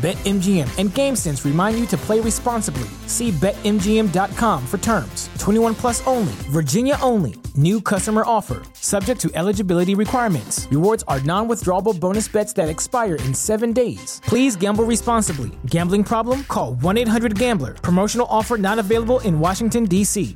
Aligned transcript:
BetMGM 0.00 0.78
and 0.78 0.88
GameSense 0.88 1.44
remind 1.44 1.78
you 1.78 1.84
to 1.88 1.96
play 1.98 2.20
responsibly. 2.20 2.88
See 3.06 3.30
BetMGM.com 3.32 4.66
for 4.66 4.78
terms. 4.78 5.28
21 5.38 5.74
plus 5.74 6.06
only, 6.06 6.32
Virginia 6.48 6.96
only. 7.02 7.34
New 7.54 7.82
customer 7.82 8.22
offer, 8.24 8.62
subject 8.72 9.20
to 9.20 9.30
eligibility 9.34 9.94
requirements. 9.94 10.66
Rewards 10.70 11.04
are 11.06 11.20
non 11.20 11.48
withdrawable 11.48 11.98
bonus 12.00 12.28
bets 12.28 12.54
that 12.54 12.70
expire 12.70 13.16
in 13.16 13.34
seven 13.34 13.74
days. 13.74 14.22
Please 14.24 14.56
gamble 14.56 14.84
responsibly. 14.84 15.50
Gambling 15.66 16.04
problem? 16.04 16.44
Call 16.44 16.76
1 16.76 16.96
800 16.96 17.38
Gambler. 17.38 17.74
Promotional 17.74 18.26
offer 18.30 18.56
not 18.56 18.78
available 18.78 19.20
in 19.20 19.38
Washington, 19.38 19.84
D.C. 19.84 20.34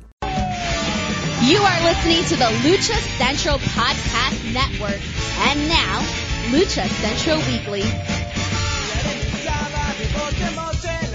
You 1.41 1.57
are 1.57 1.83
listening 1.83 2.23
to 2.25 2.35
the 2.35 2.51
Lucha 2.61 2.99
Central 3.17 3.57
Podcast 3.59 4.53
Network. 4.53 5.01
And 5.49 5.67
now, 5.67 6.01
Lucha 6.51 6.87
Central 7.01 7.37
Weekly. 7.51 8.24
I'm 10.41 10.53
Come 10.53 10.59
on, 10.59 11.14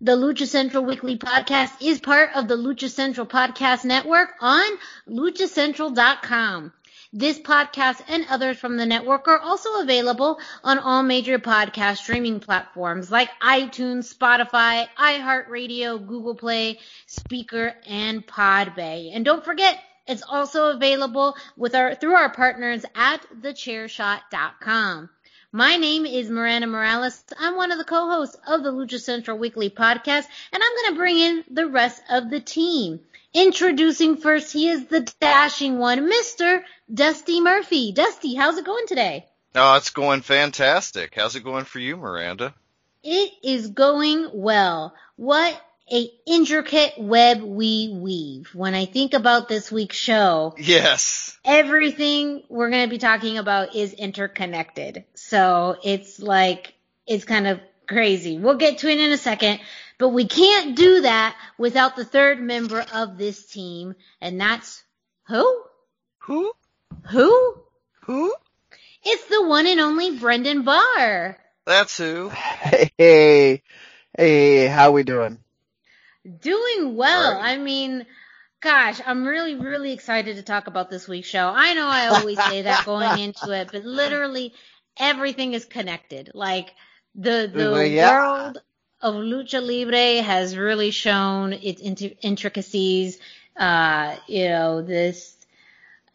The 0.00 0.16
Lucha 0.16 0.46
Central 0.46 0.84
Weekly 0.84 1.18
Podcast 1.18 1.72
is 1.82 1.98
part 1.98 2.30
of 2.36 2.46
the 2.46 2.54
Lucha 2.54 2.88
Central 2.88 3.26
Podcast 3.26 3.84
Network 3.84 4.32
on 4.40 4.64
luchacentral.com. 5.08 6.72
This 7.12 7.40
podcast 7.40 8.04
and 8.06 8.24
others 8.30 8.58
from 8.58 8.76
the 8.76 8.86
network 8.86 9.26
are 9.26 9.40
also 9.40 9.80
available 9.80 10.38
on 10.62 10.78
all 10.78 11.02
major 11.02 11.40
podcast 11.40 11.96
streaming 11.96 12.38
platforms 12.38 13.10
like 13.10 13.28
iTunes, 13.42 14.14
Spotify, 14.14 14.86
iHeartRadio, 14.96 16.06
Google 16.06 16.36
Play, 16.36 16.78
Spreaker, 17.08 17.74
and 17.84 18.24
Podbay. 18.24 19.10
And 19.12 19.24
don't 19.24 19.44
forget, 19.44 19.82
it's 20.06 20.22
also 20.22 20.70
available 20.70 21.36
with 21.56 21.74
our 21.74 21.96
through 21.96 22.14
our 22.14 22.30
partners 22.32 22.84
at 22.94 23.18
thechairshot.com. 23.40 25.10
My 25.52 25.76
name 25.76 26.04
is 26.04 26.28
Miranda 26.28 26.66
Morales. 26.66 27.24
I'm 27.38 27.56
one 27.56 27.72
of 27.72 27.78
the 27.78 27.84
co-hosts 27.84 28.36
of 28.46 28.62
the 28.62 28.70
Lucha 28.70 29.00
Central 29.00 29.38
Weekly 29.38 29.70
podcast, 29.70 30.26
and 30.52 30.62
I'm 30.62 30.74
going 30.76 30.92
to 30.92 30.98
bring 30.98 31.16
in 31.16 31.44
the 31.48 31.66
rest 31.66 32.02
of 32.10 32.28
the 32.28 32.38
team. 32.38 33.00
Introducing 33.32 34.18
first, 34.18 34.52
he 34.52 34.68
is 34.68 34.84
the 34.88 35.10
dashing 35.20 35.78
one, 35.78 36.10
Mr. 36.10 36.64
Dusty 36.92 37.40
Murphy. 37.40 37.92
Dusty, 37.92 38.34
how's 38.34 38.58
it 38.58 38.66
going 38.66 38.86
today? 38.86 39.24
Oh, 39.54 39.76
it's 39.76 39.88
going 39.88 40.20
fantastic. 40.20 41.14
How's 41.14 41.34
it 41.34 41.44
going 41.44 41.64
for 41.64 41.78
you, 41.78 41.96
Miranda? 41.96 42.54
It 43.02 43.32
is 43.42 43.68
going 43.68 44.28
well. 44.34 44.94
What 45.16 45.58
a 45.90 46.10
intricate 46.26 46.94
web 46.98 47.42
we 47.42 47.90
weave. 47.94 48.50
When 48.54 48.74
I 48.74 48.84
think 48.86 49.14
about 49.14 49.48
this 49.48 49.70
week's 49.72 49.96
show, 49.96 50.54
Yes. 50.58 51.38
everything 51.44 52.42
we're 52.48 52.70
going 52.70 52.84
to 52.84 52.90
be 52.90 52.98
talking 52.98 53.38
about 53.38 53.74
is 53.74 53.92
interconnected. 53.92 55.04
So 55.14 55.76
it's 55.82 56.18
like, 56.20 56.74
it's 57.06 57.24
kind 57.24 57.46
of 57.46 57.60
crazy. 57.86 58.38
We'll 58.38 58.56
get 58.56 58.78
to 58.78 58.88
it 58.90 58.98
in 59.00 59.12
a 59.12 59.16
second, 59.16 59.60
but 59.98 60.10
we 60.10 60.26
can't 60.26 60.76
do 60.76 61.00
that 61.02 61.36
without 61.56 61.96
the 61.96 62.04
third 62.04 62.40
member 62.40 62.84
of 62.92 63.16
this 63.18 63.46
team, 63.46 63.94
and 64.20 64.40
that's 64.40 64.82
who? 65.26 65.62
Who? 66.18 66.52
Who? 67.10 67.54
Who? 68.02 68.34
It's 69.04 69.24
the 69.26 69.46
one 69.46 69.66
and 69.66 69.80
only 69.80 70.18
Brendan 70.18 70.62
Barr. 70.62 71.38
That's 71.66 71.96
who. 71.96 72.30
Hey, 72.98 73.62
hey, 74.16 74.66
how 74.66 74.90
we 74.92 75.02
doing? 75.02 75.38
Doing 76.40 76.96
well. 76.96 77.34
Right. 77.34 77.54
I 77.54 77.58
mean, 77.58 78.06
gosh, 78.60 79.00
I'm 79.04 79.26
really, 79.26 79.54
really 79.54 79.92
excited 79.92 80.36
to 80.36 80.42
talk 80.42 80.66
about 80.66 80.90
this 80.90 81.08
week's 81.08 81.28
show. 81.28 81.52
I 81.54 81.74
know 81.74 81.86
I 81.86 82.08
always 82.08 82.42
say 82.42 82.62
that 82.62 82.84
going 82.84 83.18
into 83.20 83.50
it, 83.52 83.70
but 83.72 83.84
literally 83.84 84.52
everything 84.98 85.54
is 85.54 85.64
connected. 85.64 86.30
Like 86.34 86.74
the 87.14 87.50
the 87.52 87.88
yeah. 87.88 88.10
world 88.10 88.58
of 89.00 89.14
lucha 89.14 89.62
libre 89.62 90.22
has 90.22 90.56
really 90.56 90.90
shown 90.90 91.52
its 91.52 91.80
intricacies. 91.80 93.18
Uh, 93.56 94.16
you 94.26 94.48
know, 94.48 94.82
this 94.82 95.36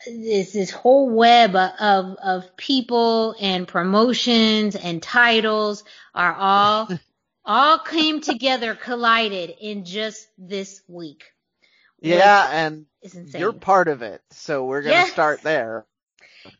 this 0.05 0.53
this 0.53 0.71
whole 0.71 1.09
web 1.09 1.55
of 1.55 2.15
of 2.21 2.57
people 2.57 3.35
and 3.39 3.67
promotions 3.67 4.75
and 4.75 5.01
titles 5.01 5.83
are 6.13 6.33
all 6.33 6.89
all 7.45 7.79
came 7.79 8.21
together, 8.21 8.75
collided 8.75 9.53
in 9.61 9.85
just 9.85 10.27
this 10.37 10.81
week. 10.87 11.23
Yeah, 12.01 12.49
and 12.51 12.85
you're 13.33 13.53
part 13.53 13.87
of 13.87 14.01
it, 14.01 14.21
so 14.31 14.65
we're 14.65 14.81
gonna 14.83 14.91
Yes. 14.91 15.11
start 15.11 15.43
there. 15.43 15.85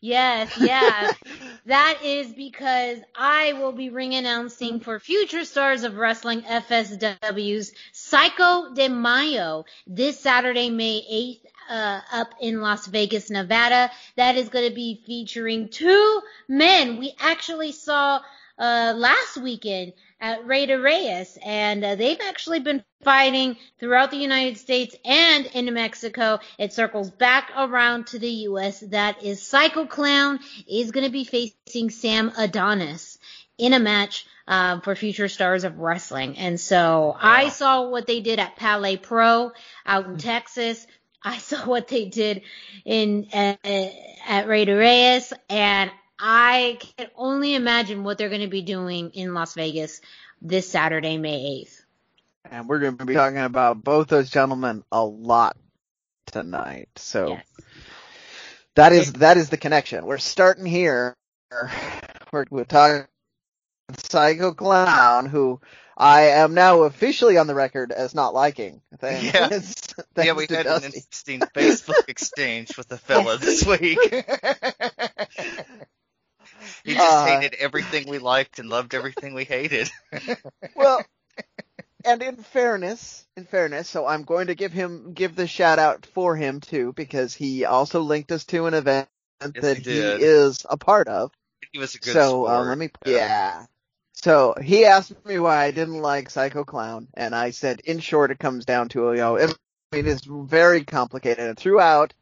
Yes, 0.02 0.58
yeah. 0.58 1.12
that 1.66 2.00
is 2.04 2.34
because 2.34 3.00
I 3.16 3.54
will 3.54 3.72
be 3.72 3.90
ring 3.90 4.14
announcing 4.16 4.80
for 4.80 5.00
future 5.00 5.46
stars 5.46 5.84
of 5.84 5.96
wrestling 5.98 6.42
FSW's 6.44 7.74
Psycho 7.94 8.74
de 8.74 8.90
Mayo 8.90 9.66
this 9.88 10.20
Saturday, 10.20 10.70
May 10.70 11.02
8th, 11.12 11.46
uh, 11.70 12.02
up 12.12 12.34
in 12.42 12.62
Las 12.62 12.88
Vegas, 12.88 13.30
Nevada. 13.30 13.90
That 14.18 14.36
is 14.36 14.50
going 14.50 14.68
to 14.70 14.76
be 14.76 15.02
featuring 15.06 15.70
two 15.70 16.22
men 16.48 16.98
we 17.00 17.14
actually 17.20 17.72
saw 17.72 18.20
uh, 18.58 18.94
last 18.96 19.38
weekend 19.38 19.94
at 20.24 20.48
Rey 20.48 20.66
Reyes, 20.66 21.38
and 21.46 21.84
uh, 21.84 21.96
they've 21.96 22.22
actually 22.26 22.62
been 22.62 22.82
fighting 23.04 23.58
throughout 23.78 24.10
the 24.10 24.18
United 24.18 24.58
States 24.58 24.96
and 25.04 25.46
in 25.48 25.72
Mexico. 25.74 26.40
It 26.58 26.72
circles 26.72 27.12
back 27.12 27.52
around 27.58 28.08
to 28.08 28.20
the 28.20 28.30
U.S. 28.48 28.80
That 28.80 29.22
is 29.22 29.46
Psycho 29.46 29.86
Clown 29.86 30.40
is 30.66 30.92
going 30.92 31.06
to 31.06 31.12
be 31.12 31.26
facing 31.26 31.90
Sam 31.90 32.32
Adonis 32.38 33.20
in 33.58 33.74
a 33.74 33.80
match 33.80 34.26
um, 34.48 34.80
for 34.80 34.96
future 34.96 35.28
stars 35.28 35.66
of 35.66 35.80
wrestling. 35.80 36.38
And 36.38 36.58
so 36.58 37.14
I 37.20 37.50
saw 37.50 37.90
what 37.90 38.08
they 38.08 38.22
did 38.22 38.40
at 38.40 38.56
Palais 38.56 38.98
Pro 38.98 39.52
out 39.86 40.06
in 40.06 40.18
Texas. 40.18 40.88
I 41.22 41.38
saw 41.40 41.66
what 41.66 41.90
they 41.90 42.06
did 42.06 42.44
in 42.86 43.28
uh, 43.34 43.56
at 44.26 44.48
Rey 44.48 44.64
Reyes, 44.64 45.34
and 45.50 45.92
I 46.26 46.78
can 46.80 47.10
only 47.18 47.54
imagine 47.54 48.06
what 48.06 48.18
they're 48.18 48.30
going 48.30 48.42
to 48.42 48.48
be 48.48 48.62
doing 48.62 49.10
in 49.10 49.34
Las 49.34 49.56
Vegas 49.56 50.00
this 50.42 50.70
Saturday, 50.70 51.18
May 51.18 51.66
8th. 51.66 51.82
And 52.50 52.70
we're 52.70 52.80
gonna 52.80 53.06
be 53.06 53.14
talking 53.14 53.40
about 53.40 53.84
both 53.84 54.08
those 54.08 54.30
gentlemen 54.30 54.84
a 54.92 55.04
lot 55.04 55.58
tonight. 56.28 56.90
So 56.96 57.30
Yes. 57.30 57.46
That 58.76 58.92
is 58.92 59.14
that 59.14 59.38
is 59.38 59.50
the 59.50 59.58
connection. 59.58 60.06
We're 60.06 60.18
starting 60.18 60.66
here. 60.66 61.16
We're, 62.32 62.46
we're 62.50 62.64
talking 62.64 63.06
Psycho 63.98 64.54
Clown, 64.54 65.28
who 65.28 65.62
I 65.96 66.22
am 66.22 66.54
now 66.54 66.84
officially 66.84 67.38
on 67.38 67.48
the 67.48 67.56
record 67.56 67.92
as 67.92 68.16
not 68.16 68.34
liking. 68.34 68.82
Thanks, 68.98 69.26
Yeah. 69.26 69.48
thanks 69.50 69.94
yeah, 70.18 70.34
we 70.34 70.48
to 70.48 70.56
had 70.56 70.66
an 70.66 70.86
interesting 70.86 71.40
Facebook 71.40 72.08
exchange 72.08 72.78
with 72.78 72.88
the 72.88 72.98
fella 72.98 73.38
this 73.38 73.66
week. 73.80 74.00
he 76.84 76.94
just 76.96 77.04
Uh, 77.04 77.26
hated 77.26 77.54
everything 77.56 78.08
we 78.08 78.20
liked 78.20 78.60
and 78.60 78.70
loved 78.70 78.94
everything 78.94 79.34
we 79.34 79.44
hated. 79.46 79.90
Well, 80.76 81.06
and 82.06 82.22
in 82.22 82.38
fairness, 82.38 83.26
in 83.38 83.46
fairness, 83.46 83.90
so 83.90 84.06
I'm 84.06 84.24
going 84.24 84.48
to 84.48 84.56
give 84.56 84.74
him 84.74 85.14
give 85.14 85.36
the 85.36 85.48
shout 85.48 85.80
out 85.80 86.06
for 86.06 86.36
him 86.36 86.60
too 86.60 86.94
because 86.94 87.34
he 87.34 87.66
also 87.66 88.02
linked 88.02 88.32
us 88.32 88.46
to 88.46 88.66
an 88.66 88.74
event 88.74 89.08
Yes, 89.42 89.54
that 89.62 89.78
he 89.78 89.84
he 89.84 90.00
is 90.00 90.66
a 90.70 90.78
part 90.78 91.08
of. 91.08 91.32
He 91.72 91.80
was 91.80 91.96
a 91.96 92.00
good 92.00 92.14
so 92.14 92.48
um, 92.48 92.68
sport. 92.68 92.68
let 92.70 92.78
me 92.78 92.90
yeah. 93.06 93.66
So 94.14 94.56
he 94.62 94.86
asked 94.86 95.26
me 95.26 95.40
why 95.40 95.64
I 95.66 95.72
didn't 95.72 96.02
like 96.02 96.30
Psycho 96.30 96.64
Clown, 96.64 97.08
and 97.14 97.34
I 97.36 97.50
said, 97.52 97.82
in 97.82 98.00
short, 98.00 98.32
it 98.32 98.40
comes 98.40 98.66
down 98.66 98.90
to 98.90 99.12
you 99.12 99.18
know, 99.18 99.36
it, 99.36 99.58
it 99.92 100.08
is 100.08 100.22
very 100.26 100.84
complicated, 100.84 101.40
and 101.46 101.58
throughout 101.58 102.14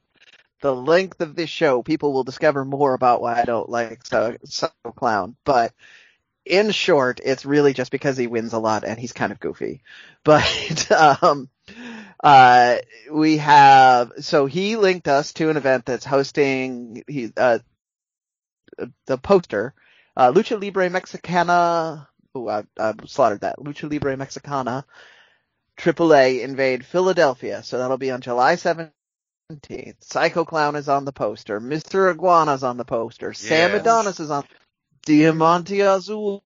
the 0.62 0.76
length 0.76 1.22
of 1.22 1.36
this 1.36 1.50
show, 1.50 1.82
people 1.84 2.14
will 2.14 2.24
discover 2.24 2.64
more 2.66 2.94
about 2.94 3.22
why 3.22 3.40
I 3.40 3.46
don't 3.46 3.70
like 3.70 4.06
Psy- 4.06 4.38
Psycho 4.46 4.92
Clown. 4.96 5.36
But 5.44 5.74
in 6.46 6.72
short, 6.72 7.20
it's 7.24 7.46
really 7.46 7.74
just 7.74 7.92
because 7.92 8.18
he 8.18 8.28
wins 8.28 8.54
a 8.54 8.60
lot 8.60 8.84
and 8.84 9.00
he's 9.00 9.14
kind 9.14 9.32
of 9.32 9.40
goofy. 9.40 9.82
But 10.24 10.92
um, 10.92 11.50
uh, 12.24 12.78
we 13.12 13.38
have 13.38 14.12
so 14.20 14.46
he 14.46 14.76
linked 14.76 15.08
us 15.08 15.34
to 15.34 15.50
an 15.50 15.58
event 15.58 15.86
that's 15.86 16.06
hosting 16.06 17.04
he 17.08 17.34
uh 17.36 17.58
the 19.08 19.18
poster 19.18 19.74
uh, 20.16 20.32
Lucha 20.32 20.62
Libre 20.62 20.90
Mexicana. 20.90 22.08
Oh, 22.36 22.48
I, 22.48 22.64
I 22.78 22.94
slaughtered 23.08 23.42
that. 23.42 23.58
Lucha 23.60 23.90
Libre 23.90 24.16
Mexicana. 24.18 24.86
AAA 25.78 26.42
invade 26.42 26.86
Philadelphia. 26.86 27.64
So 27.64 27.78
that'll 27.78 27.98
be 27.98 28.12
on 28.12 28.22
July 28.22 28.56
17th. 28.56 28.92
Psycho 30.02 30.46
Clown 30.46 30.76
is 30.76 30.88
on 30.90 31.06
the 31.06 31.12
poster. 31.12 31.60
Mr. 31.60 32.14
Iguana's 32.14 32.64
on 32.64 32.78
the 32.78 32.86
poster. 32.86 33.34
Sam 33.34 33.72
Yes. 33.72 33.82
Adonis 33.82 34.20
is 34.20 34.32
on. 34.32 34.44
Diamante 35.06 35.80
Azul 35.82 36.44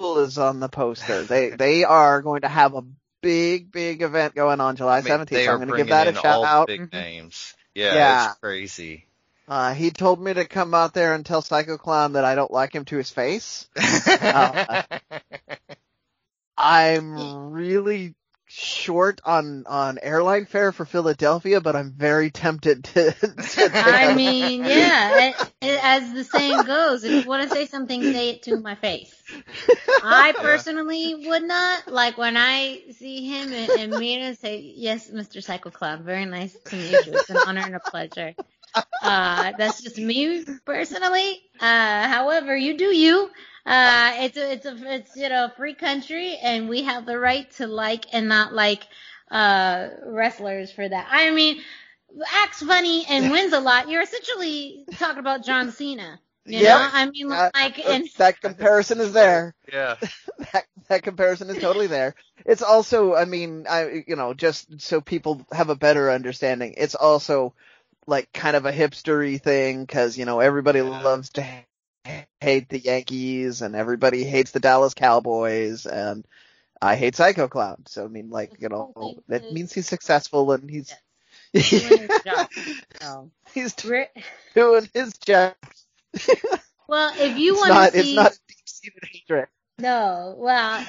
is 0.00 0.38
on 0.38 0.60
the 0.60 0.68
poster. 0.68 1.22
They 1.28 1.50
they 1.50 1.84
are 1.84 2.20
going 2.22 2.42
to 2.42 2.48
have 2.48 2.74
a 2.74 2.82
big 3.22 3.70
big 3.70 4.02
event 4.02 4.34
going 4.34 4.60
on 4.60 4.76
July 4.76 4.98
I 4.98 5.00
mean, 5.02 5.12
17th. 5.12 5.44
so 5.44 5.52
I'm 5.52 5.58
going 5.58 5.70
to 5.70 5.76
give 5.76 5.88
that 5.88 6.08
a 6.08 6.14
shout 6.14 6.44
out. 6.44 6.66
big 6.66 6.80
Mhm. 6.82 6.92
names. 6.92 7.54
Yeah, 7.74 7.94
Yeah. 7.94 8.30
it's 8.30 8.38
crazy. 8.40 9.06
Uh, 9.48 9.74
he 9.74 9.90
told 9.90 10.20
me 10.20 10.32
to 10.32 10.44
come 10.44 10.72
out 10.74 10.94
there 10.94 11.14
and 11.14 11.26
tell 11.26 11.42
Psycho 11.42 11.76
Clown 11.76 12.12
that 12.14 12.24
I 12.24 12.34
don't 12.34 12.50
like 12.50 12.74
him 12.74 12.84
to 12.86 12.96
his 12.96 13.10
face. 13.10 13.68
Uh, 14.22 14.82
I'm 16.56 17.50
really 17.52 18.14
short 18.54 19.20
on 19.24 19.64
on 19.66 19.98
airline 20.02 20.44
fare 20.44 20.72
for 20.72 20.84
Philadelphia, 20.84 21.60
but 21.60 21.74
I'm 21.74 21.92
very 21.92 22.30
tempted 22.30 22.84
to. 22.84 23.12
to 23.12 23.70
I 23.72 24.14
mean, 24.14 24.64
yeah, 24.64 25.32
as 25.62 26.12
the 26.12 26.24
saying 26.24 26.64
goes, 26.64 27.02
if 27.04 27.24
you 27.24 27.28
want 27.28 27.48
to 27.48 27.54
say 27.54 27.66
something, 27.66 28.02
say 28.02 28.30
it 28.30 28.42
to 28.44 28.60
my 28.60 28.74
face. 28.74 29.14
I 30.02 30.34
personally 30.38 31.26
would 31.26 31.42
not 31.42 31.88
like 31.88 32.18
when 32.18 32.36
I 32.36 32.82
see 32.98 33.26
him 33.26 33.52
and, 33.52 33.70
and 33.70 33.98
meet 33.98 34.20
him 34.20 34.34
say, 34.34 34.58
"Yes, 34.76 35.10
Mr. 35.10 35.42
Psycho 35.42 35.70
Clown, 35.70 36.04
very 36.04 36.26
nice 36.26 36.56
to 36.66 36.76
meet 36.76 37.06
you. 37.06 37.14
It's 37.14 37.30
an 37.30 37.38
honor 37.46 37.62
and 37.62 37.76
a 37.76 37.80
pleasure." 37.80 38.34
Uh, 39.02 39.52
that's 39.58 39.82
just 39.82 39.98
me 39.98 40.44
personally. 40.64 41.40
Uh, 41.60 42.08
however, 42.08 42.56
you 42.56 42.76
do 42.76 42.94
you. 42.94 43.30
Uh, 43.66 44.12
it's 44.20 44.36
a, 44.36 44.52
it's 44.52 44.66
a, 44.66 44.76
it's 44.94 45.16
you 45.16 45.28
know, 45.28 45.46
a 45.46 45.50
free 45.56 45.74
country, 45.74 46.36
and 46.42 46.68
we 46.68 46.82
have 46.84 47.06
the 47.06 47.18
right 47.18 47.50
to 47.52 47.66
like 47.66 48.06
and 48.12 48.28
not 48.28 48.52
like 48.52 48.82
uh 49.30 49.88
wrestlers 50.06 50.70
for 50.72 50.88
that. 50.88 51.06
I 51.10 51.30
mean, 51.30 51.60
acts 52.32 52.62
funny 52.62 53.04
and 53.08 53.30
wins 53.30 53.52
a 53.52 53.60
lot. 53.60 53.88
You're 53.88 54.02
essentially 54.02 54.86
talking 54.98 55.20
about 55.20 55.44
John 55.44 55.70
Cena. 55.70 56.20
You 56.46 56.62
Yep. 56.62 56.62
know, 56.62 56.88
I 56.92 57.06
mean, 57.10 57.28
Uh, 57.30 57.50
like, 57.54 57.78
and 57.88 58.08
that 58.16 58.40
comparison 58.40 59.00
is 59.00 59.12
there. 59.12 59.54
yeah. 59.72 59.96
That, 60.52 60.64
that 60.88 61.02
comparison 61.02 61.50
is 61.50 61.58
totally 61.58 61.86
there. 61.86 62.14
It's 62.44 62.62
also, 62.62 63.14
I 63.14 63.24
mean, 63.24 63.66
I 63.68 64.04
you 64.06 64.16
know, 64.16 64.34
just 64.34 64.80
so 64.80 65.00
people 65.00 65.46
have 65.52 65.70
a 65.70 65.76
better 65.76 66.10
understanding. 66.10 66.74
It's 66.76 66.94
also 66.94 67.54
like 68.06 68.32
kind 68.32 68.56
of 68.56 68.66
a 68.66 68.72
hipstery 68.72 69.40
thing 69.40 69.84
because 69.84 70.18
you 70.18 70.24
know 70.26 70.40
everybody 70.40 70.82
Yeah. 70.82 70.82
loves 70.82 71.30
to 71.30 71.42
ha- 71.42 71.64
hate 72.40 72.68
the 72.68 72.78
Yankees 72.78 73.62
and 73.62 73.74
everybody 73.76 74.24
hates 74.24 74.50
the 74.50 74.60
Dallas 74.60 74.94
Cowboys 74.94 75.86
and 75.86 76.26
I 76.80 76.96
hate 76.96 77.14
Psycho 77.14 77.48
Clown. 77.48 77.84
So 77.86 78.04
I 78.04 78.08
mean, 78.08 78.30
like 78.30 78.52
you 78.60 78.68
know, 78.68 79.16
that 79.28 79.52
means 79.52 79.72
he's 79.72 79.88
successful 79.88 80.52
and 80.52 80.68
he's 80.68 80.92
doing 81.52 82.08
his 82.08 82.20
job. 82.24 82.48
So. 83.00 83.30
he's 83.54 83.74
doing 84.54 84.88
his 84.92 85.18
job. 85.18 85.54
Well, 86.88 87.14
if 87.16 87.38
you 87.38 87.52
it's 87.52 87.60
want 87.60 87.92
to 87.92 87.98
it's 87.98 88.08
see, 88.08 88.14
not 88.16 88.38
deep 88.48 88.58
seated 88.66 89.04
hatred. 89.10 89.46
No, 89.78 90.34
well, 90.38 90.86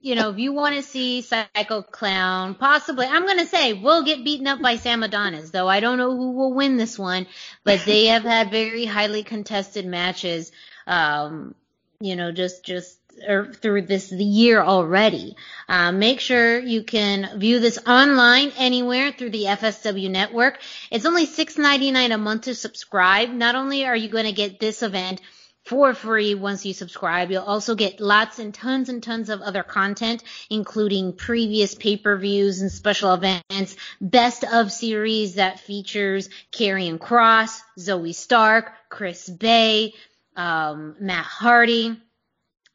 you 0.00 0.14
know, 0.14 0.30
if 0.30 0.38
you 0.38 0.52
want 0.52 0.76
to 0.76 0.82
see 0.82 1.22
Psycho 1.22 1.82
Clown, 1.82 2.54
possibly, 2.54 3.06
I'm 3.06 3.26
gonna 3.26 3.46
say 3.46 3.72
we'll 3.72 4.04
get 4.04 4.24
beaten 4.24 4.46
up 4.46 4.60
by 4.60 4.76
Sam 4.76 5.02
Adonis, 5.02 5.50
though 5.50 5.68
I 5.68 5.80
don't 5.80 5.98
know 5.98 6.16
who 6.16 6.32
will 6.32 6.52
win 6.52 6.76
this 6.76 6.98
one, 6.98 7.26
but 7.64 7.84
they 7.84 8.06
have 8.06 8.22
had 8.22 8.50
very 8.50 8.84
highly 8.84 9.22
contested 9.22 9.86
matches, 9.86 10.52
um, 10.86 11.54
you 12.00 12.16
know, 12.16 12.30
just 12.30 12.64
just 12.64 12.98
or 13.26 13.52
through 13.52 13.82
this 13.82 14.12
year 14.12 14.62
already. 14.62 15.36
Uh, 15.68 15.92
make 15.92 16.20
sure 16.20 16.58
you 16.58 16.82
can 16.82 17.38
view 17.38 17.58
this 17.60 17.78
online 17.86 18.52
anywhere 18.56 19.12
through 19.12 19.30
the 19.30 19.44
FSW 19.44 20.10
network. 20.10 20.58
It's 20.90 21.06
only 21.06 21.26
$6.99 21.26 22.14
a 22.14 22.18
month 22.18 22.42
to 22.42 22.54
subscribe. 22.54 23.30
Not 23.30 23.54
only 23.54 23.86
are 23.86 23.96
you 23.96 24.08
going 24.08 24.26
to 24.26 24.32
get 24.32 24.60
this 24.60 24.82
event 24.82 25.20
for 25.68 25.92
free 25.92 26.34
once 26.34 26.64
you 26.64 26.72
subscribe, 26.72 27.30
you'll 27.30 27.42
also 27.42 27.74
get 27.74 28.00
lots 28.00 28.38
and 28.38 28.54
tons 28.54 28.88
and 28.88 29.02
tons 29.02 29.28
of 29.28 29.42
other 29.42 29.62
content, 29.62 30.24
including 30.48 31.12
previous 31.12 31.74
pay-per-views 31.74 32.62
and 32.62 32.72
special 32.72 33.12
events, 33.12 33.76
best 34.00 34.44
of 34.44 34.72
series 34.72 35.34
that 35.34 35.60
features 35.60 36.30
Karrion 36.52 36.98
Kross, 36.98 37.60
Zoey 37.78 38.14
Stark, 38.14 38.72
Chris 38.88 39.28
Bey, 39.28 39.92
um, 40.36 40.96
Matt 41.00 41.26
Hardy. 41.26 42.00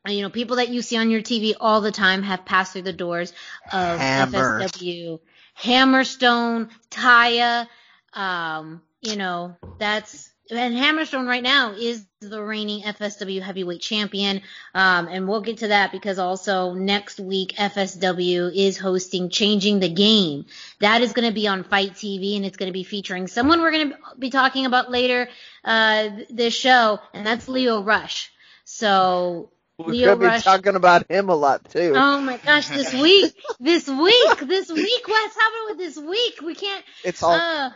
You 0.07 0.21
know, 0.21 0.29
people 0.29 0.57
that 0.57 0.69
you 0.69 0.83
see 0.83 0.97
on 0.97 1.09
your 1.09 1.21
TV 1.21 1.55
all 1.59 1.81
the 1.81 1.91
time 1.91 2.21
have 2.21 2.45
passed 2.45 2.73
through 2.73 2.83
the 2.83 2.93
doors 2.93 3.33
of 3.71 3.97
Hammers. 3.99 4.71
FSW. 4.71 5.19
Hammerstone, 5.59 6.69
Taya, 6.91 7.67
um, 8.13 8.83
you 9.01 9.15
know, 9.15 9.55
that's, 9.79 10.32
and 10.51 10.75
Hammerstone 10.75 11.27
right 11.27 11.43
now 11.43 11.73
is 11.73 12.05
the 12.19 12.41
reigning 12.41 12.83
FSW 12.83 13.41
heavyweight 13.41 13.81
champion. 13.81 14.41
Um, 14.73 15.07
and 15.07 15.27
we'll 15.27 15.41
get 15.41 15.59
to 15.59 15.69
that 15.69 15.91
because 15.91 16.19
also 16.19 16.73
next 16.73 17.19
week 17.19 17.53
FSW 17.57 18.55
is 18.55 18.77
hosting 18.77 19.29
Changing 19.29 19.79
the 19.79 19.89
Game. 19.89 20.45
That 20.79 21.01
is 21.01 21.13
going 21.13 21.27
to 21.27 21.33
be 21.33 21.47
on 21.47 21.63
FITE 21.63 21.93
TV 21.93 22.35
and 22.35 22.45
it's 22.45 22.57
going 22.57 22.69
to 22.69 22.73
be 22.73 22.83
featuring 22.83 23.27
someone 23.27 23.61
we're 23.61 23.71
going 23.71 23.91
to 23.91 23.97
be 24.19 24.29
talking 24.29 24.65
about 24.65 24.91
later, 24.91 25.29
uh, 25.63 26.09
this 26.29 26.53
show, 26.53 26.99
and 27.13 27.25
that's 27.25 27.47
Leo 27.47 27.81
Rush. 27.81 28.31
So 28.65 29.51
We're 29.77 29.87
Leo 29.87 30.07
gonna 30.07 30.19
be 30.19 30.25
Rush- 30.25 30.43
talking 30.43 30.75
about 30.75 31.09
him 31.09 31.29
a 31.29 31.35
lot 31.35 31.69
too. 31.69 31.93
Oh 31.95 32.21
my 32.21 32.37
gosh, 32.37 32.67
this 32.67 32.93
week, 33.01 33.33
this 33.59 33.87
week, 33.87 34.39
this 34.39 34.71
week, 34.71 35.07
what's 35.07 35.35
happening 35.35 35.65
with 35.69 35.77
this 35.77 35.97
week? 35.97 36.41
We 36.41 36.55
can't, 36.55 36.83
it's 37.03 37.21
all 37.23 37.33
uh, 37.33 37.71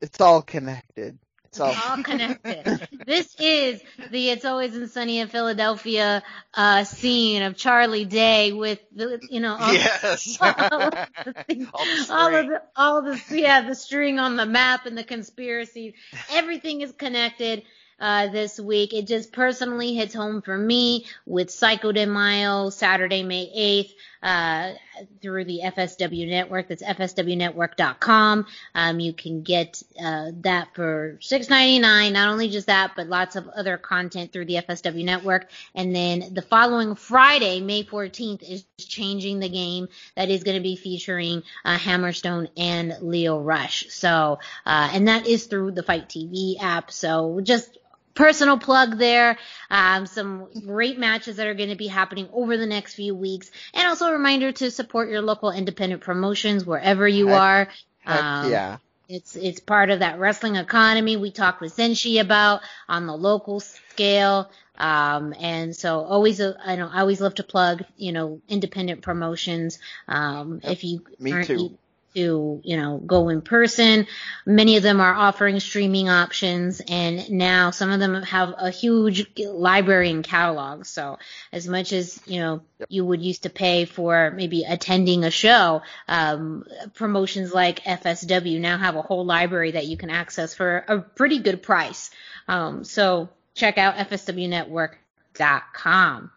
it's 0.00 0.20
all 0.20 0.42
connected. 0.42 1.18
It's 1.52 1.60
all 1.60 1.98
connected. 2.02 2.88
this 3.06 3.34
is 3.38 3.82
the 4.10 4.30
It's 4.30 4.44
Always 4.44 4.74
in 4.76 4.88
Sunny 4.88 5.18
in 5.20 5.28
Philadelphia, 5.28 6.22
uh, 6.54 6.84
scene 6.84 7.42
of 7.42 7.56
Charlie 7.56 8.06
Day 8.06 8.52
with 8.52 8.80
the, 8.94 9.20
you 9.28 9.40
know, 9.40 9.56
all, 9.60 9.72
yes. 9.72 10.38
all 10.40 10.48
of 10.50 10.92
the 11.26 11.68
All 11.74 11.84
the 11.84 12.06
all 12.10 12.34
of 12.34 12.46
the, 12.48 12.62
all 12.76 13.02
the, 13.02 13.22
yeah, 13.30 13.62
the 13.68 13.74
string 13.74 14.18
on 14.18 14.36
the 14.36 14.46
map 14.46 14.86
and 14.86 14.96
the 14.96 15.04
conspiracies. 15.04 15.94
Everything 16.30 16.80
is 16.80 16.92
connected. 16.92 17.62
uh, 18.00 18.28
this 18.28 18.58
week. 18.58 18.92
It 18.94 19.06
just 19.06 19.32
personally 19.32 19.94
hits 19.94 20.14
home 20.14 20.42
for 20.42 20.56
me 20.56 21.06
with 21.26 21.50
Psycho 21.50 21.92
de 21.92 22.06
Mayo 22.06 22.70
Saturday, 22.70 23.22
May 23.22 23.46
8th, 23.86 23.92
uh, 24.22 24.72
through 25.20 25.44
the 25.44 25.60
FSW 25.64 26.28
network. 26.28 26.68
That's 26.68 26.82
fswnetwork.com. 26.82 28.46
Um, 28.74 29.00
you 29.00 29.12
can 29.12 29.42
get, 29.42 29.82
uh, 30.02 30.30
that 30.40 30.74
for 30.74 31.18
$6.99. 31.20 32.12
Not 32.12 32.28
only 32.28 32.48
just 32.48 32.66
that, 32.66 32.92
but 32.96 33.08
lots 33.08 33.36
of 33.36 33.48
other 33.48 33.76
content 33.78 34.32
through 34.32 34.46
the 34.46 34.56
FSW 34.56 35.04
network. 35.04 35.48
And 35.74 35.94
then 35.94 36.32
the 36.32 36.42
following 36.42 36.94
Friday, 36.94 37.60
May 37.60 37.84
14th 37.84 38.42
is 38.42 38.64
changing 38.78 39.40
the 39.40 39.48
game 39.48 39.88
that 40.16 40.30
is 40.30 40.44
going 40.44 40.56
to 40.56 40.62
be 40.62 40.76
featuring, 40.76 41.42
uh, 41.64 41.76
Hammerstone 41.76 42.48
and 42.56 42.96
Leo 43.00 43.40
Rush. 43.40 43.86
So, 43.90 44.38
uh, 44.66 44.90
and 44.92 45.08
that 45.08 45.26
is 45.26 45.46
through 45.46 45.72
the 45.72 45.82
FITE 45.82 46.08
TV 46.08 46.56
app. 46.60 46.90
So 46.90 47.40
just 47.42 47.78
personal 48.14 48.58
plug 48.58 48.98
there. 48.98 49.38
Um, 49.70 50.06
some 50.06 50.48
great 50.66 50.98
matches 50.98 51.36
that 51.36 51.46
are 51.46 51.54
going 51.54 51.70
to 51.70 51.76
be 51.76 51.86
happening 51.86 52.28
over 52.32 52.56
the 52.56 52.66
next 52.66 52.94
few 52.94 53.14
weeks, 53.14 53.50
and 53.74 53.88
also 53.88 54.06
a 54.06 54.12
reminder 54.12 54.52
to 54.52 54.70
support 54.70 55.10
your 55.10 55.22
local 55.22 55.50
independent 55.50 56.02
promotions 56.02 56.64
wherever 56.64 57.06
you 57.06 57.28
Heck- 57.28 57.40
are. 57.40 57.68
Heck 58.00 58.22
Um, 58.22 58.50
yeah. 58.50 58.76
It's 59.08 59.36
it's 59.36 59.60
part 59.60 59.90
of 59.90 59.98
that 59.98 60.18
wrestling 60.18 60.56
economy 60.56 61.16
we 61.16 61.32
talked 61.32 61.60
with 61.60 61.76
Senshi 61.76 62.20
about 62.20 62.62
on 62.88 63.06
the 63.06 63.14
local 63.14 63.60
scale. 63.60 64.50
Um, 64.78 65.34
and 65.38 65.76
so 65.76 66.00
always, 66.00 66.40
uh, 66.40 66.54
I 66.64 66.76
know, 66.76 66.88
I 66.90 67.00
always 67.00 67.20
love 67.20 67.34
to 67.34 67.42
plug, 67.42 67.84
you 67.96 68.12
know, 68.12 68.40
independent 68.48 69.02
promotions. 69.02 69.78
Um, 70.08 70.60
if 70.64 70.82
you 70.82 71.04
me 71.18 71.44
too. 71.44 71.78
To, 72.14 72.60
you 72.62 72.76
know, 72.76 72.98
go 72.98 73.28
in 73.28 73.42
person, 73.42 74.06
many 74.46 74.76
of 74.76 74.82
them 74.82 75.00
are 75.00 75.14
offering 75.14 75.60
streaming 75.60 76.08
options 76.08 76.80
and 76.88 77.30
now 77.30 77.70
some 77.70 77.90
of 77.90 78.00
them 78.00 78.22
have 78.22 78.54
a 78.58 78.70
huge 78.70 79.38
library 79.38 80.10
and 80.10 80.24
catalog. 80.24 80.84
So 80.84 81.18
as 81.52 81.68
much 81.68 81.92
as, 81.92 82.20
you 82.26 82.40
know, 82.40 82.62
you 82.88 83.04
would 83.04 83.22
used 83.22 83.44
to 83.44 83.50
pay 83.50 83.84
for 83.84 84.32
maybe 84.34 84.64
attending 84.64 85.22
a 85.24 85.30
show, 85.30 85.82
um, 86.08 86.64
promotions 86.94 87.52
like 87.52 87.84
FSW 87.84 88.58
now 88.60 88.78
have 88.78 88.96
a 88.96 89.02
whole 89.02 89.24
library 89.24 89.70
that 89.72 89.86
you 89.86 89.96
can 89.96 90.10
access 90.10 90.54
for 90.54 90.84
a 90.88 90.98
pretty 90.98 91.38
good 91.38 91.62
price. 91.62 92.10
Um, 92.48 92.82
so 92.84 93.28
check 93.54 93.78
out 93.78 93.94
fswnetwork.com. 93.96 96.30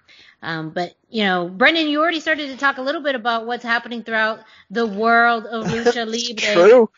Um, 0.45 0.71
but 0.71 0.95
you 1.09 1.23
know, 1.25 1.49
Brendan, 1.49 1.87
you 1.89 2.01
already 2.01 2.21
started 2.21 2.49
to 2.49 2.57
talk 2.57 2.77
a 2.77 2.83
little 2.83 3.01
bit 3.01 3.15
about 3.15 3.45
what's 3.47 3.63
happening 3.63 4.03
throughout 4.03 4.41
the 4.69 4.85
world 4.87 5.45
of 5.47 5.67
lucha 5.67 6.05
libre. 6.07 6.71
true. 6.73 6.89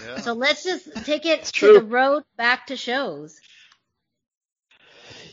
Yeah. 0.00 0.18
So 0.18 0.32
let's 0.34 0.64
just 0.64 0.88
take 1.04 1.26
it 1.26 1.40
It's 1.40 1.52
to 1.58 1.68
true. 1.68 1.72
the 1.72 1.82
road 1.82 2.24
back 2.36 2.66
to 2.68 2.76
shows. 2.76 3.40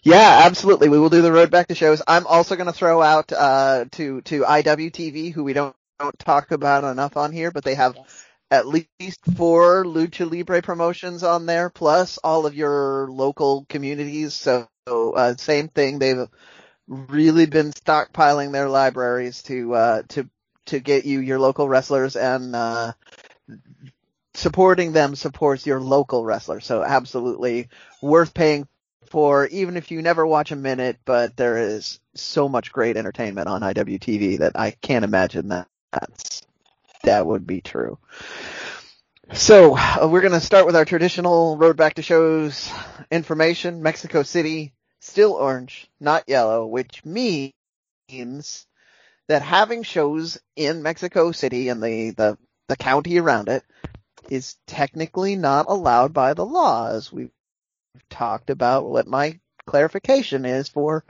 Yeah, 0.03 0.41
absolutely. 0.45 0.89
We 0.89 0.99
will 0.99 1.09
do 1.09 1.21
the 1.21 1.31
road 1.31 1.51
back 1.51 1.67
to 1.67 1.75
shows. 1.75 2.01
I'm 2.07 2.27
also 2.27 2.55
going 2.55 2.67
to 2.67 2.73
throw 2.73 3.01
out 3.01 3.31
uh, 3.31 3.85
to 3.93 4.21
to 4.23 4.43
IWTV, 4.43 5.33
who 5.33 5.43
we 5.43 5.53
don't 5.53 5.75
don't 5.99 6.17
talk 6.19 6.51
about 6.51 6.83
enough 6.83 7.17
on 7.17 7.31
here, 7.31 7.51
but 7.51 7.63
they 7.63 7.75
have 7.75 7.97
Yes. 7.97 8.27
at 8.51 8.67
least 8.67 9.19
four 9.35 9.85
lucha 9.85 10.29
libre 10.29 10.61
promotions 10.61 11.23
on 11.23 11.45
there, 11.45 11.69
plus 11.69 12.17
all 12.23 12.45
of 12.45 12.55
your 12.55 13.07
local 13.11 13.65
communities. 13.69 14.33
So 14.33 14.67
uh, 14.87 15.35
same 15.37 15.69
thing. 15.69 15.99
They've 15.99 16.27
really 16.87 17.45
been 17.45 17.71
stockpiling 17.71 18.51
their 18.51 18.69
libraries 18.69 19.43
to 19.43 19.73
uh, 19.73 20.01
to 20.09 20.29
to 20.65 20.79
get 20.79 21.05
you 21.05 21.19
your 21.19 21.39
local 21.39 21.67
wrestlers 21.67 22.15
and 22.15 22.55
uh, 22.55 22.93
supporting 24.33 24.93
them 24.93 25.15
supports 25.15 25.65
your 25.65 25.79
local 25.81 26.25
wrestler. 26.25 26.59
So 26.59 26.83
absolutely 26.83 27.69
worth 28.01 28.33
paying 28.33 28.67
for, 29.07 29.45
even 29.47 29.77
if 29.77 29.91
you 29.91 30.01
never 30.01 30.25
watch 30.25 30.51
a 30.51 30.55
minute. 30.55 30.97
But 31.05 31.37
there 31.37 31.57
is 31.57 31.99
so 32.15 32.49
much 32.49 32.71
great 32.71 32.97
entertainment 32.97 33.47
on 33.47 33.61
IWTV 33.61 34.39
that 34.39 34.53
I 34.55 34.71
can't 34.71 35.05
imagine 35.05 35.49
that 35.49 35.67
that's 35.91 36.41
that 37.03 37.25
would 37.25 37.45
be 37.45 37.61
true. 37.61 37.97
So 39.31 39.75
uh, 39.77 40.07
we're 40.09 40.21
going 40.21 40.33
to 40.33 40.41
start 40.41 40.65
with 40.65 40.75
our 40.75 40.85
traditional 40.85 41.57
road 41.57 41.77
back 41.77 41.95
to 41.95 42.01
shows 42.01 42.71
information. 43.09 43.81
Mexico 43.81 44.23
City 44.23 44.73
still 45.03 45.33
orange, 45.33 45.89
not 45.99 46.27
yellow, 46.27 46.65
which 46.65 47.03
means 47.05 47.51
that 49.27 49.41
having 49.41 49.83
shows 49.83 50.39
in 50.55 50.81
Mexico 50.81 51.31
City 51.31 51.69
and 51.69 51.83
the, 51.83 52.11
the, 52.11 52.37
the 52.69 52.77
county 52.77 53.19
around 53.19 53.49
it 53.49 53.63
is 54.29 54.55
technically 54.65 55.35
not 55.35 55.65
allowed 55.67 56.13
by 56.13 56.33
the 56.33 56.45
laws. 56.45 57.11
we've 57.11 57.31
talked 58.09 58.49
about 58.49 58.85
what 58.85 59.05
my 59.05 59.39
clarification 59.65 60.45
is 60.45 60.69
for 60.69 61.03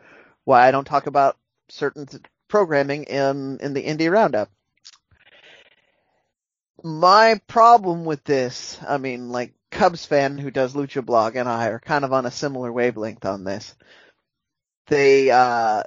why 0.43 0.67
I 0.67 0.71
don't 0.71 0.85
talk 0.85 1.07
about 1.07 1.37
certain 1.69 2.07
programming 2.49 3.03
in, 3.03 3.59
in 3.61 3.73
the 3.73 3.83
Indie 3.83 4.11
Roundup. 4.11 4.49
My 6.83 7.39
problem 7.47 8.03
with 8.03 8.23
this, 8.23 8.77
I 8.85 8.97
mean, 8.97 9.29
like 9.29 9.53
Cubs 9.73 10.05
fan 10.05 10.37
who 10.37 10.51
does 10.51 10.73
Lucha 10.73 11.05
Blog 11.05 11.35
and 11.35 11.49
I 11.49 11.67
are 11.67 11.79
kind 11.79 12.05
of 12.05 12.13
on 12.13 12.25
a 12.25 12.31
similar 12.31 12.71
wavelength 12.71 13.25
on 13.25 13.43
this. 13.43 13.75
They, 14.87 15.31
uh, 15.31 15.83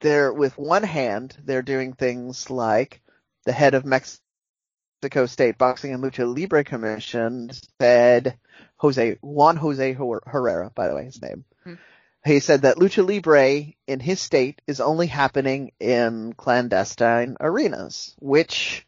they're 0.00 0.32
with 0.32 0.56
one 0.56 0.82
hand, 0.82 1.36
they're 1.44 1.62
doing 1.62 1.92
things 1.92 2.50
like 2.50 3.02
the 3.44 3.52
head 3.52 3.74
of 3.74 3.84
Mexico 3.84 5.26
State 5.26 5.58
Boxing 5.58 5.92
and 5.92 6.02
Lucha 6.02 6.32
Libre 6.32 6.64
Commission 6.64 7.50
said, 7.80 8.38
Jose, 8.76 9.18
Juan 9.20 9.56
Jose 9.56 9.92
Herrera, 9.92 10.70
by 10.74 10.88
the 10.88 10.94
way, 10.94 11.04
his 11.04 11.20
name. 11.20 11.44
Hmm. 11.64 11.74
He 12.24 12.40
said 12.40 12.62
that 12.62 12.76
Lucha 12.76 13.06
Libre 13.06 13.72
in 13.86 14.00
his 14.00 14.20
state 14.20 14.60
is 14.66 14.80
only 14.80 15.06
happening 15.06 15.72
in 15.80 16.32
clandestine 16.34 17.36
arenas, 17.40 18.14
which 18.18 18.86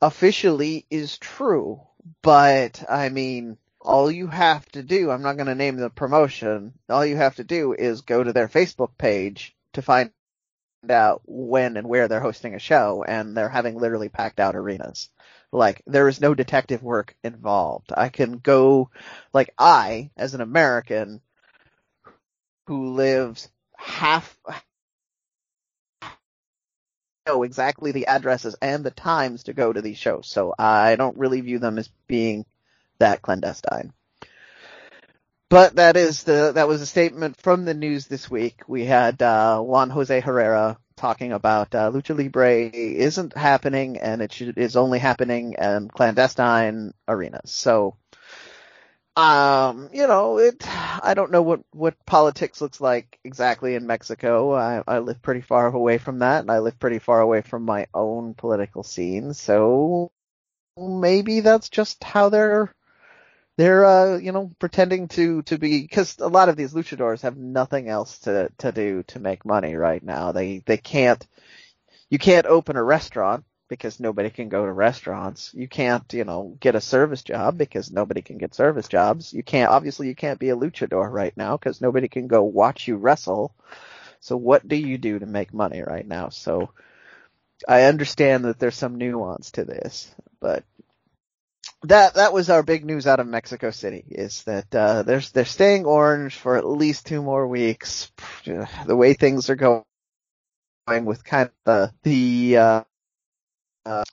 officially 0.00 0.86
is 0.90 1.18
true. 1.18 1.80
But, 2.22 2.84
I 2.88 3.08
mean, 3.08 3.58
all 3.80 4.10
you 4.10 4.26
have 4.26 4.66
to 4.72 4.82
do, 4.82 5.10
I'm 5.10 5.22
not 5.22 5.36
going 5.36 5.46
to 5.46 5.54
name 5.54 5.76
the 5.76 5.90
promotion, 5.90 6.72
all 6.88 7.04
you 7.04 7.16
have 7.16 7.36
to 7.36 7.44
do 7.44 7.74
is 7.74 8.02
go 8.02 8.22
to 8.22 8.32
their 8.32 8.48
Facebook 8.48 8.96
page 8.98 9.54
to 9.74 9.82
find 9.82 10.10
out 10.88 11.22
when 11.26 11.76
and 11.76 11.88
where 11.88 12.08
they're 12.08 12.20
hosting 12.20 12.54
a 12.54 12.58
show, 12.58 13.04
and 13.06 13.36
they're 13.36 13.48
having 13.48 13.78
literally 13.78 14.08
packed 14.08 14.40
out 14.40 14.56
arenas. 14.56 15.10
Like, 15.52 15.82
there 15.86 16.08
is 16.08 16.20
no 16.20 16.34
detective 16.34 16.82
work 16.82 17.14
involved. 17.22 17.92
I 17.96 18.08
can 18.08 18.38
go, 18.38 18.90
like, 19.32 19.52
I, 19.58 20.10
as 20.16 20.34
an 20.34 20.40
American, 20.40 21.20
who 22.66 22.94
lives 22.94 23.48
half, 23.76 24.36
know 27.26 27.42
exactly 27.42 27.92
the 27.92 28.06
addresses 28.06 28.56
and 28.60 28.84
the 28.84 28.90
times 28.90 29.44
to 29.44 29.52
go 29.52 29.72
to 29.72 29.82
these 29.82 29.98
shows, 29.98 30.26
so 30.26 30.54
I 30.58 30.96
don't 30.96 31.18
really 31.18 31.40
view 31.40 31.58
them 31.58 31.78
as 31.78 31.88
being 32.06 32.44
that 32.98 33.22
clandestine. 33.22 33.92
But 35.48 35.76
that 35.76 35.96
is 35.96 36.22
the 36.22 36.52
that 36.54 36.68
was 36.68 36.80
a 36.80 36.86
statement 36.86 37.40
from 37.40 37.64
the 37.64 37.74
news 37.74 38.06
this 38.06 38.30
week. 38.30 38.62
We 38.66 38.86
had 38.86 39.20
uh, 39.20 39.60
Juan 39.60 39.90
Jose 39.90 40.20
Herrera 40.20 40.78
talking 40.96 41.32
about 41.32 41.74
uh, 41.74 41.90
lucha 41.90 42.16
libre 42.16 42.70
isn't 42.70 43.36
happening 43.36 43.98
and 43.98 44.22
it 44.22 44.32
should, 44.32 44.56
is 44.56 44.76
only 44.76 44.98
happening 44.98 45.54
in 45.58 45.88
clandestine 45.88 46.94
arenas. 47.08 47.50
So, 47.50 47.96
um, 49.16 49.90
you 49.92 50.06
know, 50.06 50.38
it. 50.38 50.64
I 50.68 51.14
don't 51.14 51.32
know 51.32 51.42
what 51.42 51.60
what 51.72 52.04
politics 52.06 52.60
looks 52.60 52.80
like 52.80 53.18
exactly 53.24 53.74
in 53.74 53.86
Mexico. 53.86 54.52
I, 54.54 54.82
I 54.86 54.98
live 55.00 55.20
pretty 55.22 55.42
far 55.42 55.66
away 55.66 55.98
from 55.98 56.20
that, 56.20 56.40
and 56.40 56.50
I 56.50 56.60
live 56.60 56.78
pretty 56.78 56.98
far 56.98 57.20
away 57.20 57.42
from 57.42 57.64
my 57.64 57.86
own 57.94 58.34
political 58.34 58.82
scene. 58.82 59.34
So 59.34 60.10
maybe 60.76 61.40
that's 61.40 61.68
just 61.68 62.02
how 62.04 62.28
they're 62.30 62.74
they're 63.58 63.84
uh 63.84 64.16
you 64.16 64.32
know 64.32 64.50
pretending 64.58 65.08
to 65.08 65.42
to 65.42 65.58
be 65.58 65.82
because 65.82 66.16
a 66.18 66.28
lot 66.28 66.48
of 66.48 66.56
these 66.56 66.72
luchadors 66.72 67.20
have 67.22 67.36
nothing 67.36 67.88
else 67.88 68.18
to 68.20 68.50
to 68.58 68.72
do 68.72 69.02
to 69.04 69.20
make 69.20 69.44
money 69.44 69.74
right 69.74 70.02
now 70.02 70.32
they 70.32 70.62
they 70.64 70.78
can't 70.78 71.26
you 72.08 72.18
can't 72.18 72.46
open 72.46 72.76
a 72.76 72.82
restaurant 72.82 73.44
because 73.72 73.98
nobody 73.98 74.30
can 74.30 74.48
go 74.48 74.66
to 74.66 74.72
restaurants. 74.72 75.52
You 75.54 75.66
can't 75.66 76.04
you 76.12 76.24
know 76.24 76.56
get 76.60 76.74
a 76.74 76.80
service 76.80 77.22
job 77.22 77.56
because 77.56 77.90
nobody 77.90 78.22
can 78.22 78.38
get 78.38 78.54
service 78.54 78.88
jobs. 78.88 79.32
You 79.32 79.42
can't 79.42 79.70
obviously 79.70 80.08
you 80.08 80.14
can't 80.14 80.38
be 80.38 80.50
a 80.50 80.56
luchador 80.56 81.10
right 81.10 81.36
now 81.36 81.56
because 81.56 81.80
nobody 81.80 82.08
can 82.08 82.26
go 82.26 82.42
watch 82.42 82.86
you 82.86 82.96
wrestle. 82.96 83.54
So 84.20 84.36
what 84.36 84.66
do 84.68 84.76
you 84.76 84.98
do 84.98 85.18
to 85.18 85.26
make 85.26 85.54
money 85.54 85.82
right 85.82 86.06
now? 86.06 86.28
So 86.28 86.70
i 87.68 87.84
understand 87.84 88.44
that 88.44 88.58
there's 88.58 88.74
some 88.74 88.98
nuance 88.98 89.52
to 89.52 89.64
this 89.64 90.12
but 90.40 90.64
that 91.84 92.14
that 92.14 92.32
was 92.32 92.50
our 92.50 92.62
big 92.62 92.84
news 92.84 93.06
out 93.06 93.20
of 93.20 93.26
Mexico 93.26 93.70
City 93.70 94.04
is 94.08 94.42
that 94.44 94.74
uh, 94.74 95.02
they're 95.02 95.22
they're 95.32 95.44
staying 95.44 95.84
orange 95.84 96.36
for 96.36 96.56
at 96.56 96.66
least 96.66 97.06
two 97.06 97.22
more 97.22 97.46
weeks. 97.46 98.10
The 98.86 98.96
way 98.96 99.14
things 99.14 99.48
are 99.50 99.56
going 99.56 99.84
with 101.04 101.24
kind 101.24 101.48
of 101.48 101.52
the 101.64 101.92
the 102.02 102.56
uh, 102.56 102.84
uh, 103.86 104.04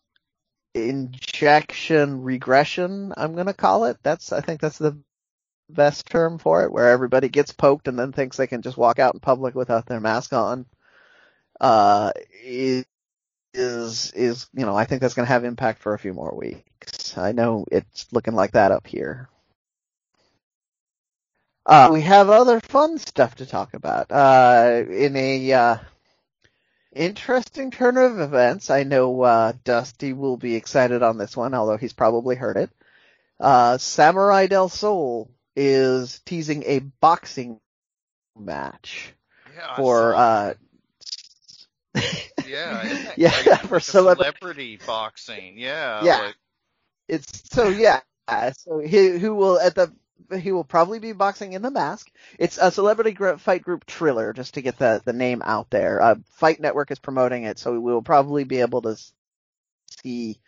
injection 0.73 2.23
regression, 2.23 3.13
I'm 3.17 3.35
gonna 3.35 3.53
call 3.53 3.85
it. 3.85 3.97
That's 4.03 4.31
I 4.31 4.41
think 4.41 4.61
that's 4.61 4.77
the 4.77 4.97
best 5.69 6.07
term 6.07 6.37
for 6.39 6.63
it, 6.63 6.71
where 6.71 6.89
everybody 6.89 7.29
gets 7.29 7.51
poked 7.51 7.87
and 7.87 7.97
then 7.97 8.11
thinks 8.11 8.37
they 8.37 8.47
can 8.47 8.61
just 8.61 8.77
walk 8.77 8.99
out 8.99 9.13
in 9.13 9.19
public 9.19 9.55
without 9.55 9.85
their 9.85 9.99
mask 9.99 10.33
on, 10.33 10.65
uh, 11.61 12.11
is, 12.43 12.85
is, 13.53 14.47
you 14.53 14.65
know, 14.65 14.75
I 14.75 14.85
think 14.85 15.01
that's 15.01 15.13
to 15.13 15.25
have 15.25 15.43
impact 15.43 15.81
for 15.81 15.93
a 15.93 15.99
few 15.99 16.13
more 16.13 16.35
weeks. 16.35 17.17
I 17.17 17.31
know 17.31 17.65
it's 17.71 18.07
looking 18.11 18.35
like 18.35 18.51
that 18.51 18.71
up 18.71 18.87
here. 18.87 19.29
Uh, 21.65 21.89
we 21.91 22.01
have 22.01 22.29
other 22.29 22.59
fun 22.61 22.97
stuff 22.97 23.35
to 23.35 23.45
talk 23.45 23.73
about. 23.73 24.11
Uh, 24.11 24.83
in 24.89 25.15
a, 25.15 25.53
uh, 25.53 25.77
interesting 26.93 27.71
turn 27.71 27.97
of 27.97 28.19
events, 28.19 28.69
I 28.69 28.83
know, 28.83 29.21
uh, 29.21 29.53
Dusty 29.63 30.13
will 30.13 30.37
be 30.37 30.55
excited 30.55 31.03
on 31.03 31.17
this 31.17 31.35
one, 31.37 31.53
although 31.53 31.77
he's 31.77 31.93
probably 31.93 32.35
heard 32.35 32.57
it. 32.57 32.69
Uh, 33.39 33.77
Samurai 33.77 34.47
Del 34.47 34.69
Sol 34.69 35.29
is 35.55 36.19
teasing 36.25 36.63
a 36.65 36.79
boxing 36.79 37.59
match 38.37 39.13
Yeah, 39.55 39.75
for, 39.75 40.15
uh, 40.15 40.53
Yeah, 42.47 43.11
Yeah, 43.17 43.31
crazy? 43.31 43.67
for 43.67 43.75
Like 43.75 43.81
a 43.81 43.81
celebrity 43.81 44.79
boxing. 44.85 45.57
Yeah. 45.57 46.03
Yeah. 46.03 46.17
like- 46.17 46.35
it's 47.07 47.49
so 47.51 47.69
yeah. 47.69 48.01
So 48.55 48.77
he 48.79 49.17
who 49.17 49.33
will 49.33 49.59
at 49.59 49.73
the 49.73 49.91
he 50.39 50.51
will 50.51 50.63
probably 50.65 50.99
be 50.99 51.13
boxing 51.13 51.53
in 51.53 51.61
the 51.61 51.71
mask. 51.71 52.11
It's 52.39 52.57
a 52.59 52.71
celebrity 52.71 53.11
gr- 53.13 53.37
fight 53.37 53.63
group 53.63 53.85
Triller, 53.85 54.33
just 54.33 54.55
to 54.55 54.61
get 54.61 54.77
the 54.79 55.01
the 55.05 55.13
name 55.13 55.41
out 55.45 55.69
there. 55.71 56.01
Uh, 56.01 56.15
fight 56.33 56.59
Network 56.61 56.91
is 56.91 56.99
promoting 56.99 57.43
it, 57.45 57.59
so 57.59 57.73
we 57.73 57.79
will 57.79 58.01
probably 58.03 58.43
be 58.45 58.61
able 58.61 58.81
to 58.83 58.97
see 60.03 60.39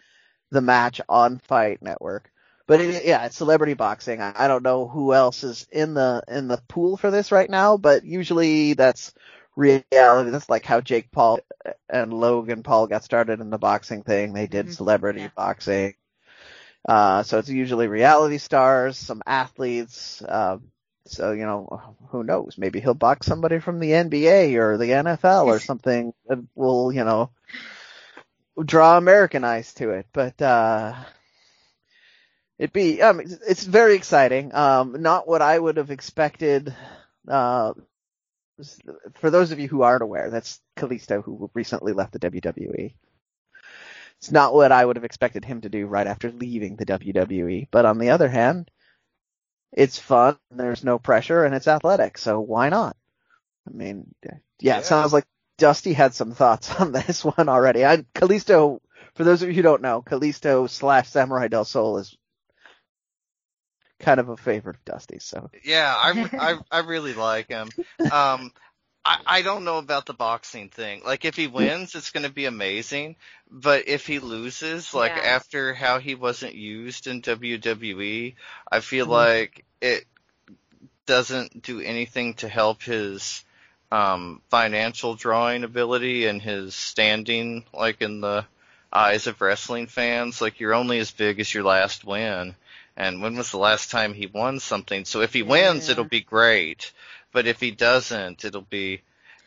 the 0.51 0.62
match 0.62 1.01
on 1.10 1.40
Fight 1.40 1.82
Network. 1.82 2.32
But 2.68 2.82
it, 2.82 3.06
yeah, 3.06 3.25
it's 3.25 3.38
celebrity 3.38 3.75
boxing. 3.75 4.22
I, 4.22 4.34
I 4.36 4.48
don't 4.48 4.63
know 4.63 4.88
who 4.88 5.13
else 5.13 5.44
is 5.44 5.68
in 5.72 5.94
the 5.94 6.24
in 6.28 6.48
the 6.50 6.62
pool 6.68 6.98
for 6.98 7.12
this 7.12 7.32
right 7.32 7.50
now, 7.50 7.78
but 7.78 8.04
usually 8.06 8.74
that's 8.74 9.13
reality. 9.56 10.32
That's 10.32 10.50
like 10.50 10.66
how 10.66 10.82
Jake 10.82 11.12
Paul 11.12 11.40
and 11.90 12.13
Logan 12.13 12.63
Paul 12.63 12.88
got 12.88 13.04
started 13.06 13.40
in 13.40 13.50
the 13.51 13.58
boxing 13.60 14.04
thing. 14.04 14.34
They 14.34 14.48
did 14.48 14.68
Mhm. 14.68 14.74
celebrity 14.74 15.22
Yeah. 15.22 15.30
boxing. 15.36 15.94
Uh, 16.88 17.23
so 17.23 17.38
it's 17.39 17.50
usually 17.50 17.88
reality 17.88 18.38
stars, 18.38 18.97
some 18.97 19.21
athletes. 19.25 20.23
Um, 20.27 20.71
so 21.05 21.31
you 21.31 21.45
know, 21.45 21.95
who 22.09 22.23
knows? 22.23 22.55
Maybe 22.57 22.79
he'll 22.79 22.93
box 22.93 23.27
somebody 23.27 23.59
from 23.59 23.79
the 23.79 23.91
NBA 23.91 24.55
or 24.59 24.77
the 24.77 24.85
NFL 24.91 25.45
or 25.45 25.59
something 25.59 26.13
that 26.27 26.39
will, 26.55 26.91
you 26.91 27.03
know, 27.03 27.31
draw 28.65 28.97
American 28.97 29.43
eyes 29.43 29.73
to 29.75 29.91
it. 29.91 30.07
But 30.13 30.41
uh, 30.41 30.93
it'd 32.57 32.73
be, 32.73 33.01
um, 33.01 33.19
it's- 33.19 33.39
it's 33.47 33.63
very 33.63 33.95
exciting. 33.95 34.53
Um, 34.53 35.01
not 35.01 35.27
what 35.27 35.41
I 35.41 35.57
would 35.57 35.77
have 35.77 35.91
expected. 35.91 36.73
Uh, 37.27 37.73
for 39.15 39.29
those 39.31 39.51
of 39.51 39.59
you 39.59 39.67
who 39.67 39.81
aren't 39.81 40.03
aware, 40.03 40.29
that's 40.29 40.59
Kalisto 40.75 41.23
who 41.23 41.50
recently 41.53 41.93
left 41.93 42.13
the 42.13 42.19
WWE. 42.19 42.93
It's 44.22 44.32
not 44.32 44.54
what 44.54 44.72
I 44.72 44.86
would 44.86 44.98
have 44.98 45.04
expected 45.04 45.44
him 45.44 45.62
to 45.62 45.70
do 45.70 45.88
right 45.88 46.06
after 46.06 46.32
leaving 46.32 46.75
the 46.75 46.86
WWE. 46.86 47.68
But 47.72 47.86
on 47.86 47.98
the 47.98 48.12
other 48.12 48.30
hand, 48.30 48.70
it's 49.72 49.98
fun, 49.98 50.38
there's 50.51 50.84
no 50.84 51.00
pressure, 51.00 51.44
and 51.44 51.56
it's 51.56 51.68
athletic, 51.68 52.20
so 52.20 52.40
why 52.40 52.70
not? 52.70 52.96
I 53.68 53.72
mean, 53.72 54.13
yeah, 54.24 54.38
Yeah. 54.60 54.78
it 54.80 54.86
sounds 54.86 55.12
like 55.13 55.25
Dusty 55.58 55.94
had 55.94 56.13
some 56.13 56.34
thoughts 56.34 56.70
on 56.80 56.92
this 56.92 57.25
one 57.25 57.50
already. 57.50 57.84
I, 57.84 57.98
Kalisto, 58.13 58.80
for 59.16 59.24
those 59.24 59.42
of 59.42 59.50
you 59.50 59.56
who 59.56 59.62
don't 59.63 59.82
know, 59.82 60.04
Kalisto 60.04 60.70
slash 60.70 61.10
Samurai 61.10 61.48
Del 61.48 61.66
Sol 61.66 61.98
is 61.98 62.16
kind 64.00 64.20
of 64.20 64.30
a 64.30 64.38
favorite 64.38 64.75
of 64.75 64.86
Dusty's, 64.86 65.24
so. 65.24 65.50
Yeah, 65.63 65.94
I, 65.98 66.30
I, 66.40 66.60
I 66.70 66.80
really 66.82 67.13
like 67.16 67.50
him. 67.50 67.70
Um, 68.12 68.51
I, 69.03 69.17
I 69.25 69.41
don't 69.41 69.63
know 69.65 69.77
about 69.79 70.05
the 70.05 70.13
boxing 70.13 70.70
thing. 70.70 71.01
Like, 71.03 71.25
if 71.25 71.36
he 71.36 71.48
wins, 71.48 71.96
it's 71.96 72.12
going 72.12 72.25
to 72.25 72.31
be 72.31 72.46
amazing. 72.46 73.15
But 73.50 73.88
if 73.88 74.05
he 74.08 74.20
loses, 74.20 74.93
like 74.93 75.17
Yeah. 75.17 75.22
after 75.24 75.74
how 75.74 76.00
he 76.00 76.15
wasn't 76.15 76.55
used 76.55 77.08
in 77.08 77.22
WWE, 77.22 78.36
I 78.72 78.79
feel 78.79 79.08
Mhm. 79.08 79.10
like 79.10 79.65
it 79.81 80.05
doesn't 81.05 81.62
do 81.63 81.81
anything 81.81 82.36
to 82.36 82.48
help 82.48 82.84
his 82.84 83.43
um, 83.91 84.41
financial 84.50 85.15
drawing 85.15 85.63
ability 85.65 86.27
and 86.27 86.41
his 86.41 86.75
standing, 86.75 87.65
like 87.74 88.01
in 88.01 88.22
the 88.22 88.46
eyes 88.93 89.27
of 89.27 89.41
wrestling 89.41 89.88
fans. 89.88 90.41
Like, 90.41 90.60
you're 90.60 90.74
only 90.74 91.00
as 91.00 91.12
big 91.12 91.39
as 91.39 91.53
your 91.53 91.63
last 91.63 92.05
win. 92.05 92.55
And 92.96 93.22
when 93.22 93.36
was 93.36 93.51
the 93.51 93.58
last 93.58 93.89
time 93.91 94.13
he 94.13 94.27
won 94.27 94.60
something? 94.60 95.05
So 95.05 95.22
if 95.22 95.34
he 95.34 95.43
wins, 95.43 95.88
Yeah. 95.88 95.93
it'll 95.93 96.03
be 96.05 96.22
great. 96.22 96.91
But 97.31 97.47
if 97.47 97.59
he 97.59 97.71
doesn't, 97.71 98.43
it'll 98.45 98.61
be. 98.61 99.01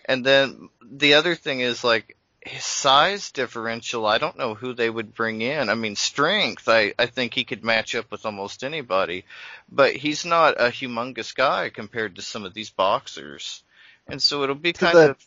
And 0.06 0.24
then 0.24 0.68
the 0.82 1.14
other 1.14 1.34
thing 1.34 1.60
is 1.60 1.82
like 1.84 2.16
his 2.40 2.64
size 2.64 3.30
differential. 3.32 4.04
I 4.06 4.18
don't 4.18 4.36
know 4.38 4.54
who 4.54 4.74
they 4.74 4.90
would 4.90 5.14
bring 5.14 5.40
in. 5.40 5.68
I 5.70 5.74
mean, 5.74 5.96
strength. 5.96 6.68
I 6.68 6.92
I 6.98 7.06
think 7.06 7.34
he 7.34 7.44
could 7.44 7.64
match 7.64 7.94
up 7.94 8.10
with 8.10 8.26
almost 8.26 8.64
anybody. 8.64 9.24
But 9.70 9.94
he's 9.96 10.24
not 10.26 10.60
a 10.60 10.64
humongous 10.70 11.34
guy 11.34 11.70
compared 11.70 12.16
to 12.16 12.22
some 12.22 12.44
of 12.44 12.52
these 12.54 12.70
boxers. 12.70 13.62
And 14.06 14.20
so 14.20 14.42
it'll 14.42 14.54
be 14.54 14.72
kind 14.74 14.94
the- 14.96 15.10
of 15.10 15.24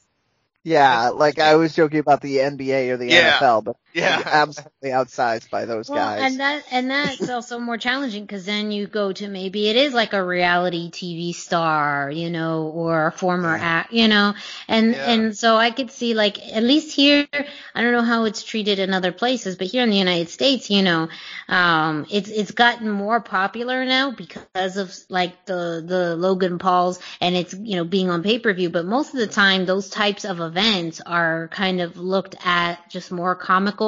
Yeah, 0.64 1.10
like 1.16 1.40
I 1.40 1.56
was 1.56 1.76
joking 1.76 2.00
about 2.00 2.22
the 2.22 2.38
NBA 2.38 2.90
or 2.90 2.98
the 2.98 3.08
Yeah. 3.08 3.40
NFL, 3.40 3.64
but 3.64 3.78
yeah. 3.98 4.22
absolutely 4.26 4.90
outsized 4.92 5.50
by 5.50 5.66
those 5.66 5.90
Well, 5.90 5.98
guys. 6.00 6.22
and 6.32 6.40
that 6.40 6.64
and 6.72 6.90
that's 6.90 7.30
also 7.30 7.60
more 7.60 7.78
challenging 7.78 8.24
because 8.24 8.46
then 8.46 8.72
you 8.72 8.88
go 8.88 9.12
to 9.14 9.28
maybe 9.28 9.70
it 9.70 9.76
is 9.76 9.94
like 9.94 10.14
a 10.14 10.24
reality 10.24 10.90
TV 10.92 11.34
star, 11.34 12.10
you 12.12 12.30
know, 12.30 12.68
or 12.68 13.08
a 13.08 13.12
former 13.12 13.56
act, 13.56 13.94
you 13.94 14.08
know, 14.08 14.34
and 14.68 14.92
Yeah. 14.94 15.12
and 15.12 15.38
so 15.38 15.56
I 15.58 15.72
could 15.72 15.92
see 15.92 16.14
like 16.14 16.38
at 16.54 16.64
least 16.64 16.96
here, 16.96 17.28
I 17.76 17.82
don't 17.82 17.92
know 17.94 18.02
how 18.02 18.26
it's 18.26 18.44
treated 18.44 18.80
in 18.80 18.94
other 18.94 19.12
places, 19.12 19.56
but 19.56 19.68
here 19.68 19.84
in 19.84 19.90
the 19.90 19.98
United 19.98 20.30
States, 20.30 20.70
you 20.70 20.82
know, 20.84 21.10
um, 21.48 22.06
it's 22.12 22.30
it's 22.30 22.52
gotten 22.52 22.90
more 22.90 23.20
popular 23.22 23.86
now 23.86 24.12
because 24.12 24.78
of 24.78 24.94
like 25.10 25.46
the 25.46 25.84
the 25.86 26.16
Logan 26.16 26.58
Pauls 26.60 27.00
and 27.22 27.36
it's 27.36 27.54
you 27.54 27.76
know 27.78 27.86
being 27.86 28.10
on 28.10 28.24
pay 28.24 28.40
per 28.40 28.54
view, 28.54 28.70
but 28.70 28.86
most 28.86 29.14
of 29.14 29.20
the 29.20 29.28
time 29.28 29.66
those 29.66 29.90
types 29.90 30.26
of 30.26 30.40
events 30.40 31.02
are 31.06 31.48
kind 31.50 31.82
of 31.82 31.98
looked 31.98 32.36
at 32.46 32.90
just 32.90 33.12
more 33.12 33.36
comical, 33.36 33.87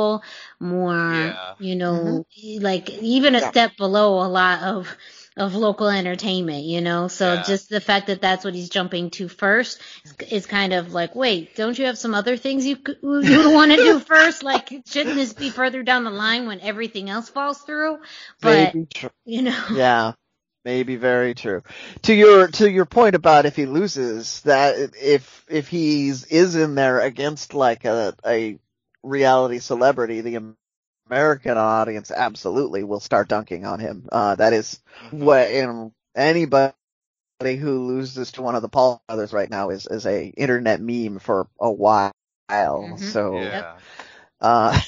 more 0.59 0.97
Yeah. 0.97 1.53
you 1.59 1.75
know 1.75 2.25
mm-hmm. 2.35 2.63
like 2.63 2.89
even 2.89 3.35
a 3.35 3.39
Yeah. 3.41 3.51
step 3.51 3.71
below 3.77 4.21
a 4.25 4.29
lot 4.29 4.61
of 4.63 4.87
of 5.37 5.55
local 5.55 5.87
entertainment, 5.87 6.65
you 6.65 6.81
know. 6.81 7.07
So 7.07 7.35
Yeah. 7.35 7.43
just 7.43 7.69
the 7.69 7.79
fact 7.79 8.07
that 8.07 8.21
that's 8.21 8.43
what 8.43 8.53
he's 8.53 8.69
jumping 8.69 9.09
to 9.11 9.29
first 9.29 9.79
is, 10.03 10.13
is 10.31 10.45
kind 10.45 10.73
of 10.73 10.93
like, 10.93 11.15
wait, 11.15 11.55
don't 11.55 11.77
you 11.79 11.85
have 11.85 11.97
some 11.97 12.13
other 12.13 12.35
things 12.35 12.65
you 12.65 12.75
could, 12.75 12.97
you 13.01 13.37
would 13.37 13.53
want 13.53 13.71
to 13.71 13.77
do 13.77 13.99
first? 13.99 14.43
Like, 14.43 14.69
shouldn't 14.85 15.15
this 15.15 15.33
be 15.33 15.49
further 15.49 15.81
down 15.81 16.03
the 16.03 16.09
line 16.11 16.45
when 16.47 16.59
everything 16.59 17.09
else 17.09 17.29
falls 17.29 17.59
through? 17.61 17.99
But 18.41 18.73
Maybe 18.73 18.87
tr- 18.93 19.07
you 19.25 19.43
know, 19.43 19.63
yeah, 19.75 20.13
maybe 20.65 20.97
very 20.97 21.33
true. 21.35 21.63
To 22.03 22.13
your 22.13 22.47
to 22.49 22.69
your 22.69 22.85
point 22.85 23.15
about 23.15 23.45
if 23.45 23.55
he 23.55 23.65
loses, 23.65 24.41
that 24.41 24.93
if 25.01 25.45
if 25.49 25.69
he's 25.69 26.25
is 26.25 26.55
in 26.55 26.75
there 26.75 26.99
against 26.99 27.53
like 27.53 27.85
a 27.85 28.13
a 28.25 28.59
reality 29.03 29.59
celebrity, 29.59 30.21
the 30.21 30.53
American 31.09 31.57
audience 31.57 32.11
absolutely 32.11 32.83
will 32.83 32.99
start 32.99 33.27
dunking 33.29 33.65
on 33.65 33.79
him. 33.79 34.07
Uh, 34.11 34.35
that 34.35 34.53
is 34.53 34.81
what 35.11 35.51
you 35.53 35.63
know, 35.63 35.93
anybody 36.15 36.73
who 37.41 37.87
loses 37.87 38.31
to 38.33 38.41
one 38.41 38.55
of 38.55 38.61
the 38.61 38.69
Paul 38.69 39.01
brothers 39.07 39.33
right 39.33 39.49
now 39.49 39.69
is 39.69 39.87
is 39.87 40.05
a 40.05 40.27
internet 40.27 40.81
meme 40.81 41.19
for 41.19 41.47
a 41.59 41.71
while. 41.71 42.11
Mhm. 42.77 42.97
So 42.97 43.33
Yeah. 43.33 43.79
uh, 44.41 44.79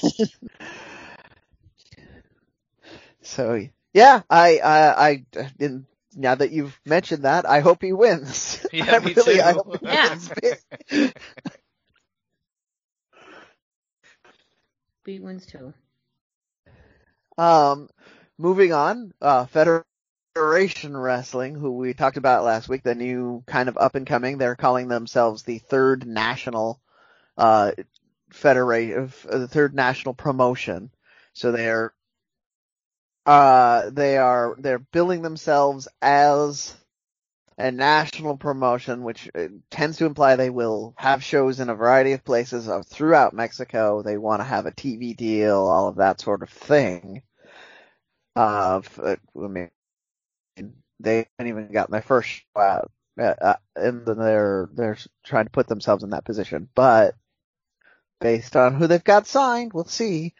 so 3.22 3.66
yeah, 3.92 4.22
I, 4.30 4.58
I, 4.58 5.08
I, 5.08 5.24
didn't, 5.58 5.86
now 6.14 6.34
that 6.34 6.50
you've 6.50 6.78
mentioned 6.84 7.24
that, 7.24 7.48
I 7.48 7.60
hope 7.60 7.82
he 7.82 7.92
wins. 7.92 8.64
Yeah, 8.72 8.84
I 8.90 8.98
me 8.98 9.14
really, 9.16 9.40
I 9.40 9.52
hope 9.52 9.68
he 9.80 9.88
Yeah. 9.92 10.08
wins 10.08 10.30
big. 10.42 10.58
Beat 15.04 15.22
wins 15.22 15.46
too. 15.46 15.74
Um, 17.38 17.88
moving 18.38 18.72
on, 18.72 19.12
uh, 19.20 19.46
Federation 19.46 20.96
Wrestling, 20.96 21.54
who 21.54 21.72
we 21.72 21.94
talked 21.94 22.16
about 22.16 22.44
last 22.44 22.68
week, 22.68 22.82
the 22.82 22.94
new 22.94 23.42
kind 23.46 23.68
of 23.68 23.78
up 23.78 23.94
and 23.94 24.06
coming, 24.06 24.38
they're 24.38 24.56
calling 24.56 24.88
themselves 24.88 25.42
the 25.42 25.58
third 25.58 26.06
national, 26.06 26.80
uh, 27.36 27.72
federation, 28.30 29.12
uh, 29.30 29.38
the 29.38 29.48
third 29.48 29.74
national 29.74 30.14
promotion. 30.14 30.90
So 31.32 31.52
they're, 31.52 31.92
uh, 33.24 33.90
they 33.90 34.16
are, 34.18 34.56
they're 34.58 34.78
billing 34.78 35.22
themselves 35.22 35.88
as 36.00 36.74
a 37.62 37.70
national 37.70 38.36
promotion, 38.36 39.02
which 39.04 39.30
uh, 39.34 39.46
tends 39.70 39.98
to 39.98 40.06
imply 40.06 40.36
they 40.36 40.50
will 40.50 40.94
have 40.96 41.22
shows 41.22 41.60
in 41.60 41.70
a 41.70 41.74
variety 41.74 42.12
of 42.12 42.24
places 42.24 42.68
uh, 42.68 42.82
throughout 42.84 43.34
Mexico. 43.34 44.02
They 44.02 44.18
want 44.18 44.40
to 44.40 44.44
have 44.44 44.66
a 44.66 44.72
TV 44.72 45.16
deal, 45.16 45.56
all 45.56 45.88
of 45.88 45.96
that 45.96 46.20
sort 46.20 46.42
of 46.42 46.50
thing. 46.50 47.22
Uh, 48.34 48.80
uh, 49.02 49.16
I 49.36 49.46
mean, 49.48 49.70
they 51.00 51.26
haven't 51.38 51.48
even 51.50 51.72
gotten 51.72 51.92
their 51.92 52.02
first 52.02 52.42
show 52.56 52.86
uh, 53.20 53.34
uh, 53.40 53.56
and 53.76 54.06
then 54.06 54.18
they're 54.18 54.68
they're 54.72 54.96
trying 55.24 55.44
to 55.44 55.50
put 55.50 55.66
themselves 55.66 56.02
in 56.02 56.10
that 56.10 56.24
position. 56.24 56.68
But 56.74 57.14
based 58.20 58.56
on 58.56 58.74
who 58.74 58.86
they've 58.86 59.02
got 59.04 59.26
signed, 59.26 59.72
we'll 59.72 59.84
see. 59.84 60.34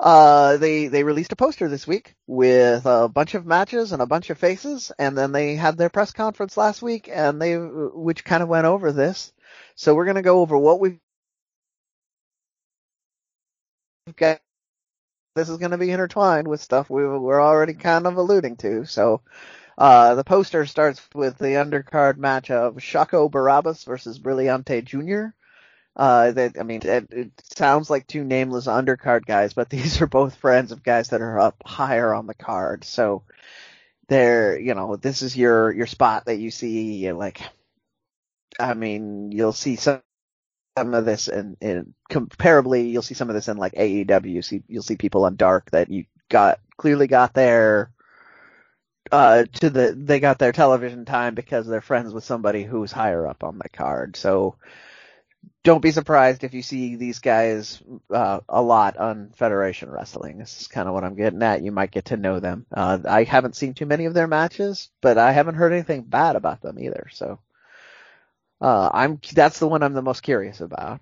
Uh, 0.00 0.56
they 0.56 0.86
they 0.88 1.04
released 1.04 1.32
a 1.32 1.36
poster 1.36 1.68
this 1.68 1.86
week 1.86 2.14
with 2.26 2.86
a 2.86 3.06
bunch 3.06 3.34
of 3.34 3.44
matches 3.44 3.92
and 3.92 4.00
a 4.00 4.06
bunch 4.06 4.30
of 4.30 4.38
faces, 4.38 4.90
and 4.98 5.16
then 5.16 5.30
they 5.30 5.56
had 5.56 5.76
their 5.76 5.90
press 5.90 6.12
conference 6.12 6.56
last 6.56 6.80
week, 6.80 7.10
and 7.12 7.40
they 7.40 7.56
which 7.58 8.24
kind 8.24 8.42
of 8.42 8.48
went 8.48 8.64
over 8.66 8.92
this. 8.92 9.30
So 9.74 9.94
we're 9.94 10.06
gonna 10.06 10.22
go 10.22 10.40
over 10.40 10.56
what 10.56 10.80
we've 10.80 10.98
got. 14.16 14.40
This 15.36 15.50
is 15.50 15.58
gonna 15.58 15.76
be 15.78 15.90
intertwined 15.90 16.48
with 16.48 16.62
stuff 16.62 16.88
we 16.88 17.06
we're 17.06 17.42
already 17.42 17.74
kind 17.74 18.06
of 18.06 18.16
alluding 18.16 18.56
to. 18.58 18.86
So. 18.86 19.22
Uh, 19.78 20.14
the 20.14 20.24
poster 20.24 20.66
starts 20.66 21.00
with 21.14 21.38
the 21.38 21.54
undercard 21.56 22.18
match 22.18 22.50
of 22.50 22.76
Shaco 22.76 23.30
Barabbas 23.30 23.84
versus 23.84 24.18
Brillante 24.18 24.84
Jr. 24.84 25.34
Uh, 25.96 26.30
that 26.30 26.56
I 26.58 26.62
mean, 26.62 26.80
it, 26.84 27.08
it, 27.10 27.32
sounds 27.56 27.90
like 27.90 28.06
two 28.06 28.24
nameless 28.24 28.66
undercard 28.66 29.26
guys, 29.26 29.52
but 29.52 29.68
these 29.70 30.00
are 30.00 30.06
both 30.06 30.36
friends 30.36 30.72
of 30.72 30.82
guys 30.82 31.08
that 31.08 31.20
are 31.20 31.38
up 31.38 31.62
higher 31.64 32.14
on 32.14 32.26
the 32.26 32.34
card. 32.34 32.84
So 32.84 33.22
they're, 34.08 34.58
you 34.58 34.74
know, 34.74 34.96
this 34.96 35.22
is 35.22 35.36
your 35.36 35.72
your 35.72 35.86
spot 35.86 36.26
that 36.26 36.38
you 36.38 36.50
see. 36.50 37.12
Like, 37.12 37.40
I 38.58 38.74
mean, 38.74 39.32
you'll 39.32 39.52
see 39.52 39.76
some 39.76 40.02
some 40.78 40.94
of 40.94 41.04
this 41.04 41.28
in, 41.28 41.56
in 41.60 41.94
comparably, 42.10 42.90
you'll 42.90 43.02
see 43.02 43.14
some 43.14 43.28
of 43.28 43.34
this 43.34 43.48
in 43.48 43.56
like 43.56 43.74
AEW. 43.74 44.30
You 44.30 44.42
see, 44.42 44.62
you'll 44.68 44.82
see 44.82 44.96
people 44.96 45.24
on 45.24 45.36
Dark 45.36 45.70
that 45.72 45.90
you 45.90 46.04
got 46.28 46.60
clearly 46.76 47.08
got 47.08 47.34
there 47.34 47.90
uh 49.12 49.44
to 49.52 49.70
the 49.70 49.92
they 49.96 50.20
got 50.20 50.38
their 50.38 50.52
television 50.52 51.04
time 51.04 51.34
because 51.34 51.66
they're 51.66 51.80
friends 51.80 52.12
with 52.12 52.22
somebody 52.22 52.62
who's 52.62 52.92
higher 52.92 53.26
up 53.26 53.42
on 53.44 53.58
the 53.58 53.68
card. 53.68 54.16
So 54.16 54.56
don't 55.62 55.82
be 55.82 55.90
surprised 55.90 56.42
if 56.42 56.54
you 56.54 56.62
see 56.62 56.96
these 56.96 57.18
guys 57.18 57.82
uh, 58.12 58.40
a 58.48 58.62
lot 58.62 58.96
on 58.96 59.32
Federation 59.36 59.90
Wrestling. 59.90 60.38
This 60.38 60.62
is 60.62 60.68
kind 60.68 60.88
of 60.88 60.94
what 60.94 61.04
I'm 61.04 61.16
getting 61.16 61.42
at. 61.42 61.62
You 61.62 61.70
might 61.70 61.90
get 61.90 62.06
to 62.06 62.16
know 62.16 62.40
them. 62.40 62.64
Uh, 62.72 62.98
I 63.06 63.24
haven't 63.24 63.56
seen 63.56 63.74
too 63.74 63.86
many 63.86 64.06
of 64.06 64.14
their 64.14 64.26
matches, 64.26 64.90
but 65.02 65.18
I 65.18 65.32
haven't 65.32 65.56
heard 65.56 65.72
anything 65.72 66.02
bad 66.02 66.36
about 66.36 66.62
them 66.62 66.78
either. 66.78 67.08
So 67.12 67.40
uh, 68.60 68.90
I'm 68.92 69.20
that's 69.32 69.58
the 69.58 69.68
one 69.68 69.82
I'm 69.82 69.92
the 69.92 70.02
most 70.02 70.22
curious 70.22 70.60
about. 70.60 71.00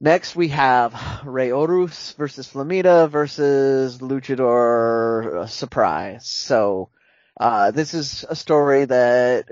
Next 0.00 0.36
we 0.36 0.48
have 0.48 1.22
Rey 1.24 1.50
Horus 1.50 2.12
versus 2.12 2.48
Flamita 2.48 3.08
versus 3.08 3.98
Luchador 3.98 5.48
Surprise. 5.48 6.26
So 6.26 6.90
uh, 7.38 7.72
this 7.72 7.94
is 7.94 8.24
a 8.28 8.36
story 8.36 8.84
that 8.84 9.46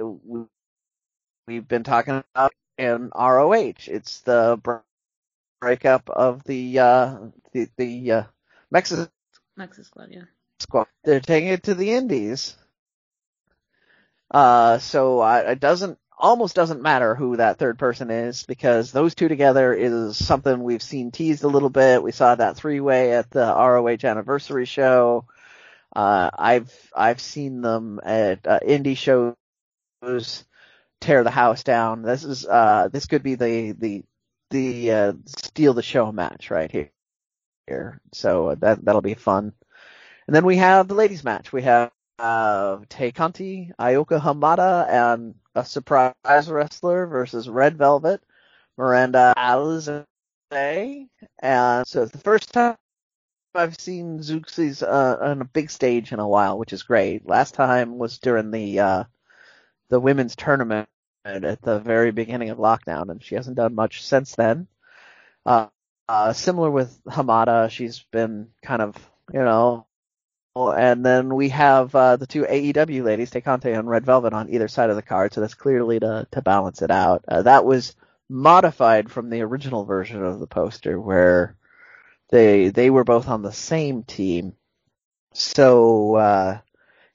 we've 1.46 1.66
been 1.66 1.82
talking 1.82 2.22
about 2.34 2.52
in 2.82 3.10
ROH. 3.14 3.86
It's 3.86 4.20
the 4.20 4.60
breakup 5.60 6.10
of 6.10 6.42
the 6.44 6.78
uh, 6.78 7.16
the 7.52 7.68
the 7.76 8.12
uh, 8.12 8.22
Squad, 9.84 10.08
yeah. 10.10 10.22
Squad. 10.58 10.86
They're 11.04 11.20
taking 11.20 11.50
it 11.50 11.64
to 11.64 11.74
the 11.74 11.92
Indies. 11.92 12.56
Uh, 14.30 14.78
so 14.78 15.20
uh, 15.20 15.44
it 15.48 15.60
doesn't 15.60 15.98
almost 16.18 16.54
doesn't 16.54 16.82
matter 16.82 17.14
who 17.14 17.36
that 17.36 17.58
third 17.58 17.78
person 17.78 18.10
is 18.10 18.44
because 18.44 18.92
those 18.92 19.14
two 19.14 19.28
together 19.28 19.74
is 19.74 20.16
something 20.16 20.62
we've 20.62 20.82
seen 20.82 21.10
teased 21.10 21.44
a 21.44 21.48
little 21.48 21.70
bit. 21.70 22.02
We 22.02 22.12
saw 22.12 22.34
that 22.34 22.56
three 22.56 22.80
way 22.80 23.12
at 23.12 23.30
the 23.30 23.44
ROH 23.44 24.04
anniversary 24.04 24.64
show. 24.64 25.26
Uh, 25.94 26.30
I've 26.36 26.72
I've 26.96 27.20
seen 27.20 27.60
them 27.60 28.00
at 28.02 28.46
uh, 28.46 28.60
indie 28.66 28.96
shows 28.96 30.44
tear 31.02 31.24
the 31.24 31.30
house 31.30 31.62
down. 31.64 32.02
This 32.02 32.24
is 32.24 32.46
uh 32.46 32.88
this 32.92 33.06
could 33.06 33.22
be 33.22 33.34
the 33.34 33.72
the 33.72 34.04
the 34.50 34.92
uh, 34.92 35.12
steal 35.26 35.74
the 35.74 35.82
show 35.82 36.12
match 36.12 36.50
right 36.50 36.70
here. 36.70 36.90
Here, 37.66 38.00
so 38.12 38.48
uh, 38.48 38.54
that 38.56 38.84
that'll 38.84 39.02
be 39.02 39.14
fun. 39.14 39.52
And 40.26 40.34
then 40.34 40.44
we 40.44 40.56
have 40.56 40.88
the 40.88 40.94
ladies 40.94 41.22
match. 41.22 41.52
We 41.52 41.62
have 41.62 41.90
uh, 42.18 42.78
Tay 42.88 43.12
Conti, 43.12 43.70
Ayaka 43.78 44.20
Hamada, 44.20 44.88
and 44.88 45.34
a 45.54 45.64
surprise 45.64 46.14
wrestler 46.48 47.06
versus 47.06 47.48
Red 47.48 47.78
Velvet, 47.78 48.20
Miranda 48.76 49.32
Alizé. 49.36 50.04
And 50.50 51.86
so 51.86 52.02
it's 52.02 52.12
the 52.12 52.18
first 52.18 52.52
time 52.52 52.76
I've 53.54 53.80
seen 53.80 54.18
Zeuxis 54.18 54.82
uh, 54.82 55.18
on 55.20 55.40
a 55.40 55.46
big 55.46 55.70
stage 55.70 56.12
in 56.12 56.18
a 56.18 56.28
while, 56.28 56.58
which 56.58 56.72
is 56.72 56.82
great. 56.82 57.26
Last 57.28 57.54
time 57.54 57.98
was 57.98 58.18
during 58.18 58.50
the 58.50 58.80
uh, 58.80 59.04
the 59.88 60.00
women's 60.00 60.36
tournament 60.36 60.88
at 61.24 61.62
the 61.62 61.78
very 61.78 62.10
beginning 62.10 62.50
of 62.50 62.58
lockdown, 62.58 63.10
and 63.10 63.22
she 63.22 63.34
hasn't 63.34 63.56
done 63.56 63.74
much 63.74 64.04
since 64.04 64.34
then. 64.34 64.66
Uh, 65.46 65.68
uh, 66.08 66.32
similar 66.32 66.70
with 66.70 67.02
Hamada, 67.04 67.70
she's 67.70 68.04
been 68.10 68.48
kind 68.62 68.82
of, 68.82 68.96
you 69.32 69.40
know, 69.40 69.86
and 70.54 71.04
then 71.04 71.34
we 71.34 71.48
have 71.50 71.94
uh, 71.94 72.16
the 72.16 72.26
two 72.26 72.42
AEW 72.42 73.02
ladies, 73.02 73.30
Tay 73.30 73.40
Conti 73.40 73.70
and 73.72 73.88
Red 73.88 74.04
Velvet, 74.04 74.34
on 74.34 74.50
either 74.50 74.68
side 74.68 74.90
of 74.90 74.96
the 74.96 75.02
card, 75.02 75.32
so 75.32 75.40
that's 75.40 75.54
clearly 75.54 75.98
to 76.00 76.26
to 76.30 76.42
balance 76.42 76.82
it 76.82 76.90
out. 76.90 77.24
Uh, 77.26 77.42
that 77.42 77.64
was 77.64 77.96
modified 78.28 79.10
from 79.10 79.30
the 79.30 79.40
original 79.42 79.84
version 79.84 80.22
of 80.22 80.40
the 80.40 80.46
poster, 80.46 81.00
where 81.00 81.56
they 82.30 82.68
they 82.68 82.90
were 82.90 83.04
both 83.04 83.28
on 83.28 83.42
the 83.42 83.52
same 83.52 84.02
team. 84.02 84.54
So 85.32 86.16
uh, 86.16 86.58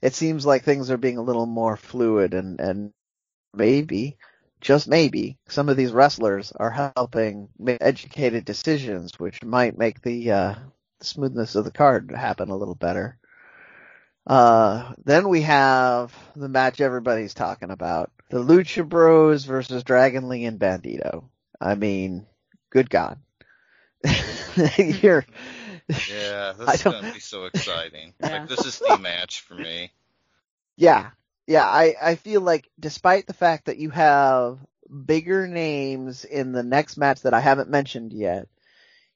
it 0.02 0.16
seems 0.16 0.46
like 0.46 0.64
things 0.64 0.90
are 0.90 0.98
being 0.98 1.18
a 1.18 1.24
little 1.24 1.46
more 1.46 1.78
fluid 1.78 2.34
and 2.34 2.60
and 2.60 2.94
maybe, 3.58 4.18
just 4.62 4.88
maybe, 4.88 5.38
some 5.48 5.70
of 5.70 5.78
these 5.78 5.92
wrestlers 5.92 6.52
are 6.52 6.92
helping 6.96 7.50
make 7.60 7.78
educated 7.82 8.46
decisions, 8.46 9.20
which 9.20 9.44
might 9.44 9.78
make 9.78 10.02
the 10.02 10.32
uh, 10.32 10.56
smoothness 11.02 11.56
of 11.56 11.66
the 11.66 11.72
card 11.72 12.12
happen 12.16 12.50
a 12.50 12.56
little 12.56 12.76
better. 12.76 13.18
Uh, 14.26 14.94
then 15.06 15.30
we 15.30 15.42
have 15.42 16.14
the 16.36 16.50
match 16.50 16.82
everybody's 16.82 17.34
talking 17.34 17.72
about. 17.72 18.12
The 18.30 18.44
Lucha 18.44 18.88
Bros 18.88 19.46
versus 19.46 19.84
Dragon 19.84 20.28
Lee 20.28 20.46
and 20.46 20.60
Bandito. 20.60 21.30
I 21.62 21.76
mean, 21.76 22.26
good 22.70 22.90
God. 22.90 23.20
You're, 24.78 25.26
yeah, 26.10 26.54
this 26.58 26.76
is 26.76 26.84
gonna 26.84 27.14
be 27.14 27.20
so 27.20 27.46
exciting. 27.46 28.14
Yeah. 28.20 28.40
Like 28.40 28.50
this 28.50 28.66
is 28.66 28.80
the 28.80 28.98
match 28.98 29.42
for 29.42 29.56
me. 29.56 29.92
Yeah, 30.76 31.12
yeah, 31.48 31.66
I, 31.66 31.96
I 32.02 32.16
feel 32.16 32.42
like 32.42 32.70
despite 32.78 33.26
the 33.26 33.34
fact 33.34 33.66
that 33.66 33.78
you 33.78 33.90
have 33.90 34.60
bigger 35.06 35.48
names 35.48 36.26
in 36.26 36.52
the 36.52 36.64
next 36.64 36.98
match 36.98 37.22
that 37.22 37.34
I 37.34 37.40
haven't 37.40 37.70
mentioned 37.70 38.12
yet, 38.12 38.48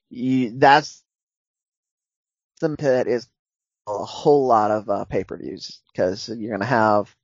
you, 0.08 0.58
that's 0.58 1.02
the 2.60 2.74
that 2.78 3.06
is 3.06 3.28
a 3.86 4.04
whole 4.04 4.46
lot 4.46 4.70
of 4.70 4.88
uh, 4.88 5.04
pay-per-views 5.04 5.82
because 5.92 6.28
you're 6.28 6.50
going 6.50 6.60
to 6.60 6.66
have 6.66 7.14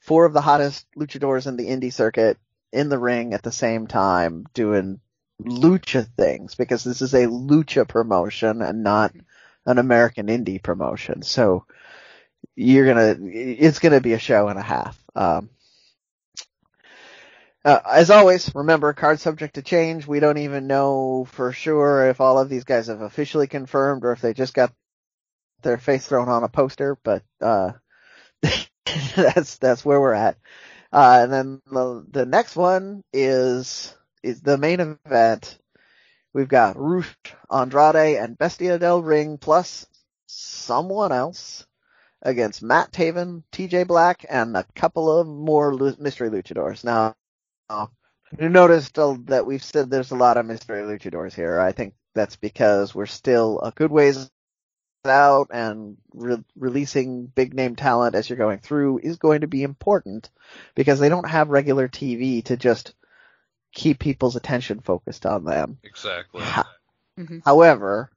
four 0.00 0.26
of 0.26 0.32
the 0.32 0.40
hottest 0.40 0.86
luchadors 0.98 1.46
in 1.46 1.56
the 1.56 1.68
indie 1.68 1.92
circuit 1.92 2.38
in 2.72 2.88
the 2.88 2.98
ring 2.98 3.34
at 3.34 3.42
the 3.42 3.52
same 3.52 3.86
time 3.86 4.46
doing 4.52 5.00
lucha 5.40 6.06
things 6.16 6.54
because 6.54 6.84
this 6.84 7.02
is 7.02 7.14
a 7.14 7.26
lucha 7.26 7.86
promotion 7.86 8.60
and 8.62 8.82
not 8.82 9.14
an 9.64 9.78
American 9.78 10.26
indie 10.26 10.62
promotion. 10.62 11.22
So 11.22 11.66
you're 12.54 12.86
gonna 12.86 13.16
it's 13.20 13.78
gonna 13.78 14.00
be 14.00 14.12
a 14.12 14.18
show 14.18 14.48
and 14.48 14.58
a 14.58 14.62
half. 14.62 15.02
Um, 15.14 15.50
uh, 17.64 17.78
as 17.88 18.10
always, 18.10 18.52
remember 18.54 18.92
card 18.92 19.20
subject 19.20 19.54
to 19.54 19.62
change. 19.62 20.06
We 20.06 20.20
don't 20.20 20.38
even 20.38 20.66
know 20.66 21.26
for 21.30 21.52
sure 21.52 22.08
if 22.08 22.20
all 22.20 22.38
of 22.38 22.48
these 22.48 22.64
guys 22.64 22.88
have 22.88 23.00
officially 23.02 23.46
confirmed 23.46 24.04
or 24.04 24.12
if 24.12 24.20
they 24.20 24.32
just 24.34 24.54
got 24.54 24.72
their 25.62 25.78
face 25.78 26.06
thrown 26.06 26.28
on 26.28 26.42
a 26.42 26.48
poster, 26.48 26.98
but 27.04 27.22
uh, 27.40 27.72
that's 29.16 29.58
that's 29.58 29.84
where 29.84 30.00
we're 30.00 30.12
at. 30.12 30.36
Uh, 30.92 31.20
and 31.22 31.32
then 31.32 31.62
the, 31.70 32.04
the 32.10 32.26
next 32.26 32.56
one 32.56 33.02
is 33.12 33.96
is 34.22 34.40
the 34.40 34.58
main 34.58 34.80
event. 34.80 35.58
We've 36.34 36.48
got 36.48 36.76
Rush 36.78 37.14
Andrade 37.50 38.16
and 38.16 38.36
Bestia 38.36 38.78
del 38.78 39.02
Ring 39.02 39.38
plus 39.38 39.86
someone 40.26 41.12
else 41.12 41.66
against 42.22 42.62
Matt 42.62 42.92
Taven, 42.92 43.42
TJ 43.52 43.86
Black, 43.86 44.24
and 44.28 44.56
a 44.56 44.64
couple 44.74 45.18
of 45.18 45.26
more 45.26 45.72
mystery 45.98 46.30
luchadors. 46.30 46.84
Now, 46.84 47.14
you 48.38 48.48
noticed 48.48 48.94
that 48.94 49.44
we've 49.44 49.62
said 49.62 49.90
there's 49.90 50.12
a 50.12 50.16
lot 50.16 50.36
of 50.36 50.46
mystery 50.46 50.82
luchadors 50.82 51.34
here. 51.34 51.60
I 51.60 51.72
think 51.72 51.94
that's 52.14 52.36
because 52.36 52.94
we're 52.94 53.06
still 53.06 53.60
a 53.60 53.72
good 53.72 53.90
ways 53.90 54.30
out 55.04 55.48
and 55.52 55.96
re- 56.14 56.44
releasing 56.56 57.26
big 57.26 57.54
name 57.54 57.74
talent 57.74 58.14
as 58.14 58.30
you're 58.30 58.36
going 58.36 58.58
through 58.58 58.98
is 59.02 59.16
going 59.16 59.40
to 59.40 59.48
be 59.48 59.64
important 59.64 60.30
because 60.76 61.00
they 61.00 61.08
don't 61.08 61.28
have 61.28 61.48
regular 61.48 61.88
TV 61.88 62.44
to 62.44 62.56
just 62.56 62.94
keep 63.74 63.98
people's 63.98 64.36
attention 64.36 64.80
focused 64.80 65.26
on 65.26 65.44
them. 65.44 65.78
Exactly. 65.82 66.42
mm-hmm. 66.42 67.38
However, 67.44 68.12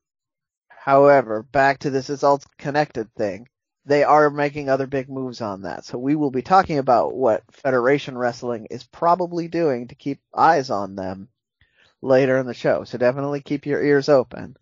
however, 0.70 1.42
back 1.42 1.80
to 1.80 1.90
this 1.90 2.12
is 2.12 2.24
all 2.24 2.40
connected 2.60 3.12
thing 3.16 3.48
they 3.86 4.04
are 4.04 4.30
making 4.30 4.70
other 4.70 4.88
big 4.88 5.10
moves 5.10 5.42
on 5.42 5.62
that. 5.62 5.86
So 5.86 5.98
we 5.98 6.16
will 6.16 6.32
be 6.32 6.42
talking 6.42 6.80
about 6.80 7.14
what 7.14 7.44
Federation 7.52 8.18
Wrestling 8.18 8.68
is 8.72 8.84
probably 8.84 9.48
doing 9.48 9.88
to 9.90 9.96
keep 9.96 10.20
eyes 10.34 10.70
on 10.70 10.96
them 10.96 11.30
later 12.02 12.38
in 12.38 12.48
the 12.48 12.54
show. 12.54 12.84
So 12.84 12.98
definitely 12.98 13.42
keep 13.42 13.66
your 13.66 13.84
ears 13.84 14.10
open. 14.10 14.58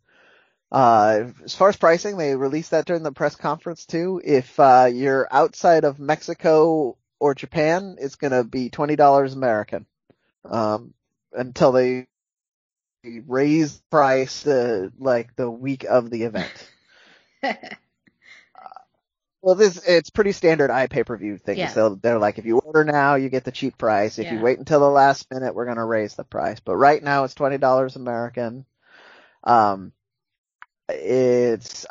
Uh, 0.72 1.26
as 1.44 1.56
far 1.56 1.70
as 1.70 1.78
pricing, 1.78 2.18
they 2.18 2.36
released 2.36 2.72
that 2.72 2.86
during 2.86 3.04
the 3.04 3.12
press 3.12 3.36
conference 3.36 3.86
too. 3.86 4.22
If, 4.24 4.60
uh, 4.60 4.90
you're 4.92 5.28
outside 5.32 5.86
of 5.86 6.00
Mexico 6.00 6.98
or 7.20 7.36
Japan, 7.36 7.98
it's 8.00 8.16
gonna 8.16 8.44
be 8.44 8.70
$20 8.70 9.34
American. 9.34 9.86
Um, 10.44 10.94
until 11.32 11.72
they 11.72 12.08
raise 13.04 13.78
the 13.78 13.84
price, 13.90 14.46
uh, 14.46 14.90
like 15.00 15.36
the 15.36 15.50
week 15.50 15.86
of 15.86 16.10
the 16.10 16.24
event. 16.24 16.70
Well, 19.44 19.56
this 19.56 19.78
it's 19.88 20.12
pretty 20.12 20.34
standard 20.34 20.72
iPay 20.72 21.06
per 21.06 21.18
view 21.18 21.38
thing. 21.40 21.60
Yeah. 21.60 21.70
So 21.70 21.96
they're 21.98 22.20
like, 22.20 22.40
if 22.40 22.46
you 22.46 22.60
order 22.60 22.86
now, 22.86 23.16
you 23.16 23.30
get 23.30 23.46
the 23.46 23.52
cheap 23.54 23.78
price. 23.78 24.20
If 24.20 24.28
you 24.32 24.40
wait 24.40 24.60
until 24.60 24.82
the 24.82 24.90
last 24.90 25.32
minute, 25.32 25.56
we're 25.56 25.68
gonna 25.68 25.86
raise 25.86 26.16
the 26.16 26.26
price. 26.26 26.62
But 26.62 26.78
right 26.78 27.04
now, 27.04 27.26
it's 27.26 27.36
twenty 27.36 27.60
dollars 27.60 27.98
American. 27.98 28.66
Um, 29.44 29.94
it's 30.90 31.86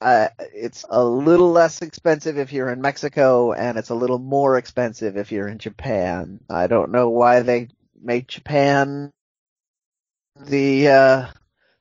uh, 0.00 0.28
it's 0.54 0.86
a 0.88 1.04
little 1.04 1.52
less 1.52 1.82
expensive 1.82 2.38
if 2.38 2.52
you're 2.52 2.70
in 2.70 2.82
Mexico, 2.82 3.52
and 3.52 3.78
it's 3.78 3.90
a 3.90 3.96
little 3.96 4.20
more 4.20 4.58
expensive 4.58 5.16
if 5.18 5.32
you're 5.32 5.48
in 5.48 5.58
Japan. 5.58 6.40
I 6.50 6.68
don't 6.68 6.92
know 6.92 7.10
why 7.10 7.42
they 7.42 7.68
made 8.00 8.28
Japan 8.28 9.12
the 10.40 10.88
uh, 10.88 11.26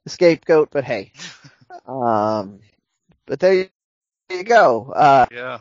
the 0.05 0.11
scapegoat, 0.11 0.69
but 0.71 0.85
hey, 0.85 1.13
um, 1.87 2.61
but 3.27 3.39
there 3.39 3.69
you 4.29 4.43
go. 4.43 4.91
Uh, 4.91 5.25
Yeah. 5.31 5.59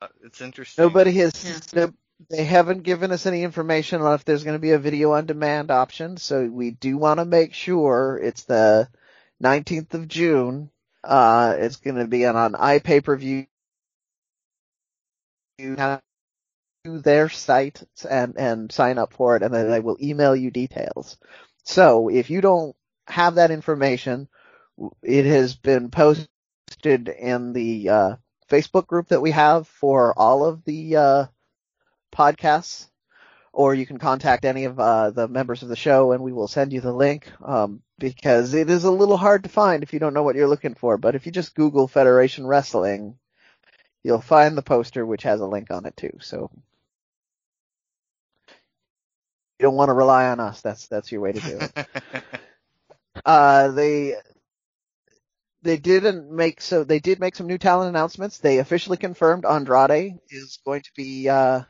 Uh, 0.00 0.08
It's 0.22 0.40
interesting. 0.40 0.82
Nobody 0.84 1.12
has. 1.12 1.72
Yeah. 1.74 1.86
no- 1.86 1.94
they 2.30 2.42
haven't 2.44 2.82
given 2.82 3.12
us 3.12 3.26
any 3.26 3.44
information 3.44 4.00
on 4.02 4.14
if 4.14 4.24
there's 4.24 4.42
going 4.42 4.56
to 4.56 4.60
be 4.60 4.72
a 4.72 4.78
video 4.78 5.12
on 5.12 5.26
demand 5.26 5.70
option. 5.70 6.16
So 6.16 6.46
we 6.46 6.72
do 6.72 6.98
want 6.98 7.20
to 7.20 7.24
make 7.24 7.54
sure 7.54 8.18
it's 8.20 8.42
the 8.42 8.88
19th 9.40 9.94
of 9.94 10.08
June. 10.08 10.70
Uh, 11.04 11.54
it's 11.58 11.76
going 11.76 11.94
to 11.96 12.08
be 12.08 12.26
on, 12.26 12.34
on 12.34 12.54
iPay 12.54 13.04
per 13.04 13.16
view. 13.16 13.46
You 15.58 15.76
have 15.76 16.00
to 16.84 16.90
do 16.90 16.98
their 16.98 17.28
site 17.28 17.82
and, 18.08 18.36
and 18.36 18.72
sign 18.72 18.98
up 18.98 19.12
for 19.12 19.36
it 19.36 19.44
and 19.44 19.54
then 19.54 19.70
they 19.70 19.78
will 19.80 19.98
email 20.02 20.34
you 20.34 20.50
details. 20.50 21.18
So 21.64 22.08
if 22.08 22.30
you 22.30 22.40
don't 22.40 22.74
have 23.06 23.36
that 23.36 23.52
information, 23.52 24.28
it 25.02 25.24
has 25.26 25.54
been 25.54 25.90
posted 25.90 26.28
in 26.86 27.52
the, 27.52 27.88
uh, 27.88 28.16
Facebook 28.48 28.86
group 28.86 29.08
that 29.08 29.20
we 29.20 29.30
have 29.30 29.68
for 29.68 30.18
all 30.18 30.44
of 30.44 30.64
the 30.64 30.96
uh, 30.96 31.26
podcasts, 32.12 32.88
or 33.52 33.74
you 33.74 33.86
can 33.86 33.98
contact 33.98 34.44
any 34.44 34.64
of 34.64 34.78
uh, 34.78 35.10
the 35.10 35.28
members 35.28 35.62
of 35.62 35.68
the 35.68 35.76
show 35.76 36.12
and 36.12 36.22
we 36.22 36.32
will 36.32 36.48
send 36.48 36.72
you 36.72 36.80
the 36.80 36.92
link 36.92 37.30
um, 37.44 37.82
because 37.98 38.54
it 38.54 38.70
is 38.70 38.84
a 38.84 38.90
little 38.90 39.16
hard 39.16 39.42
to 39.42 39.48
find 39.48 39.82
if 39.82 39.92
you 39.92 39.98
don't 39.98 40.14
know 40.14 40.22
what 40.22 40.36
you're 40.36 40.48
looking 40.48 40.74
for. 40.74 40.96
But 40.96 41.14
if 41.14 41.26
you 41.26 41.32
just 41.32 41.54
Google 41.54 41.88
Federation 41.88 42.46
Wrestling, 42.46 43.18
you'll 44.02 44.20
find 44.20 44.56
the 44.56 44.62
poster 44.62 45.04
which 45.04 45.24
has 45.24 45.40
a 45.40 45.46
link 45.46 45.70
on 45.70 45.86
it 45.86 45.96
too. 45.96 46.18
So 46.20 46.50
you 49.58 49.64
don't 49.64 49.76
want 49.76 49.88
to 49.88 49.94
rely 49.94 50.28
on 50.28 50.40
us. 50.40 50.60
That's 50.60 50.86
that's 50.86 51.10
your 51.10 51.20
way 51.20 51.32
to 51.32 51.40
do 51.40 51.58
it. 51.58 51.86
Uh, 53.26 53.72
they 53.72 54.14
they 55.62 55.76
didn't 55.76 56.30
make 56.30 56.60
so 56.60 56.84
they 56.84 57.00
did 57.00 57.20
make 57.20 57.34
some 57.36 57.46
new 57.46 57.58
talent 57.58 57.88
announcements. 57.90 58.38
They 58.38 58.58
officially 58.58 58.96
confirmed 58.96 59.44
Andrade 59.44 60.18
is 60.30 60.58
going 60.64 60.82
to 60.82 60.90
be 60.96 61.28
uh 61.28 61.62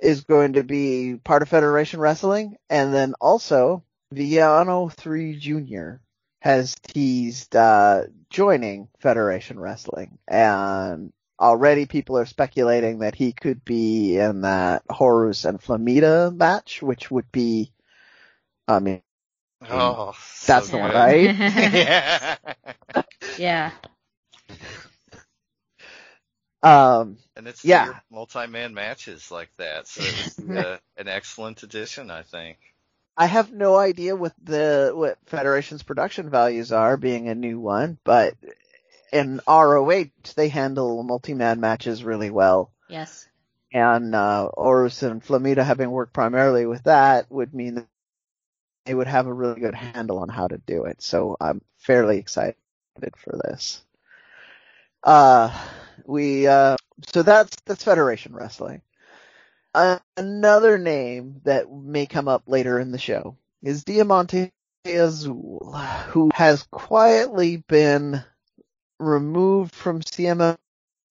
is 0.00 0.24
going 0.24 0.54
to 0.54 0.62
be 0.64 1.16
part 1.24 1.42
of 1.42 1.48
Federation 1.48 2.00
Wrestling, 2.00 2.56
and 2.68 2.92
then 2.92 3.14
also 3.20 3.84
Villano 4.12 4.88
Three 4.88 5.36
Jr. 5.38 5.96
has 6.40 6.74
teased 6.76 7.56
uh 7.56 8.02
joining 8.30 8.88
Federation 9.00 9.58
Wrestling, 9.58 10.18
and 10.28 11.12
already 11.40 11.86
people 11.86 12.18
are 12.18 12.26
speculating 12.26 13.00
that 13.00 13.14
he 13.14 13.32
could 13.32 13.64
be 13.64 14.18
in 14.18 14.42
that 14.42 14.82
Horus 14.90 15.44
and 15.44 15.60
Flamita 15.60 16.34
match, 16.34 16.82
which 16.82 17.10
would 17.10 17.30
be, 17.32 17.72
I 18.68 18.78
mean, 18.80 19.02
oh, 19.70 20.14
that's 20.46 20.68
so 20.68 20.72
the 20.72 20.78
one, 20.78 20.92
right? 20.92 21.34
yeah. 21.36 22.36
yeah. 23.38 23.70
Um, 26.62 27.18
And 27.36 27.46
it's 27.46 27.64
Yeah. 27.64 27.86
yeah. 27.86 28.00
multi-man 28.10 28.74
matches 28.74 29.30
like 29.30 29.54
that, 29.58 29.86
so 29.86 30.02
it's 30.02 30.38
uh, 30.48 30.78
an 30.96 31.08
excellent 31.08 31.62
addition, 31.62 32.10
I 32.10 32.22
think. 32.22 32.58
I 33.16 33.26
have 33.26 33.52
no 33.52 33.76
idea 33.76 34.16
what 34.16 34.32
the 34.42 34.92
what 34.94 35.18
Federation's 35.26 35.82
production 35.84 36.30
values 36.30 36.72
are, 36.72 36.96
being 36.96 37.28
a 37.28 37.34
new 37.34 37.60
one, 37.60 37.98
but 38.04 38.34
in 39.12 39.40
ROH 39.46 40.06
they 40.34 40.48
handle 40.48 41.02
multi-man 41.04 41.60
matches 41.60 42.02
really 42.02 42.30
well, 42.30 42.72
Yes. 42.88 43.28
and 43.72 44.14
uh, 44.14 44.48
Horus 44.54 45.02
and 45.04 45.22
Flamita 45.22 45.64
having 45.64 45.90
worked 45.90 46.12
primarily 46.12 46.66
with 46.66 46.84
that 46.84 47.30
would 47.30 47.54
mean 47.54 47.76
that 47.76 47.86
they 48.84 48.94
would 48.94 49.06
have 49.06 49.26
a 49.26 49.32
really 49.32 49.60
good 49.60 49.74
handle 49.74 50.18
on 50.18 50.28
how 50.28 50.46
to 50.46 50.58
do 50.58 50.84
it. 50.84 51.02
So 51.02 51.36
I'm 51.40 51.62
fairly 51.78 52.18
excited 52.18 52.56
for 53.16 53.38
this. 53.44 53.82
Uh, 55.02 55.56
we 56.06 56.46
uh, 56.46 56.76
so 57.12 57.22
that's 57.22 57.56
that's 57.66 57.84
Federation 57.84 58.34
Wrestling. 58.34 58.82
Uh, 59.74 59.98
another 60.16 60.78
name 60.78 61.40
that 61.44 61.70
may 61.70 62.06
come 62.06 62.28
up 62.28 62.44
later 62.46 62.78
in 62.78 62.92
the 62.92 62.98
show 62.98 63.36
is 63.62 63.84
Diamante 63.84 64.52
Azul, 64.84 65.72
who 66.08 66.30
has 66.34 66.62
quietly 66.70 67.56
been 67.56 68.22
removed 69.00 69.74
from 69.74 70.00
CMLL's 70.00 70.56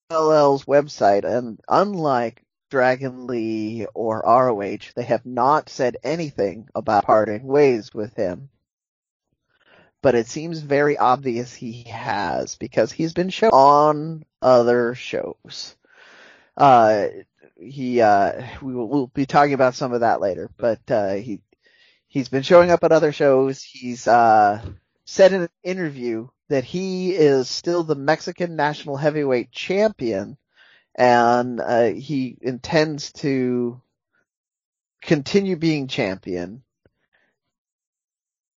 website, 0.10 1.26
and 1.26 1.60
unlike 1.68 2.44
Dragon 2.74 3.28
Lee 3.28 3.86
or 3.94 4.24
ROH, 4.26 4.94
they 4.96 5.04
have 5.04 5.28
not 5.28 5.70
said 5.70 5.98
anything 6.04 6.68
about 6.74 7.06
parting 7.06 7.44
ways 7.44 7.94
with 7.94 8.16
him. 8.16 8.50
But 10.02 10.16
it 10.16 10.26
seems 10.26 10.58
very 10.58 10.98
obvious 10.98 11.54
he 11.54 11.84
has 11.84 12.56
because 12.56 12.92
he's 12.92 13.14
been 13.14 13.30
shown 13.30 13.52
on 13.52 14.26
other 14.42 14.96
shows. 14.96 15.76
Uh, 16.58 17.10
he, 17.56 18.02
uh, 18.02 18.42
we 18.64 18.74
will 18.74 18.88
we'll 18.88 19.08
be 19.08 19.28
talking 19.28 19.54
about 19.54 19.76
some 19.76 19.94
of 19.94 20.00
that 20.00 20.20
later, 20.20 20.50
but, 20.58 20.80
uh, 20.90 21.14
he, 21.14 21.42
he's 22.08 22.30
been 22.30 22.42
showing 22.42 22.72
up 22.72 22.84
at 22.84 22.92
other 22.92 23.12
shows. 23.12 23.62
He's, 23.62 24.08
uh, 24.08 24.66
said 25.06 25.32
in 25.32 25.44
an 25.44 25.50
interview 25.62 26.28
that 26.50 26.64
he 26.64 27.12
is 27.12 27.48
still 27.48 27.84
the 27.84 27.94
Mexican 27.94 28.56
national 28.56 28.98
heavyweight 28.98 29.52
champion 29.52 30.38
and, 30.96 31.60
uh, 31.62 31.86
he 31.88 32.38
intends 32.42 33.12
to 33.14 33.82
continue 35.02 35.56
being 35.58 35.88
champion 35.88 36.64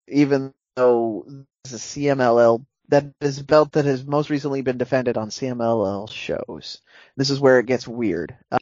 even 0.08 0.52
though 0.76 1.24
this 1.64 1.72
is 1.72 1.80
CMLL 1.82 2.64
that 2.88 3.06
is 3.20 3.38
a 3.40 3.44
belt 3.44 3.72
that 3.72 3.84
has 3.84 4.04
most 4.04 4.30
recently 4.30 4.62
been 4.62 4.78
defended 4.78 5.16
on 5.16 5.30
CMLL 5.30 6.08
shows. 6.10 6.80
This 7.16 7.30
is 7.30 7.40
where 7.40 7.58
it 7.58 7.66
gets 7.66 7.88
weird. 7.88 8.36
Uh, 8.52 8.58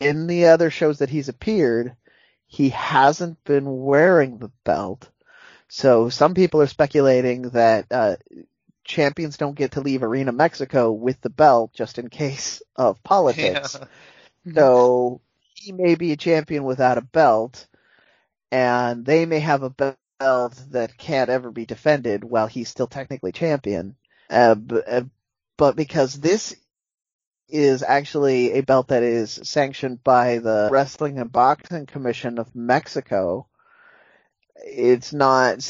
in 0.00 0.26
the 0.26 0.46
other 0.46 0.70
shows 0.70 0.98
that 0.98 1.10
he's 1.10 1.28
appeared, 1.28 1.96
he 2.46 2.70
hasn't 2.70 3.42
been 3.44 3.64
wearing 3.84 4.38
the 4.38 4.50
belt. 4.64 5.08
So 5.68 6.08
some 6.10 6.34
people 6.34 6.60
are 6.62 6.66
speculating 6.66 7.42
that 7.50 7.86
uh, 7.90 8.16
champions 8.84 9.36
don't 9.36 9.56
get 9.56 9.72
to 9.72 9.80
leave 9.80 10.02
Arena 10.02 10.32
Mexico 10.32 10.92
with 10.92 11.20
the 11.20 11.30
belt 11.30 11.72
just 11.74 11.98
in 11.98 12.08
case 12.08 12.62
of 12.76 13.02
politics. 13.04 13.78
Yeah. 13.80 13.86
So 14.54 15.20
he 15.54 15.72
may 15.72 15.96
be 15.96 16.12
a 16.12 16.16
champion 16.16 16.64
without 16.64 16.98
a 16.98 17.02
belt, 17.02 17.66
and 18.50 19.04
they 19.04 19.26
may 19.26 19.40
have 19.40 19.62
a 19.62 19.70
belt 19.70 19.98
that 20.70 20.96
can't 20.98 21.30
ever 21.30 21.50
be 21.50 21.66
defended 21.66 22.24
while 22.24 22.46
he's 22.46 22.68
still 22.68 22.86
technically 22.86 23.32
champion. 23.32 23.96
Uh, 24.30 24.54
b- 24.54 24.80
uh, 24.86 25.02
but 25.56 25.76
because 25.76 26.14
this 26.14 26.56
is 27.48 27.82
actually 27.82 28.52
a 28.52 28.62
belt 28.62 28.88
that 28.88 29.02
is 29.02 29.40
sanctioned 29.44 30.02
by 30.02 30.38
the 30.38 30.68
Wrestling 30.72 31.18
and 31.18 31.30
Boxing 31.32 31.86
Commission 31.86 32.38
of 32.38 32.54
Mexico, 32.54 33.46
it's 34.56 35.12
not 35.12 35.62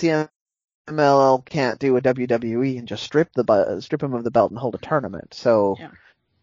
CMLL 0.91 1.45
can't 1.45 1.79
do 1.79 1.97
a 1.97 2.01
WWE 2.01 2.79
and 2.79 2.89
just 2.89 3.03
strip 3.03 3.33
the 3.35 3.81
strip 3.81 4.03
him 4.03 4.15
of 4.15 4.25
the 4.25 4.31
belt 4.31 4.51
and 4.51 4.59
hold 4.59 4.75
a 4.75 4.79
tournament. 4.79 5.35
So 5.35 5.77
Yeah. 5.79 5.91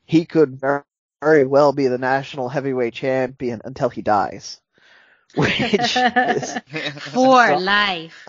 he 0.06 0.26
could 0.26 0.60
very, 0.60 0.84
very 1.22 1.46
well 1.46 1.74
be 1.74 1.88
the 1.88 1.98
national 1.98 2.50
heavyweight 2.50 2.94
champion 2.94 3.62
until 3.66 3.90
he 3.90 4.02
dies. 4.02 4.62
Which 5.36 5.98
is, 5.98 6.58
For 7.14 7.58
life. 7.60 8.28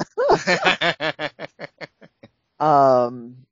um, 2.58 3.46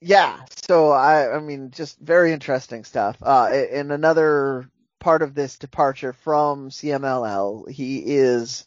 yeah, 0.00 0.44
so 0.66 0.90
I, 0.90 1.36
I 1.36 1.40
mean, 1.40 1.70
just 1.70 1.98
very 1.98 2.32
interesting 2.32 2.84
stuff. 2.84 3.16
Uh, 3.20 3.50
in 3.70 3.90
another 3.90 4.68
part 5.00 5.22
of 5.22 5.34
this 5.34 5.58
departure 5.58 6.12
from 6.12 6.70
CMLL, 6.70 7.68
he 7.68 7.98
is, 8.16 8.66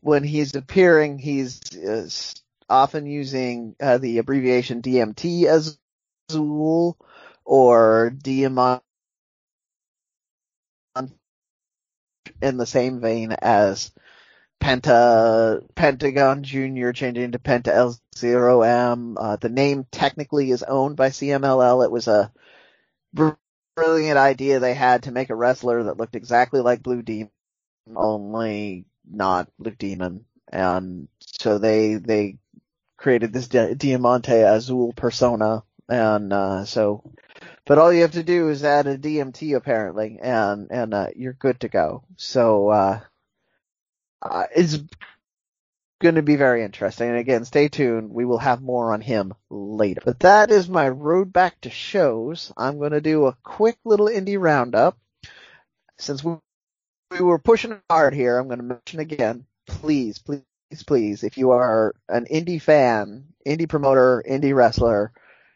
when 0.00 0.24
he's 0.24 0.54
appearing, 0.54 1.18
he's 1.18 1.60
uh, 1.76 2.08
often 2.72 3.06
using 3.06 3.76
uh, 3.80 3.98
the 3.98 4.18
abbreviation 4.18 4.82
DMT 4.82 5.44
as 5.44 5.78
Azul 6.28 6.98
or 7.44 8.12
Diamant 8.16 8.82
in 12.40 12.56
the 12.56 12.66
same 12.66 13.00
vein 13.00 13.32
as 13.32 13.92
Penta 14.60 15.62
Pentagon 15.74 16.44
Junior 16.44 16.92
changing 16.92 17.32
to 17.32 17.38
Penta 17.38 17.68
El 17.68 17.96
Zero 18.16 18.62
M. 18.62 19.16
Uh, 19.18 19.36
the 19.36 19.48
name 19.48 19.86
technically 19.90 20.50
is 20.50 20.62
owned 20.62 20.96
by 20.96 21.08
CMLL. 21.08 21.84
It 21.84 21.90
was 21.90 22.08
a 22.08 22.32
brilliant 23.76 24.18
idea 24.18 24.60
they 24.60 24.74
had 24.74 25.04
to 25.04 25.12
make 25.12 25.30
a 25.30 25.34
wrestler 25.34 25.84
that 25.84 25.96
looked 25.96 26.16
exactly 26.16 26.60
like 26.60 26.82
Blue 26.82 27.02
Demon, 27.02 27.30
only 27.96 28.86
not 29.08 29.48
Luke 29.58 29.78
Demon, 29.78 30.24
and 30.50 31.08
so 31.20 31.58
they 31.58 31.94
they 31.94 32.38
created 32.96 33.32
this 33.32 33.48
Diamante 33.48 34.42
Azul 34.42 34.92
persona, 34.92 35.62
and 35.88 36.32
uh, 36.32 36.64
so 36.64 37.02
but 37.64 37.78
all 37.78 37.92
you 37.92 38.02
have 38.02 38.12
to 38.12 38.22
do 38.22 38.48
is 38.48 38.64
add 38.64 38.86
a 38.86 38.98
DMT 38.98 39.56
apparently, 39.56 40.18
and 40.20 40.68
and 40.70 40.94
uh, 40.94 41.08
you're 41.14 41.32
good 41.32 41.60
to 41.60 41.68
go. 41.68 42.04
So 42.16 42.68
uh, 42.68 43.00
uh, 44.20 44.44
it's 44.54 44.78
going 46.00 46.16
to 46.16 46.22
be 46.22 46.36
very 46.36 46.64
interesting. 46.64 47.08
And 47.08 47.18
again, 47.18 47.44
stay 47.44 47.68
tuned. 47.68 48.10
We 48.10 48.24
will 48.24 48.38
have 48.38 48.60
more 48.60 48.92
on 48.92 49.00
him 49.00 49.34
later. 49.48 50.02
But 50.04 50.20
that 50.20 50.50
is 50.50 50.68
my 50.68 50.88
road 50.88 51.32
back 51.32 51.60
to 51.62 51.70
shows. 51.70 52.52
I'm 52.56 52.78
going 52.78 52.92
to 52.92 53.00
do 53.00 53.26
a 53.26 53.36
quick 53.42 53.78
little 53.84 54.06
indie 54.06 54.40
roundup. 54.40 54.98
Since 55.98 56.24
we, 56.24 56.36
we 57.12 57.20
were 57.20 57.38
pushing 57.38 57.80
hard 57.90 58.14
here, 58.14 58.38
I'm 58.38 58.48
going 58.48 58.58
to 58.58 58.64
mention 58.64 59.00
again, 59.00 59.46
please, 59.66 60.18
please, 60.18 60.42
please, 60.86 61.22
if 61.22 61.36
you 61.36 61.50
are 61.50 61.94
an 62.08 62.26
indie 62.30 62.60
fan, 62.60 63.26
indie 63.46 63.68
promoter, 63.68 64.24
indie 64.28 64.54
wrestler, 64.54 65.12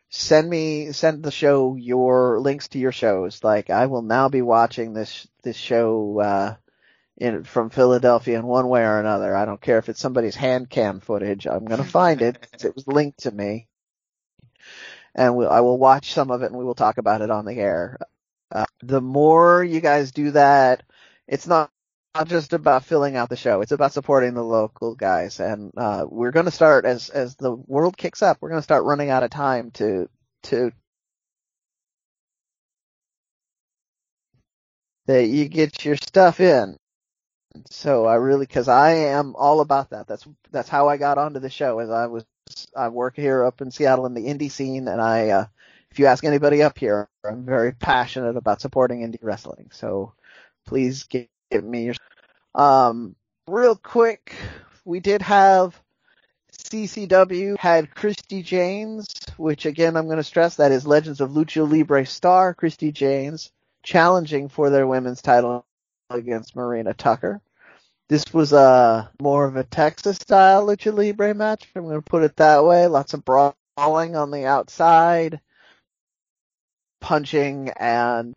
send 0.09 0.49
me 0.49 0.93
send 0.93 1.23
the 1.23 1.31
show 1.31 1.75
your 1.75 2.41
links 2.41 2.69
to 2.69 2.79
your 2.79 2.93
shows. 2.93 3.43
Like 3.43 3.71
I 3.71 3.87
will 3.87 4.03
now 4.03 4.29
be 4.29 4.43
watching 4.43 4.93
this 4.93 5.27
this 5.43 5.57
show 5.57 6.21
uh 6.21 6.55
in 7.17 7.45
from 7.45 7.71
Philadelphia 7.71 8.39
in 8.39 8.47
one 8.47 8.69
way 8.69 8.83
or 8.83 9.01
another. 9.01 9.35
I 9.35 9.45
don't 9.45 9.61
care 9.61 9.79
if 9.79 9.89
it's 9.89 10.01
somebody's 10.01 10.37
hand 10.37 10.71
cam 10.71 11.01
footage. 11.01 11.47
I'm 11.47 11.65
gonna 11.65 11.85
find 12.01 12.23
it. 12.23 12.47
it 12.63 12.75
was 12.75 12.87
linked 12.87 13.21
to 13.21 13.31
me, 13.31 13.69
and 15.15 15.37
we, 15.37 15.47
I 15.47 15.61
will 15.61 15.79
watch 15.79 16.13
some 16.13 16.31
of 16.31 16.43
it 16.43 16.47
and 16.47 16.57
we 16.57 16.65
will 16.65 16.75
talk 16.75 16.99
about 16.99 17.23
it 17.23 17.31
on 17.31 17.45
the 17.45 17.55
air. 17.55 17.99
Uh, 18.53 18.67
the 18.81 19.01
more 19.01 19.65
you 19.65 19.81
guys 19.81 20.13
do 20.13 20.31
that, 20.33 20.85
it's 21.29 21.47
not 21.47 21.71
not 22.15 22.29
just 22.29 22.53
about 22.53 22.85
filling 22.85 23.17
out 23.17 23.29
the 23.29 23.37
show. 23.37 23.61
It's 23.61 23.73
about 23.73 23.93
supporting 23.93 24.35
the 24.35 24.43
local 24.43 24.95
guys. 24.95 25.39
And 25.41 25.73
uh, 25.77 26.07
we're 26.09 26.31
going 26.31 26.47
to 26.47 26.53
start 26.53 26.85
as 26.87 27.11
as 27.11 27.37
the 27.37 27.53
world 27.55 27.97
kicks 27.97 28.23
up. 28.23 28.39
We're 28.41 28.51
going 28.51 28.61
to 28.61 28.65
start 28.65 28.85
running 28.85 29.11
out 29.11 29.23
of 29.23 29.31
time 29.31 29.71
to 29.73 30.09
to 30.45 30.73
that 35.07 35.27
you 35.27 35.49
get 35.49 35.85
your 35.85 35.97
stuff 35.97 36.41
in. 36.41 36.77
So 37.71 38.05
I 38.05 38.17
really, 38.17 38.47
because 38.47 38.69
I 38.69 38.93
am 38.93 39.35
all 39.37 39.61
about 39.61 39.91
that. 39.91 40.07
That's 40.07 40.27
that's 40.51 40.69
how 40.69 40.89
I 40.89 40.97
got 40.97 41.19
onto 41.19 41.41
the 41.41 41.51
show. 41.51 41.79
As 41.79 41.91
I 41.91 42.07
was, 42.07 42.25
I 42.77 42.89
work 42.89 43.17
here 43.17 43.45
up 43.45 43.61
in 43.63 43.71
Seattle 43.71 44.07
in 44.07 44.15
the 44.15 44.27
indie 44.27 44.51
scene, 44.51 44.89
and 44.89 45.01
I, 45.01 45.31
uh, 45.31 45.47
if 45.91 45.99
you 45.99 46.07
ask 46.07 46.25
anybody 46.25 46.63
up 46.63 46.79
here, 46.79 47.09
I'm 47.25 47.47
very 47.47 47.73
passionate 47.73 48.37
about 48.37 48.61
supporting 48.61 49.01
indie 49.01 49.23
wrestling. 49.23 49.71
So 49.73 50.13
please 50.67 51.05
give, 51.05 51.27
give 51.51 51.65
me 51.65 51.85
your 51.85 51.95
um, 52.55 53.15
real 53.47 53.77
quick, 53.77 54.35
we 54.85 55.01
did 55.01 55.23
have 55.23 55.79
CCW 56.53 57.59
had 57.59 57.95
Christy 57.95 58.43
Janes, 58.43 59.07
which 59.37 59.67
again 59.67 59.97
I'm 59.97 60.07
going 60.07 60.17
to 60.17 60.25
stress 60.25 60.57
that 60.57 60.73
is 60.73 60.87
Legends 60.87 61.21
of 61.21 61.31
Lucha 61.31 61.71
Libre 61.71 62.07
star 62.07 62.55
Christy 62.55 62.93
Janes 62.93 63.51
challenging 63.83 64.49
for 64.49 64.71
their 64.71 64.87
women's 64.87 65.23
title 65.23 65.65
against 66.11 66.57
Marina 66.57 66.95
Tucker. 66.95 67.41
This 68.09 68.25
was 68.33 68.53
a 68.53 69.11
more 69.21 69.47
of 69.47 69.57
a 69.57 69.65
Texas 69.65 70.17
style 70.17 70.67
Lucha 70.67 70.95
Libre 70.95 71.35
match. 71.35 71.69
I'm 71.77 71.83
going 71.83 71.97
to 71.97 72.03
put 72.03 72.23
it 72.23 72.37
that 72.37 72.65
way. 72.65 72.87
Lots 72.87 73.15
of 73.15 73.25
brawling 73.25 73.55
on 74.17 74.31
the 74.31 74.47
outside, 74.47 75.41
punching 77.01 77.71
and 77.71 78.35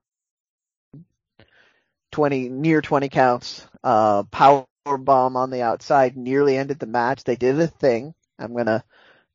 20 2.12 2.50
near 2.50 2.82
20 2.82 3.10
counts. 3.10 3.67
Uh, 3.84 4.24
power 4.24 4.65
bomb 4.86 5.36
on 5.36 5.50
the 5.50 5.62
outside 5.62 6.17
nearly 6.17 6.58
ended 6.58 6.80
the 6.80 6.88
match. 6.88 7.24
They 7.24 7.36
did 7.36 7.60
a 7.60 7.67
thing. 7.67 8.13
I'm 8.38 8.56
gonna 8.56 8.84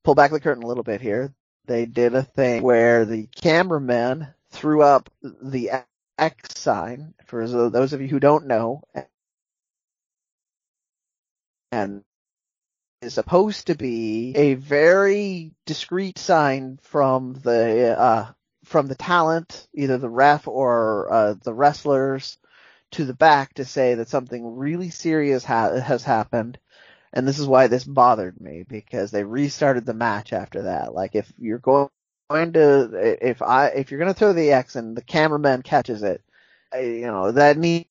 pull 0.02 0.14
back 0.14 0.30
the 0.30 0.40
curtain 0.40 0.62
a 0.62 0.66
little 0.66 0.84
bit 0.84 1.00
here. 1.00 1.32
They 1.66 1.87
did 1.87 2.14
a 2.14 2.22
thing 2.22 2.62
where 2.62 3.04
the 3.04 3.26
cameraman 3.26 4.28
threw 4.50 4.82
up 4.82 5.10
the 5.22 5.70
X 6.18 6.60
sign 6.60 7.14
for 7.26 7.46
those 7.70 7.92
of 7.92 8.00
you 8.00 8.08
who 8.08 8.20
don't 8.20 8.46
know, 8.46 8.82
and 11.72 12.04
is 13.02 13.14
supposed 13.14 13.66
to 13.66 13.74
be 13.74 14.34
a 14.37 14.54
very 14.54 15.52
discreet 15.66 16.18
sign 16.18 16.78
from 16.82 17.34
the 17.34 17.98
uh, 17.98 18.26
from 18.64 18.87
the 18.87 18.94
talent, 18.94 19.66
either 19.74 19.98
the 19.98 20.08
ref 20.08 20.48
or 20.48 21.12
uh, 21.12 21.34
the 21.42 21.52
wrestlers, 21.52 22.38
to 22.94 23.07
the 23.07 23.14
back 23.14 23.54
to 23.57 23.66
say 23.66 23.96
that 23.96 24.11
something 24.11 24.57
really 24.57 24.90
serious 24.90 25.44
ha- 25.44 25.80
has 25.80 26.04
happened. 26.04 26.59
And 27.12 27.28
this 27.28 27.38
is 27.40 27.46
why 27.46 27.68
this 27.68 27.85
bothered 27.85 28.40
me 28.40 28.64
because 28.68 29.11
they 29.11 29.24
restarted 29.24 29.87
the 29.87 29.94
match 29.94 30.33
after 30.33 30.62
that. 30.64 30.94
Like 30.94 31.14
if 31.14 31.33
you're 31.38 31.59
going 31.61 31.90
to, 32.33 33.18
if 33.22 33.42
I, 33.42 33.68
if 33.68 33.90
you're 33.90 34.00
going 34.00 34.12
to 34.12 34.18
throw 34.18 34.33
the 34.35 34.52
X 34.52 34.76
and 34.76 34.96
the 34.96 35.02
cameraman 35.02 35.62
catches 35.62 36.02
it, 36.04 36.22
you 36.74 37.07
know, 37.07 37.33
that 37.33 37.59
needs 37.59 37.87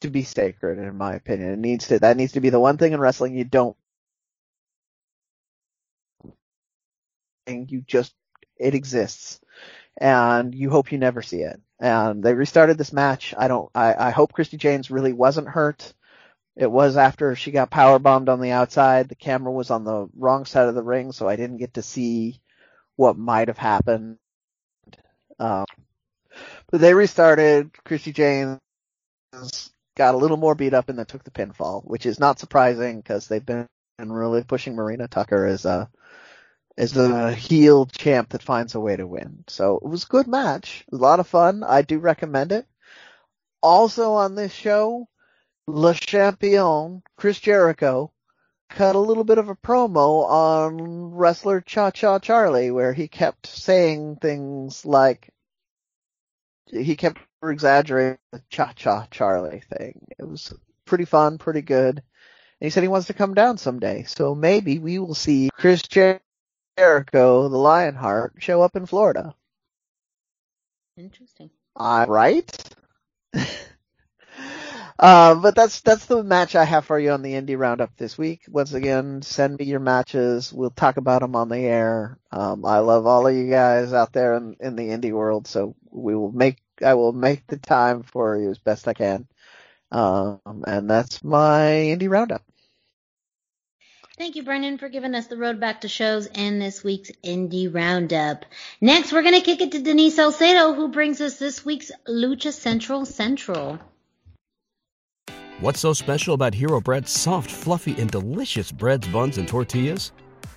to 0.00 0.10
be 0.10 0.24
sacred 0.24 0.78
in 0.78 0.96
my 0.96 1.14
opinion. 1.14 1.52
It 1.52 1.58
needs 1.58 1.88
to, 1.88 2.00
that 2.00 2.16
needs 2.16 2.32
to 2.32 2.40
be 2.40 2.50
the 2.50 2.60
one 2.60 2.78
thing 2.78 2.92
in 2.92 3.00
wrestling 3.00 3.36
you 3.36 3.44
don't, 3.44 3.76
And 7.46 7.70
you 7.70 7.82
just, 7.82 8.14
it 8.58 8.74
exists 8.74 9.40
and 9.98 10.54
you 10.54 10.70
hope 10.70 10.92
you 10.92 10.98
never 10.98 11.22
see 11.22 11.42
it. 11.42 11.60
And 11.78 12.22
they 12.22 12.34
restarted 12.34 12.78
this 12.78 12.92
match. 12.92 13.34
I 13.36 13.48
don't, 13.48 13.70
I, 13.74 14.08
I 14.08 14.10
hope 14.10 14.32
Christy 14.32 14.56
Janes 14.56 14.90
really 14.90 15.12
wasn't 15.12 15.48
hurt. 15.48 15.92
It 16.56 16.70
was 16.70 16.96
after 16.96 17.36
she 17.36 17.50
got 17.50 17.70
power 17.70 17.98
bombed 17.98 18.30
on 18.30 18.40
the 18.40 18.52
outside. 18.52 19.08
The 19.08 19.14
camera 19.14 19.52
was 19.52 19.70
on 19.70 19.84
the 19.84 20.08
wrong 20.16 20.46
side 20.46 20.68
of 20.68 20.74
the 20.74 20.82
ring, 20.82 21.12
so 21.12 21.28
I 21.28 21.36
didn't 21.36 21.58
get 21.58 21.74
to 21.74 21.82
see 21.82 22.40
what 22.96 23.18
might 23.18 23.48
have 23.48 23.58
happened. 23.58 24.16
Um, 25.38 25.66
but 26.70 26.80
they 26.80 26.94
restarted. 26.94 27.72
Christy 27.84 28.12
Janes 28.12 28.58
got 29.96 30.14
a 30.14 30.18
little 30.18 30.38
more 30.38 30.54
beat 30.54 30.72
up 30.72 30.88
and 30.88 30.98
then 30.98 31.06
took 31.06 31.24
the 31.24 31.30
pinfall, 31.30 31.84
which 31.84 32.06
is 32.06 32.18
not 32.18 32.38
surprising 32.38 32.98
because 32.98 33.28
they've 33.28 33.44
been 33.44 33.66
really 33.98 34.42
pushing 34.42 34.74
Marina 34.74 35.08
Tucker 35.08 35.46
as 35.46 35.66
a 35.66 35.90
is 36.76 36.92
the 36.92 37.32
heel 37.34 37.86
champ 37.86 38.30
that 38.30 38.42
finds 38.42 38.74
a 38.74 38.80
way 38.80 38.96
to 38.96 39.06
win. 39.06 39.44
So 39.48 39.76
it 39.76 39.88
was 39.88 40.04
a 40.04 40.08
good 40.08 40.26
match. 40.26 40.84
a 40.92 40.96
lot 40.96 41.20
of 41.20 41.26
fun. 41.26 41.64
I 41.64 41.82
do 41.82 41.98
recommend 41.98 42.52
it. 42.52 42.66
Also 43.62 44.12
on 44.12 44.34
this 44.34 44.52
show, 44.52 45.08
Le 45.66 45.94
Champion, 45.94 47.02
Chris 47.16 47.40
Jericho, 47.40 48.12
cut 48.68 48.94
a 48.94 49.00
little 49.00 49.24
bit 49.24 49.38
of 49.38 49.48
a 49.48 49.56
promo 49.56 50.28
on 50.28 51.14
wrestler 51.14 51.60
Cha 51.60 51.90
Cha 51.90 52.18
Charlie 52.18 52.70
where 52.70 52.92
he 52.92 53.08
kept 53.08 53.46
saying 53.46 54.16
things 54.16 54.84
like, 54.84 55.30
he 56.66 56.96
kept 56.96 57.20
exaggerating 57.42 58.18
the 58.32 58.42
Cha 58.50 58.72
Cha 58.74 59.06
Charlie 59.10 59.62
thing. 59.76 60.06
It 60.18 60.28
was 60.28 60.52
pretty 60.84 61.06
fun, 61.06 61.38
pretty 61.38 61.62
good. 61.62 62.02
And 62.60 62.66
he 62.66 62.70
said 62.70 62.82
he 62.82 62.88
wants 62.88 63.06
to 63.06 63.14
come 63.14 63.34
down 63.34 63.56
someday. 63.56 64.04
So 64.04 64.34
maybe 64.34 64.78
we 64.78 64.98
will 64.98 65.14
see 65.14 65.50
Chris 65.52 65.82
Jericho 65.82 66.20
Jericho, 66.78 67.48
the 67.48 67.56
Lionheart, 67.56 68.34
show 68.38 68.62
up 68.62 68.76
in 68.76 68.86
Florida. 68.86 69.34
Interesting. 70.96 71.50
All 71.74 72.06
right. 72.06 72.74
uh, 74.98 75.34
but 75.34 75.54
that's 75.54 75.80
that's 75.80 76.06
the 76.06 76.22
match 76.22 76.54
I 76.54 76.64
have 76.64 76.84
for 76.86 76.98
you 76.98 77.12
on 77.12 77.22
the 77.22 77.32
indie 77.32 77.58
roundup 77.58 77.96
this 77.96 78.18
week. 78.18 78.42
Once 78.48 78.72
again, 78.72 79.22
send 79.22 79.58
me 79.58 79.66
your 79.66 79.80
matches. 79.80 80.52
We'll 80.52 80.70
talk 80.70 80.96
about 80.96 81.22
them 81.22 81.36
on 81.36 81.48
the 81.48 81.58
air. 81.58 82.18
Um, 82.30 82.64
I 82.64 82.78
love 82.78 83.06
all 83.06 83.26
of 83.26 83.34
you 83.34 83.48
guys 83.48 83.92
out 83.92 84.12
there 84.12 84.34
in, 84.34 84.56
in 84.60 84.76
the 84.76 84.88
indie 84.88 85.12
world, 85.12 85.46
so 85.46 85.74
we 85.90 86.14
will 86.14 86.32
make 86.32 86.58
I 86.84 86.94
will 86.94 87.12
make 87.12 87.46
the 87.46 87.58
time 87.58 88.02
for 88.02 88.36
you 88.38 88.50
as 88.50 88.58
best 88.58 88.88
I 88.88 88.94
can. 88.94 89.26
Um, 89.90 90.64
and 90.66 90.90
that's 90.90 91.22
my 91.22 91.62
indie 91.62 92.10
roundup. 92.10 92.42
Thank 94.18 94.34
you, 94.34 94.44
Brendan, 94.44 94.78
for 94.78 94.88
giving 94.88 95.14
us 95.14 95.26
the 95.26 95.36
road 95.36 95.60
back 95.60 95.82
to 95.82 95.88
shows 95.88 96.26
and 96.28 96.60
this 96.60 96.82
week's 96.82 97.10
Indie 97.22 97.72
Roundup. 97.72 98.46
Next, 98.80 99.12
we're 99.12 99.20
going 99.20 99.34
to 99.34 99.42
kick 99.42 99.60
it 99.60 99.72
to 99.72 99.82
Denise 99.82 100.16
Salcedo, 100.16 100.72
who 100.72 100.88
brings 100.88 101.20
us 101.20 101.38
this 101.38 101.66
week's 101.66 101.92
Lucha 102.08 102.50
Central 102.50 103.04
Central. 103.04 103.78
What's 105.60 105.80
so 105.80 105.92
special 105.92 106.32
about 106.32 106.54
Hero 106.54 106.80
Bread's 106.80 107.10
soft, 107.10 107.50
fluffy, 107.50 107.94
and 108.00 108.10
delicious 108.10 108.72
breads, 108.72 109.06
buns, 109.08 109.36
and 109.36 109.46
tortillas? 109.46 110.12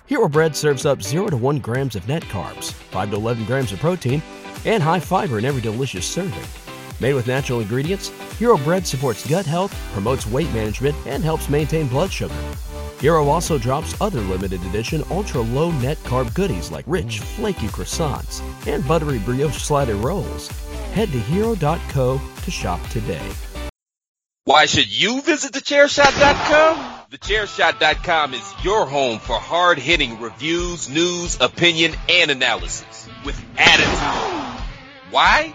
Hero 0.06 0.26
Bread 0.26 0.56
serves 0.56 0.86
up 0.86 1.02
0 1.02 1.26
to 1.26 1.36
1 1.36 1.58
grams 1.58 1.96
of 1.96 2.08
net 2.08 2.22
carbs, 2.24 2.72
5 2.72 3.10
to 3.10 3.16
11 3.16 3.44
grams 3.44 3.72
of 3.72 3.78
protein, 3.78 4.22
and 4.64 4.82
high 4.82 5.00
fiber 5.00 5.36
in 5.38 5.44
every 5.44 5.60
delicious 5.60 6.06
serving. 6.06 6.59
Made 7.00 7.14
with 7.14 7.26
natural 7.26 7.60
ingredients, 7.60 8.08
Hero 8.38 8.56
Bread 8.58 8.86
supports 8.86 9.26
gut 9.26 9.46
health, 9.46 9.74
promotes 9.92 10.26
weight 10.26 10.52
management, 10.52 10.94
and 11.06 11.24
helps 11.24 11.48
maintain 11.48 11.88
blood 11.88 12.12
sugar. 12.12 12.34
Hero 13.00 13.28
also 13.28 13.56
drops 13.56 13.98
other 14.00 14.20
limited 14.20 14.62
edition 14.64 15.02
ultra 15.10 15.40
low 15.40 15.70
net 15.70 15.96
carb 15.98 16.34
goodies 16.34 16.70
like 16.70 16.84
rich, 16.86 17.20
flaky 17.20 17.68
croissants 17.68 18.42
and 18.66 18.86
buttery 18.86 19.18
brioche 19.18 19.56
slider 19.56 19.94
rolls. 19.94 20.48
Head 20.92 21.10
to 21.12 21.18
hero.co 21.18 22.20
to 22.42 22.50
shop 22.50 22.86
today. 22.88 23.26
Why 24.44 24.66
should 24.66 24.88
you 24.88 25.22
visit 25.22 25.52
thechairshot.com? 25.52 27.06
Thechairshot.com 27.10 28.34
is 28.34 28.64
your 28.64 28.84
home 28.84 29.18
for 29.18 29.36
hard 29.38 29.78
hitting 29.78 30.20
reviews, 30.20 30.88
news, 30.90 31.38
opinion, 31.40 31.94
and 32.08 32.30
analysis 32.30 33.08
with 33.24 33.42
attitude. 33.56 34.64
Why? 35.10 35.54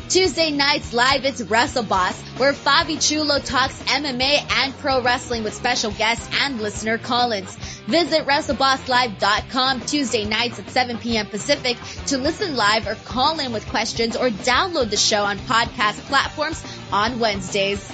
Tuesday 0.11 0.51
nights 0.51 0.91
live 0.91 1.23
it's 1.23 1.41
Wrestle 1.41 1.83
Boss, 1.83 2.21
where 2.35 2.51
Fabi 2.51 3.01
Chulo 3.01 3.39
talks 3.39 3.81
MMA 3.83 4.45
and 4.57 4.77
pro 4.79 5.01
wrestling 5.01 5.41
with 5.45 5.53
special 5.53 5.91
guests 5.91 6.27
and 6.41 6.59
listener 6.59 6.97
call-ins. 6.97 7.55
Visit 7.87 8.25
WrestleBossLive.com 8.25 9.79
Tuesday 9.79 10.25
nights 10.25 10.59
at 10.59 10.69
7 10.69 10.97
p.m. 10.97 11.27
Pacific 11.27 11.77
to 12.07 12.17
listen 12.17 12.57
live 12.57 12.87
or 12.87 12.95
call 12.95 13.39
in 13.39 13.53
with 13.53 13.65
questions 13.69 14.17
or 14.17 14.27
download 14.27 14.89
the 14.89 14.97
show 14.97 15.23
on 15.23 15.39
podcast 15.39 16.01
platforms 16.09 16.61
on 16.91 17.17
Wednesdays. 17.17 17.89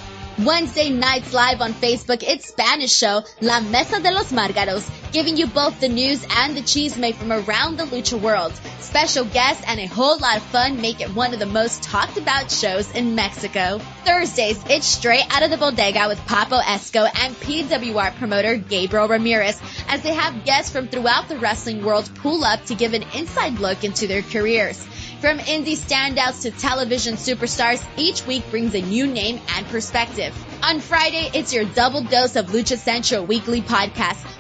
Wednesday 0.45 0.91
nights 0.91 1.33
live 1.33 1.61
on 1.61 1.73
Facebook, 1.73 2.21
it's 2.21 2.49
Spanish 2.49 2.93
show 2.93 3.23
La 3.41 3.59
Mesa 3.59 3.99
de 3.99 4.11
los 4.11 4.31
Margaros, 4.31 4.87
giving 5.11 5.35
you 5.35 5.47
both 5.47 5.79
the 5.79 5.89
news 5.89 6.23
and 6.29 6.55
the 6.55 6.61
cheese 6.61 6.95
made 6.95 7.15
from 7.15 7.31
around 7.31 7.77
the 7.77 7.85
lucha 7.85 8.21
world. 8.21 8.53
Special 8.79 9.25
guests 9.25 9.63
and 9.65 9.79
a 9.79 9.87
whole 9.87 10.19
lot 10.19 10.37
of 10.37 10.43
fun 10.43 10.79
make 10.79 11.01
it 11.01 11.09
one 11.15 11.33
of 11.33 11.39
the 11.39 11.47
most 11.47 11.81
talked 11.81 12.17
about 12.17 12.51
shows 12.51 12.91
in 12.91 13.15
Mexico. 13.15 13.79
Thursdays, 14.05 14.63
it's 14.69 14.85
straight 14.85 15.25
out 15.31 15.41
of 15.41 15.49
the 15.49 15.57
bodega 15.57 16.07
with 16.07 16.19
Papo 16.27 16.61
Esco 16.61 17.09
and 17.15 17.35
PWR 17.37 18.15
promoter 18.17 18.57
Gabriel 18.57 19.07
Ramirez 19.07 19.59
as 19.87 20.03
they 20.03 20.13
have 20.13 20.45
guests 20.45 20.71
from 20.71 20.87
throughout 20.87 21.29
the 21.29 21.39
wrestling 21.39 21.83
world 21.83 22.07
pull 22.13 22.43
up 22.43 22.63
to 22.65 22.75
give 22.75 22.93
an 22.93 23.05
inside 23.15 23.57
look 23.59 23.83
into 23.83 24.05
their 24.05 24.21
careers. 24.21 24.85
From 25.19 25.39
indie 25.39 25.75
standouts 25.75 26.43
to 26.43 26.51
television 26.51 27.15
superstars, 27.15 27.83
each 27.97 28.25
week 28.27 28.43
brings 28.51 28.75
a 28.75 28.81
new 28.81 29.07
name 29.07 29.41
and 29.55 29.65
perspective. 29.65 30.31
On 30.63 30.79
Friday, 30.79 31.31
it's 31.33 31.51
your 31.51 31.65
double 31.65 32.03
dose 32.03 32.35
of 32.35 32.45
Lucha 32.47 32.77
Central 32.77 33.25
weekly 33.25 33.61
podcast. 33.61 34.36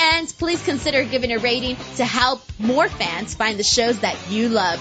And 0.00 0.32
please 0.38 0.64
consider 0.64 1.02
giving 1.04 1.32
a 1.32 1.38
rating 1.38 1.76
to 1.96 2.04
help 2.04 2.42
more 2.58 2.88
fans 2.88 3.34
find 3.34 3.58
the 3.58 3.64
shows 3.64 3.98
that 4.00 4.16
you 4.30 4.48
love. 4.48 4.78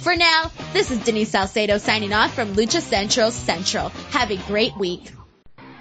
For 0.00 0.16
now, 0.16 0.50
this 0.72 0.90
is 0.90 0.98
Denise 1.00 1.30
Salcedo 1.30 1.78
signing 1.78 2.12
off 2.12 2.34
from 2.34 2.54
Lucha 2.54 2.80
Central 2.80 3.30
Central. 3.30 3.90
Have 4.10 4.30
a 4.30 4.36
great 4.48 4.76
week. 4.76 5.12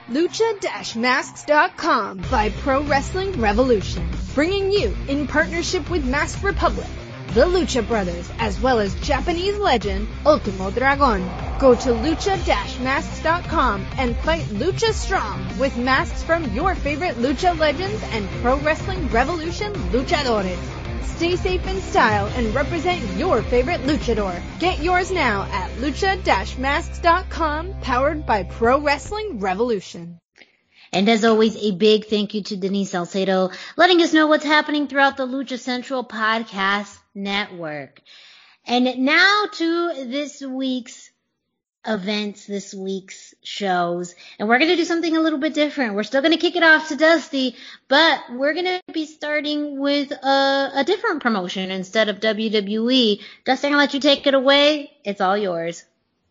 Lucha-Masks.com 0.09 2.23
by 2.31 2.49
Pro 2.49 2.81
Wrestling 2.83 3.41
Revolution, 3.41 4.09
bringing 4.33 4.71
you 4.71 4.95
in 5.07 5.27
partnership 5.27 5.89
with 5.89 6.05
Mask 6.05 6.43
Republic 6.43 6.87
the 7.33 7.45
Lucha 7.45 7.87
Brothers, 7.87 8.29
as 8.39 8.59
well 8.59 8.79
as 8.79 8.95
Japanese 9.01 9.57
legend 9.57 10.07
Ultimo 10.25 10.71
Dragon. 10.71 11.46
Go 11.59 11.73
to 11.73 11.89
lucha-masks.com 11.89 13.87
and 13.97 14.15
fight 14.17 14.43
Lucha 14.45 14.93
Strong 14.93 15.57
with 15.57 15.75
masks 15.75 16.21
from 16.21 16.53
your 16.53 16.75
favorite 16.75 17.15
Lucha 17.15 17.57
legends 17.57 17.99
and 18.11 18.29
Pro 18.41 18.59
Wrestling 18.59 19.07
Revolution 19.07 19.73
luchadores. 19.91 20.59
Stay 21.15 21.35
safe 21.35 21.65
in 21.65 21.81
style 21.81 22.27
and 22.35 22.53
represent 22.53 23.01
your 23.17 23.41
favorite 23.41 23.81
luchador. 23.81 24.39
Get 24.59 24.83
yours 24.83 25.11
now 25.11 25.47
at 25.51 25.71
lucha-masks.com, 25.77 27.81
powered 27.81 28.27
by 28.27 28.43
Pro 28.43 28.79
Wrestling 28.79 29.39
Revolution. 29.39 30.19
And 30.93 31.09
as 31.09 31.25
always, 31.25 31.57
a 31.57 31.71
big 31.71 32.05
thank 32.05 32.35
you 32.35 32.43
to 32.43 32.55
Denise 32.55 32.91
Salcedo, 32.91 33.49
letting 33.75 34.03
us 34.03 34.13
know 34.13 34.27
what's 34.27 34.45
happening 34.45 34.87
throughout 34.87 35.17
the 35.17 35.25
Lucha 35.25 35.57
Central 35.57 36.03
podcast 36.03 36.95
network. 37.15 37.99
And 38.65 38.99
now 38.99 39.45
to 39.53 40.05
this 40.05 40.39
week's 40.41 41.06
events, 41.85 42.45
this 42.45 42.73
week's 42.73 43.33
shows. 43.43 44.15
And 44.39 44.47
we're 44.49 44.59
going 44.59 44.71
to 44.71 44.75
do 44.75 44.85
something 44.85 45.15
a 45.15 45.21
little 45.21 45.39
bit 45.39 45.53
different. 45.53 45.95
We're 45.95 46.03
still 46.03 46.21
going 46.21 46.33
to 46.33 46.39
kick 46.39 46.55
it 46.55 46.63
off 46.63 46.89
to 46.89 46.95
Dusty, 46.95 47.55
but 47.87 48.19
we're 48.31 48.53
going 48.53 48.65
to 48.65 48.81
be 48.93 49.05
starting 49.05 49.79
with 49.79 50.11
a, 50.11 50.71
a 50.75 50.83
different 50.85 51.21
promotion 51.21 51.71
instead 51.71 52.09
of 52.09 52.19
WWE. 52.19 53.21
Dusty, 53.45 53.67
I'm 53.67 53.73
going 53.73 53.73
to 53.73 53.77
let 53.77 53.93
you 53.93 53.99
take 53.99 54.27
it 54.27 54.33
away. 54.33 54.91
It's 55.03 55.21
all 55.21 55.37
yours. 55.37 55.83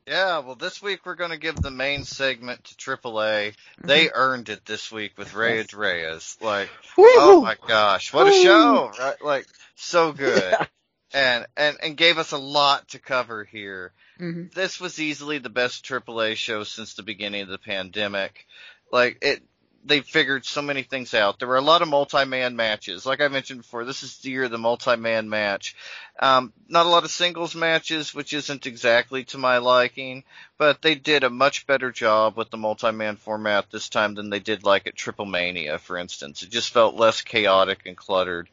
Yeah, 0.06 0.38
well, 0.38 0.54
this 0.54 0.80
week 0.80 1.00
we're 1.04 1.16
going 1.16 1.32
to 1.32 1.36
give 1.36 1.56
the 1.56 1.70
main 1.72 2.04
segment 2.04 2.62
to 2.64 2.74
AAA. 2.76 3.54
They 3.82 4.04
Mm-hmm. 4.06 4.14
earned 4.14 4.48
it 4.50 4.64
this 4.64 4.92
week 4.92 5.18
with 5.18 5.34
Rey 5.34 5.64
de 5.64 5.76
Reyes. 5.76 6.36
Like, 6.40 6.68
oh 6.96 7.40
my 7.42 7.56
gosh, 7.66 8.12
what 8.12 8.28
a 8.28 8.32
show! 8.32 8.92
Right? 9.00 9.20
Like, 9.24 9.46
so 9.74 10.12
good, 10.12 10.52
Yeah. 10.52 10.66
and 11.12 11.46
and 11.56 11.76
and 11.82 11.96
gave 11.96 12.18
us 12.18 12.30
a 12.30 12.38
lot 12.38 12.86
to 12.90 13.00
cover 13.00 13.42
here. 13.42 13.92
Mhm. 14.20 14.52
This 14.54 14.80
was 14.80 14.98
easily 15.00 15.38
the 15.38 15.50
best 15.50 15.84
AAA 15.84 16.34
show 16.36 16.64
since 16.64 16.94
the 16.94 17.02
beginning 17.02 17.42
of 17.42 17.48
the 17.48 17.58
pandemic. 17.58 18.46
Like 18.90 19.18
it, 19.22 19.42
they 19.86 20.00
figured 20.00 20.44
so 20.44 20.62
many 20.62 20.82
things 20.82 21.14
out. 21.14 21.38
There 21.38 21.48
were 21.48 21.56
a 21.56 21.60
lot 21.60 21.82
of 21.82 21.88
multi-man 21.88 22.56
matches. 22.56 23.06
Like 23.06 23.20
I 23.20 23.28
mentioned 23.28 23.60
before, 23.60 23.84
this 23.84 24.02
is 24.02 24.18
the 24.18 24.30
year 24.30 24.44
of 24.44 24.50
the 24.50 24.58
multi-man 24.58 25.28
match. 25.28 25.76
Um, 26.18 26.52
not 26.68 26.86
a 26.86 26.88
lot 26.88 27.04
of 27.04 27.10
singles 27.10 27.54
matches, 27.54 28.12
which 28.14 28.32
isn't 28.32 28.66
exactly 28.66 29.24
to 29.26 29.38
my 29.38 29.58
liking, 29.58 30.24
but 30.58 30.82
they 30.82 30.96
did 30.96 31.22
a 31.22 31.30
much 31.30 31.66
better 31.66 31.92
job 31.92 32.36
with 32.36 32.50
the 32.50 32.56
multi-man 32.56 33.16
format 33.16 33.70
this 33.70 33.88
time 33.88 34.14
than 34.14 34.30
they 34.30 34.40
did 34.40 34.64
like 34.64 34.86
at 34.86 34.96
Triple 34.96 35.26
Mania, 35.26 35.78
for 35.78 35.96
instance. 35.96 36.42
It 36.42 36.50
just 36.50 36.72
felt 36.72 36.96
less 36.96 37.20
chaotic 37.20 37.82
and 37.86 37.96
cluttered 37.96 38.48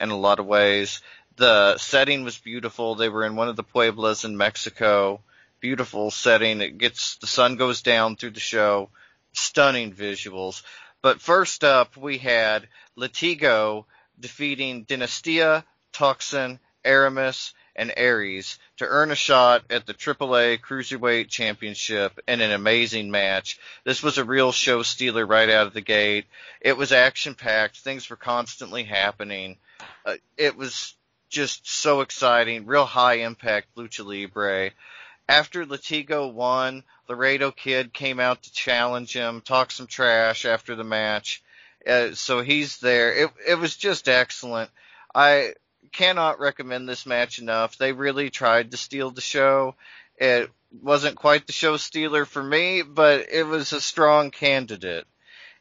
in 0.00 0.10
a 0.10 0.16
lot 0.16 0.38
of 0.38 0.46
ways. 0.46 1.02
The 1.38 1.78
setting 1.78 2.24
was 2.24 2.36
beautiful. 2.36 2.94
They 2.94 3.08
were 3.08 3.24
in 3.24 3.36
one 3.36 3.48
of 3.48 3.56
the 3.56 3.62
pueblos 3.62 4.24
in 4.24 4.36
Mexico 4.36 5.20
beautiful 5.60 6.10
setting. 6.10 6.60
It 6.60 6.78
gets 6.78 7.16
the 7.16 7.26
sun 7.26 7.56
goes 7.56 7.82
down 7.82 8.16
through 8.16 8.30
the 8.30 8.40
show, 8.40 8.90
stunning 9.32 9.92
visuals. 9.92 10.62
But 11.02 11.20
first 11.20 11.64
up, 11.64 11.96
we 11.96 12.18
had 12.18 12.68
Latigo 12.96 13.84
defeating 14.18 14.84
Dinastia, 14.84 15.64
Toxin, 15.92 16.58
Aramis, 16.84 17.54
and 17.76 17.92
Arez 17.96 18.58
to 18.78 18.86
earn 18.86 19.12
a 19.12 19.16
shot 19.16 19.62
at 19.70 19.86
the 19.86 19.94
AAA 19.94 20.60
Cruiserweight 20.60 21.28
Championship 21.28 22.18
in 22.26 22.40
an 22.40 22.50
amazing 22.50 23.12
match. 23.12 23.60
This 23.84 24.02
was 24.02 24.18
a 24.18 24.24
real 24.24 24.50
show 24.50 24.82
stealer 24.82 25.24
right 25.24 25.48
out 25.48 25.68
of 25.68 25.74
the 25.74 25.80
gate. 25.80 26.26
It 26.60 26.76
was 26.76 26.90
action 26.90 27.36
packed. 27.36 27.78
Things 27.78 28.10
were 28.10 28.16
constantly 28.16 28.82
happening. 28.82 29.58
Uh, 30.04 30.16
it 30.36 30.56
was 30.56 30.94
just 31.28 31.68
so 31.68 32.00
exciting. 32.00 32.66
Real 32.66 32.84
high 32.84 33.20
impact 33.20 33.74
lucha 33.76 34.04
libre. 34.04 34.72
After 35.28 35.66
Latigo 35.66 36.32
won, 36.32 36.84
Laredo 37.08 37.50
Kid 37.50 37.92
came 37.92 38.18
out 38.18 38.42
to 38.42 38.52
challenge 38.52 39.12
him, 39.12 39.42
talk 39.42 39.70
some 39.70 39.86
trash 39.86 40.44
after 40.44 40.74
the 40.74 40.84
match. 40.84 41.42
Uh, 41.86 42.14
so 42.14 42.40
he's 42.40 42.78
there. 42.78 43.12
It 43.12 43.30
it 43.46 43.54
was 43.54 43.76
just 43.76 44.08
excellent. 44.08 44.70
I 45.14 45.54
cannot 45.92 46.40
recommend 46.40 46.88
this 46.88 47.06
match 47.06 47.38
enough. 47.38 47.76
They 47.76 47.92
really 47.92 48.30
tried 48.30 48.70
to 48.70 48.76
steal 48.76 49.10
the 49.10 49.20
show. 49.20 49.74
It 50.16 50.50
wasn't 50.82 51.16
quite 51.16 51.46
the 51.46 51.52
show 51.52 51.76
stealer 51.76 52.24
for 52.24 52.42
me, 52.42 52.82
but 52.82 53.26
it 53.30 53.44
was 53.44 53.72
a 53.72 53.80
strong 53.80 54.30
candidate. 54.30 55.06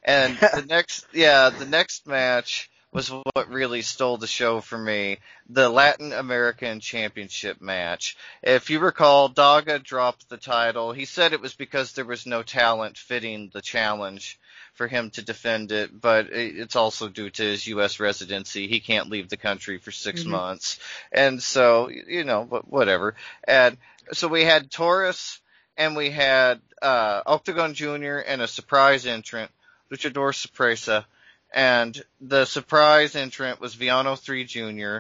And 0.04 0.38
the 0.54 0.66
next, 0.68 1.06
yeah, 1.14 1.50
the 1.50 1.66
next 1.66 2.08
match 2.08 2.70
was 2.92 3.10
what 3.10 3.50
really 3.50 3.82
stole 3.82 4.18
the 4.18 4.28
show 4.28 4.62
for 4.62 4.78
me. 4.78 5.18
The 5.50 5.70
Latin 5.70 6.14
American 6.14 6.80
Championship 6.80 7.62
match. 7.62 8.16
If 8.42 8.70
you 8.70 8.80
recall, 8.80 9.30
Daga 9.30 9.84
dropped 9.84 10.30
the 10.30 10.38
title. 10.38 10.94
He 10.94 11.06
said 11.06 11.34
it 11.34 11.42
was 11.42 11.54
because 11.54 11.92
there 11.92 12.06
was 12.06 12.26
no 12.26 12.44
talent 12.44 12.98
fitting 12.98 13.52
the 13.54 13.62
challenge 13.62 14.40
for 14.74 14.88
him 14.88 15.10
to 15.10 15.22
defend 15.22 15.72
it, 15.72 16.00
but 16.00 16.28
it's 16.32 16.76
also 16.76 17.10
due 17.10 17.30
to 17.32 17.44
his 17.44 17.68
U.S. 17.68 18.00
residency. 18.00 18.68
He 18.68 18.80
can't 18.80 19.10
leave 19.10 19.28
the 19.28 19.38
country 19.38 19.80
for 19.80 19.92
6 19.92 20.22
mm-hmm. 20.22 20.32
months. 20.32 20.80
And 21.12 21.42
so, 21.42 21.90
you 21.90 22.24
know, 22.24 22.46
but 22.46 22.70
whatever. 22.70 23.16
And 23.44 23.78
so 24.14 24.28
we 24.28 24.44
had 24.44 24.72
Taurus 24.72 25.42
and 25.76 25.96
we 25.96 26.12
had, 26.12 26.62
uh, 26.82 27.22
Octagon 27.26 27.74
Jr. 27.74 28.20
and 28.20 28.42
a 28.42 28.48
surprise 28.48 29.06
entrant, 29.06 29.52
Luchador 29.92 30.34
Sorpresa. 30.34 31.06
And 31.54 32.02
the 32.20 32.46
surprise 32.46 33.16
entrant 33.16 33.60
was 33.60 33.76
Villano 33.76 34.16
3 34.16 34.44
Jr 34.46 35.00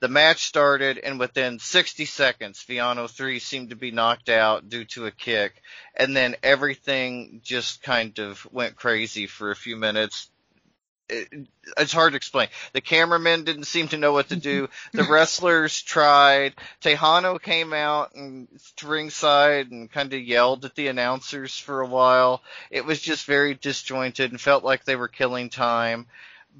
the 0.00 0.08
match 0.08 0.44
started, 0.44 0.98
and 0.98 1.18
within 1.18 1.58
60 1.58 2.04
seconds, 2.04 2.64
Viano 2.68 3.08
3 3.08 3.38
seemed 3.38 3.70
to 3.70 3.76
be 3.76 3.90
knocked 3.90 4.28
out 4.28 4.68
due 4.68 4.84
to 4.84 5.06
a 5.06 5.10
kick, 5.10 5.62
and 5.96 6.14
then 6.14 6.36
everything 6.42 7.40
just 7.42 7.82
kind 7.82 8.18
of 8.18 8.46
went 8.52 8.76
crazy 8.76 9.26
for 9.26 9.50
a 9.50 9.56
few 9.56 9.76
minutes. 9.76 10.30
It, 11.08 11.48
it's 11.76 11.92
hard 11.92 12.12
to 12.12 12.16
explain. 12.16 12.48
The 12.72 12.80
cameramen 12.80 13.44
didn't 13.44 13.64
seem 13.64 13.88
to 13.88 13.96
know 13.96 14.12
what 14.12 14.28
to 14.30 14.36
do. 14.36 14.68
The 14.92 15.04
wrestlers 15.10 15.82
tried. 15.82 16.54
Tejano 16.82 17.40
came 17.40 17.72
out 17.72 18.14
and 18.14 18.48
to 18.76 18.88
ringside 18.88 19.70
and 19.70 19.90
kind 19.90 20.12
of 20.12 20.20
yelled 20.20 20.64
at 20.64 20.74
the 20.74 20.88
announcers 20.88 21.56
for 21.58 21.80
a 21.80 21.86
while. 21.86 22.42
It 22.70 22.84
was 22.84 23.00
just 23.00 23.24
very 23.26 23.54
disjointed 23.54 24.30
and 24.30 24.40
felt 24.40 24.64
like 24.64 24.84
they 24.84 24.96
were 24.96 25.08
killing 25.08 25.50
time. 25.50 26.06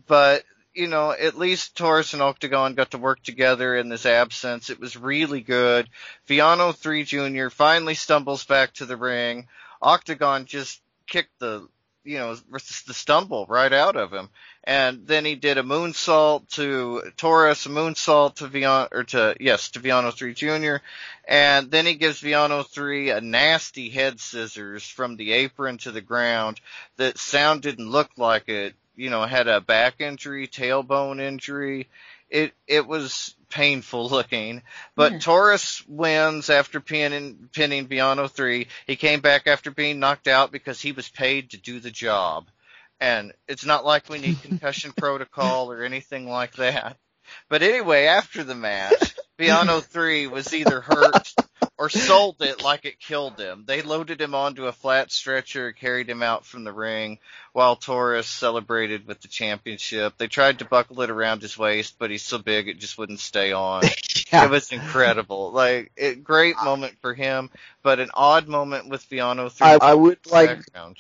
But 0.07 0.45
you 0.77 0.89
know, 0.89 1.11
at 1.11 1.39
least 1.39 1.77
Taurus 1.77 2.13
and 2.13 2.23
Octagon 2.23 2.75
got 2.75 2.91
to 2.91 2.99
work 2.99 3.23
together 3.23 3.75
in 3.75 3.89
this 3.89 4.05
absence. 4.05 4.69
It 4.69 4.79
was 4.79 4.95
really 4.95 5.41
good. 5.41 5.89
Villano 6.27 6.73
3 6.73 7.03
Jr. 7.05 7.49
finally 7.49 7.95
stumbles 7.95 8.45
back 8.45 8.75
to 8.75 8.85
the 8.85 8.97
ring. 8.97 9.49
Octagon 9.81 10.45
just 10.45 10.83
kicked 11.07 11.39
the, 11.39 11.67
you 12.07 12.19
know, 12.19 12.35
the 12.35 12.95
stumble 12.95 13.47
right 13.49 13.73
out 13.73 13.97
of 13.97 14.13
him. 14.13 14.29
And 14.65 15.07
then 15.07 15.25
he 15.25 15.35
did 15.35 15.59
a 15.59 15.63
moonsault 15.63 16.49
to 16.51 17.03
Taurus, 17.17 17.67
a 17.67 17.69
moonsault 17.69 18.37
to 18.37 18.49
Villano, 18.49 18.89
or 18.91 19.05
to, 19.05 19.37
yes, 19.39 19.71
to 19.71 19.81
Villano 19.81 20.11
3 20.11 20.35
Jr. 20.35 20.77
And 21.27 21.71
then 21.71 21.87
he 21.87 21.95
gives 21.95 22.21
Villano 22.21 22.63
3 22.63 23.11
a 23.11 23.21
nasty 23.21 23.91
head 23.91 24.21
scissors 24.21 24.89
from 24.89 25.17
the 25.17 25.33
apron 25.33 25.79
to 25.79 25.93
the 25.93 26.01
ground 26.01 26.61
that 26.97 27.19
sound 27.19 27.63
didn't 27.63 27.91
look 27.91 28.11
like 28.17 28.49
it 28.49 28.75
you 28.97 29.11
know, 29.11 29.23
had 29.25 29.47
a 29.47 29.61
back 29.61 30.01
injury, 30.01 30.49
tailbone 30.49 31.21
injury. 31.21 31.87
It 32.31 32.53
it 32.67 32.87
was 32.87 33.35
painful 33.51 34.09
looking. 34.11 34.63
But 34.95 35.13
yeah. 35.13 35.19
Taurus 35.19 35.87
wins 35.87 36.51
after 36.51 36.81
pinning 36.81 37.49
pinning 37.53 37.87
Villano 37.87 38.29
three. 38.29 38.69
He 38.87 38.97
came 38.97 39.21
back 39.21 39.47
after 39.47 39.71
being 39.71 40.01
knocked 40.01 40.29
out 40.29 40.53
because 40.53 40.81
he 40.81 40.93
was 40.93 41.09
paid 41.09 41.51
to 41.51 41.57
do 41.57 41.81
the 41.81 41.91
job. 41.91 42.49
And 42.99 43.33
it's 43.47 43.65
not 43.65 43.85
like 43.85 44.09
we 44.09 44.19
need 44.19 44.43
concussion 44.43 44.93
protocol 44.97 45.71
or 45.71 45.83
anything 45.83 46.29
like 46.29 46.57
that. 46.57 46.97
But 47.49 47.63
anyway, 47.63 48.07
after 48.07 48.45
the 48.45 48.55
match, 48.55 49.15
Villano 49.39 49.81
three 49.81 50.27
was 50.27 50.55
either 50.55 50.81
hurt 50.81 51.35
or 51.79 51.91
sold 51.91 52.41
it 52.41 52.63
like 52.63 52.87
it 52.87 52.99
killed 52.99 53.39
him. 53.39 53.65
They 53.67 53.83
loaded 53.83 54.21
him 54.21 54.35
onto 54.35 54.67
a 54.67 54.73
flat 54.73 55.13
stretcher, 55.13 55.73
carried 55.73 56.09
him 56.09 56.23
out 56.23 56.47
from 56.47 56.65
the 56.65 56.73
ring, 56.73 57.19
while 57.53 57.77
Taurus 57.77 58.27
celebrated 58.27 59.07
with 59.07 59.21
the 59.21 59.29
championship. 59.29 60.15
They 60.17 60.27
tried 60.27 60.61
to 60.61 60.65
buckle 60.65 61.03
it 61.03 61.11
around 61.11 61.43
his 61.43 61.59
waist, 61.59 61.97
but 61.99 62.11
he's 62.11 62.23
so 62.23 62.39
big 62.39 62.69
it 62.69 62.79
just 62.79 62.97
wouldn't 62.97 63.21
stay 63.21 63.53
on. 63.53 63.83
yeah. 64.33 64.47
It 64.47 64.51
was 64.51 64.73
incredible. 64.73 65.53
Like, 65.53 65.93
it, 65.97 66.25
great 66.25 66.57
uh, 66.59 66.65
moment 66.65 66.97
for 67.03 67.13
him, 67.13 67.51
but 67.83 68.01
an 68.01 68.11
odd 68.15 68.49
moment 68.49 68.89
with 68.89 69.03
through 69.03 69.21
I, 69.61 69.79
I 69.81 69.95
would 69.95 70.19
like, 70.27 70.49
background. 70.49 70.97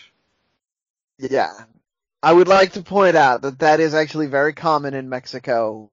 yeah. 1.18 1.52
I 2.22 2.32
would 2.32 2.48
like 2.48 2.72
to 2.72 2.82
point 2.82 3.16
out 3.16 3.42
that 3.42 3.60
that 3.60 3.80
is 3.80 3.94
actually 3.94 4.26
very 4.26 4.52
common 4.52 4.94
in 4.94 5.08
Mexico 5.08 5.90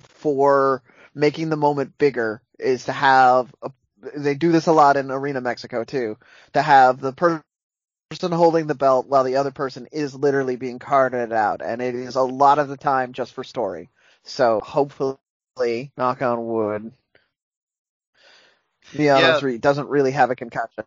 for 0.00 0.82
making 1.14 1.48
the 1.48 1.56
moment 1.56 1.96
bigger 1.98 2.42
is 2.58 2.84
to 2.84 2.92
have 2.92 3.52
a 3.62 3.70
they 4.16 4.34
do 4.34 4.52
this 4.52 4.66
a 4.66 4.72
lot 4.72 4.96
in 4.96 5.10
Arena 5.10 5.40
Mexico 5.40 5.84
too, 5.84 6.16
to 6.52 6.62
have 6.62 7.00
the 7.00 7.12
person 7.12 7.42
holding 8.32 8.66
the 8.66 8.74
belt 8.74 9.06
while 9.08 9.24
the 9.24 9.36
other 9.36 9.50
person 9.50 9.88
is 9.92 10.14
literally 10.14 10.56
being 10.56 10.78
carted 10.78 11.32
out, 11.32 11.62
and 11.62 11.80
it 11.82 11.94
is 11.94 12.16
a 12.16 12.22
lot 12.22 12.58
of 12.58 12.68
the 12.68 12.76
time 12.76 13.12
just 13.12 13.32
for 13.32 13.44
story. 13.44 13.88
So 14.24 14.60
hopefully, 14.60 15.92
knock 15.96 16.22
on 16.22 16.46
wood, 16.46 16.92
Villano 18.90 19.26
yeah. 19.26 19.40
3 19.40 19.58
doesn't 19.58 19.88
really 19.88 20.12
have 20.12 20.30
a 20.30 20.36
concussion. 20.36 20.84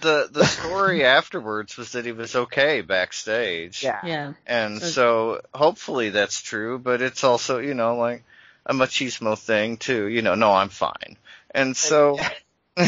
The 0.00 0.28
the 0.30 0.44
story 0.44 1.04
afterwards 1.04 1.76
was 1.76 1.92
that 1.92 2.06
he 2.06 2.12
was 2.12 2.34
okay 2.34 2.80
backstage. 2.80 3.82
Yeah. 3.82 4.00
Yeah. 4.04 4.32
And 4.46 4.80
so, 4.80 4.88
so 4.88 5.40
hopefully 5.54 6.10
that's 6.10 6.40
true, 6.40 6.78
but 6.78 7.02
it's 7.02 7.24
also, 7.24 7.58
you 7.58 7.74
know, 7.74 7.96
like 7.96 8.24
a 8.64 8.74
machismo 8.74 9.38
thing 9.38 9.76
too. 9.76 10.06
You 10.06 10.22
know, 10.22 10.34
no, 10.34 10.52
I'm 10.52 10.70
fine. 10.70 11.16
And 11.54 11.76
so, 11.76 12.18
but 12.76 12.86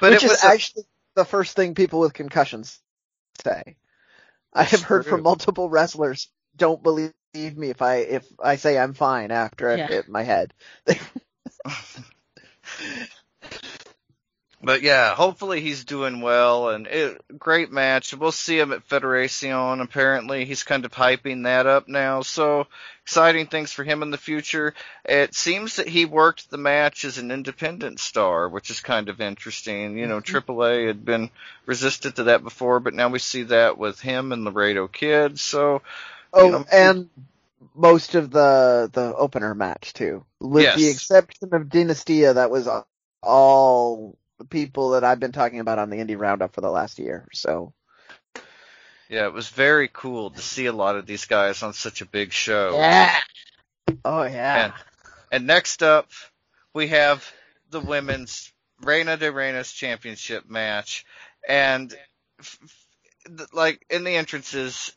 which 0.00 0.24
is 0.24 0.44
a, 0.44 0.46
actually 0.46 0.84
the 1.14 1.24
first 1.24 1.56
thing 1.56 1.74
people 1.74 2.00
with 2.00 2.14
concussions 2.14 2.80
say. 3.44 3.76
I 4.52 4.62
have 4.62 4.82
heard 4.82 5.02
true. 5.02 5.12
from 5.12 5.22
multiple 5.22 5.68
wrestlers, 5.68 6.28
don't 6.56 6.82
believe 6.82 7.12
me 7.34 7.70
if 7.70 7.82
I 7.82 7.96
if 7.96 8.26
I 8.42 8.56
say 8.56 8.78
I'm 8.78 8.94
fine 8.94 9.30
after 9.30 9.70
I 9.70 9.76
yeah. 9.76 9.86
hit 9.86 10.08
my 10.08 10.22
head. 10.22 10.54
But 14.60 14.82
yeah, 14.82 15.14
hopefully 15.14 15.60
he's 15.60 15.84
doing 15.84 16.20
well 16.20 16.70
and 16.70 16.88
it, 16.88 17.38
great 17.38 17.70
match. 17.70 18.12
We'll 18.12 18.32
see 18.32 18.58
him 18.58 18.72
at 18.72 18.88
Federacion. 18.88 19.80
Apparently 19.80 20.44
he's 20.44 20.64
kind 20.64 20.84
of 20.84 20.90
hyping 20.90 21.44
that 21.44 21.66
up 21.66 21.86
now. 21.86 22.22
So 22.22 22.66
exciting 23.04 23.46
things 23.46 23.70
for 23.70 23.84
him 23.84 24.02
in 24.02 24.10
the 24.10 24.18
future. 24.18 24.74
It 25.04 25.34
seems 25.34 25.76
that 25.76 25.88
he 25.88 26.06
worked 26.06 26.50
the 26.50 26.58
match 26.58 27.04
as 27.04 27.18
an 27.18 27.30
independent 27.30 28.00
star, 28.00 28.48
which 28.48 28.70
is 28.70 28.80
kind 28.80 29.08
of 29.08 29.20
interesting. 29.20 29.96
You 29.96 30.08
know, 30.08 30.20
mm-hmm. 30.20 30.52
AAA 30.52 30.88
had 30.88 31.04
been 31.04 31.30
resistant 31.64 32.16
to 32.16 32.24
that 32.24 32.42
before, 32.42 32.80
but 32.80 32.94
now 32.94 33.10
we 33.10 33.20
see 33.20 33.44
that 33.44 33.78
with 33.78 34.00
him 34.00 34.32
and 34.32 34.44
Laredo 34.44 34.88
Kid. 34.88 35.38
So, 35.38 35.82
oh, 36.32 36.48
know, 36.50 36.64
and 36.72 37.08
most 37.76 38.16
of 38.16 38.32
the 38.32 38.90
the 38.92 39.14
opener 39.14 39.54
match 39.54 39.92
too, 39.92 40.24
with 40.40 40.64
yes. 40.64 40.76
the 40.76 40.88
exception 40.88 41.50
of 41.52 41.68
Dinastia, 41.68 42.34
that 42.34 42.50
was 42.50 42.68
all 43.22 44.18
people 44.44 44.90
that 44.90 45.04
I've 45.04 45.20
been 45.20 45.32
talking 45.32 45.60
about 45.60 45.78
on 45.78 45.90
the 45.90 45.96
indie 45.96 46.18
roundup 46.18 46.54
for 46.54 46.60
the 46.60 46.70
last 46.70 46.98
year. 46.98 47.26
So 47.32 47.72
yeah, 49.08 49.26
it 49.26 49.32
was 49.32 49.48
very 49.48 49.88
cool 49.92 50.30
to 50.30 50.40
see 50.40 50.66
a 50.66 50.72
lot 50.72 50.96
of 50.96 51.06
these 51.06 51.24
guys 51.24 51.62
on 51.62 51.72
such 51.72 52.02
a 52.02 52.06
big 52.06 52.32
show. 52.32 52.72
Yeah. 52.74 53.16
Oh 54.04 54.22
yeah. 54.22 54.64
And, 54.64 54.72
and 55.32 55.46
next 55.46 55.82
up, 55.82 56.10
we 56.74 56.88
have 56.88 57.30
the 57.70 57.80
women's 57.80 58.52
Reina 58.82 59.16
de 59.16 59.32
Reinas 59.32 59.74
championship 59.74 60.48
match, 60.48 61.04
and 61.48 61.92
f- 62.38 62.58
f- 62.62 63.48
like 63.52 63.84
in 63.90 64.04
the 64.04 64.16
entrances, 64.16 64.92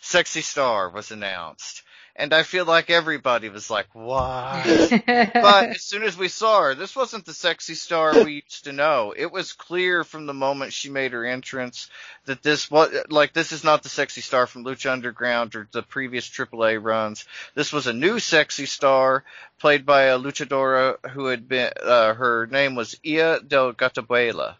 Sexy 0.00 0.42
Star 0.42 0.90
was 0.90 1.10
announced, 1.10 1.82
and 2.16 2.32
I 2.32 2.44
feel 2.44 2.64
like 2.64 2.90
everybody 2.90 3.48
was 3.48 3.70
like, 3.70 3.86
"What?" 3.92 4.64
but 5.06 5.70
as 5.70 5.82
soon 5.82 6.04
as 6.04 6.16
we 6.16 6.28
saw 6.28 6.62
her, 6.62 6.74
this 6.74 6.94
wasn't 6.94 7.26
the 7.26 7.34
sexy 7.34 7.74
star 7.74 8.24
we 8.24 8.44
used 8.44 8.64
to 8.64 8.72
know. 8.72 9.12
It 9.16 9.32
was 9.32 9.52
clear 9.52 10.04
from 10.04 10.26
the 10.26 10.34
moment 10.34 10.72
she 10.72 10.90
made 10.90 11.12
her 11.12 11.24
entrance 11.24 11.88
that 12.26 12.42
this 12.42 12.70
was 12.70 12.94
like 13.10 13.32
this 13.32 13.52
is 13.52 13.64
not 13.64 13.82
the 13.82 13.88
sexy 13.88 14.20
star 14.20 14.46
from 14.46 14.64
Lucha 14.64 14.92
Underground 14.92 15.56
or 15.56 15.68
the 15.72 15.82
previous 15.82 16.28
AAA 16.28 16.82
runs. 16.82 17.24
This 17.54 17.72
was 17.72 17.86
a 17.86 17.92
new 17.92 18.20
sexy 18.20 18.66
star 18.66 19.24
played 19.58 19.84
by 19.84 20.02
a 20.04 20.18
luchadora 20.18 20.96
who 21.10 21.26
had 21.26 21.48
been 21.48 21.72
uh, 21.82 22.14
her 22.14 22.46
name 22.46 22.76
was 22.76 22.96
Ia 23.04 23.40
del 23.40 23.72
Gatabuela. 23.72 24.56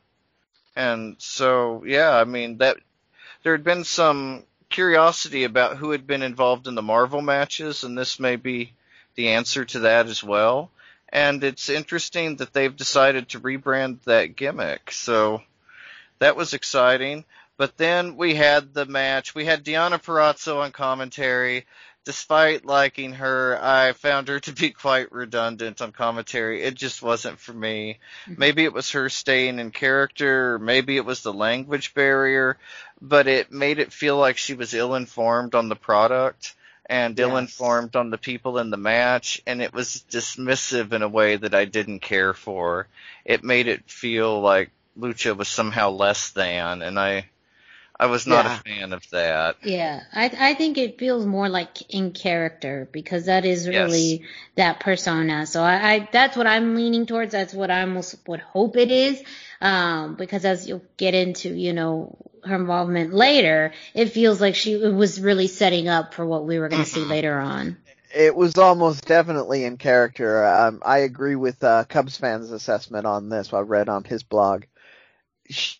And 0.76 1.16
so, 1.18 1.84
yeah, 1.86 2.10
I 2.10 2.24
mean 2.24 2.58
that 2.58 2.78
there 3.44 3.52
had 3.52 3.62
been 3.62 3.84
some 3.84 4.42
curiosity 4.74 5.44
about 5.44 5.76
who 5.76 5.92
had 5.92 6.04
been 6.04 6.22
involved 6.22 6.66
in 6.66 6.74
the 6.74 6.82
Marvel 6.82 7.22
matches, 7.22 7.84
and 7.84 7.96
this 7.96 8.18
may 8.18 8.34
be 8.34 8.72
the 9.14 9.28
answer 9.28 9.64
to 9.64 9.78
that 9.80 10.06
as 10.06 10.22
well. 10.22 10.68
And 11.10 11.44
it's 11.44 11.68
interesting 11.68 12.36
that 12.36 12.52
they've 12.52 12.76
decided 12.76 13.28
to 13.28 13.40
rebrand 13.40 14.02
that 14.02 14.34
gimmick. 14.34 14.90
So 14.90 15.42
that 16.18 16.34
was 16.34 16.54
exciting. 16.54 17.24
But 17.56 17.76
then 17.76 18.16
we 18.16 18.34
had 18.34 18.74
the 18.74 18.84
match. 18.84 19.32
We 19.32 19.44
had 19.44 19.64
Deonna 19.64 20.02
Purrazzo 20.02 20.56
on 20.56 20.72
commentary. 20.72 21.66
Despite 22.04 22.66
liking 22.66 23.14
her, 23.14 23.58
I 23.62 23.92
found 23.92 24.28
her 24.28 24.38
to 24.40 24.52
be 24.52 24.70
quite 24.70 25.10
redundant 25.10 25.80
on 25.80 25.92
commentary. 25.92 26.62
It 26.62 26.74
just 26.74 27.02
wasn't 27.02 27.38
for 27.38 27.54
me. 27.54 27.98
Mm-hmm. 28.26 28.34
Maybe 28.38 28.64
it 28.64 28.74
was 28.74 28.90
her 28.90 29.08
staying 29.08 29.58
in 29.58 29.70
character, 29.70 30.54
or 30.54 30.58
maybe 30.58 30.96
it 30.96 31.06
was 31.06 31.22
the 31.22 31.32
language 31.32 31.94
barrier, 31.94 32.58
but 33.00 33.26
it 33.26 33.50
made 33.50 33.78
it 33.78 33.92
feel 33.92 34.18
like 34.18 34.36
she 34.36 34.54
was 34.54 34.74
ill-informed 34.74 35.54
on 35.54 35.68
the 35.68 35.76
product 35.76 36.54
and 36.86 37.18
Yes. 37.18 37.26
ill-informed 37.26 37.96
on 37.96 38.10
the 38.10 38.18
people 38.18 38.58
in 38.58 38.68
the 38.68 38.76
match, 38.76 39.40
and 39.46 39.62
it 39.62 39.72
was 39.72 40.04
dismissive 40.10 40.92
in 40.92 41.00
a 41.00 41.08
way 41.08 41.36
that 41.36 41.54
I 41.54 41.64
didn't 41.64 42.00
care 42.00 42.34
for. 42.34 42.86
It 43.24 43.42
made 43.42 43.68
it 43.68 43.90
feel 43.90 44.42
like 44.42 44.70
Lucha 44.98 45.34
was 45.34 45.48
somehow 45.48 45.90
less 45.90 46.30
than, 46.30 46.82
and 46.82 47.00
I, 47.00 47.30
I 47.98 48.06
was 48.06 48.26
not 48.26 48.44
Yeah. 48.44 48.58
a 48.58 48.62
fan 48.62 48.92
of 48.92 49.08
that. 49.10 49.56
Yeah, 49.62 50.02
I 50.12 50.50
I 50.50 50.54
think 50.54 50.78
it 50.78 50.98
feels 50.98 51.24
more 51.24 51.48
like 51.48 51.94
in 51.94 52.12
character 52.12 52.88
because 52.92 53.26
that 53.26 53.44
is 53.44 53.68
really 53.68 54.22
that 54.56 54.80
persona. 54.80 55.46
So 55.46 55.62
I, 55.62 55.92
I 55.92 56.08
that's 56.12 56.36
what 56.36 56.46
I'm 56.46 56.74
leaning 56.74 57.06
towards. 57.06 57.32
That's 57.32 57.54
what 57.54 57.70
I 57.70 57.80
almost 57.82 58.16
would 58.28 58.40
hope 58.40 58.76
it 58.76 58.90
is. 58.90 59.22
Um, 59.60 60.16
because 60.16 60.44
as 60.44 60.68
you'll 60.68 60.84
get 60.96 61.14
into, 61.14 61.48
you 61.54 61.72
know, 61.72 62.18
her 62.44 62.56
involvement 62.56 63.14
later, 63.14 63.72
it 63.94 64.10
feels 64.10 64.40
like 64.40 64.54
she 64.54 64.76
was 64.76 65.20
really 65.20 65.46
setting 65.46 65.88
up 65.88 66.12
for 66.12 66.26
what 66.26 66.44
we 66.44 66.58
were 66.58 66.68
going 66.68 66.84
to 66.84 66.90
see 66.90 67.04
later 67.04 67.38
on. 67.38 67.78
It 68.14 68.34
was 68.36 68.56
almost 68.58 69.06
definitely 69.06 69.64
in 69.64 69.76
character. 69.76 70.44
Um, 70.44 70.82
I 70.84 70.98
agree 70.98 71.36
with 71.36 71.62
uh, 71.64 71.84
Cubs 71.84 72.16
fans' 72.16 72.50
assessment 72.50 73.06
on 73.06 73.28
this. 73.28 73.52
I 73.52 73.60
read 73.60 73.88
on 73.88 74.04
his 74.04 74.22
blog. 74.22 74.64
Sh- 75.48 75.76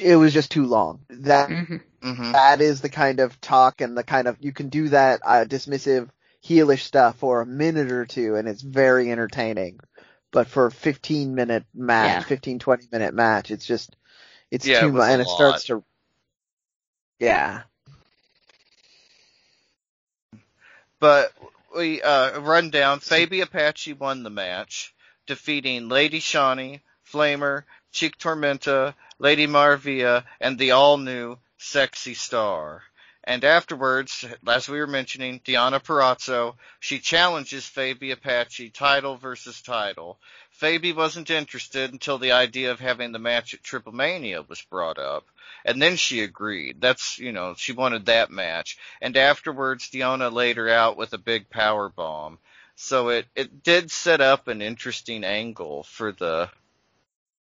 It 0.00 0.16
was 0.16 0.32
just 0.34 0.50
too 0.50 0.66
long. 0.66 1.00
That 1.10 1.48
hmm 1.48 1.76
hmm 2.02 2.32
that 2.32 2.60
is 2.60 2.80
the 2.80 2.88
kind 2.88 3.20
of 3.20 3.40
talk 3.40 3.80
and 3.80 3.96
the 3.96 4.04
kind 4.04 4.28
of 4.28 4.36
you 4.40 4.52
can 4.52 4.68
do 4.68 4.88
that 4.90 5.20
uh, 5.24 5.44
dismissive 5.48 6.08
heelish 6.44 6.82
stuff 6.82 7.16
for 7.18 7.40
a 7.40 7.46
minute 7.46 7.90
or 7.90 8.06
two 8.06 8.36
and 8.36 8.48
it's 8.48 8.62
very 8.62 9.10
entertaining 9.10 9.78
but 10.30 10.46
for 10.46 10.66
a 10.66 10.70
15 10.70 11.34
minute 11.34 11.64
match 11.74 12.20
Yeah. 12.20 12.20
15 12.24 12.58
20 12.58 12.84
minute 12.92 13.14
match 13.14 13.50
it's 13.50 13.66
just 13.66 13.96
it's 14.50 14.66
Yeah, 14.66 14.80
too 14.80 14.92
was 14.92 15.04
much 15.04 15.10
and 15.10 15.22
it 15.22 15.28
starts 15.28 15.64
to 15.64 15.84
yeah 17.18 17.62
But 21.00 21.32
we 21.76 22.02
uh, 22.02 22.40
run 22.40 22.70
down. 22.70 23.00
Faby 23.00 23.42
Apache 23.42 23.92
won 23.94 24.22
the 24.22 24.30
match, 24.30 24.94
defeating 25.26 25.88
Lady 25.88 26.20
Shani, 26.20 26.80
Flammer, 27.10 27.64
Chik 27.92 28.18
Tormenta, 28.18 28.94
Lady 29.18 29.46
Maravilla, 29.46 30.24
and 30.40 30.58
the 30.58 30.70
all-new 30.70 31.38
Sexy 31.56 32.14
Star. 32.14 32.82
And 33.24 33.44
afterwards, 33.44 34.24
as 34.46 34.68
we 34.68 34.78
were 34.78 34.86
mentioning, 34.86 35.40
Deonna 35.40 35.82
Purrazzo, 35.82 36.54
she 36.80 36.98
challenges 36.98 37.64
Faby 37.64 38.12
Apache 38.12 38.70
title 38.70 39.16
versus 39.16 39.60
title. 39.60 40.18
Faby 40.58 40.94
wasn't 40.94 41.28
interested 41.28 41.92
until 41.92 42.16
the 42.16 42.32
idea 42.32 42.70
of 42.70 42.80
having 42.80 43.12
the 43.12 43.18
match 43.18 43.52
at 43.52 43.62
Triple 43.62 43.92
Mania 43.92 44.42
was 44.42 44.62
brought 44.62 44.98
up. 44.98 45.26
And 45.64 45.82
then 45.82 45.96
she 45.96 46.22
agreed. 46.22 46.80
That's, 46.80 47.18
you 47.18 47.32
know, 47.32 47.54
she 47.54 47.72
wanted 47.72 48.06
that 48.06 48.30
match. 48.30 48.78
And 49.02 49.16
afterwards, 49.16 49.90
Deonna 49.90 50.32
laid 50.32 50.56
her 50.56 50.70
out 50.70 50.96
with 50.96 51.12
a 51.12 51.18
big 51.18 51.50
power 51.50 51.88
bomb. 51.90 52.38
So 52.76 53.08
it, 53.08 53.26
it 53.34 53.62
did 53.62 53.90
set 53.90 54.20
up 54.20 54.48
an 54.48 54.62
interesting 54.62 55.24
angle 55.24 55.82
for 55.82 56.12
the, 56.12 56.48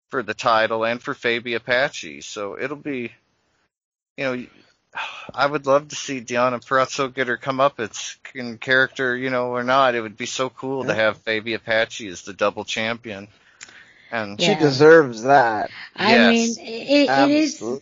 for 0.09 0.23
the 0.23 0.33
title 0.33 0.85
and 0.85 1.01
for 1.01 1.13
Faby 1.13 1.55
Apache. 1.55 2.21
So 2.21 2.57
it'll 2.59 2.77
be, 2.77 3.11
you 4.17 4.23
know, 4.23 4.45
I 5.33 5.45
would 5.45 5.65
love 5.65 5.89
to 5.89 5.95
see 5.95 6.21
Deonna 6.21 6.63
Purrazzo 6.65 7.13
get 7.13 7.27
her 7.27 7.37
come 7.37 7.59
up 7.59 7.79
its 7.79 8.17
in 8.33 8.57
character, 8.57 9.15
you 9.15 9.29
know, 9.29 9.47
or 9.49 9.63
not. 9.63 9.95
It 9.95 10.01
would 10.01 10.17
be 10.17 10.25
so 10.25 10.49
cool 10.49 10.85
to 10.85 10.93
have 10.93 11.23
Fabi 11.23 11.55
Apache 11.55 12.07
as 12.07 12.23
the 12.23 12.33
double 12.33 12.63
champion. 12.65 13.27
And 14.11 14.39
Yeah. 14.39 14.53
she 14.53 14.55
deserves 14.55 15.23
that 15.23 15.71
I 15.95 16.17
Yes. 16.17 16.57
mean, 16.57 16.57
it, 16.67 17.09
it 17.11 17.17
is 17.31 17.81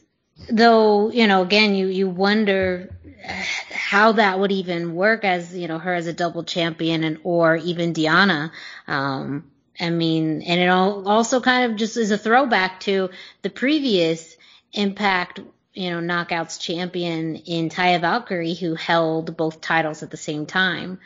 though 0.49 1.09
you 1.11 1.28
know 1.28 1.41
again 1.41 1.76
you 1.76 1.88
you 1.88 2.07
wonder 2.09 2.93
uh, 3.28 3.43
how 3.71 4.11
that 4.13 4.39
would 4.39 4.51
even 4.51 4.93
work 4.95 5.23
as 5.23 5.55
you 5.55 5.67
know 5.67 5.80
her 5.80 5.93
as 5.93 6.07
a 6.07 6.13
double 6.13 6.43
champion 6.43 7.03
and 7.03 7.17
or 7.23 7.55
even 7.55 7.93
Deonna 7.93 8.51
um 8.88 9.49
I 9.80 9.89
mean 9.89 10.41
and 10.41 10.59
it 10.61 10.67
all 10.67 11.07
also 11.07 11.41
kind 11.41 11.71
of 11.71 11.78
just 11.78 11.97
is 11.97 12.11
a 12.11 12.17
throwback 12.17 12.80
to 12.82 13.09
the 13.41 13.49
previous 13.49 14.36
impact 14.73 15.39
you 15.73 15.89
know 15.91 15.99
knockouts 15.99 16.59
champion 16.59 17.36
in 17.36 17.69
Taya 17.69 17.99
Valkyrie 17.99 18.53
who 18.53 18.76
held 18.76 19.36
both 19.38 19.61
titles 19.61 20.03
at 20.03 20.11
the 20.11 20.17
same 20.17 20.45
time 20.45 20.99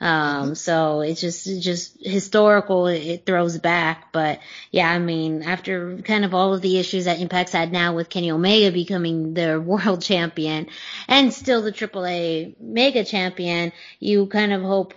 um 0.00 0.54
so 0.54 1.00
it's 1.00 1.20
just 1.20 1.46
it's 1.46 1.64
just 1.64 1.96
historical 2.00 2.86
it, 2.86 3.02
it 3.02 3.26
throws 3.26 3.58
back 3.58 4.12
but 4.12 4.40
yeah, 4.70 4.90
I 4.90 4.98
mean, 4.98 5.42
after 5.42 5.98
kind 5.98 6.24
of 6.24 6.34
all 6.34 6.54
of 6.54 6.62
the 6.62 6.78
issues 6.78 7.04
that 7.04 7.20
Impact's 7.20 7.52
had 7.52 7.72
now 7.72 7.94
with 7.94 8.08
Kenny 8.08 8.30
Omega 8.30 8.72
becoming 8.72 9.34
their 9.34 9.60
world 9.72 10.02
champion 10.02 10.68
and 11.08 11.32
still 11.32 11.62
the 11.62 11.72
AAA 11.72 12.54
mega 12.60 13.04
champion, 13.04 13.72
you 14.00 14.26
kind 14.26 14.52
of 14.52 14.62
hope, 14.62 14.94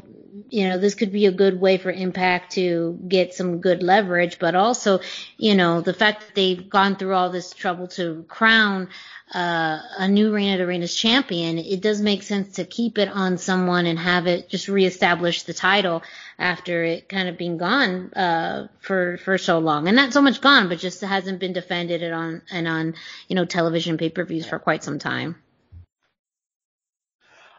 you 0.50 0.70
know, 0.70 0.78
this 0.78 0.95
could 0.95 1.12
be 1.12 1.26
a 1.26 1.32
good 1.32 1.60
way 1.60 1.78
for 1.78 1.91
Impact 1.91 2.54
to 2.54 2.97
get 3.08 3.34
some 3.34 3.60
good 3.60 3.84
leverage, 3.84 4.39
but 4.39 4.56
also, 4.56 5.00
you 5.38 5.56
know, 5.56 5.82
the 5.82 5.93
fact 5.93 6.22
that 6.22 6.36
they've 6.36 6.70
gone 6.70 6.95
through 6.95 7.14
all 7.14 7.30
this 7.30 7.52
trouble 7.54 7.88
to 7.89 8.26
crown 8.28 8.89
uh, 9.34 9.80
a 9.98 10.08
new 10.08 10.34
Reina 10.34 10.58
de 10.58 10.66
Reinas 10.66 10.98
champion, 10.98 11.60
it 11.60 11.82
does 11.82 12.02
make 12.02 12.24
sense 12.24 12.56
to 12.56 12.66
keep 12.66 12.98
it 12.98 13.10
on 13.10 13.38
someone 13.38 13.86
and 13.86 14.00
have 14.00 14.26
it 14.26 14.50
just 14.50 14.68
reestablish 14.68 15.44
the 15.44 15.54
title 15.54 16.02
after 16.40 16.84
it 16.84 17.08
kind 17.08 17.30
of 17.30 17.38
being 17.38 17.58
gone 17.58 18.12
uh, 18.14 18.68
for 18.80 19.18
for 19.18 19.38
so 19.38 19.60
long, 19.60 19.88
and 19.88 19.96
not 19.96 20.14
so 20.14 20.22
much 20.22 20.42
gone, 20.42 20.68
but 20.68 20.80
just 20.80 21.02
hasn't 21.02 21.40
been 21.40 21.54
defended 21.54 22.02
and 22.02 22.14
on 22.14 22.42
and 22.52 22.68
on 22.68 22.96
you 23.28 23.36
know 23.36 23.46
television 23.46 23.98
pay 23.98 24.10
per 24.10 24.24
views 24.24 24.48
for 24.48 24.58
quite 24.58 24.84
some 24.84 24.98
time. 24.98 25.36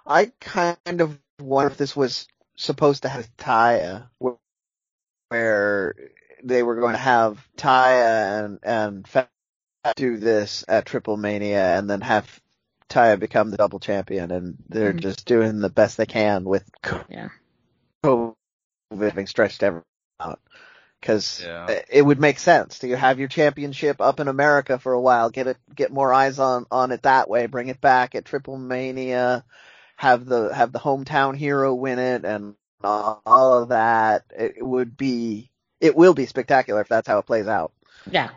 I 0.05 0.33
kind 0.41 1.01
of 1.01 1.19
wonder 1.41 1.71
if 1.71 1.77
this 1.77 1.95
was 1.95 2.27
supposed 2.57 3.03
to 3.03 3.09
have 3.09 3.29
Taya, 3.37 4.09
where 5.29 5.95
they 6.43 6.65
were 6.65 6.77
going 6.77 6.95
to 6.95 6.99
have 6.99 7.47
Taya 7.57 8.45
and 8.45 8.59
and 8.65 9.07
do 9.97 10.17
this 10.19 10.65
at 10.69 10.87
Triple 10.87 11.17
Mania, 11.17 11.77
and 11.79 11.89
then 11.89 12.01
have 12.01 12.41
Taya 12.89 13.19
become 13.19 13.51
the 13.51 13.57
double 13.57 13.79
champion, 13.79 14.31
and 14.31 14.57
they're 14.69 14.93
Mhm. 14.93 15.01
just 15.01 15.25
doing 15.25 15.61
the 15.61 15.71
best 15.71 15.97
they 15.97 16.07
can 16.07 16.45
with 16.45 16.69
Yeah. 17.09 17.29
COVID 18.05 18.35
having 19.01 19.27
stretched 19.27 19.63
everything 19.63 19.85
out. 20.19 20.41
Because 21.01 21.41
Yeah. 21.43 21.81
it 21.89 22.03
would 22.03 22.21
make 22.21 22.39
sense 22.39 22.81
to 22.81 22.95
have 22.95 23.19
your 23.19 23.29
championship 23.29 24.01
up 24.03 24.21
in 24.21 24.29
America 24.29 24.79
for 24.79 24.93
a 24.93 25.01
while, 25.01 25.31
get 25.31 25.47
it, 25.47 25.57
get 25.75 25.93
more 25.93 26.13
eyes 26.13 26.39
on 26.39 26.67
on 26.71 26.91
it 26.93 27.03
that 27.03 27.31
way, 27.31 27.47
bring 27.47 27.69
it 27.69 27.81
back 27.81 28.15
at 28.15 28.27
Triple 28.27 28.59
Mania, 28.59 29.45
have 29.97 30.27
the 30.27 30.53
have 30.55 30.73
the 30.73 30.79
hometown 30.79 31.37
hero 31.37 31.75
win 31.75 31.99
it, 31.99 32.25
and 32.27 32.55
all 32.83 33.63
of 33.63 33.71
that. 33.71 34.25
It 34.37 34.67
would 34.67 34.97
be, 34.97 35.51
it 35.81 35.97
will 35.97 36.13
be 36.13 36.27
spectacular 36.27 36.83
if 36.83 36.89
that's 36.89 37.09
how 37.09 37.19
it 37.19 37.27
plays 37.27 37.47
out. 37.47 37.73
Yeah, 38.11 38.31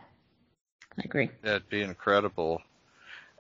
I 0.98 1.02
agree. 1.04 1.30
That'd 1.42 1.70
be 1.70 1.82
incredible. 1.82 2.62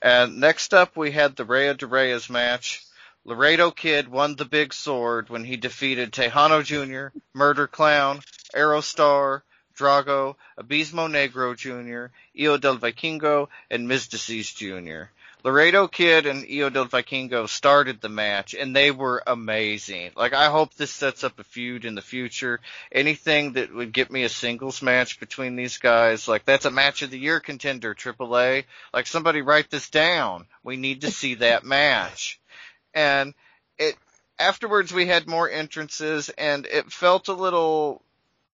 And 0.01 0.39
next 0.39 0.73
up, 0.73 0.97
we 0.97 1.11
had 1.11 1.35
the 1.35 1.45
Rey 1.45 1.73
de 1.73 1.87
Reyes 1.87 2.29
match. 2.29 2.83
Laredo 3.25 3.71
Kid 3.71 4.09
won 4.09 4.35
the 4.35 4.45
big 4.45 4.73
sword 4.73 5.29
when 5.29 5.45
he 5.45 5.55
defeated 5.55 6.11
Tejano 6.11 6.61
Jr., 6.61 7.17
Murder 7.33 7.67
Clown, 7.67 8.19
Aerostar, 8.53 9.43
Drago, 9.77 10.35
Abismo 10.59 11.07
Negro 11.07 11.55
Jr., 11.55 12.13
Hijo 12.33 12.57
del 12.57 12.77
Vikingo, 12.77 13.47
and 13.71 13.87
Myzteziz 13.87 14.53
Jr. 14.53 15.12
Laredo 15.43 15.89
Kid 15.89 16.25
and 16.25 16.45
Hijo 16.45 16.69
del 16.69 16.85
Vikingo 16.85 17.49
started 17.49 17.99
the 17.99 18.07
match, 18.07 18.53
and 18.53 18.73
they 18.73 18.91
were 18.91 19.21
amazing. 19.27 20.11
Like, 20.15 20.33
I 20.33 20.49
hope 20.49 20.73
this 20.73 20.91
sets 20.91 21.25
up 21.25 21.37
a 21.37 21.43
feud 21.43 21.83
in 21.83 21.95
the 21.95 22.01
future. 22.01 22.61
Anything 22.93 23.53
that 23.53 23.73
would 23.73 23.91
get 23.91 24.09
me 24.09 24.23
a 24.23 24.29
singles 24.29 24.81
match 24.81 25.19
between 25.19 25.57
these 25.57 25.79
guys, 25.79 26.29
like, 26.29 26.45
that's 26.45 26.63
a 26.63 26.71
match 26.71 27.01
of 27.01 27.11
the 27.11 27.19
year 27.19 27.41
contender, 27.41 27.93
AAA. 27.93 28.63
Like, 28.93 29.05
somebody 29.05 29.41
write 29.41 29.69
this 29.69 29.89
down. 29.89 30.45
We 30.63 30.77
need 30.77 31.01
to 31.01 31.11
see 31.11 31.35
that 31.35 31.65
match. 31.65 32.39
And 32.93 33.33
it, 33.77 33.97
afterwards 34.39 34.93
we 34.93 35.07
had 35.07 35.27
more 35.27 35.49
entrances, 35.49 36.29
and 36.29 36.65
it 36.65 36.89
felt 36.89 37.27
a 37.27 37.33
little 37.33 38.01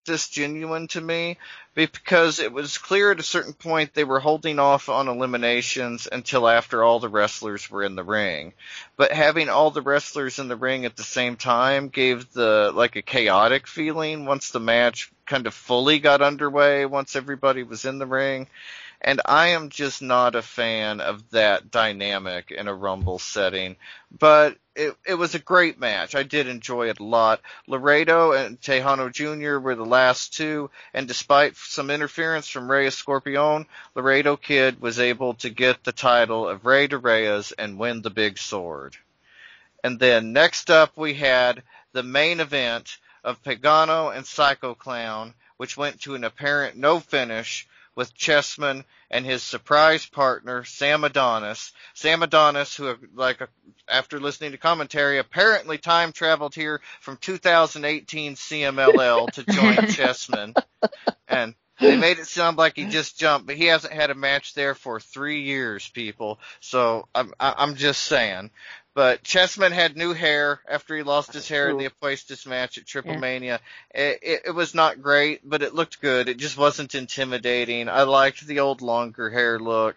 disgenuine 0.06 0.88
to 0.90 1.02
me 1.02 1.38
because 1.76 2.40
it 2.40 2.52
was 2.52 2.78
clear 2.78 3.12
at 3.12 3.20
a 3.20 3.24
certain 3.24 3.54
point 3.54 3.94
they 3.94 4.04
were 4.04 4.20
holding 4.20 4.60
off 4.60 4.90
on 4.90 5.08
eliminations 5.08 6.08
until 6.12 6.48
after 6.48 6.84
all 6.84 7.00
the 7.00 7.10
wrestlers 7.10 7.70
were 7.70 7.84
in 7.84 7.96
the 7.96 8.04
ring. 8.04 8.54
But 8.98 9.12
having 9.12 9.50
all 9.50 9.72
the 9.72 9.82
wrestlers 9.82 10.40
in 10.40 10.48
the 10.48 10.56
ring 10.56 10.86
at 10.86 10.96
the 10.96 11.04
same 11.04 11.36
time 11.36 11.90
gave 11.90 12.32
the 12.34 12.72
like 12.74 12.96
a 12.96 13.02
chaotic 13.02 13.68
feeling 13.68 14.26
once 14.26 14.50
the 14.50 14.60
match 14.60 15.12
kind 15.26 15.48
of 15.48 15.54
fully 15.54 16.00
got 16.00 16.22
underway 16.22 16.86
once 16.86 17.16
everybody 17.16 17.64
was 17.64 17.86
in 17.86 18.00
the 18.00 18.08
ring. 18.08 18.48
And 19.02 19.22
I 19.26 19.50
am 19.50 19.70
just 19.70 20.02
not 20.02 20.36
a 20.36 20.42
fan 20.42 21.00
of 21.00 21.30
that 21.30 21.72
dynamic 21.72 22.52
in 22.52 22.68
a 22.68 22.74
Rumble 22.74 23.18
setting. 23.18 23.78
But 24.12 24.58
it, 24.76 24.96
it 25.06 25.14
was 25.16 25.36
a 25.36 25.40
great 25.40 25.80
match. 25.80 26.16
I 26.16 26.24
did 26.24 26.48
enjoy 26.48 26.90
it 26.90 27.00
a 27.00 27.04
lot. 27.04 27.42
Laredo 27.68 28.32
and 28.34 28.60
Tejano 28.60 29.12
Jr. 29.12 29.60
were 29.60 29.76
the 29.76 29.86
last 29.86 30.34
two, 30.34 30.70
and 30.94 31.08
despite 31.08 31.56
some 31.56 31.90
interference 31.90 32.48
from 32.48 32.70
Rey 32.70 32.88
Escorpion, 32.88 33.66
Laredo 33.96 34.38
Kid 34.38 34.82
was 34.82 35.00
able 35.00 35.34
to 35.36 35.50
get 35.50 35.84
the 35.84 35.92
title 35.92 36.48
of 36.48 36.66
Rey 36.66 36.88
de 36.88 36.98
Reyes 36.98 37.52
and 37.54 37.80
win 37.80 38.02
the 38.02 38.10
big 38.10 38.38
sword. 38.38 38.96
And 39.84 40.00
then 40.00 40.34
next 40.34 40.70
up 40.70 40.98
we 40.98 41.14
had 41.14 41.64
the 41.94 42.04
main 42.04 42.40
event 42.40 42.98
of 43.24 43.44
Pagano 43.44 44.16
and 44.16 44.26
Psycho 44.26 44.76
Clown, 44.76 45.34
which 45.58 45.78
went 45.78 46.02
to 46.02 46.16
an 46.16 46.24
apparent 46.24 46.78
no 46.78 47.00
finish 47.00 47.68
with 47.96 48.14
Chessman 48.14 48.86
and 49.12 49.26
his 49.26 49.44
surprise 49.44 50.06
partner 50.06 50.64
Sam 50.64 51.04
Adonis. 51.04 51.72
Sam 51.94 52.24
Adonis, 52.24 52.76
who 52.76 52.96
like 53.14 53.42
after 53.88 54.20
listening 54.20 54.52
to 54.52 54.58
commentary, 54.58 55.18
apparently 55.18 55.78
time 55.78 56.12
traveled 56.12 56.56
here 56.56 56.82
from 57.02 57.18
2018 57.18 58.36
CMLL 58.36 59.32
to 59.32 59.44
join 59.44 59.76
Chessman, 59.92 60.54
and 61.28 61.56
they 61.80 61.98
made 61.98 62.20
it 62.20 62.28
sound 62.28 62.58
like 62.58 62.76
he 62.76 62.86
just 62.86 63.18
jumped, 63.18 63.48
but 63.48 63.56
he 63.56 63.66
hasn't 63.66 63.94
had 63.94 64.10
a 64.10 64.16
match 64.16 64.54
there 64.54 64.76
for 64.76 65.00
three 65.00 65.44
years, 65.44 65.88
people. 65.88 66.40
So 66.60 67.08
I'm 67.16 67.34
I'm 67.40 67.76
just 67.76 68.02
saying. 68.02 68.52
But 68.96 69.24
Chessman 69.24 69.72
had 69.72 69.96
new 69.96 70.14
hair 70.14 70.62
after 70.68 70.96
he 70.96 71.04
lost 71.04 71.34
his 71.34 71.48
hair 71.48 71.70
in 71.70 71.78
the 71.78 71.90
Apuestas 71.90 72.46
match 72.46 72.78
at 72.78 72.86
Triple 72.86 73.14
yeah. 73.14 73.20
Mania. 73.20 73.60
It, 73.94 74.20
it, 74.22 74.42
it, 74.48 74.52
was 74.52 74.74
not 74.74 75.02
great, 75.02 75.48
but 75.48 75.62
it 75.62 75.76
looked 75.76 76.02
good. 76.02 76.28
It 76.28 76.38
just 76.38 76.58
wasn't 76.58 76.96
intimidating. 76.96 77.88
I 77.88 78.04
liked 78.04 78.46
the 78.46 78.60
old 78.60 78.82
longer 78.82 79.30
hair 79.30 79.60
look, 79.60 79.96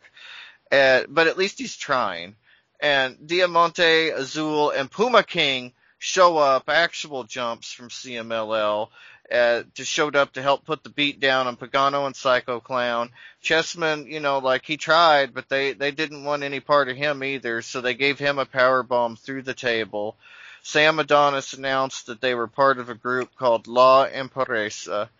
uh, 0.70 1.05
but 1.09 1.26
at 1.26 1.38
least 1.38 1.59
he's 1.59 1.76
trying. 1.76 2.36
And 2.80 3.26
Diamante 3.26 4.11
Azul 4.11 4.70
and 4.70 4.90
Puma 4.90 5.22
King 5.22 5.72
show 5.99 6.36
up, 6.36 6.68
actual 6.68 7.24
jumps 7.24 7.72
from 7.72 7.88
CMLL, 7.88 8.88
uh, 9.33 9.62
just 9.74 9.91
showed 9.91 10.14
up 10.14 10.33
to 10.35 10.43
help 10.43 10.64
put 10.64 10.83
the 10.83 10.91
beat 10.91 11.18
down 11.18 11.47
on 11.47 11.57
Pagano 11.57 12.07
and 12.07 12.14
Psycho 12.14 12.61
Clown. 12.61 13.11
Chessman, 13.43 14.07
you 14.07 14.20
know, 14.20 14.39
like 14.39 14.64
he 14.64 14.76
tried, 14.76 15.35
but 15.35 15.49
they 15.49 15.72
they 15.72 15.91
didn't 15.91 16.24
want 16.24 16.43
any 16.43 16.61
part 16.61 16.89
of 16.89 16.97
him 16.97 17.24
either, 17.24 17.62
so 17.62 17.80
they 17.80 17.95
gave 17.95 18.18
him 18.18 18.39
a 18.39 18.45
power 18.45 18.83
bomb 18.83 19.16
through 19.16 19.43
the 19.43 19.55
table. 19.55 20.16
Sam 20.62 20.99
Adonis 20.99 21.55
announced 21.55 22.07
that 22.07 22.20
they 22.20 22.35
were 22.35 22.47
part 22.47 22.78
of 22.78 22.89
a 22.89 22.95
group 22.95 23.35
called 23.37 23.66
La 23.66 24.05
Empresa, 24.05 25.11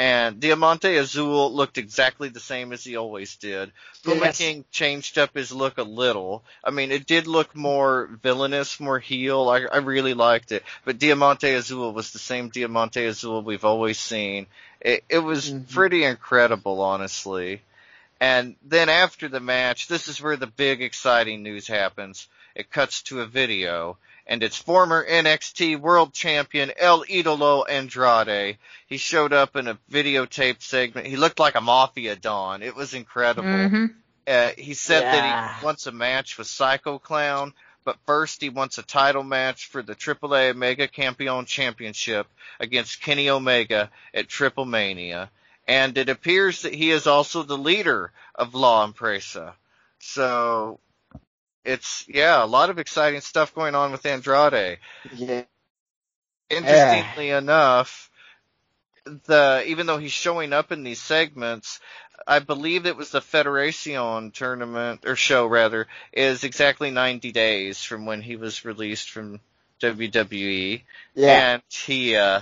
and 0.00 0.40
Diamante 0.40 0.96
Azul 0.96 1.52
looked 1.52 1.76
exactly 1.76 2.30
the 2.30 2.40
same 2.40 2.72
as 2.72 2.82
he 2.82 2.96
always 2.96 3.36
did. 3.36 3.70
Puma 4.02 4.24
yes. 4.24 4.38
King 4.38 4.64
changed 4.70 5.18
up 5.18 5.34
his 5.34 5.52
look 5.52 5.76
a 5.76 5.82
little. 5.82 6.42
I 6.64 6.70
mean, 6.70 6.90
it 6.90 7.04
did 7.04 7.26
look 7.26 7.54
more 7.54 8.08
villainous, 8.22 8.80
more 8.80 8.98
heel. 8.98 9.50
I, 9.50 9.66
I 9.70 9.76
really 9.76 10.14
liked 10.14 10.52
it. 10.52 10.62
But 10.86 10.98
Diamante 10.98 11.52
Azul 11.52 11.92
was 11.92 12.12
the 12.12 12.18
same 12.18 12.48
Diamante 12.48 13.04
Azul 13.04 13.42
we've 13.42 13.66
always 13.66 13.98
seen. 13.98 14.46
It, 14.80 15.04
it 15.10 15.18
was 15.18 15.50
mm-hmm. 15.50 15.70
pretty 15.70 16.04
incredible, 16.04 16.80
honestly. 16.80 17.60
And 18.18 18.56
then 18.62 18.88
after 18.88 19.28
the 19.28 19.38
match, 19.38 19.86
this 19.86 20.08
is 20.08 20.22
where 20.22 20.38
the 20.38 20.46
big 20.46 20.80
exciting 20.80 21.42
news 21.42 21.66
happens. 21.66 22.26
It 22.54 22.70
cuts 22.70 23.02
to 23.02 23.20
a 23.20 23.26
video 23.26 23.98
and 24.30 24.44
its 24.44 24.56
former 24.56 25.04
NXT 25.04 25.80
World 25.80 26.12
Champion 26.14 26.70
El 26.78 27.02
Idolo 27.04 27.68
Andrade. 27.68 28.58
He 28.86 28.96
showed 28.96 29.32
up 29.32 29.56
in 29.56 29.66
a 29.66 29.76
videotaped 29.90 30.62
segment. 30.62 31.08
He 31.08 31.16
looked 31.16 31.40
like 31.40 31.56
a 31.56 31.60
mafia 31.60 32.14
don. 32.14 32.62
It 32.62 32.76
was 32.76 32.94
incredible. 32.94 33.48
Mm-hmm. 33.48 33.86
Uh, 34.28 34.50
he 34.56 34.74
said 34.74 35.02
yeah. 35.02 35.12
that 35.12 35.58
he 35.58 35.64
wants 35.66 35.88
a 35.88 35.92
match 35.92 36.38
with 36.38 36.46
Psycho 36.46 37.00
Clown, 37.00 37.52
but 37.84 37.98
first 38.06 38.40
he 38.40 38.50
wants 38.50 38.78
a 38.78 38.84
title 38.84 39.24
match 39.24 39.66
for 39.66 39.82
the 39.82 39.96
AAA 39.96 40.54
Mega 40.54 40.86
Campeon 40.86 41.44
Championship 41.44 42.28
against 42.60 43.02
Kenny 43.02 43.30
Omega 43.30 43.90
at 44.14 44.28
Triple 44.28 44.64
Mania. 44.64 45.28
And 45.66 45.98
it 45.98 46.08
appears 46.08 46.62
that 46.62 46.74
he 46.74 46.92
is 46.92 47.08
also 47.08 47.42
the 47.42 47.58
leader 47.58 48.12
of 48.36 48.54
La 48.54 48.84
Empresa. 48.84 49.54
So 49.98 50.78
it's 51.64 52.04
yeah, 52.08 52.42
a 52.42 52.46
lot 52.46 52.70
of 52.70 52.78
exciting 52.78 53.20
stuff 53.20 53.54
going 53.54 53.74
on 53.74 53.92
with 53.92 54.06
Andrade. 54.06 54.78
Yeah. 55.14 55.44
Interestingly 56.48 57.28
yeah. 57.28 57.38
enough, 57.38 58.10
the 59.26 59.62
even 59.66 59.86
though 59.86 59.98
he's 59.98 60.12
showing 60.12 60.52
up 60.52 60.72
in 60.72 60.82
these 60.82 61.00
segments, 61.00 61.80
I 62.26 62.40
believe 62.40 62.86
it 62.86 62.96
was 62.96 63.10
the 63.10 63.20
Federacion 63.20 64.32
tournament 64.32 65.04
or 65.06 65.16
show 65.16 65.46
rather 65.46 65.86
is 66.12 66.44
exactly 66.44 66.90
90 66.90 67.32
days 67.32 67.82
from 67.82 68.06
when 68.06 68.20
he 68.20 68.36
was 68.36 68.64
released 68.64 69.10
from 69.10 69.40
WWE. 69.80 70.82
Yeah. 71.14 71.52
And 71.54 71.62
he 71.68 72.16
uh 72.16 72.40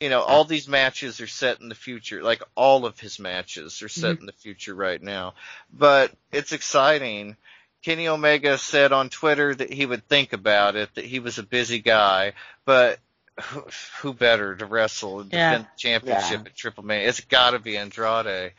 you 0.00 0.10
know, 0.10 0.20
all 0.20 0.44
these 0.44 0.68
matches 0.68 1.20
are 1.20 1.26
set 1.26 1.60
in 1.60 1.68
the 1.68 1.74
future. 1.74 2.22
Like 2.22 2.42
all 2.54 2.86
of 2.86 3.00
his 3.00 3.18
matches 3.18 3.82
are 3.82 3.88
set 3.88 4.12
mm-hmm. 4.12 4.20
in 4.20 4.26
the 4.26 4.32
future 4.32 4.74
right 4.74 5.02
now. 5.02 5.34
But 5.72 6.12
it's 6.30 6.52
exciting 6.52 7.36
Kenny 7.82 8.08
Omega 8.08 8.58
said 8.58 8.92
on 8.92 9.08
Twitter 9.08 9.54
that 9.54 9.72
he 9.72 9.86
would 9.86 10.06
think 10.08 10.32
about 10.32 10.76
it, 10.76 10.94
that 10.94 11.04
he 11.04 11.20
was 11.20 11.38
a 11.38 11.42
busy 11.42 11.78
guy, 11.78 12.32
but 12.64 12.98
who, 13.40 13.64
who 14.00 14.12
better 14.12 14.56
to 14.56 14.66
wrestle 14.66 15.20
and 15.20 15.30
defend 15.30 15.64
yeah. 15.64 15.70
the 15.70 15.80
championship 15.80 16.40
yeah. 16.40 16.46
at 16.46 16.56
Triple 16.56 16.84
Mania? 16.84 17.08
It's 17.08 17.20
got 17.20 17.50
to 17.50 17.58
be 17.58 17.76
Andrade. 17.76 18.52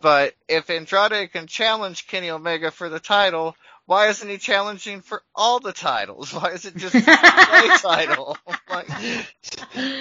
But 0.00 0.34
if 0.48 0.70
Andrade 0.70 1.32
can 1.32 1.46
challenge 1.46 2.06
Kenny 2.06 2.30
Omega 2.30 2.70
for 2.70 2.88
the 2.88 3.00
title, 3.00 3.56
why 3.86 4.08
isn't 4.08 4.28
he 4.28 4.38
challenging 4.38 5.00
for 5.00 5.22
all 5.34 5.60
the 5.60 5.72
titles? 5.72 6.32
Why 6.32 6.50
is 6.50 6.64
it 6.64 6.76
just 6.76 6.94
a 6.94 7.78
title? 7.80 8.36
like, 8.70 8.86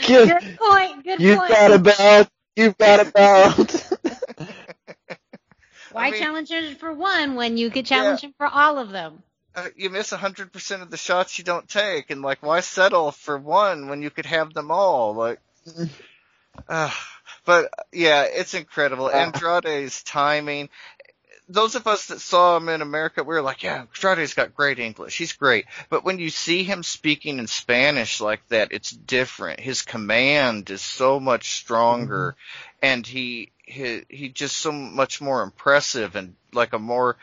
good 0.05 0.57
point. 0.59 1.03
Good 1.03 1.19
you've 1.19 1.39
point. 1.39 1.49
Got 1.49 1.71
about. 1.73 2.29
You've 2.55 2.77
got 2.77 3.07
a 3.07 3.11
belt. 3.11 3.93
Why 5.93 6.07
I 6.07 6.11
mean, 6.11 6.21
challenge 6.21 6.49
him 6.49 6.75
for 6.75 6.91
one 6.91 7.35
when 7.35 7.57
you 7.57 7.69
could 7.69 7.85
challenge 7.85 8.23
yeah. 8.23 8.29
him 8.29 8.35
for 8.37 8.47
all 8.47 8.79
of 8.79 8.89
them? 8.89 9.21
Uh, 9.55 9.67
you 9.75 9.89
miss 9.89 10.09
100% 10.09 10.81
of 10.81 10.89
the 10.89 10.97
shots 10.97 11.37
you 11.37 11.43
don't 11.43 11.69
take, 11.69 12.09
and 12.09 12.23
like, 12.23 12.41
why 12.41 12.59
settle 12.59 13.11
for 13.11 13.37
one 13.37 13.87
when 13.87 14.01
you 14.01 14.09
could 14.09 14.25
have 14.25 14.53
them 14.53 14.71
all? 14.71 15.13
Like, 15.13 15.39
uh, 16.67 16.91
but 17.45 17.69
yeah, 17.91 18.23
it's 18.23 18.55
incredible. 18.55 19.11
Andrade's 19.11 20.01
timing. 20.01 20.69
Those 21.49 21.75
of 21.75 21.85
us 21.85 22.07
that 22.07 22.21
saw 22.21 22.57
him 22.57 22.69
in 22.69 22.81
America, 22.81 23.23
we 23.23 23.35
were 23.35 23.41
like, 23.41 23.61
yeah, 23.61 23.85
Andrade's 24.03 24.33
got 24.33 24.55
great 24.55 24.79
English. 24.79 25.17
He's 25.17 25.33
great. 25.33 25.65
But 25.89 26.03
when 26.03 26.17
you 26.17 26.31
see 26.31 26.63
him 26.63 26.81
speaking 26.81 27.37
in 27.37 27.45
Spanish 27.45 28.21
like 28.21 28.47
that, 28.47 28.71
it's 28.71 28.89
different. 28.89 29.59
His 29.59 29.83
command 29.83 30.71
is 30.71 30.81
so 30.81 31.19
much 31.19 31.51
stronger, 31.51 32.31
mm-hmm. 32.31 32.85
and 32.87 33.05
he 33.05 33.51
he 33.63 34.03
he 34.09 34.29
just 34.29 34.57
so 34.57 34.71
much 34.71 35.21
more 35.21 35.41
impressive 35.41 36.15
and 36.15 36.35
like 36.53 36.73
a 36.73 36.79
more 36.79 37.17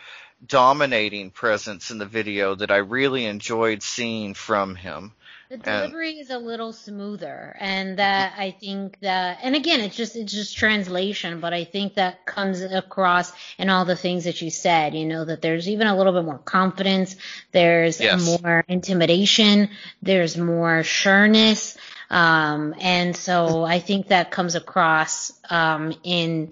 dominating 0.46 1.30
presence 1.30 1.90
in 1.90 1.98
the 1.98 2.06
video 2.06 2.54
that 2.54 2.70
I 2.70 2.78
really 2.78 3.26
enjoyed 3.26 3.82
seeing 3.82 4.34
from 4.34 4.74
him. 4.74 5.12
The 5.50 5.56
delivery 5.56 6.12
and, 6.12 6.20
is 6.20 6.30
a 6.30 6.38
little 6.38 6.72
smoother, 6.72 7.56
and 7.58 7.98
that 7.98 8.34
I 8.38 8.52
think 8.52 9.00
that, 9.00 9.38
and 9.42 9.56
again, 9.56 9.80
it's 9.80 9.96
just 9.96 10.14
it's 10.14 10.32
just 10.32 10.56
translation, 10.56 11.40
but 11.40 11.52
I 11.52 11.64
think 11.64 11.94
that 11.94 12.24
comes 12.24 12.60
across 12.60 13.32
in 13.58 13.68
all 13.68 13.84
the 13.84 13.96
things 13.96 14.24
that 14.24 14.40
you 14.40 14.50
said. 14.50 14.94
You 14.94 15.06
know 15.06 15.24
that 15.24 15.42
there's 15.42 15.68
even 15.68 15.88
a 15.88 15.96
little 15.96 16.12
bit 16.12 16.24
more 16.24 16.38
confidence, 16.38 17.16
there's 17.50 18.00
yes. 18.00 18.40
more 18.40 18.64
intimidation, 18.68 19.70
there's 20.00 20.36
more 20.36 20.84
sureness, 20.84 21.76
um, 22.10 22.74
and 22.80 23.14
so 23.16 23.64
I 23.64 23.78
think 23.78 24.08
that 24.08 24.30
comes 24.30 24.56
across 24.56 25.32
um, 25.48 25.94
in 26.02 26.50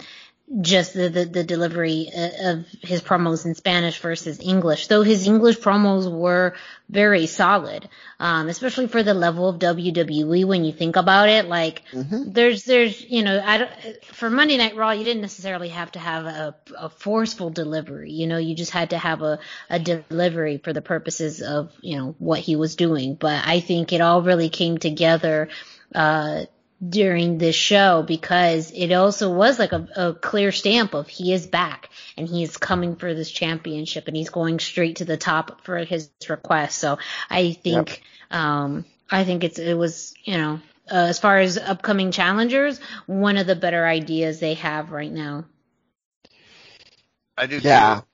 just 0.61 0.95
the, 0.95 1.09
the, 1.11 1.25
the 1.27 1.45
delivery 1.45 2.11
uh, 2.17 2.51
of 2.53 2.67
his 2.81 3.03
promos 3.03 3.45
in 3.45 3.55
Spanish 3.55 3.99
versus 4.01 4.41
English, 4.41 4.87
though 4.87 5.03
his 5.03 5.27
English 5.27 5.59
promos 5.59 6.11
were 6.11 6.55
very 6.89 7.27
solid, 7.27 7.87
um, 8.19 8.49
especially 8.49 8.87
for 8.87 9.03
the 9.03 9.13
level 9.13 9.49
of 9.49 9.59
WWE 9.59 10.47
when 10.47 10.65
you 10.65 10.73
think 10.73 10.97
about 10.97 11.29
it. 11.29 11.47
Like, 11.47 11.83
mm-hmm. 11.93 12.33
there's, 12.33 12.65
there's, 12.65 12.99
you 13.05 13.23
know, 13.23 13.43
I 13.45 13.59
don't, 13.59 13.71
for 14.07 14.31
Monday 14.31 14.57
Night 14.57 14.75
Raw, 14.75 14.93
you 14.93 15.05
didn't 15.05 15.23
necessarily 15.23 15.69
have 15.69 15.93
to 15.93 15.99
have 15.99 16.25
a, 16.25 16.57
a 16.79 16.89
forceful 16.89 17.51
delivery. 17.51 18.13
You 18.13 18.27
know, 18.27 18.39
you 18.39 18.55
just 18.55 18.73
had 18.73 18.91
to 18.91 18.99
have 18.99 19.21
a, 19.21 19.41
a 19.69 19.79
delivery 19.79 20.57
for 20.57 20.73
the 20.73 20.83
purposes 20.83 21.43
of, 21.43 21.73
you 21.83 21.99
know, 21.99 22.15
what 22.19 22.41
he 22.41 22.57
was 22.57 22.75
doing. 22.75 23.17
But 23.17 23.47
I 23.47 23.61
think 23.61 23.93
it 23.93 24.01
all 24.01 24.23
really 24.23 24.49
came 24.49 24.79
together, 24.79 25.51
uh, 25.95 26.45
during 26.87 27.39
this 27.39 27.57
show 27.57 28.05
because 28.07 28.71
it 28.71 28.93
also 28.93 29.33
was 29.33 29.59
like 29.59 29.73
a, 29.73 29.89
a, 29.97 30.15
clear 30.15 30.53
stamp 30.53 30.95
of 30.95 31.09
he 31.09 31.33
is 31.33 31.47
back 31.47 31.91
and 32.17 32.29
he 32.29 32.45
is 32.45 32.57
coming 32.57 32.95
for 32.95 33.15
this 33.15 33.31
championship 33.31 34.07
and 34.07 34.17
he's 34.17 34.31
going 34.31 34.61
straight 34.61 34.97
to 34.97 35.05
the 35.05 35.17
top 35.17 35.65
for 35.65 35.79
his 35.79 36.09
request. 36.29 36.79
So 36.79 36.99
I 37.29 37.53
think, 37.53 38.03
yep. 38.31 38.41
um, 38.41 38.85
I 39.11 39.25
think 39.25 39.43
it's, 39.43 39.59
it 39.59 39.77
was, 39.77 40.15
you 40.23 40.39
know, 40.39 40.61
uh, 40.91 40.95
as 41.09 41.19
far 41.19 41.39
as 41.39 41.59
upcoming 41.59 42.13
challengers, 42.13 42.81
one 43.07 43.39
of 43.39 43.47
the 43.47 43.57
better 43.57 43.85
ideas 43.85 44.39
they 44.39 44.55
have 44.55 44.93
right 44.93 45.13
now. 45.13 45.47
I 47.37 47.47
do 47.47 47.59
yeah. 47.59 48.01
Too 48.01 48.07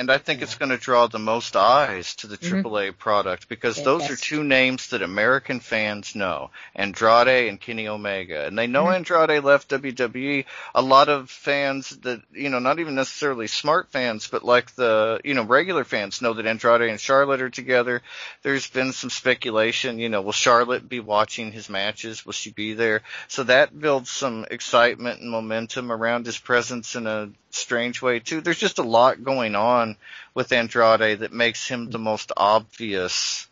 and 0.00 0.10
I 0.10 0.16
think 0.16 0.40
it's 0.40 0.54
going 0.54 0.70
to 0.70 0.78
draw 0.78 1.08
the 1.08 1.18
most 1.18 1.56
eyes 1.56 2.14
to 2.16 2.26
the 2.26 2.38
mm-hmm. 2.38 2.66
AAA 2.66 2.96
product 2.96 3.50
because 3.50 3.76
those 3.84 4.10
are 4.10 4.16
two 4.16 4.42
names 4.42 4.88
that 4.88 5.02
American 5.02 5.60
fans 5.60 6.14
know, 6.14 6.50
Andrade 6.74 7.50
and 7.50 7.60
Kenny 7.60 7.86
Omega. 7.86 8.46
And 8.46 8.58
they 8.58 8.66
know 8.66 8.84
mm-hmm. 8.84 8.94
Andrade 8.94 9.44
left 9.44 9.68
WWE. 9.68 10.46
A 10.74 10.80
lot 10.80 11.10
of 11.10 11.28
fans 11.28 11.90
that, 11.98 12.22
you 12.32 12.48
know, 12.48 12.60
not 12.60 12.78
even 12.78 12.94
necessarily 12.94 13.46
smart 13.46 13.90
fans, 13.90 14.26
but 14.26 14.42
like 14.42 14.74
the, 14.74 15.20
you 15.22 15.34
know, 15.34 15.44
regular 15.44 15.84
fans 15.84 16.22
know 16.22 16.32
that 16.32 16.46
Andrade 16.46 16.88
and 16.88 16.98
Charlotte 16.98 17.42
are 17.42 17.50
together. 17.50 18.00
There's 18.40 18.70
been 18.70 18.94
some 18.94 19.10
speculation, 19.10 19.98
you 19.98 20.08
know, 20.08 20.22
will 20.22 20.32
Charlotte 20.32 20.88
be 20.88 21.00
watching 21.00 21.52
his 21.52 21.68
matches? 21.68 22.24
Will 22.24 22.32
she 22.32 22.52
be 22.52 22.72
there? 22.72 23.02
So 23.28 23.42
that 23.42 23.78
builds 23.78 24.08
some 24.08 24.46
excitement 24.50 25.20
and 25.20 25.30
momentum 25.30 25.92
around 25.92 26.24
his 26.24 26.38
presence 26.38 26.96
in 26.96 27.06
a 27.06 27.28
strange 27.50 28.02
way 28.02 28.20
too. 28.20 28.40
There's 28.40 28.58
just 28.58 28.78
a 28.78 28.82
lot 28.82 29.22
going 29.22 29.54
on 29.54 29.96
with 30.34 30.52
Andrade 30.52 31.20
that 31.20 31.32
makes 31.32 31.66
him 31.66 31.90
the 31.90 31.98
most 31.98 32.32
obvious 32.36 33.48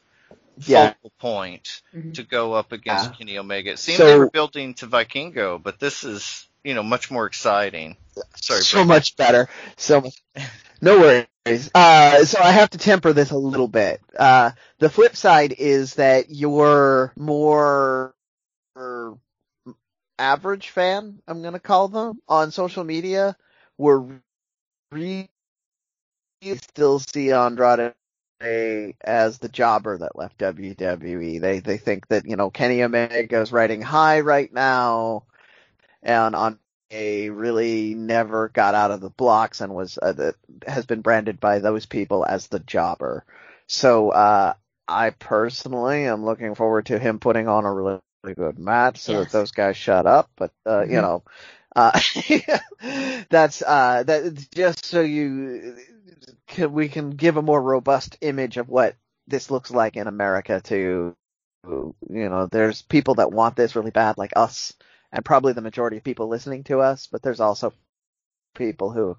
yeah. 0.66 0.92
focal 0.92 1.12
point 1.18 1.82
mm-hmm. 1.94 2.12
to 2.12 2.22
go 2.22 2.55
up 2.55 2.72
against 2.72 3.11
yeah. 3.11 3.16
Kenny 3.16 3.38
Omega. 3.38 3.72
It 3.72 3.78
seemed 3.78 3.99
so, 3.99 4.07
they 4.07 4.18
were 4.18 4.30
building 4.30 4.74
to 4.74 4.86
Vikingo, 4.86 5.62
but 5.62 5.78
this 5.78 6.05
is 6.05 6.46
you 6.64 6.74
know 6.74 6.82
much 6.82 7.11
more 7.11 7.26
exciting. 7.26 7.96
Sorry, 8.36 8.61
so 8.61 8.84
much 8.84 9.16
better. 9.16 9.49
So 9.76 10.03
much. 10.03 10.14
No 10.80 11.01
worries. 11.01 11.72
Uh, 11.74 12.24
so 12.24 12.38
I 12.40 12.53
have 12.53 12.70
to 12.70 12.78
temper 12.78 13.12
this 13.12 13.32
a 13.32 13.36
little 13.36 13.66
bit. 13.66 14.01
Uh, 14.16 14.53
the 14.78 14.88
flip 14.88 15.16
side 15.16 15.53
is 15.59 15.94
that 15.94 16.26
you're 16.30 17.12
more 17.16 18.14
average 20.18 20.70
fan, 20.70 21.20
I'm 21.26 21.42
gonna 21.42 21.61
call 21.61 21.88
them, 21.88 22.20
on 22.28 22.51
social 22.51 22.84
media 22.84 23.36
were 23.79 24.05
really 24.93 25.31
still 26.43 26.99
see 26.99 27.33
Andrade 27.33 27.95
as 28.41 29.39
the 29.39 29.49
jobber 29.49 29.99
that 29.99 30.16
left 30.16 30.39
WWE. 30.39 31.41
They 31.41 31.61
they 31.61 31.79
think 31.79 32.09
that 32.09 32.26
you 32.26 32.37
know 32.37 32.51
Kenny 32.51 32.83
Omega 32.83 33.41
is 33.41 33.53
riding 33.53 33.83
high 33.83 34.20
right 34.20 34.53
now, 34.53 35.24
and 36.03 36.35
on 36.35 36.59
a 36.91 37.29
really 37.31 37.95
never 37.95 38.49
got 38.49 38.74
out 38.74 38.91
of 38.91 39.01
the 39.01 39.11
blocks 39.11 39.61
and 39.61 39.74
was 39.74 39.99
uh, 40.01 40.12
that 40.12 40.35
has 40.66 40.87
been 40.87 41.03
branded 41.03 41.41
by 41.41 41.59
those 41.59 41.87
people 41.87 42.24
as 42.24 42.47
the 42.47 42.61
jobber. 42.61 43.24
So 43.66 44.11
uh, 44.11 44.55
I 44.87 45.11
personally 45.11 46.07
am 46.07 46.24
looking 46.24 46.55
forward 46.55 46.87
to 46.87 46.99
him 46.99 47.18
putting 47.18 47.49
on 47.49 47.66
a 47.66 47.72
really, 47.72 48.01
really 48.24 48.35
good 48.35 48.59
match 48.59 48.99
so 48.99 49.12
yes. 49.12 49.24
that 49.24 49.39
those 49.39 49.51
guys 49.51 49.76
shut 49.76 50.07
up. 50.07 50.31
But 50.37 50.53
uh, 50.64 50.70
mm-hmm. 50.70 50.93
you 50.93 51.03
know, 51.03 51.24
uh, 51.77 51.99
that's 53.31 53.62
uh, 53.62 54.03
that 54.05 54.47
just 54.55 54.85
so 54.85 55.01
you 55.01 55.77
can, 56.47 56.73
we 56.73 56.89
can 56.89 57.11
give 57.11 57.37
a 57.37 57.43
more 57.43 57.61
robust 57.61 58.16
image 58.21 58.57
of 58.57 58.69
what 58.69 58.97
this 59.27 59.51
looks 59.51 59.71
like 59.71 59.97
in 59.97 60.07
America. 60.07 60.61
To 60.64 61.14
you 61.66 61.95
know, 62.09 62.47
there's 62.47 62.83
people 62.83 63.16
that 63.16 63.33
want 63.33 63.57
this 63.57 63.77
really 63.77 63.91
bad, 63.91 64.19
like 64.19 64.33
us, 64.37 64.73
and 65.12 65.25
probably 65.25 65.53
the 65.53 65.61
majority 65.61 65.99
of 65.99 66.05
people 66.05 66.29
listening 66.29 66.64
to 66.64 66.81
us. 66.81 67.09
But 67.11 67.23
there's 67.23 67.41
also 67.41 67.73
people 68.55 68.91
who 68.91 69.16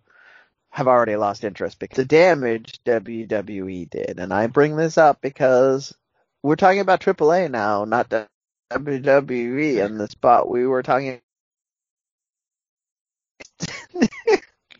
have 0.71 0.87
already 0.87 1.15
lost 1.15 1.43
interest 1.43 1.79
because 1.79 1.97
the 1.97 2.05
damage 2.05 2.79
WWE 2.85 3.89
did. 3.89 4.19
And 4.19 4.33
I 4.33 4.47
bring 4.47 4.75
this 4.75 4.97
up 4.97 5.19
because 5.21 5.93
we're 6.43 6.55
talking 6.55 6.79
about 6.79 7.01
AAA 7.01 7.49
now, 7.49 7.85
not 7.85 8.09
WWE. 8.71 9.83
And 9.83 9.99
the 9.99 10.07
spot 10.07 10.49
we 10.49 10.67
were 10.67 10.83
talking 10.83 11.21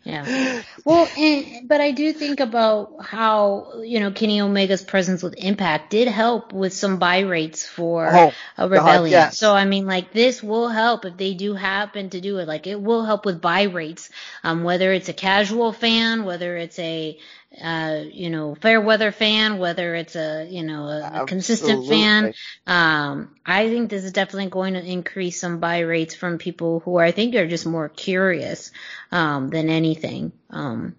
yeah. 0.04 0.62
Well, 0.82 1.06
and, 1.18 1.68
but 1.68 1.82
I 1.82 1.90
do 1.90 2.10
think 2.14 2.40
about 2.40 3.04
how, 3.04 3.82
you 3.82 4.00
know, 4.00 4.10
Kenny 4.10 4.40
Omega's 4.40 4.82
presence 4.82 5.22
with 5.22 5.34
Impact 5.36 5.90
did 5.90 6.08
help 6.08 6.54
with 6.54 6.72
some 6.72 6.98
buy 6.98 7.18
rates 7.18 7.66
for 7.66 8.08
oh, 8.10 8.32
a 8.56 8.68
rebellion. 8.68 9.02
God, 9.02 9.10
yes. 9.10 9.38
So, 9.38 9.54
I 9.54 9.66
mean, 9.66 9.84
like 9.86 10.10
this 10.10 10.42
will 10.42 10.68
help 10.68 11.04
if 11.04 11.18
they 11.18 11.34
do 11.34 11.52
happen 11.52 12.08
to 12.10 12.20
do 12.22 12.38
it. 12.38 12.48
Like 12.48 12.66
it 12.66 12.80
will 12.80 13.04
help 13.04 13.26
with 13.26 13.42
buy 13.42 13.64
rates. 13.64 14.08
Um, 14.42 14.64
whether 14.64 14.90
it's 14.90 15.10
a 15.10 15.12
casual 15.12 15.72
fan, 15.72 16.24
whether 16.24 16.56
it's 16.56 16.78
a, 16.78 17.18
uh, 17.62 18.02
you 18.10 18.30
know, 18.30 18.54
fair 18.54 18.80
weather 18.80 19.12
fan, 19.12 19.58
whether 19.58 19.94
it's 19.94 20.16
a, 20.16 20.46
you 20.48 20.62
know, 20.62 20.84
a, 20.84 21.22
a 21.22 21.26
consistent 21.26 21.86
fan. 21.88 22.34
Um, 22.66 23.34
I 23.44 23.68
think 23.68 23.90
this 23.90 24.04
is 24.04 24.12
definitely 24.12 24.50
going 24.50 24.74
to 24.74 24.84
increase 24.84 25.40
some 25.40 25.58
buy 25.58 25.80
rates 25.80 26.14
from 26.14 26.38
people 26.38 26.80
who 26.80 26.96
I 26.96 27.12
think 27.12 27.34
are 27.34 27.48
just 27.48 27.66
more 27.66 27.88
curious, 27.88 28.70
um, 29.10 29.48
than 29.48 29.68
anything. 29.68 30.32
Um, 30.50 30.96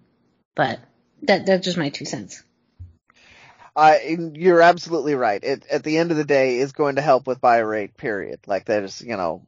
but 0.54 0.80
that, 1.22 1.46
that's 1.46 1.64
just 1.64 1.78
my 1.78 1.88
two 1.88 2.04
cents. 2.04 2.42
Uh, 3.74 3.96
you're 4.34 4.60
absolutely 4.60 5.14
right. 5.14 5.42
It, 5.42 5.64
at 5.70 5.82
the 5.82 5.96
end 5.96 6.10
of 6.10 6.18
the 6.18 6.24
day, 6.24 6.58
is 6.58 6.72
going 6.72 6.96
to 6.96 7.02
help 7.02 7.26
with 7.26 7.40
buy 7.40 7.58
rate, 7.58 7.96
period. 7.96 8.40
Like 8.46 8.66
there's, 8.66 9.00
you 9.00 9.16
know, 9.16 9.46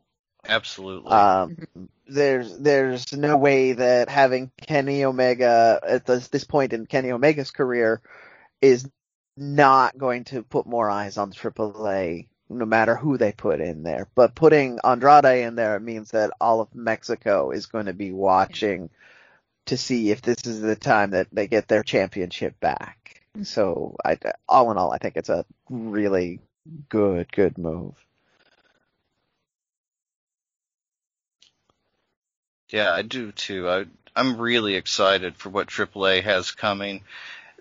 Absolutely. 0.49 1.11
Um, 1.11 1.67
there's 2.07 2.57
there's 2.59 3.13
no 3.13 3.37
way 3.37 3.73
that 3.73 4.09
having 4.09 4.51
Kenny 4.61 5.05
Omega 5.05 5.81
at 5.87 6.07
this, 6.07 6.29
this 6.29 6.45
point 6.45 6.73
in 6.73 6.87
Kenny 6.87 7.11
Omega's 7.11 7.51
career 7.51 8.01
is 8.61 8.89
not 9.37 9.97
going 9.97 10.25
to 10.25 10.43
put 10.43 10.67
more 10.67 10.89
eyes 10.89 11.19
on 11.19 11.33
AAA, 11.33 12.29
no 12.49 12.65
matter 12.65 12.95
who 12.95 13.19
they 13.19 13.33
put 13.33 13.61
in 13.61 13.83
there. 13.83 14.09
But 14.15 14.35
putting 14.35 14.79
Andrade 14.85 15.45
in 15.45 15.55
there 15.55 15.81
means 15.81 16.11
that 16.13 16.31
all 16.41 16.61
of 16.61 16.75
Mexico 16.75 17.51
is 17.51 17.67
going 17.67 17.87
to 17.87 17.93
be 17.95 18.13
watching 18.13 18.91
to 19.67 19.77
see 19.77 20.11
if 20.11 20.23
this 20.23 20.47
is 20.47 20.61
the 20.61 20.77
time 20.77 21.11
that 21.11 21.29
they 21.33 21.47
get 21.47 21.69
their 21.69 21.83
championship 21.83 22.61
back. 22.61 23.23
So, 23.43 23.97
I, 24.05 24.19
all 24.49 24.71
in 24.71 24.79
all, 24.79 24.93
I 24.93 24.99
think 24.99 25.17
it's 25.17 25.31
a 25.31 25.45
really 25.69 26.41
good, 26.89 27.33
good 27.33 27.59
move. 27.59 27.95
Yeah, 32.75 32.93
I 32.93 33.03
do 33.03 33.31
too. 33.31 33.69
I, 33.71 33.85
I'm 34.17 34.37
really 34.37 34.75
excited 34.75 35.37
for 35.37 35.49
what 35.49 35.69
AAA 35.69 36.25
has 36.25 36.51
coming. 36.51 37.03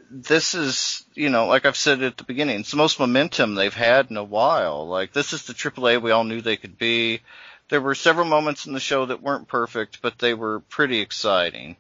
This 0.10 0.56
is, 0.56 1.06
you 1.14 1.30
know, 1.30 1.46
like 1.46 1.68
I've 1.68 1.78
said 1.78 2.02
at 2.02 2.18
the 2.18 2.24
beginning, 2.24 2.62
it's 2.62 2.72
the 2.72 2.78
most 2.78 3.00
momentum 3.00 3.54
they've 3.54 3.72
had 3.72 4.10
in 4.10 4.18
a 4.18 4.24
while. 4.24 4.88
Like 4.88 5.14
this 5.14 5.32
is 5.32 5.44
the 5.44 5.54
AAA 5.54 6.02
we 6.02 6.10
all 6.10 6.24
knew 6.24 6.42
they 6.42 6.58
could 6.58 6.80
be. 6.80 7.22
There 7.70 7.80
were 7.80 7.94
several 7.94 8.26
moments 8.26 8.66
in 8.66 8.74
the 8.74 8.80
show 8.80 9.06
that 9.06 9.22
weren't 9.22 9.48
perfect, 9.48 10.02
but 10.02 10.18
they 10.18 10.34
were 10.34 10.62
pretty 10.62 11.00
exciting. 11.02 11.76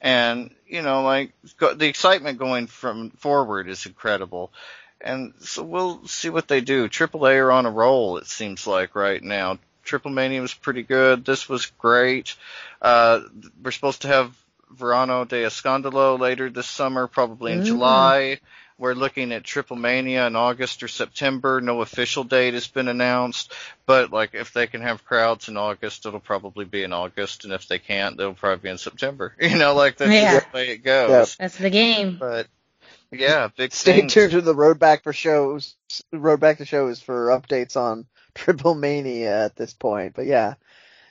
And, 0.00 0.54
you 0.68 0.82
know, 0.82 1.02
like 1.02 1.32
the 1.58 1.88
excitement 1.88 2.38
going 2.38 2.68
from 2.68 3.10
forward 3.10 3.68
is 3.68 3.84
incredible. 3.84 4.52
And 5.00 5.34
so 5.40 5.64
we'll 5.64 6.06
see 6.06 6.28
what 6.28 6.46
they 6.46 6.60
do. 6.60 6.88
AAA 6.88 7.42
are 7.42 7.50
on 7.50 7.66
a 7.66 7.70
roll, 7.70 8.18
it 8.18 8.28
seems 8.28 8.64
like 8.64 8.94
right 8.94 9.24
now. 9.24 9.58
Triple 9.86 10.10
Mania 10.10 10.42
was 10.42 10.52
pretty 10.52 10.82
good. 10.82 11.24
This 11.24 11.48
was 11.48 11.66
great. 11.66 12.36
Uh, 12.82 13.20
we're 13.62 13.70
supposed 13.70 14.02
to 14.02 14.08
have 14.08 14.36
Verano 14.70 15.24
de 15.24 15.44
Escandalo 15.44 16.18
later 16.18 16.50
this 16.50 16.66
summer, 16.66 17.06
probably 17.06 17.52
in 17.52 17.60
mm. 17.60 17.66
July. 17.66 18.40
We're 18.78 18.94
looking 18.94 19.32
at 19.32 19.42
Triple 19.42 19.76
Mania 19.76 20.26
in 20.26 20.36
August 20.36 20.82
or 20.82 20.88
September. 20.88 21.62
No 21.62 21.80
official 21.80 22.24
date 22.24 22.52
has 22.52 22.66
been 22.66 22.88
announced, 22.88 23.54
but 23.86 24.12
like 24.12 24.34
if 24.34 24.52
they 24.52 24.66
can 24.66 24.82
have 24.82 25.06
crowds 25.06 25.48
in 25.48 25.56
August, 25.56 26.04
it'll 26.04 26.20
probably 26.20 26.66
be 26.66 26.82
in 26.82 26.92
August, 26.92 27.44
and 27.44 27.54
if 27.54 27.68
they 27.68 27.78
can't, 27.78 28.20
it'll 28.20 28.34
probably 28.34 28.64
be 28.64 28.68
in 28.68 28.78
September. 28.78 29.34
You 29.40 29.56
know, 29.56 29.74
like 29.74 29.96
that's 29.96 30.12
yeah. 30.12 30.40
the 30.40 30.46
way 30.52 30.68
it 30.70 30.78
goes. 30.84 31.10
Yep. 31.10 31.28
That's 31.38 31.56
the 31.56 31.70
game. 31.70 32.18
But 32.18 32.48
yeah, 33.10 33.48
big. 33.56 33.72
Stay 33.72 34.00
things. 34.00 34.12
tuned 34.12 34.32
to 34.32 34.40
the 34.42 34.54
road 34.54 34.78
back 34.78 35.04
for 35.04 35.12
shows. 35.12 35.74
Road 36.12 36.40
back 36.40 36.58
to 36.58 36.66
shows 36.66 37.00
for 37.00 37.28
updates 37.28 37.76
on 37.76 38.06
Triple 38.36 38.74
Mania 38.74 39.44
at 39.44 39.56
this 39.56 39.74
point. 39.74 40.14
But 40.14 40.26
yeah. 40.26 40.54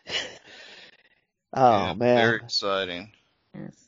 Oh 1.58 1.72
Yeah, 1.72 1.94
man. 1.94 2.18
Very 2.18 2.36
exciting. 2.44 3.12
Yes. 3.54 3.86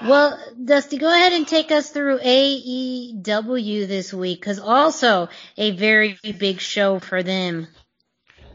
Well, 0.00 0.38
Dusty, 0.64 0.96
go 0.96 1.12
ahead 1.12 1.32
and 1.32 1.46
take 1.48 1.72
us 1.72 1.90
through 1.90 2.20
AEW 2.20 3.88
this 3.88 4.14
week, 4.14 4.40
because 4.40 4.60
also 4.60 5.28
a 5.56 5.72
very 5.72 6.16
big 6.38 6.60
show 6.60 7.00
for 7.00 7.24
them. 7.24 7.66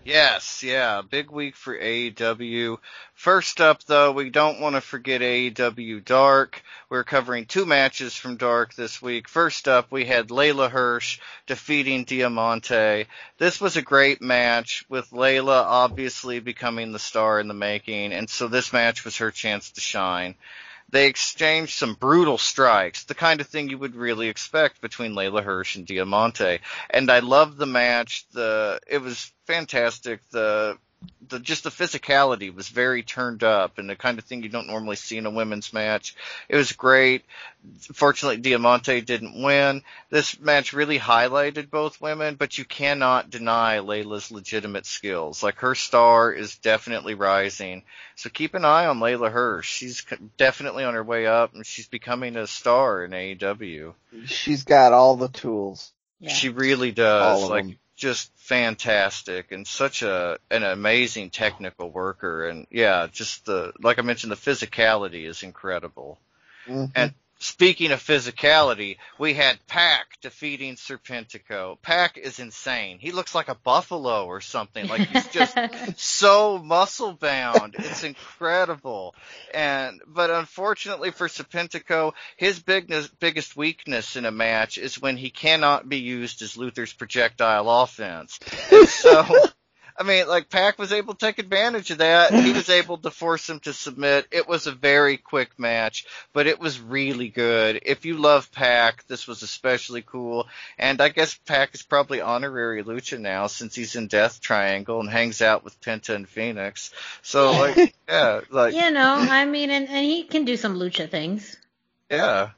Yes, 0.05 0.63
yeah, 0.63 1.01
big 1.01 1.31
week 1.31 1.55
for 1.55 1.77
AEW. 1.77 2.77
First 3.13 3.61
up, 3.61 3.83
though, 3.85 4.11
we 4.11 4.29
don't 4.29 4.59
want 4.59 4.75
to 4.75 4.81
forget 4.81 5.21
AEW 5.21 6.03
Dark. 6.03 6.61
We're 6.89 7.05
covering 7.05 7.45
two 7.45 7.65
matches 7.65 8.13
from 8.13 8.35
Dark 8.35 8.73
this 8.73 9.01
week. 9.01 9.29
First 9.29 9.69
up, 9.69 9.93
we 9.93 10.03
had 10.03 10.27
Leyla 10.27 10.69
Hirsch 10.69 11.19
defeating 11.47 12.03
Diamante. 12.03 13.05
This 13.37 13.61
was 13.61 13.77
a 13.77 13.81
great 13.81 14.21
match 14.21 14.83
with 14.89 15.11
Leyla 15.11 15.63
obviously 15.63 16.41
becoming 16.41 16.91
the 16.91 16.99
star 16.99 17.39
in 17.39 17.47
the 17.47 17.53
making, 17.53 18.11
and 18.11 18.29
so 18.29 18.49
this 18.49 18.73
match 18.73 19.05
was 19.05 19.17
her 19.17 19.31
chance 19.31 19.71
to 19.71 19.79
shine. 19.81 20.35
They 20.93 21.07
exchanged 21.07 21.73
some 21.73 21.95
brutal 21.95 22.37
strikes, 22.37 23.05
the 23.05 23.15
kind 23.15 23.41
of 23.41 23.47
thing 23.47 23.67
you 23.67 23.79
would 23.79 23.95
really 23.95 24.27
expect 24.27 24.79
between 24.79 25.13
Leyla 25.13 25.43
Hirsch 25.43 25.75
and 25.75 25.87
Diamante. 25.87 26.59
And 26.91 27.09
I 27.09 27.17
loved 27.17 27.57
the 27.57 27.65
match. 27.65 28.25
The 28.31 28.79
it 28.87 28.99
was 28.99 29.31
fantastic. 29.47 30.19
The 30.29 30.77
the 31.29 31.39
just 31.39 31.63
the 31.63 31.69
physicality 31.69 32.53
was 32.53 32.69
very 32.69 33.03
turned 33.03 33.43
up 33.43 33.77
and 33.77 33.89
the 33.89 33.95
kind 33.95 34.17
of 34.17 34.25
thing 34.25 34.43
you 34.43 34.49
don't 34.49 34.67
normally 34.67 34.95
see 34.95 35.17
in 35.17 35.25
a 35.25 35.31
women's 35.31 35.73
match. 35.73 36.15
It 36.49 36.55
was 36.55 36.71
great. 36.71 37.23
Fortunately, 37.93 38.37
Diamante 38.37 39.01
didn't 39.01 39.41
win. 39.41 39.83
This 40.09 40.39
match 40.39 40.73
really 40.73 40.99
highlighted 40.99 41.69
both 41.69 42.01
women, 42.01 42.35
but 42.35 42.57
you 42.57 42.65
cannot 42.65 43.29
deny 43.29 43.79
Leyla's 43.79 44.31
legitimate 44.31 44.85
skills. 44.85 45.41
Like 45.41 45.55
her 45.59 45.75
star 45.75 46.31
is 46.31 46.57
definitely 46.57 47.15
rising. 47.15 47.83
So 48.15 48.29
keep 48.29 48.53
an 48.53 48.65
eye 48.65 48.85
on 48.85 48.99
Leyla 48.99 49.31
Hirsch. 49.31 49.69
She's 49.69 50.05
definitely 50.37 50.83
on 50.83 50.93
her 50.93 51.03
way 51.03 51.25
up 51.25 51.53
and 51.53 51.65
she's 51.65 51.87
becoming 51.87 52.35
a 52.35 52.47
star 52.47 53.05
in 53.05 53.11
AEW. 53.11 53.93
She's 54.25 54.63
got 54.63 54.93
all 54.93 55.15
the 55.15 55.29
tools. 55.29 55.91
Yeah. 56.19 56.29
She 56.29 56.49
really 56.49 56.91
does. 56.91 57.39
All 57.39 57.43
of 57.45 57.49
like 57.49 57.65
them. 57.65 57.77
Just 58.03 58.31
fantastic 58.35 59.53
and 59.53 59.65
such 59.65 60.01
a 60.01 60.37
an 60.51 60.61
amazing 60.61 61.29
technical 61.29 61.89
worker 61.89 62.49
and 62.49 62.67
yeah, 62.69 63.07
just 63.09 63.45
the 63.45 63.71
like 63.79 63.97
I 63.97 64.01
mentioned 64.01 64.33
the 64.33 64.35
physicality 64.35 65.25
is 65.25 65.41
incredible. 65.41 66.19
Mhm. 66.67 66.91
And 66.95 67.13
speaking 67.43 67.91
of 67.91 68.01
physicality, 68.01 68.97
we 69.19 69.33
had 69.33 69.59
Pac 69.67 70.19
defeating 70.21 70.75
Serpentico. 70.75 71.77
Pac 71.81 72.17
is 72.17 72.39
insane. 72.39 72.99
He 72.99 73.11
looks 73.11 73.35
like 73.35 73.49
a 73.49 73.55
buffalo 73.55 74.25
or 74.25 74.39
something. 74.39 74.87
Like 74.87 75.01
he's 75.01 75.27
just 75.27 75.57
so 75.97 76.57
muscle 76.57 77.13
bound. 77.13 77.75
It's 77.77 78.03
incredible. 78.03 79.13
And 79.53 80.01
but 80.07 80.29
unfortunately 80.29 81.11
for 81.11 81.27
Serpentico, 81.27 82.13
his 82.37 82.59
bigness, 82.59 83.07
biggest 83.07 83.57
weakness 83.57 84.15
in 84.15 84.25
a 84.25 84.31
match 84.31 84.77
is 84.77 85.01
when 85.01 85.17
he 85.17 85.29
cannot 85.29 85.89
be 85.89 85.99
used 85.99 86.41
as 86.41 86.57
Luther's 86.57 86.93
projectile 86.93 87.69
offense. 87.69 88.39
And 88.71 88.87
so 88.87 89.25
I 89.97 90.03
mean, 90.03 90.27
like 90.27 90.49
Pac 90.49 90.79
was 90.79 90.91
able 90.91 91.13
to 91.13 91.25
take 91.25 91.39
advantage 91.39 91.91
of 91.91 91.99
that. 91.99 92.33
He 92.33 92.51
was 92.51 92.69
able 92.69 92.97
to 92.97 93.11
force 93.11 93.49
him 93.49 93.59
to 93.61 93.73
submit. 93.73 94.27
It 94.31 94.47
was 94.47 94.67
a 94.67 94.71
very 94.71 95.17
quick 95.17 95.57
match, 95.59 96.05
but 96.33 96.47
it 96.47 96.59
was 96.59 96.79
really 96.79 97.29
good. 97.29 97.81
If 97.85 98.05
you 98.05 98.17
love 98.17 98.51
Pac, 98.51 99.05
this 99.07 99.27
was 99.27 99.43
especially 99.43 100.01
cool. 100.01 100.47
And 100.77 101.01
I 101.01 101.09
guess 101.09 101.35
Pac 101.35 101.75
is 101.75 101.83
probably 101.83 102.21
honorary 102.21 102.83
Lucha 102.83 103.19
now 103.19 103.47
since 103.47 103.75
he's 103.75 103.95
in 103.95 104.07
Death 104.07 104.41
Triangle 104.41 104.99
and 104.99 105.09
hangs 105.09 105.41
out 105.41 105.63
with 105.63 105.79
Penta 105.81 106.15
and 106.15 106.27
Phoenix. 106.27 106.91
So 107.21 107.51
like, 107.51 107.95
yeah, 108.09 108.41
like 108.49 108.73
you 108.73 108.91
know, 108.91 109.15
I 109.17 109.45
mean, 109.45 109.69
and, 109.69 109.87
and 109.87 110.05
he 110.05 110.23
can 110.23 110.45
do 110.45 110.57
some 110.57 110.75
lucha 110.75 111.09
things. 111.09 111.57
yeah. 112.09 112.49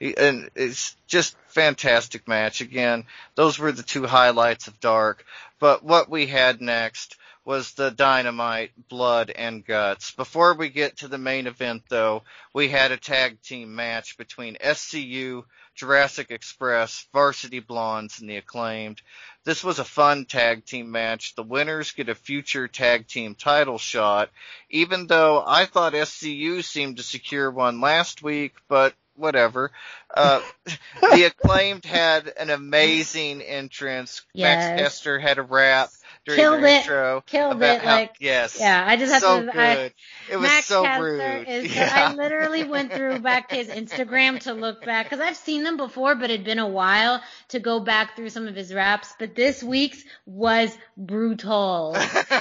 And 0.00 0.50
it's 0.54 0.94
just 1.06 1.36
fantastic 1.48 2.28
match. 2.28 2.60
Again, 2.60 3.04
those 3.34 3.58
were 3.58 3.72
the 3.72 3.82
two 3.82 4.06
highlights 4.06 4.68
of 4.68 4.80
Dark. 4.80 5.24
But 5.58 5.82
what 5.82 6.10
we 6.10 6.26
had 6.26 6.60
next 6.60 7.16
was 7.46 7.72
the 7.72 7.90
Dynamite, 7.90 8.72
Blood, 8.88 9.30
and 9.30 9.64
Guts. 9.64 10.10
Before 10.10 10.54
we 10.54 10.68
get 10.68 10.98
to 10.98 11.08
the 11.08 11.16
main 11.16 11.46
event 11.46 11.84
though, 11.88 12.24
we 12.52 12.68
had 12.68 12.90
a 12.90 12.96
tag 12.96 13.40
team 13.40 13.76
match 13.76 14.18
between 14.18 14.56
SCU, 14.56 15.44
Jurassic 15.76 16.32
Express, 16.32 17.06
Varsity 17.12 17.60
Blondes, 17.60 18.18
and 18.18 18.28
the 18.28 18.36
Acclaimed. 18.36 19.00
This 19.44 19.62
was 19.62 19.78
a 19.78 19.84
fun 19.84 20.24
tag 20.24 20.64
team 20.66 20.90
match. 20.90 21.36
The 21.36 21.44
winners 21.44 21.92
get 21.92 22.08
a 22.08 22.16
future 22.16 22.66
tag 22.66 23.06
team 23.06 23.36
title 23.36 23.78
shot, 23.78 24.30
even 24.68 25.06
though 25.06 25.42
I 25.46 25.66
thought 25.66 25.92
SCU 25.92 26.64
seemed 26.64 26.96
to 26.96 27.04
secure 27.04 27.48
one 27.48 27.80
last 27.80 28.24
week, 28.24 28.54
but 28.68 28.92
whatever. 29.16 29.70
Uh, 30.14 30.40
the 31.00 31.24
acclaimed 31.24 31.84
had 31.84 32.32
an 32.38 32.50
amazing 32.50 33.42
entrance. 33.42 34.22
Yes. 34.32 34.68
Max 34.68 34.82
Caster 34.82 35.18
had 35.18 35.38
a 35.38 35.42
rap 35.42 35.90
during 36.24 36.40
Killed 36.40 36.62
their 36.62 36.66
it. 36.66 36.78
intro. 36.80 37.20
Killed 37.26 37.62
it, 37.62 37.80
how- 37.82 37.94
like- 37.96 38.16
yes, 38.18 38.58
Yeah, 38.58 38.84
I 38.86 38.96
just 38.96 39.12
have 39.12 39.22
so 39.22 39.40
to. 39.40 39.46
good. 39.46 39.56
I, 39.58 39.92
it 40.30 40.36
was 40.36 40.42
Max 40.48 40.66
so 40.66 40.82
Caster 40.82 41.04
rude. 41.04 41.48
Is, 41.48 41.76
yeah. 41.76 42.08
I 42.10 42.14
literally 42.14 42.64
went 42.64 42.92
through 42.92 43.20
back 43.20 43.48
to 43.50 43.54
his 43.56 43.68
Instagram 43.68 44.40
to 44.40 44.52
look 44.52 44.84
back 44.84 45.06
because 45.06 45.20
I've 45.20 45.36
seen 45.36 45.62
them 45.62 45.76
before, 45.76 46.14
but 46.16 46.30
it'd 46.30 46.44
been 46.44 46.58
a 46.58 46.66
while 46.68 47.22
to 47.50 47.60
go 47.60 47.78
back 47.80 48.16
through 48.16 48.30
some 48.30 48.48
of 48.48 48.56
his 48.56 48.74
raps. 48.74 49.14
But 49.20 49.36
this 49.36 49.62
week's 49.62 50.02
was 50.26 50.76
brutal, 50.96 51.96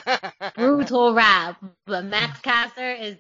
brutal 0.55 1.13
rap. 1.13 1.57
But 1.85 2.05
Max 2.05 2.39
Caster 2.41 2.91
is 2.91 3.17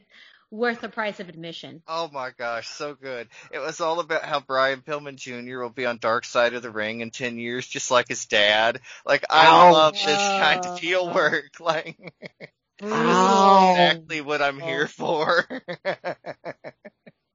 worth 0.55 0.81
the 0.81 0.89
price 0.89 1.19
of 1.19 1.29
admission. 1.29 1.81
Oh 1.87 2.09
my 2.11 2.31
gosh, 2.37 2.67
so 2.67 2.95
good. 2.95 3.27
It 3.51 3.59
was 3.59 3.81
all 3.81 3.99
about 3.99 4.23
how 4.23 4.39
Brian 4.39 4.81
Pillman 4.81 5.15
Jr. 5.15 5.59
will 5.59 5.69
be 5.69 5.85
on 5.85 5.97
Dark 5.97 6.25
Side 6.25 6.53
of 6.53 6.61
the 6.61 6.71
Ring 6.71 7.01
in 7.01 7.11
10 7.11 7.37
years, 7.37 7.67
just 7.67 7.91
like 7.91 8.07
his 8.07 8.25
dad. 8.25 8.79
Like, 9.05 9.25
I 9.29 9.45
Ouch. 9.47 9.73
love 9.73 9.93
this 9.93 10.17
kind 10.17 10.65
of 10.65 10.79
heel 10.79 11.13
work. 11.13 11.51
Like, 11.65 11.97
Ow. 12.83 13.71
exactly 13.71 14.21
what 14.21 14.41
I'm 14.41 14.59
here 14.59 14.89
oh. 14.99 15.45
for. 15.45 15.63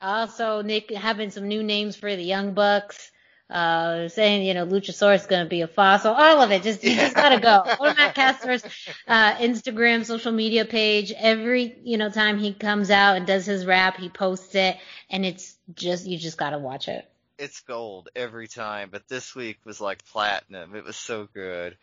Also, 0.02 0.62
Nick 0.62 0.90
having 0.90 1.30
some 1.30 1.46
new 1.46 1.62
names 1.62 1.94
for 1.94 2.16
the 2.16 2.22
Young 2.22 2.54
Bucks. 2.54 3.10
Uh, 3.50 4.08
saying, 4.08 4.46
you 4.46 4.54
know, 4.54 4.64
Luchasaurus 4.64 5.22
is 5.22 5.26
going 5.26 5.44
to 5.44 5.48
be 5.48 5.62
a 5.62 5.66
fossil. 5.66 6.12
All 6.14 6.40
of 6.40 6.52
it. 6.52 6.62
Just, 6.62 6.84
you 6.84 6.94
just 6.94 7.16
gotta 7.16 7.40
go. 7.40 7.64
Go 7.78 7.88
to 7.90 7.94
Max 7.96 8.14
Caster's, 8.14 8.62
uh, 9.08 9.34
Instagram, 9.34 10.04
social 10.04 10.30
media 10.30 10.64
page. 10.64 11.12
Every, 11.16 11.76
you 11.82 11.98
know, 11.98 12.10
time 12.10 12.38
he 12.38 12.54
comes 12.54 12.90
out 12.90 13.16
and 13.16 13.26
does 13.26 13.46
his 13.46 13.66
rap, 13.66 13.96
he 13.96 14.08
posts 14.08 14.54
it 14.54 14.76
and 15.10 15.26
it's 15.26 15.56
just, 15.74 16.06
you 16.06 16.16
just 16.16 16.38
gotta 16.38 16.58
watch 16.58 16.86
it. 16.86 17.10
it's 17.38 17.60
gold 17.62 18.08
every 18.14 18.46
time, 18.48 18.90
but 18.92 19.08
this 19.08 19.34
week 19.34 19.58
was 19.64 19.80
like 19.80 20.04
platinum. 20.06 20.76
It 20.76 20.84
was 20.84 20.96
so 20.96 21.26
good. 21.32 21.76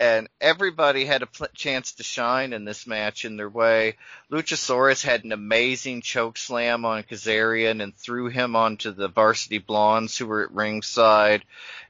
And 0.00 0.28
everybody 0.40 1.04
had 1.04 1.22
a 1.22 1.26
pl- 1.26 1.46
chance 1.54 1.92
to 1.92 2.02
shine 2.02 2.52
in 2.52 2.64
this 2.64 2.86
match 2.86 3.24
in 3.24 3.36
their 3.36 3.48
way. 3.48 3.96
Luchasaurus 4.30 5.04
had 5.04 5.24
an 5.24 5.32
amazing 5.32 6.02
choke 6.02 6.36
slam 6.36 6.84
on 6.84 7.04
Kazarian 7.04 7.82
and 7.82 7.96
threw 7.96 8.28
him 8.28 8.56
onto 8.56 8.92
the 8.92 9.08
varsity 9.08 9.58
blondes 9.58 10.18
who 10.18 10.26
were 10.26 10.42
at 10.42 10.52
ringside. 10.52 11.44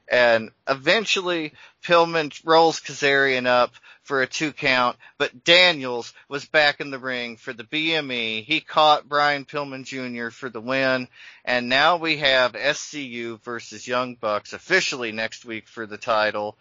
And 0.07 0.51
eventually 0.67 1.53
Pillman 1.83 2.31
rolls 2.45 2.79
Kazarian 2.79 3.47
up 3.47 3.73
for 4.03 4.21
a 4.21 4.27
two 4.27 4.53
count, 4.53 4.97
but 5.17 5.43
Daniels 5.43 6.13
was 6.29 6.45
back 6.45 6.79
in 6.79 6.91
the 6.91 6.99
ring 6.99 7.37
for 7.37 7.53
the 7.53 7.63
BME. 7.63 8.45
He 8.45 8.59
caught 8.61 9.09
Brian 9.09 9.45
Pillman 9.45 9.83
Jr. 9.83 10.29
for 10.29 10.49
the 10.49 10.61
win. 10.61 11.07
And 11.43 11.69
now 11.69 11.97
we 11.97 12.17
have 12.17 12.53
SCU 12.53 13.41
versus 13.43 13.87
Young 13.87 14.13
Bucks 14.13 14.53
officially 14.53 15.11
next 15.11 15.43
week 15.43 15.67
for 15.67 15.87
the 15.87 15.97
title. 15.97 16.55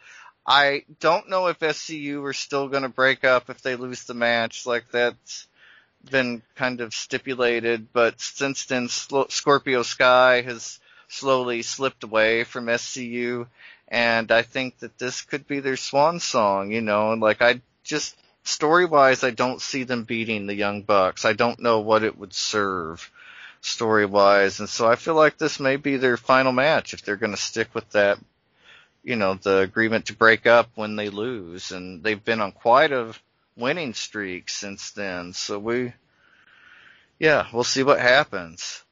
I 0.46 0.84
don't 1.00 1.30
know 1.30 1.46
if 1.46 1.58
SCU 1.60 2.22
are 2.24 2.34
still 2.34 2.68
going 2.68 2.82
to 2.82 2.88
break 2.88 3.24
up 3.24 3.48
if 3.48 3.62
they 3.62 3.76
lose 3.76 4.04
the 4.04 4.14
match. 4.14 4.66
Like 4.66 4.90
that's 4.90 5.46
been 6.10 6.42
kind 6.54 6.80
of 6.80 6.92
stipulated, 6.94 7.92
but 7.92 8.20
since 8.20 8.66
then 8.66 8.88
Scorpio 8.88 9.82
Sky 9.82 10.42
has 10.42 10.78
slowly 11.08 11.62
slipped 11.62 12.04
away 12.04 12.44
from 12.44 12.66
SCU, 12.66 13.46
and 13.88 14.30
I 14.30 14.42
think 14.42 14.78
that 14.80 14.98
this 14.98 15.22
could 15.22 15.46
be 15.46 15.60
their 15.60 15.76
swan 15.76 16.20
song. 16.20 16.72
You 16.72 16.82
know, 16.82 17.14
like 17.14 17.40
I 17.40 17.60
just 17.82 18.16
story 18.42 18.84
wise, 18.84 19.24
I 19.24 19.30
don't 19.30 19.62
see 19.62 19.84
them 19.84 20.04
beating 20.04 20.46
the 20.46 20.54
Young 20.54 20.82
Bucks. 20.82 21.24
I 21.24 21.32
don't 21.32 21.60
know 21.60 21.80
what 21.80 22.04
it 22.04 22.18
would 22.18 22.34
serve 22.34 23.10
story 23.62 24.04
wise, 24.04 24.60
and 24.60 24.68
so 24.68 24.86
I 24.86 24.96
feel 24.96 25.14
like 25.14 25.38
this 25.38 25.58
may 25.58 25.76
be 25.76 25.96
their 25.96 26.18
final 26.18 26.52
match 26.52 26.92
if 26.92 27.02
they're 27.02 27.16
going 27.16 27.34
to 27.34 27.38
stick 27.38 27.74
with 27.74 27.88
that 27.90 28.18
you 29.04 29.16
know, 29.16 29.34
the 29.34 29.58
agreement 29.58 30.06
to 30.06 30.16
break 30.16 30.46
up 30.46 30.70
when 30.74 30.96
they 30.96 31.10
lose. 31.10 31.70
And 31.70 32.02
they've 32.02 32.24
been 32.24 32.40
on 32.40 32.52
quite 32.52 32.90
a 32.90 33.14
winning 33.56 33.94
streak 33.94 34.48
since 34.48 34.90
then. 34.92 35.34
So 35.34 35.58
we, 35.58 35.92
yeah, 37.18 37.46
we'll 37.52 37.64
see 37.64 37.82
what 37.82 38.00
happens. 38.00 38.82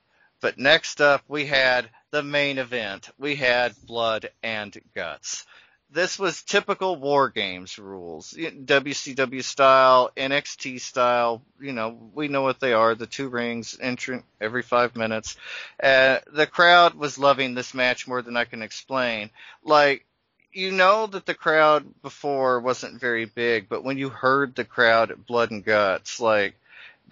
But 0.40 0.58
next 0.58 1.00
up, 1.00 1.22
we 1.28 1.46
had 1.46 1.88
the 2.10 2.22
main 2.22 2.58
event. 2.58 3.08
We 3.18 3.36
had 3.36 3.74
blood 3.86 4.28
and 4.42 4.76
guts. 4.94 5.46
This 5.92 6.18
was 6.18 6.42
typical 6.42 6.96
war 6.96 7.28
games 7.28 7.78
rules, 7.78 8.32
WCW 8.32 9.44
style, 9.44 10.10
NXT 10.16 10.80
style. 10.80 11.42
You 11.60 11.72
know, 11.72 12.10
we 12.14 12.28
know 12.28 12.42
what 12.42 12.60
they 12.60 12.72
are. 12.72 12.94
The 12.94 13.06
two 13.06 13.28
rings, 13.28 13.76
entrant 13.80 14.24
every 14.40 14.62
five 14.62 14.96
minutes. 14.96 15.36
Uh, 15.82 16.18
the 16.32 16.46
crowd 16.46 16.94
was 16.94 17.18
loving 17.18 17.54
this 17.54 17.74
match 17.74 18.08
more 18.08 18.22
than 18.22 18.36
I 18.36 18.44
can 18.44 18.62
explain. 18.62 19.30
Like, 19.62 20.06
you 20.52 20.72
know 20.72 21.06
that 21.06 21.26
the 21.26 21.34
crowd 21.34 21.86
before 22.02 22.60
wasn't 22.60 23.00
very 23.00 23.26
big, 23.26 23.68
but 23.68 23.84
when 23.84 23.98
you 23.98 24.08
heard 24.08 24.54
the 24.54 24.64
crowd 24.64 25.10
at 25.10 25.26
Blood 25.26 25.50
and 25.50 25.64
Guts, 25.64 26.20
like, 26.20 26.54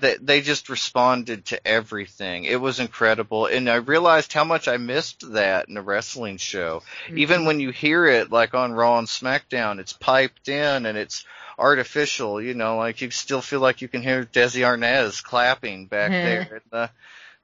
they, 0.01 0.17
they 0.21 0.41
just 0.41 0.69
responded 0.69 1.47
to 1.47 1.67
everything. 1.67 2.45
It 2.45 2.61
was 2.61 2.81
incredible. 2.81 3.47
And 3.47 3.69
I 3.69 3.77
realized 3.77 4.33
how 4.33 4.45
much 4.45 4.69
I 4.69 4.77
missed 4.77 5.33
that 5.33 5.69
in 5.69 5.77
a 5.77 5.83
wrestling 5.83 6.39
show. 6.39 6.83
Mm-hmm. 7.07 7.19
Even 7.19 7.45
when 7.45 7.61
you 7.61 7.71
hear 7.71 8.07
it 8.07 8.31
like 8.31 8.55
on 8.55 8.73
Raw 8.73 8.99
and 8.99 9.09
SmackDown, 9.09 9.79
it's 9.79 9.93
piped 9.93 10.49
in 10.49 10.87
and 10.87 10.97
it's 10.97 11.25
artificial, 11.59 12.41
you 12.41 12.55
know, 12.55 12.79
like 12.79 13.01
you 13.01 13.11
still 13.11 13.43
feel 13.43 13.61
like 13.61 13.83
you 13.83 13.89
can 13.89 14.03
hear 14.03 14.25
Desi 14.25 14.63
Arnaz 14.63 15.23
clapping 15.23 15.87
back 15.87 16.11
there 16.11 16.57
in 16.57 16.63
the 16.71 16.91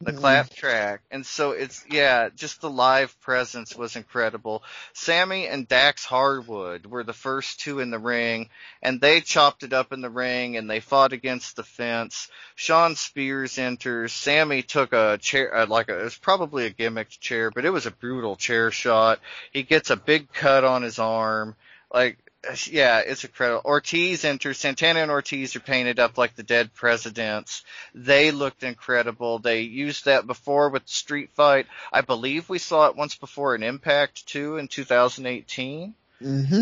the 0.01 0.11
mm-hmm. 0.11 0.21
clap 0.21 0.51
track. 0.51 1.01
And 1.11 1.25
so 1.25 1.53
it's, 1.53 1.85
yeah, 1.91 2.29
just 2.35 2.61
the 2.61 2.69
live 2.69 3.19
presence 3.23 3.75
was 3.75 3.97
incredible. 3.97 4.63
Sammy 4.93 5.47
and 5.47 5.67
Dax 5.67 6.05
Harwood 6.05 6.85
were 6.85 7.03
the 7.03 7.15
first 7.15 7.61
two 7.61 7.81
in 7.81 7.91
the 7.91 7.99
ring 7.99 8.51
and 8.83 9.01
they 9.01 9.23
chopped 9.23 9.63
it 9.63 9.73
up 9.73 9.93
in 9.93 10.03
the 10.03 10.11
ring 10.11 10.57
and 10.57 10.69
they 10.69 10.81
fought 10.81 11.15
against 11.15 11.57
the 11.57 11.63
fence. 11.63 12.29
Shawn 12.57 12.95
Spears 12.95 13.59
enters. 13.59 14.13
Sammy 14.13 14.63
took 14.63 14.93
a 14.93 15.19
chair, 15.19 15.55
uh, 15.55 15.67
like 15.67 15.89
a, 15.89 15.99
it 15.99 16.05
was 16.05 16.19
probably 16.19 16.67
a 16.67 16.71
gimmicked 16.71 17.19
chair, 17.19 17.51
but 17.51 17.65
it 17.65 17.71
was 17.71 17.87
a 17.87 17.91
brutal 17.91 18.37
chair 18.37 18.71
shot. 18.71 19.19
He 19.51 19.63
gets 19.63 19.89
a 19.89 19.97
big 19.97 20.31
cut 20.31 20.65
on 20.65 20.83
his 20.83 20.99
arm. 20.99 21.57
Like, 21.93 22.19
yeah, 22.67 23.01
it's 23.01 23.25
incredible. 23.25 23.63
Ortiz 23.65 24.25
enters. 24.25 24.59
Santana 24.59 25.01
and 25.01 25.11
Ortiz 25.11 25.57
are 25.57 25.61
painted 25.61 25.99
up 25.99 26.19
like 26.19 26.37
the 26.37 26.43
dead 26.43 26.75
presidents. 26.75 27.65
They 27.95 28.31
looked 28.31 28.63
incredible. 28.63 29.39
They 29.39 29.63
used 29.63 30.05
that 30.05 30.27
before 30.27 30.69
with 30.69 30.85
the 30.85 30.93
street 30.93 31.31
fight. 31.35 31.67
I 31.93 32.01
believe 32.01 32.49
we 32.49 32.59
saw 32.59 32.87
it 32.87 32.97
once 32.97 33.15
before 33.15 33.55
in 33.55 33.63
Impact 33.63 34.27
too 34.27 34.57
in 34.57 34.69
2018. 34.69 35.95
Mm-hmm. 36.23 36.61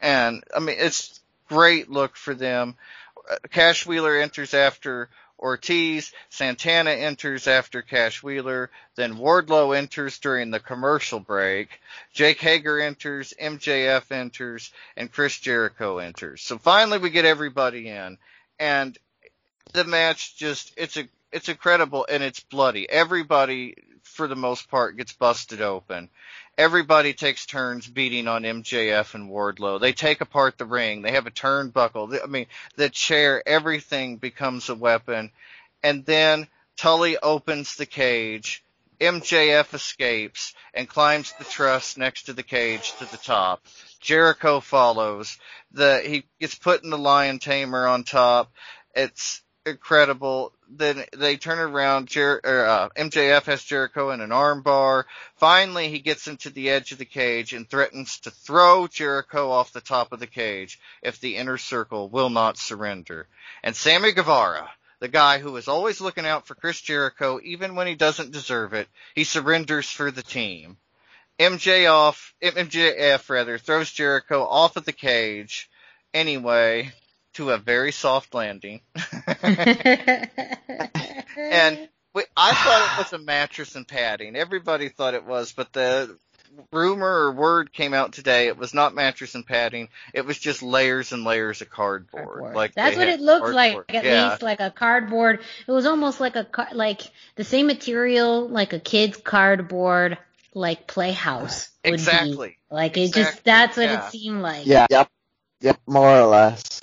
And 0.00 0.44
I 0.54 0.60
mean, 0.60 0.76
it's 0.78 1.20
great 1.48 1.90
look 1.90 2.16
for 2.16 2.34
them. 2.34 2.76
Cash 3.50 3.86
Wheeler 3.86 4.16
enters 4.16 4.54
after 4.54 5.08
Ortiz, 5.42 6.12
Santana 6.30 6.92
enters 6.92 7.48
after 7.48 7.82
Cash 7.82 8.22
Wheeler, 8.22 8.70
then 8.94 9.16
Wardlow 9.16 9.76
enters 9.76 10.18
during 10.20 10.50
the 10.50 10.60
commercial 10.60 11.18
break, 11.18 11.80
Jake 12.12 12.40
Hager 12.40 12.80
enters, 12.80 13.34
MJF 13.40 14.12
enters, 14.12 14.70
and 14.96 15.12
Chris 15.12 15.38
Jericho 15.38 15.98
enters. 15.98 16.42
So 16.42 16.58
finally 16.58 16.98
we 16.98 17.10
get 17.10 17.24
everybody 17.24 17.88
in, 17.88 18.18
and 18.60 18.96
the 19.72 19.84
match 19.84 20.36
just, 20.36 20.72
it's 20.76 20.96
a, 20.96 21.08
it's 21.32 21.48
incredible 21.48 22.06
and 22.08 22.22
it's 22.22 22.40
bloody. 22.40 22.88
Everybody, 22.88 23.74
for 24.02 24.28
the 24.28 24.36
most 24.36 24.70
part, 24.70 24.96
gets 24.96 25.12
busted 25.12 25.60
open 25.60 26.08
everybody 26.58 27.14
takes 27.14 27.46
turns 27.46 27.86
beating 27.86 28.28
on 28.28 28.42
MJF 28.42 29.14
and 29.14 29.30
Wardlow. 29.30 29.80
They 29.80 29.92
take 29.92 30.20
apart 30.20 30.58
the 30.58 30.66
ring. 30.66 31.02
They 31.02 31.12
have 31.12 31.26
a 31.26 31.30
turnbuckle. 31.30 32.18
I 32.22 32.26
mean, 32.26 32.46
the 32.76 32.90
chair, 32.90 33.42
everything 33.46 34.16
becomes 34.16 34.68
a 34.68 34.74
weapon. 34.74 35.30
And 35.82 36.04
then 36.04 36.46
Tully 36.76 37.18
opens 37.18 37.76
the 37.76 37.86
cage. 37.86 38.64
MJF 39.00 39.74
escapes 39.74 40.54
and 40.72 40.88
climbs 40.88 41.32
the 41.38 41.44
truss 41.44 41.96
next 41.96 42.24
to 42.24 42.32
the 42.32 42.44
cage 42.44 42.92
to 42.98 43.04
the 43.10 43.16
top. 43.16 43.66
Jericho 44.00 44.60
follows. 44.60 45.38
The 45.72 46.02
he 46.04 46.24
gets 46.40 46.54
put 46.54 46.84
in 46.84 46.90
the 46.90 46.98
lion 46.98 47.40
tamer 47.40 47.86
on 47.86 48.04
top. 48.04 48.52
It's 48.94 49.41
incredible. 49.66 50.52
Then 50.68 51.04
they 51.16 51.36
turn 51.36 51.58
around. 51.58 52.08
Jer- 52.08 52.40
or, 52.42 52.64
uh, 52.64 52.88
MJF 52.96 53.44
has 53.44 53.62
Jericho 53.62 54.10
in 54.10 54.20
an 54.20 54.30
armbar. 54.30 55.04
Finally, 55.36 55.88
he 55.88 55.98
gets 55.98 56.26
into 56.28 56.50
the 56.50 56.70
edge 56.70 56.92
of 56.92 56.98
the 56.98 57.04
cage 57.04 57.52
and 57.52 57.68
threatens 57.68 58.20
to 58.20 58.30
throw 58.30 58.86
Jericho 58.86 59.50
off 59.50 59.72
the 59.72 59.80
top 59.80 60.12
of 60.12 60.20
the 60.20 60.26
cage 60.26 60.80
if 61.02 61.20
the 61.20 61.36
inner 61.36 61.58
circle 61.58 62.08
will 62.08 62.30
not 62.30 62.58
surrender. 62.58 63.26
And 63.62 63.76
Sammy 63.76 64.12
Guevara, 64.12 64.70
the 65.00 65.08
guy 65.08 65.38
who 65.38 65.56
is 65.56 65.68
always 65.68 66.00
looking 66.00 66.26
out 66.26 66.46
for 66.46 66.54
Chris 66.54 66.80
Jericho, 66.80 67.40
even 67.42 67.74
when 67.74 67.86
he 67.86 67.94
doesn't 67.94 68.32
deserve 68.32 68.72
it, 68.72 68.88
he 69.14 69.24
surrenders 69.24 69.90
for 69.90 70.10
the 70.10 70.22
team. 70.22 70.76
MJ 71.38 71.90
off, 71.90 72.34
MJF 72.40 73.28
rather, 73.28 73.58
throws 73.58 73.90
Jericho 73.90 74.44
off 74.44 74.76
of 74.76 74.84
the 74.84 74.92
cage. 74.92 75.68
Anyway, 76.14 76.92
to 77.34 77.50
a 77.50 77.58
very 77.58 77.92
soft 77.92 78.34
landing. 78.34 78.80
and 79.42 80.28
we, 82.14 82.24
I 82.36 82.54
thought 82.54 82.90
it 82.92 82.98
was 82.98 83.12
a 83.12 83.18
mattress 83.18 83.76
and 83.76 83.86
padding. 83.86 84.36
Everybody 84.36 84.88
thought 84.88 85.14
it 85.14 85.24
was, 85.24 85.52
but 85.52 85.72
the 85.72 86.16
rumor 86.70 87.08
or 87.08 87.32
word 87.32 87.72
came 87.72 87.94
out 87.94 88.12
today. 88.12 88.48
It 88.48 88.58
was 88.58 88.74
not 88.74 88.94
mattress 88.94 89.34
and 89.34 89.46
padding. 89.46 89.88
It 90.12 90.26
was 90.26 90.38
just 90.38 90.62
layers 90.62 91.12
and 91.12 91.24
layers 91.24 91.62
of 91.62 91.70
cardboard. 91.70 92.24
cardboard. 92.24 92.54
Like 92.54 92.74
that's 92.74 92.96
what 92.96 93.08
it 93.08 93.20
looked 93.20 93.52
cardboard. 93.52 93.84
like. 93.88 93.94
At 93.94 94.04
yeah. 94.04 94.30
least 94.30 94.42
like 94.42 94.60
a 94.60 94.70
cardboard. 94.70 95.40
It 95.66 95.72
was 95.72 95.86
almost 95.86 96.20
like 96.20 96.36
a 96.36 96.46
like 96.72 97.02
the 97.36 97.44
same 97.44 97.66
material 97.66 98.48
like 98.48 98.72
a 98.72 98.80
kid's 98.80 99.16
cardboard 99.16 100.18
like 100.54 100.86
playhouse. 100.86 101.70
exactly. 101.82 102.48
Be. 102.48 102.74
Like 102.74 102.96
exactly. 102.98 103.22
it 103.22 103.24
just 103.24 103.44
that's 103.44 103.76
what 103.76 103.86
yeah. 103.86 104.06
it 104.06 104.10
seemed 104.10 104.42
like. 104.42 104.66
Yeah. 104.66 104.86
Yep. 104.90 105.08
Yep. 105.62 105.80
More 105.86 106.20
or 106.20 106.26
less 106.26 106.82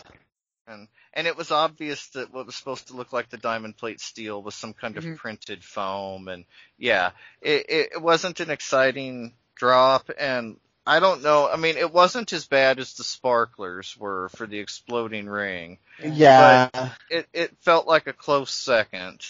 and 0.70 0.88
and 1.14 1.28
it 1.28 1.36
was 1.36 1.52
obvious 1.52 2.08
that 2.10 2.34
what 2.34 2.46
was 2.46 2.56
supposed 2.56 2.88
to 2.88 2.96
look 2.96 3.12
like 3.12 3.30
the 3.30 3.38
diamond 3.38 3.76
plate 3.78 4.00
steel 4.00 4.42
was 4.42 4.56
some 4.56 4.74
kind 4.74 4.98
of 4.98 5.04
mm-hmm. 5.04 5.16
printed 5.16 5.64
foam 5.64 6.28
and 6.28 6.46
yeah 6.78 7.12
it, 7.42 7.66
it 7.94 8.02
wasn't 8.02 8.40
an 8.40 8.50
exciting 8.50 9.34
drop 9.56 10.10
and 10.18 10.58
I 10.88 11.00
don't 11.00 11.22
know. 11.22 11.48
I 11.48 11.58
mean, 11.58 11.78
it 11.78 11.94
wasn't 11.94 12.34
as 12.34 12.48
bad 12.48 12.80
as 12.80 12.96
the 12.96 13.04
sparklers 13.04 13.96
were 13.96 14.30
for 14.30 14.48
the 14.48 14.58
exploding 14.58 15.30
ring. 15.30 15.78
Yeah. 16.04 16.70
it 17.12 17.28
it 17.32 17.56
felt 17.62 17.86
like 17.86 18.08
a 18.08 18.14
close 18.14 18.50
second. 18.50 19.24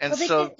And 0.00 0.14
well, 0.18 0.28
so 0.28 0.56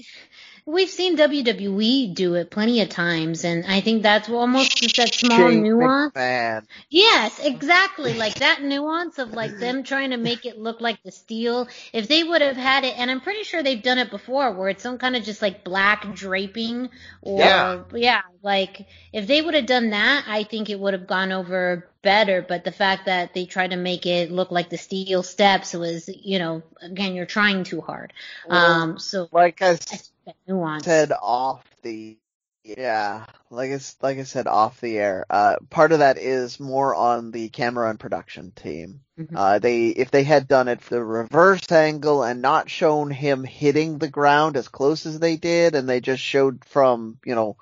we've 0.66 0.90
seen 0.90 1.16
WWE 1.16 2.12
do 2.12 2.34
it 2.34 2.50
plenty 2.50 2.82
of 2.82 2.88
times, 2.88 3.44
and 3.44 3.64
I 3.66 3.80
think 3.80 4.02
that's 4.02 4.28
almost 4.28 4.76
just 4.76 4.96
that 4.96 5.14
small 5.14 5.38
Shane 5.38 5.62
nuance. 5.62 6.12
McMahon. 6.12 6.66
Yes, 6.90 7.38
exactly. 7.42 8.14
like 8.14 8.34
that 8.40 8.62
nuance 8.62 9.18
of 9.18 9.32
like 9.32 9.56
them 9.58 9.84
trying 9.84 10.10
to 10.10 10.16
make 10.16 10.44
it 10.44 10.58
look 10.58 10.80
like 10.80 11.02
the 11.04 11.12
steel. 11.12 11.68
If 11.92 12.08
they 12.08 12.24
would 12.24 12.42
have 12.42 12.56
had 12.56 12.84
it, 12.84 12.98
and 12.98 13.10
I'm 13.10 13.20
pretty 13.20 13.44
sure 13.44 13.62
they've 13.62 13.82
done 13.82 13.98
it 13.98 14.10
before, 14.10 14.52
where 14.52 14.68
it's 14.68 14.82
some 14.82 14.98
kind 14.98 15.16
of 15.16 15.22
just 15.22 15.40
like 15.40 15.64
black 15.64 16.14
draping, 16.14 16.90
or 17.22 17.40
yeah, 17.40 17.82
yeah 17.94 18.22
like 18.42 18.86
if 19.12 19.26
they 19.26 19.40
would 19.40 19.54
have 19.54 19.66
done 19.66 19.90
that, 19.90 20.24
I 20.26 20.42
think 20.42 20.68
it 20.68 20.80
would 20.80 20.94
have 20.94 21.06
gone 21.06 21.30
over 21.30 21.88
better. 22.02 22.44
But 22.46 22.64
the 22.64 22.72
fact 22.72 23.06
that 23.06 23.34
they 23.34 23.44
tried 23.44 23.70
to 23.70 23.76
make 23.76 24.04
it 24.06 24.32
look 24.32 24.50
like 24.50 24.70
the 24.70 24.78
steel 24.78 25.22
steps 25.22 25.74
was, 25.74 26.08
you 26.08 26.38
know, 26.38 26.62
again, 26.80 27.14
you're 27.14 27.26
trying 27.26 27.64
too 27.64 27.80
hard. 27.80 28.12
Well, 28.48 28.82
um, 28.82 28.98
so 28.98 29.28
like 29.32 29.62
I, 29.62 29.78
I 30.26 30.78
said 30.80 31.12
off 31.12 31.64
the 31.82 32.18
yeah, 32.66 33.26
like 33.48 33.70
I, 33.70 33.78
like 34.02 34.18
I 34.18 34.24
said 34.24 34.48
off 34.48 34.80
the 34.80 34.98
air, 34.98 35.24
uh, 35.30 35.56
part 35.70 35.92
of 35.92 36.00
that 36.00 36.18
is 36.18 36.58
more 36.58 36.96
on 36.96 37.30
the 37.30 37.48
camera 37.48 37.88
and 37.88 38.00
production 38.00 38.50
team. 38.50 39.02
Mm-hmm. 39.18 39.36
Uh, 39.36 39.58
they, 39.60 39.86
if 39.88 40.10
they 40.10 40.24
had 40.24 40.48
done 40.48 40.66
it 40.66 40.80
the 40.80 41.02
reverse 41.02 41.70
angle 41.70 42.24
and 42.24 42.42
not 42.42 42.68
shown 42.68 43.10
him 43.10 43.44
hitting 43.44 43.98
the 43.98 44.08
ground 44.08 44.56
as 44.56 44.66
close 44.66 45.06
as 45.06 45.20
they 45.20 45.36
did, 45.36 45.76
and 45.76 45.88
they 45.88 46.00
just 46.00 46.22
showed 46.22 46.64
from, 46.64 47.18
you 47.24 47.36
know, 47.36 47.56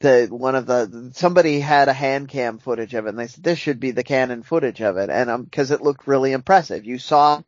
the 0.00 0.26
one 0.30 0.56
of 0.56 0.66
the 0.66 1.10
somebody 1.14 1.60
had 1.60 1.88
a 1.88 1.92
hand 1.92 2.28
cam 2.28 2.58
footage 2.58 2.94
of 2.94 3.04
it 3.04 3.10
and 3.10 3.18
they 3.18 3.26
said 3.26 3.44
this 3.44 3.58
should 3.58 3.78
be 3.78 3.90
the 3.90 4.02
canon 4.02 4.42
footage 4.42 4.80
of 4.80 4.96
it 4.96 5.10
and 5.10 5.28
um 5.28 5.44
because 5.44 5.70
it 5.70 5.82
looked 5.82 6.06
really 6.06 6.32
impressive 6.32 6.86
you 6.86 6.98
saw 6.98 7.42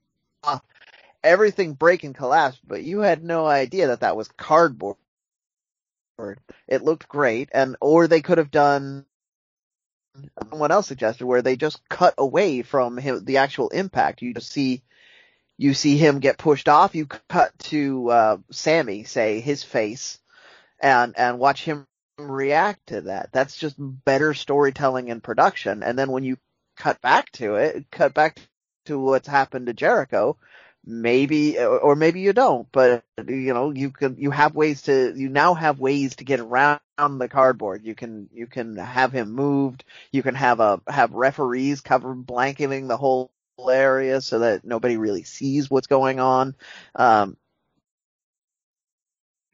everything 1.25 1.75
break 1.75 2.05
and 2.05 2.15
collapse 2.15 2.59
but 2.67 2.83
you 2.83 3.01
had 3.01 3.23
no 3.23 3.47
idea 3.47 3.89
that 3.89 4.01
that 4.01 4.17
was 4.17 4.29
cardboard 4.37 4.97
it 6.69 6.83
looked 6.83 7.09
great 7.09 7.49
and 7.53 7.77
or 7.81 8.07
they 8.07 8.21
could 8.21 8.39
have 8.39 8.51
done 8.51 9.05
someone 10.51 10.71
else 10.71 10.87
suggested 10.87 11.25
where 11.25 11.43
they 11.43 11.57
just 11.57 11.81
cut 11.89 12.15
away 12.19 12.63
from 12.63 12.97
him 12.99 13.25
the 13.25 13.39
actual 13.39 13.69
impact 13.71 14.23
you 14.23 14.35
just 14.35 14.51
see 14.51 14.83
you 15.59 15.75
see 15.75 15.97
him 15.97 16.21
get 16.21 16.39
pushed 16.39 16.69
off 16.69 16.95
you 16.95 17.07
cut 17.07 17.57
to 17.59 18.09
uh 18.11 18.37
sammy 18.51 19.05
say 19.05 19.41
his 19.41 19.63
face 19.63 20.19
and 20.81 21.17
and 21.17 21.39
watch 21.39 21.65
him 21.65 21.87
react 22.19 22.89
to 22.89 23.03
that. 23.03 23.31
That's 23.33 23.57
just 23.57 23.77
better 23.79 24.35
storytelling 24.35 25.11
and 25.11 25.23
production. 25.23 25.83
And 25.83 25.99
then 25.99 26.11
when 26.11 26.25
you 26.25 26.39
cut 26.77 27.01
back 27.01 27.31
to 27.33 27.57
it, 27.57 27.87
cut 27.91 28.15
back 28.15 28.39
to 28.87 28.99
what's 28.99 29.29
happened 29.29 29.67
to 29.67 29.73
Jericho, 29.73 30.37
maybe, 30.85 31.59
or 31.59 31.95
maybe 31.97 32.21
you 32.21 32.33
don't, 32.33 32.67
but 32.73 33.05
you 33.27 33.55
know, 33.55 33.71
you 33.71 33.91
can, 33.91 34.17
you 34.19 34.31
have 34.31 34.55
ways 34.55 34.83
to, 34.83 35.13
you 35.17 35.29
now 35.29 35.55
have 35.55 35.79
ways 35.81 36.17
to 36.17 36.25
get 36.25 36.41
around 36.41 36.81
the 36.99 37.29
cardboard. 37.29 37.85
You 37.85 37.95
can 37.95 38.29
you 38.33 38.47
can 38.47 38.77
have 38.77 39.13
him 39.13 39.33
moved. 39.33 39.85
You 40.13 40.23
can 40.23 40.35
have 40.35 40.61
a 40.61 40.81
have 40.89 41.13
referees 41.13 41.81
cover 41.81 42.15
blanketing 42.15 42.89
the 42.89 42.97
whole 42.97 43.33
area 43.71 44.21
so 44.21 44.41
that 44.41 44.65
nobody 44.65 44.97
really 44.97 45.25
sees 45.25 45.71
what's 45.71 45.87
going 45.87 46.21
on. 46.21 46.55
Um, 46.95 47.37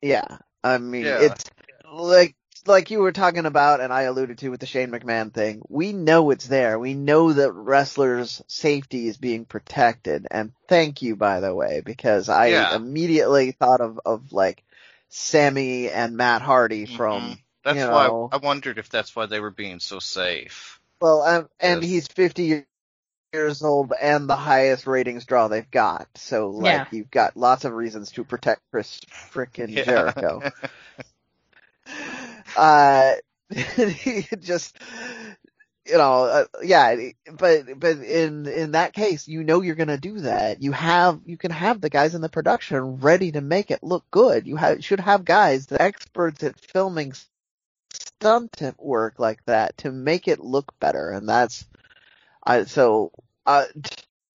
yeah, 0.02 0.38
I 0.62 0.78
mean 0.78 1.06
Yeah. 1.06 1.18
it's 1.18 1.44
like 1.90 2.34
like 2.68 2.90
you 2.90 3.00
were 3.00 3.12
talking 3.12 3.46
about 3.46 3.80
and 3.80 3.92
I 3.92 4.02
alluded 4.02 4.38
to 4.38 4.50
with 4.50 4.60
the 4.60 4.66
Shane 4.66 4.90
McMahon 4.90 5.32
thing. 5.32 5.62
We 5.68 5.92
know 5.92 6.30
it's 6.30 6.46
there. 6.46 6.78
We 6.78 6.94
know 6.94 7.32
that 7.32 7.52
wrestlers' 7.52 8.42
safety 8.46 9.08
is 9.08 9.16
being 9.16 9.44
protected. 9.44 10.26
And 10.30 10.52
thank 10.68 11.02
you 11.02 11.16
by 11.16 11.40
the 11.40 11.54
way 11.54 11.80
because 11.84 12.28
I 12.28 12.48
Yeah. 12.48 12.76
immediately 12.76 13.52
thought 13.52 13.80
of 13.80 13.98
of 14.04 14.32
like 14.32 14.62
Sammy 15.08 15.88
and 15.90 16.16
Matt 16.16 16.42
Hardy 16.42 16.84
from 16.86 17.22
Mhm. 17.32 17.38
That's 17.64 17.78
you 17.78 17.88
why 17.90 18.06
know- 18.06 18.28
I 18.32 18.36
wondered 18.36 18.78
if 18.78 18.88
that's 18.88 19.14
why 19.16 19.26
they 19.26 19.40
were 19.40 19.50
being 19.50 19.80
so 19.80 19.98
safe. 19.98 20.80
Well, 21.00 21.22
um, 21.22 21.48
and 21.60 21.82
he's 21.82 22.06
50 22.08 22.64
years 23.32 23.62
old 23.62 23.92
and 24.00 24.28
the 24.28 24.36
highest 24.36 24.86
ratings 24.86 25.24
draw 25.26 25.48
they've 25.48 25.70
got. 25.70 26.08
So, 26.16 26.48
like, 26.50 26.72
Yeah. 26.72 26.86
you've 26.92 27.10
got 27.10 27.36
lots 27.36 27.64
of 27.64 27.72
reasons 27.72 28.12
to 28.12 28.24
protect 28.24 28.62
Chris 28.70 29.00
frickin' 29.32 29.68
Yeah. 29.70 29.84
Jericho. 29.84 30.42
uh, 32.56 33.14
just, 34.40 34.78
you 35.86 35.96
know, 35.96 36.24
uh, 36.24 36.44
yeah, 36.62 36.96
but, 37.32 37.78
but 37.78 37.98
in, 37.98 38.46
in 38.46 38.72
that 38.72 38.92
case, 38.92 39.26
you 39.26 39.42
know 39.42 39.62
you're 39.62 39.74
gonna 39.74 39.98
do 39.98 40.20
that. 40.20 40.62
You 40.62 40.72
have, 40.72 41.20
you 41.24 41.36
can 41.36 41.50
have 41.50 41.80
the 41.80 41.90
guys 41.90 42.14
in 42.14 42.20
the 42.20 42.28
production 42.28 42.96
ready 42.96 43.32
to 43.32 43.40
make 43.40 43.70
it 43.70 43.82
look 43.82 44.04
good. 44.10 44.46
You 44.46 44.56
have, 44.56 44.84
should 44.84 45.00
have 45.00 45.24
guys, 45.24 45.66
the 45.66 45.80
experts 45.80 46.42
at 46.42 46.58
filming 46.58 47.14
stunt 47.92 48.60
work 48.78 49.18
like 49.18 49.44
that 49.46 49.78
to 49.78 49.92
make 49.92 50.28
it 50.28 50.40
look 50.40 50.72
better. 50.80 51.10
And 51.10 51.28
that's, 51.28 51.66
I, 52.44 52.64
so, 52.64 53.12
uh, 53.46 53.64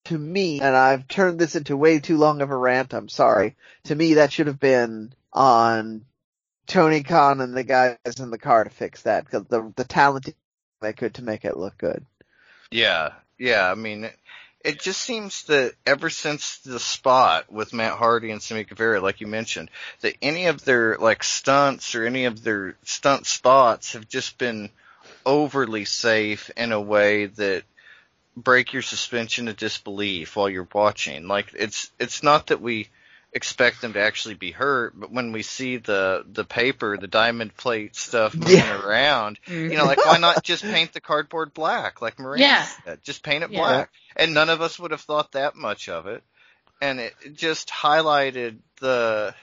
to 0.06 0.18
me, 0.18 0.60
and 0.60 0.76
I've 0.76 1.07
turned 1.07 1.40
this 1.40 1.56
into 1.56 1.77
way 1.77 1.99
too 1.99 2.18
long 2.18 2.41
of 2.41 2.49
a 2.49 2.57
rant, 2.57 2.94
I'm 2.94 3.10
sorry. 3.10 3.56
To 3.85 3.95
me, 3.95 4.15
that 4.15 4.31
should 4.31 4.48
have 4.48 4.60
been 4.60 5.14
on 5.31 6.06
Tony 6.68 7.03
Khan 7.03 7.41
and 7.41 7.56
the 7.56 7.64
guys 7.64 7.98
in 8.19 8.30
the 8.30 8.38
car 8.38 8.64
to 8.64 8.69
fix 8.69 9.03
that 9.03 9.26
because 9.26 9.45
the, 9.48 9.72
the 9.76 9.84
talent 9.84 10.34
they 10.81 10.94
could 10.94 11.15
to 11.15 11.23
make 11.23 11.45
it 11.45 11.57
look 11.57 11.77
good. 11.77 12.06
Yeah, 12.72 13.14
yeah. 13.38 13.69
I 13.69 13.76
mean, 13.76 14.10
it, 14.64 14.80
just 14.80 15.02
seems 15.02 15.44
that 15.45 15.73
ever 15.85 16.10
since 16.10 16.57
the 16.60 16.80
spot 16.80 17.52
with 17.52 17.73
Matt 17.73 17.98
Hardy 17.98 18.31
and 18.31 18.41
Sammy 18.41 18.64
Guevara, 18.64 19.02
like 19.02 19.22
you 19.22 19.27
mentioned, 19.27 19.69
that 20.02 20.15
any 20.22 20.48
of 20.48 20.64
their 20.64 20.98
like 20.98 21.23
stunts 21.23 21.95
or 21.95 22.06
any 22.06 22.26
of 22.26 22.44
their 22.44 22.76
stunt 22.84 23.26
spots 23.26 23.94
have 23.94 24.07
just 24.07 24.38
been 24.38 24.69
overly 25.26 25.85
safe 25.85 26.49
in 26.56 26.72
a 26.72 26.81
way 26.81 27.27
that 27.27 27.64
break 28.35 28.73
your 28.73 28.81
suspension 28.81 29.48
of 29.48 29.57
disbelief 29.57 30.35
while 30.35 30.49
you're 30.49 30.68
watching. 30.73 31.27
Like 31.27 31.53
it's 31.53 31.91
it's 31.99 32.23
not 32.23 32.48
that 32.48 32.61
we 32.61 32.90
expect 33.34 33.81
them 33.81 33.93
to 33.93 33.99
actually 33.99 34.35
be 34.35 34.51
hurt, 34.51 34.93
but 34.99 35.11
when 35.11 35.31
we 35.31 35.41
see 35.41 35.77
the 35.77 36.23
the 36.31 36.45
paper, 36.45 36.97
the 36.97 37.07
diamond 37.07 37.55
plate 37.57 37.95
stuff 37.95 38.35
moving 38.35 38.55
Yeah. 38.55 38.81
around, 38.85 39.39
mm-hmm. 39.47 39.72
you 39.72 39.77
know, 39.77 39.85
like 39.85 40.05
why 40.05 40.18
not 40.18 40.43
just 40.43 40.64
paint 40.64 40.93
the 40.93 41.01
cardboard 41.01 41.53
black 41.53 42.01
like 42.01 42.19
Miranda 42.19 42.45
Yeah. 42.45 42.61
said? 42.85 43.03
Just 43.03 43.23
paint 43.23 43.43
it 43.43 43.51
Yeah. 43.51 43.60
black. 43.60 43.89
And 44.15 44.34
none 44.34 44.49
of 44.49 44.61
us 44.61 44.77
would 44.80 44.91
have 44.91 45.01
thought 45.01 45.31
that 45.34 45.55
much 45.55 45.89
of 45.89 46.07
it. 46.07 46.23
And 46.81 46.99
it 46.99 47.14
it 47.26 47.34
just 47.34 47.69
highlighted 47.69 48.60
the 48.80 49.34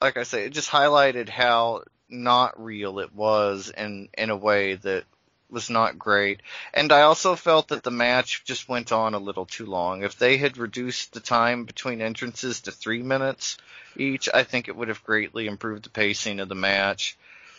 like 0.00 0.16
I 0.16 0.24
say, 0.24 0.44
it 0.46 0.50
just 0.52 0.70
highlighted 0.70 1.28
how 1.28 1.84
not 2.08 2.62
real 2.62 2.98
it 2.98 3.14
was 3.14 3.70
in 3.76 4.08
in 4.16 4.30
a 4.30 4.36
way 4.36 4.74
that 4.74 5.04
was 5.50 5.70
not 5.70 5.98
great. 5.98 6.40
And 6.74 6.92
I 6.92 7.02
also 7.02 7.36
felt 7.36 7.68
that 7.68 7.82
the 7.82 7.90
match 7.90 8.44
just 8.44 8.68
went 8.68 8.92
on 8.92 9.14
a 9.14 9.18
little 9.18 9.46
too 9.46 9.66
long. 9.66 10.02
If 10.02 10.18
they 10.18 10.36
had 10.36 10.58
reduced 10.58 11.12
the 11.12 11.20
time 11.20 11.64
between 11.64 12.00
entrances 12.00 12.62
to 12.62 12.72
three 12.72 13.02
minutes 13.02 13.56
each, 13.96 14.28
I 14.32 14.42
think 14.44 14.68
it 14.68 14.76
would 14.76 14.88
have 14.88 15.04
greatly 15.04 15.46
improved 15.46 15.84
the 15.84 15.90
pacing 15.90 16.40
of 16.40 16.48
the 16.48 16.54
match. 16.54 17.16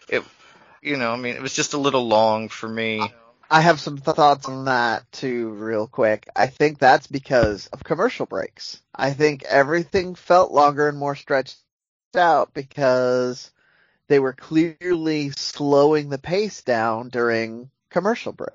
It, 0.09 0.23
you 0.81 0.97
know, 0.97 1.11
I 1.11 1.18
mean, 1.18 1.35
it 1.35 1.41
was 1.41 1.53
just 1.53 1.73
a 1.73 1.80
little 1.80 2.07
long 2.07 2.49
for 2.49 2.68
me. 2.68 3.14
I 3.49 3.61
have 3.61 3.80
some 3.80 3.97
th- 3.97 4.15
thoughts 4.15 4.47
on 4.47 4.65
that 4.65 5.09
too, 5.11 5.49
real 5.49 5.88
quick. 5.88 6.27
I 6.35 6.47
think 6.47 6.80
that's 6.80 7.07
because 7.07 7.68
of 7.68 7.84
commercial 7.84 8.26
breaks. 8.26 8.81
I 8.93 9.11
think 9.11 9.43
everything 9.43 10.15
felt 10.15 10.51
longer 10.51 10.89
and 10.89 10.97
more 10.97 11.15
stretched 11.15 11.57
out 12.15 12.53
because 12.53 13.51
they 14.07 14.19
were 14.19 14.34
clearly 14.34 15.31
slowing 15.31 16.09
the 16.09 16.18
pace 16.18 16.61
down 16.61 17.09
during 17.09 17.69
commercial 17.89 18.34
break. 18.34 18.49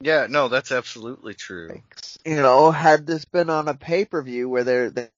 Yeah, 0.00 0.26
no, 0.28 0.48
that's 0.48 0.70
absolutely 0.72 1.34
true. 1.34 1.82
You 2.24 2.36
know, 2.36 2.70
had 2.70 3.06
this 3.06 3.24
been 3.24 3.50
on 3.50 3.68
a 3.68 3.74
pay-per-view 3.74 4.48
where 4.48 4.64
they're, 4.64 4.90
they 4.90 5.08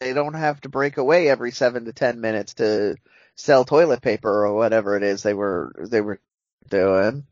they 0.00 0.12
don't 0.12 0.34
have 0.34 0.60
to 0.60 0.68
break 0.68 0.98
away 0.98 1.28
every 1.28 1.50
seven 1.50 1.86
to 1.86 1.92
ten 1.92 2.20
minutes 2.20 2.54
to 2.54 2.96
sell 3.34 3.64
toilet 3.64 4.02
paper 4.02 4.46
or 4.46 4.54
whatever 4.54 4.96
it 4.96 5.02
is 5.02 5.22
they 5.22 5.34
were 5.34 5.72
they 5.90 6.00
were 6.00 6.20
doing. 6.68 7.26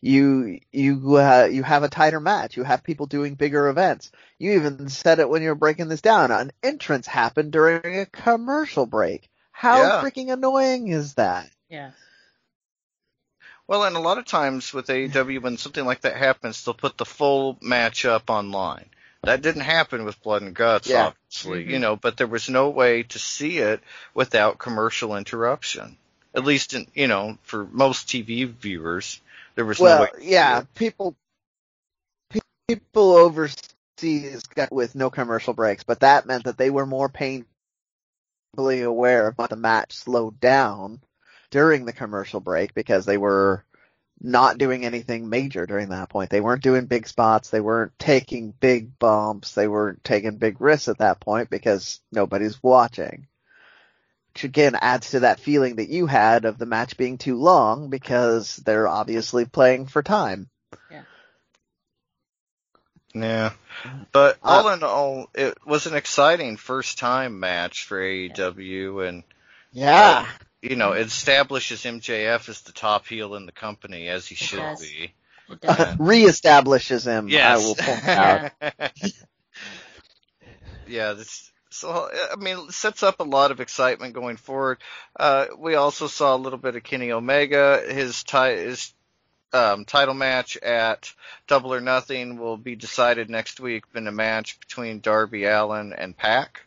You 0.00 0.60
you 0.72 1.16
uh, 1.16 1.48
you 1.50 1.62
have 1.62 1.82
a 1.82 1.88
tighter 1.88 2.20
match. 2.20 2.56
You 2.56 2.62
have 2.62 2.82
people 2.82 3.06
doing 3.06 3.34
bigger 3.34 3.68
events. 3.68 4.12
You 4.38 4.52
even 4.52 4.88
said 4.88 5.18
it 5.18 5.28
when 5.28 5.42
you 5.42 5.50
were 5.50 5.54
breaking 5.54 5.88
this 5.88 6.00
down. 6.00 6.30
An 6.30 6.52
entrance 6.62 7.06
happened 7.06 7.52
during 7.52 7.98
a 7.98 8.06
commercial 8.06 8.86
break. 8.86 9.28
How 9.52 9.76
Yeah. 9.78 10.00
freaking 10.00 10.32
annoying 10.32 10.88
is 10.88 11.14
that? 11.14 11.50
Yeah. 11.68 11.90
Well, 13.70 13.84
and 13.84 13.94
a 13.94 14.00
lot 14.00 14.18
of 14.18 14.24
times 14.24 14.74
with 14.74 14.88
AEW, 14.88 15.42
when 15.42 15.56
something 15.56 15.84
like 15.84 16.00
that 16.00 16.16
happens, 16.16 16.64
they'll 16.64 16.74
put 16.74 16.98
the 16.98 17.04
full 17.04 17.56
match 17.60 18.04
up 18.04 18.28
online. 18.28 18.86
That 19.22 19.42
didn't 19.42 19.60
happen 19.60 20.04
with 20.04 20.20
Blood 20.24 20.42
and 20.42 20.52
Guts, 20.52 20.88
Yeah. 20.88 21.06
obviously, 21.06 21.64
Mhm. 21.64 21.68
you 21.68 21.78
know, 21.78 21.94
but 21.94 22.16
there 22.16 22.26
was 22.26 22.48
no 22.48 22.70
way 22.70 23.04
to 23.04 23.20
see 23.20 23.58
it 23.58 23.80
without 24.12 24.58
commercial 24.58 25.14
interruption. 25.14 25.96
At 26.34 26.44
least, 26.44 26.74
in, 26.74 26.88
you 26.94 27.06
know, 27.06 27.38
for 27.44 27.64
most 27.64 28.08
TV 28.08 28.44
viewers, 28.44 29.20
there 29.54 29.64
was 29.64 29.78
no 29.78 30.00
way. 30.00 30.10
yeah, 30.18 30.64
people 30.74 31.14
people 32.66 33.12
overseas 33.12 34.42
got 34.52 34.72
with 34.72 34.96
no 34.96 35.10
commercial 35.10 35.54
breaks, 35.54 35.84
but 35.84 36.00
that 36.00 36.26
meant 36.26 36.42
that 36.42 36.58
they 36.58 36.70
were 36.70 36.86
more 36.86 37.08
painfully 37.08 37.46
aware 38.82 39.28
of 39.28 39.38
what 39.38 39.50
the 39.50 39.54
match 39.54 39.92
slowed 39.92 40.40
down 40.40 41.00
during 41.50 41.84
the 41.84 41.92
commercial 41.92 42.40
break 42.40 42.74
because 42.74 43.04
they 43.06 43.18
were 43.18 43.64
not 44.20 44.58
doing 44.58 44.84
anything 44.84 45.28
major 45.28 45.66
during 45.66 45.88
that 45.88 46.10
point. 46.10 46.30
They 46.30 46.40
weren't 46.42 46.62
doing 46.62 46.86
big 46.86 47.08
spots. 47.08 47.50
They 47.50 47.60
weren't 47.60 47.98
taking 47.98 48.50
big 48.52 48.98
bumps. 48.98 49.54
They 49.54 49.66
weren't 49.66 50.04
taking 50.04 50.36
big 50.36 50.60
risks 50.60 50.88
at 50.88 50.98
that 50.98 51.20
point 51.20 51.48
because 51.50 52.00
nobody's 52.12 52.62
watching. 52.62 53.26
Which 54.34 54.44
again 54.44 54.76
adds 54.80 55.10
to 55.10 55.20
that 55.20 55.40
feeling 55.40 55.76
that 55.76 55.88
you 55.88 56.06
had 56.06 56.44
of 56.44 56.58
the 56.58 56.66
match 56.66 56.96
being 56.96 57.18
too 57.18 57.36
long 57.36 57.88
because 57.90 58.56
they're 58.56 58.86
obviously 58.86 59.44
playing 59.44 59.86
for 59.86 60.02
time. 60.02 60.48
Yeah. 60.90 61.02
Yeah. 63.12 63.52
But 64.12 64.36
Uh, 64.42 64.48
all 64.48 64.68
in 64.68 64.82
all, 64.84 65.30
it 65.34 65.58
was 65.66 65.86
an 65.86 65.96
exciting 65.96 66.56
first 66.58 66.98
time 66.98 67.40
match 67.40 67.84
for 67.86 67.98
AEW 68.00 69.08
and 69.08 69.24
Yeah. 69.72 70.28
You 70.62 70.76
know, 70.76 70.92
it 70.92 71.06
establishes 71.06 71.84
MJF 71.84 72.48
as 72.48 72.60
the 72.62 72.72
top 72.72 73.06
heel 73.06 73.34
in 73.34 73.46
the 73.46 73.52
company 73.52 74.08
as 74.08 74.26
he 74.26 74.34
should 74.34 74.58
does. 74.58 74.80
be. 74.82 75.12
It 75.48 75.60
does. 75.60 75.96
Reestablishes 75.98 77.04
him, 77.06 77.28
Yes. 77.28 77.60
I 77.60 77.64
will 77.66 77.74
point 77.74 78.08
out. 78.08 78.52
yeah, 80.86 81.12
this 81.14 81.50
so 81.72 82.10
I 82.32 82.36
mean 82.36 82.58
it 82.68 82.72
sets 82.72 83.02
up 83.02 83.20
a 83.20 83.24
lot 83.24 83.50
of 83.52 83.60
excitement 83.60 84.12
going 84.12 84.36
forward. 84.36 84.78
Uh, 85.18 85.46
we 85.56 85.76
also 85.76 86.08
saw 86.08 86.34
a 86.34 86.36
little 86.36 86.58
bit 86.58 86.76
of 86.76 86.82
Kenny 86.82 87.12
Omega. 87.12 87.82
His 87.88 88.22
ti- 88.24 88.56
his 88.56 88.92
um, 89.52 89.84
title 89.84 90.14
match 90.14 90.56
at 90.58 91.12
Double 91.46 91.72
or 91.72 91.80
Nothing 91.80 92.38
will 92.38 92.56
be 92.56 92.74
decided 92.76 93.30
next 93.30 93.60
week 93.60 93.84
in 93.94 94.06
a 94.08 94.12
match 94.12 94.58
between 94.60 95.00
Darby 95.00 95.44
Allin 95.44 95.92
and 95.92 96.16
Pac, 96.16 96.62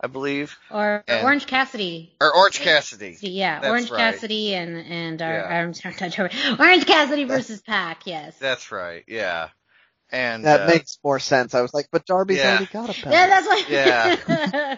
I 0.00 0.08
believe, 0.08 0.56
Or 0.70 1.02
And- 1.08 1.24
Orange 1.24 1.46
Cassidy. 1.46 2.14
or 2.20 2.34
Orange 2.34 2.60
Cassidy. 2.60 3.16
Yeah, 3.20 3.60
That's 3.60 3.70
Orange 3.70 3.90
right. 3.90 4.12
Cassidy 4.14 4.54
and 4.54 4.76
and 4.76 5.22
our, 5.22 5.32
Yeah. 5.34 5.60
I'm 5.62 5.72
sorry, 5.74 5.94
not 6.00 6.60
Orange 6.60 6.84
Cassidy 6.86 7.24
versus 7.34 7.62
Pac. 7.62 8.02
Yes. 8.06 8.36
That's 8.38 8.70
right. 8.70 9.04
Yeah, 9.08 9.48
and 10.10 10.44
That 10.44 10.62
uh, 10.62 10.66
makes 10.66 10.98
more 11.02 11.18
sense. 11.18 11.54
I 11.54 11.62
was 11.62 11.72
like, 11.72 11.88
but 11.90 12.04
Darby's 12.06 12.38
Yeah. 12.38 12.50
already 12.50 12.66
got 12.66 12.84
a 12.90 13.02
belt. 13.02 13.14
Yeah, 13.14 13.26
that's 13.26 13.46
what. 13.46 13.68
Yeah. 13.70 14.76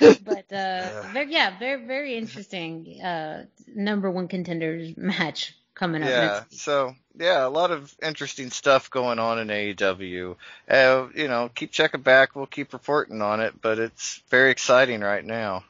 but 0.24 0.52
uh, 0.52 1.02
very, 1.12 1.32
yeah, 1.32 1.58
very 1.58 1.84
very 1.86 2.16
interesting. 2.16 3.00
Uh, 3.02 3.46
number 3.74 4.10
one 4.10 4.28
contenders 4.28 4.96
match 4.96 5.54
coming 5.76 6.02
up 6.02 6.08
Yeah. 6.08 6.44
So 6.50 6.96
yeah, 7.16 7.46
a 7.46 7.48
lot 7.48 7.70
of 7.70 7.94
interesting 8.02 8.50
stuff 8.50 8.90
going 8.90 9.20
on 9.20 9.38
in 9.38 9.48
AEW. 9.48 10.36
Uh, 10.68 11.06
you 11.14 11.28
know, 11.28 11.50
keep 11.54 11.70
checking 11.70 12.00
back. 12.00 12.34
We'll 12.34 12.46
keep 12.46 12.72
reporting 12.72 13.22
on 13.22 13.40
it, 13.40 13.60
but 13.60 13.78
it's 13.78 14.20
very 14.28 14.50
exciting 14.50 15.00
right 15.00 15.24
now. 15.24 15.64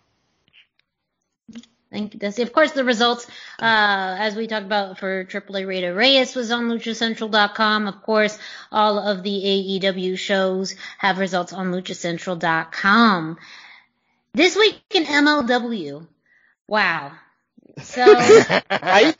Thank 1.92 2.14
you, 2.14 2.20
Dusty. 2.20 2.42
Of 2.42 2.52
course, 2.52 2.72
the 2.72 2.84
results, 2.84 3.26
uh, 3.60 4.16
as 4.18 4.34
we 4.34 4.48
talked 4.48 4.66
about 4.66 4.98
for 4.98 5.24
AAA 5.24 5.80
de 5.82 5.94
Reyes 5.94 6.34
was 6.34 6.50
on 6.50 6.68
LuchaCentral.com. 6.68 7.86
Of 7.86 8.02
course, 8.02 8.36
all 8.72 8.98
of 8.98 9.22
the 9.22 9.30
AEW 9.80 10.18
shows 10.18 10.74
have 10.98 11.18
results 11.18 11.52
on 11.52 11.70
LuchaCentral.com. 11.70 13.38
This 14.34 14.56
week 14.56 14.82
in 14.90 15.04
MLW, 15.04 16.06
wow. 16.66 17.12
So, 17.78 18.02
right? 18.82 19.16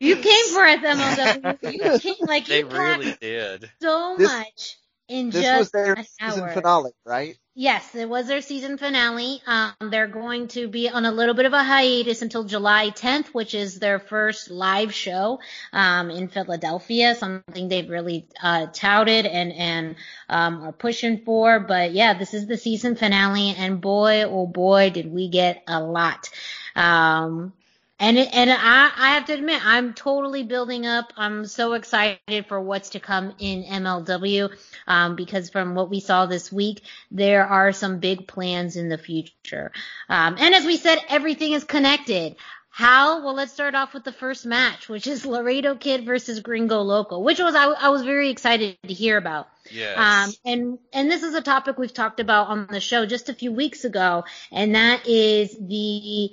you 0.00 0.16
came 0.16 0.48
for 0.52 0.64
us, 0.64 0.82
MLW. 0.82 1.58
You 1.62 1.90
came, 1.98 2.14
like, 2.26 2.48
They 2.48 2.62
you 2.62 2.64
packed 2.64 3.04
really 3.04 3.12
did. 3.20 3.70
so 3.80 4.16
This- 4.16 4.20
much 4.20 4.76
in 5.08 5.30
This 5.30 5.42
just 5.42 5.58
was 5.58 5.70
their 5.72 5.94
an 5.94 6.04
season 6.20 6.44
hour. 6.44 6.48
finale, 6.48 6.92
right? 7.04 7.36
Yes, 7.56 7.94
it 7.94 8.08
was 8.08 8.26
their 8.26 8.40
season 8.40 8.78
finale. 8.78 9.40
Um, 9.46 9.74
they're 9.90 10.08
going 10.08 10.48
to 10.48 10.66
be 10.66 10.88
on 10.88 11.04
a 11.04 11.12
little 11.12 11.34
bit 11.34 11.46
of 11.46 11.52
a 11.52 11.62
hiatus 11.62 12.20
until 12.20 12.42
July 12.44 12.90
10th, 12.90 13.26
which 13.28 13.54
is 13.54 13.78
their 13.78 14.00
first 14.00 14.50
live 14.50 14.92
show 14.92 15.38
um, 15.72 16.10
in 16.10 16.26
Philadelphia. 16.28 17.14
Something 17.14 17.68
they've 17.68 17.88
really 17.88 18.26
uh, 18.42 18.66
touted 18.72 19.26
and 19.26 19.52
and 19.52 19.96
um, 20.28 20.64
are 20.64 20.72
pushing 20.72 21.18
for. 21.24 21.60
But 21.60 21.92
yeah, 21.92 22.14
this 22.18 22.34
is 22.34 22.46
the 22.48 22.56
season 22.56 22.96
finale, 22.96 23.54
and 23.56 23.80
boy, 23.80 24.22
oh 24.24 24.46
boy, 24.48 24.90
did 24.90 25.12
we 25.12 25.28
get 25.28 25.62
a 25.68 25.80
lot. 25.80 26.28
Um, 26.74 27.52
and 28.00 28.18
it, 28.18 28.28
and 28.32 28.50
I, 28.50 28.90
I 28.96 29.14
have 29.14 29.26
to 29.26 29.34
admit, 29.34 29.64
I'm 29.64 29.94
totally 29.94 30.42
building 30.42 30.84
up. 30.84 31.12
I'm 31.16 31.46
so 31.46 31.74
excited 31.74 32.46
for 32.48 32.60
what's 32.60 32.90
to 32.90 33.00
come 33.00 33.34
in 33.38 33.62
MLW 33.62 34.50
um, 34.86 35.14
because 35.14 35.50
from 35.50 35.74
what 35.74 35.90
we 35.90 36.00
saw 36.00 36.26
this 36.26 36.50
week, 36.50 36.82
there 37.10 37.46
are 37.46 37.72
some 37.72 38.00
big 38.00 38.26
plans 38.26 38.76
in 38.76 38.88
the 38.88 38.98
future. 38.98 39.70
Um, 40.08 40.36
and 40.38 40.54
as 40.54 40.64
we 40.64 40.76
said, 40.76 40.98
everything 41.08 41.52
is 41.52 41.62
connected. 41.62 42.36
How? 42.68 43.22
Well, 43.24 43.34
let's 43.34 43.52
start 43.52 43.76
off 43.76 43.94
with 43.94 44.02
the 44.02 44.10
first 44.10 44.44
match, 44.44 44.88
which 44.88 45.06
is 45.06 45.24
Laredo 45.24 45.76
Kid 45.76 46.04
versus 46.04 46.40
Gringo 46.40 46.80
Loco, 46.80 47.20
which 47.20 47.38
was 47.38 47.54
I, 47.54 47.66
I 47.66 47.90
was 47.90 48.02
very 48.02 48.30
excited 48.30 48.76
to 48.82 48.92
hear 48.92 49.16
about. 49.16 49.46
Yes. 49.70 49.96
Um, 49.96 50.34
and 50.44 50.78
and 50.92 51.08
this 51.08 51.22
is 51.22 51.34
a 51.34 51.40
topic 51.40 51.78
we've 51.78 51.94
talked 51.94 52.18
about 52.18 52.48
on 52.48 52.66
the 52.66 52.80
show 52.80 53.06
just 53.06 53.28
a 53.28 53.34
few 53.34 53.52
weeks 53.52 53.84
ago, 53.84 54.24
and 54.50 54.74
that 54.74 55.06
is 55.06 55.56
the 55.56 56.32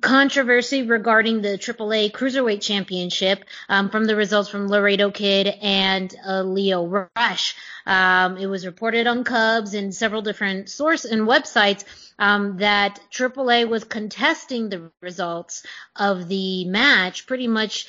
controversy 0.00 0.82
regarding 0.82 1.42
the 1.42 1.58
AAA 1.58 2.12
Cruiserweight 2.12 2.60
Championship 2.60 3.44
um, 3.68 3.90
from 3.90 4.04
the 4.04 4.16
results 4.16 4.48
from 4.48 4.68
Laredo 4.68 5.10
Kid 5.10 5.46
and 5.62 6.14
uh, 6.26 6.42
Lio 6.42 7.08
Rush. 7.16 7.56
Um, 7.86 8.36
it 8.36 8.46
was 8.46 8.66
reported 8.66 9.06
on 9.06 9.24
Cubs 9.24 9.74
and 9.74 9.94
several 9.94 10.22
different 10.22 10.68
source 10.68 11.04
and 11.04 11.22
websites 11.22 11.84
um, 12.18 12.58
that 12.58 13.00
AAA 13.10 13.68
was 13.68 13.84
contesting 13.84 14.68
the 14.68 14.90
results 15.00 15.64
of 15.94 16.28
the 16.28 16.64
match, 16.66 17.26
pretty 17.26 17.48
much 17.48 17.86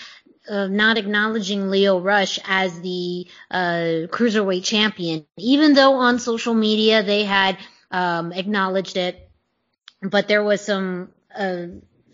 uh, 0.50 0.68
not 0.68 0.98
acknowledging 0.98 1.70
Lio 1.70 2.00
Rush 2.00 2.40
as 2.46 2.80
the 2.82 3.28
uh, 3.52 4.08
cruiserweight 4.08 4.64
champion, 4.64 5.26
even 5.38 5.74
though 5.74 5.96
on 5.96 6.20
social 6.20 6.54
media 6.54 7.04
they 7.04 7.24
had 7.24 7.58
um, 7.92 8.32
acknowledged 8.32 8.98
it. 8.98 9.30
But 10.02 10.28
there 10.28 10.44
was 10.44 10.62
some 10.62 11.10
uh, 11.36 11.68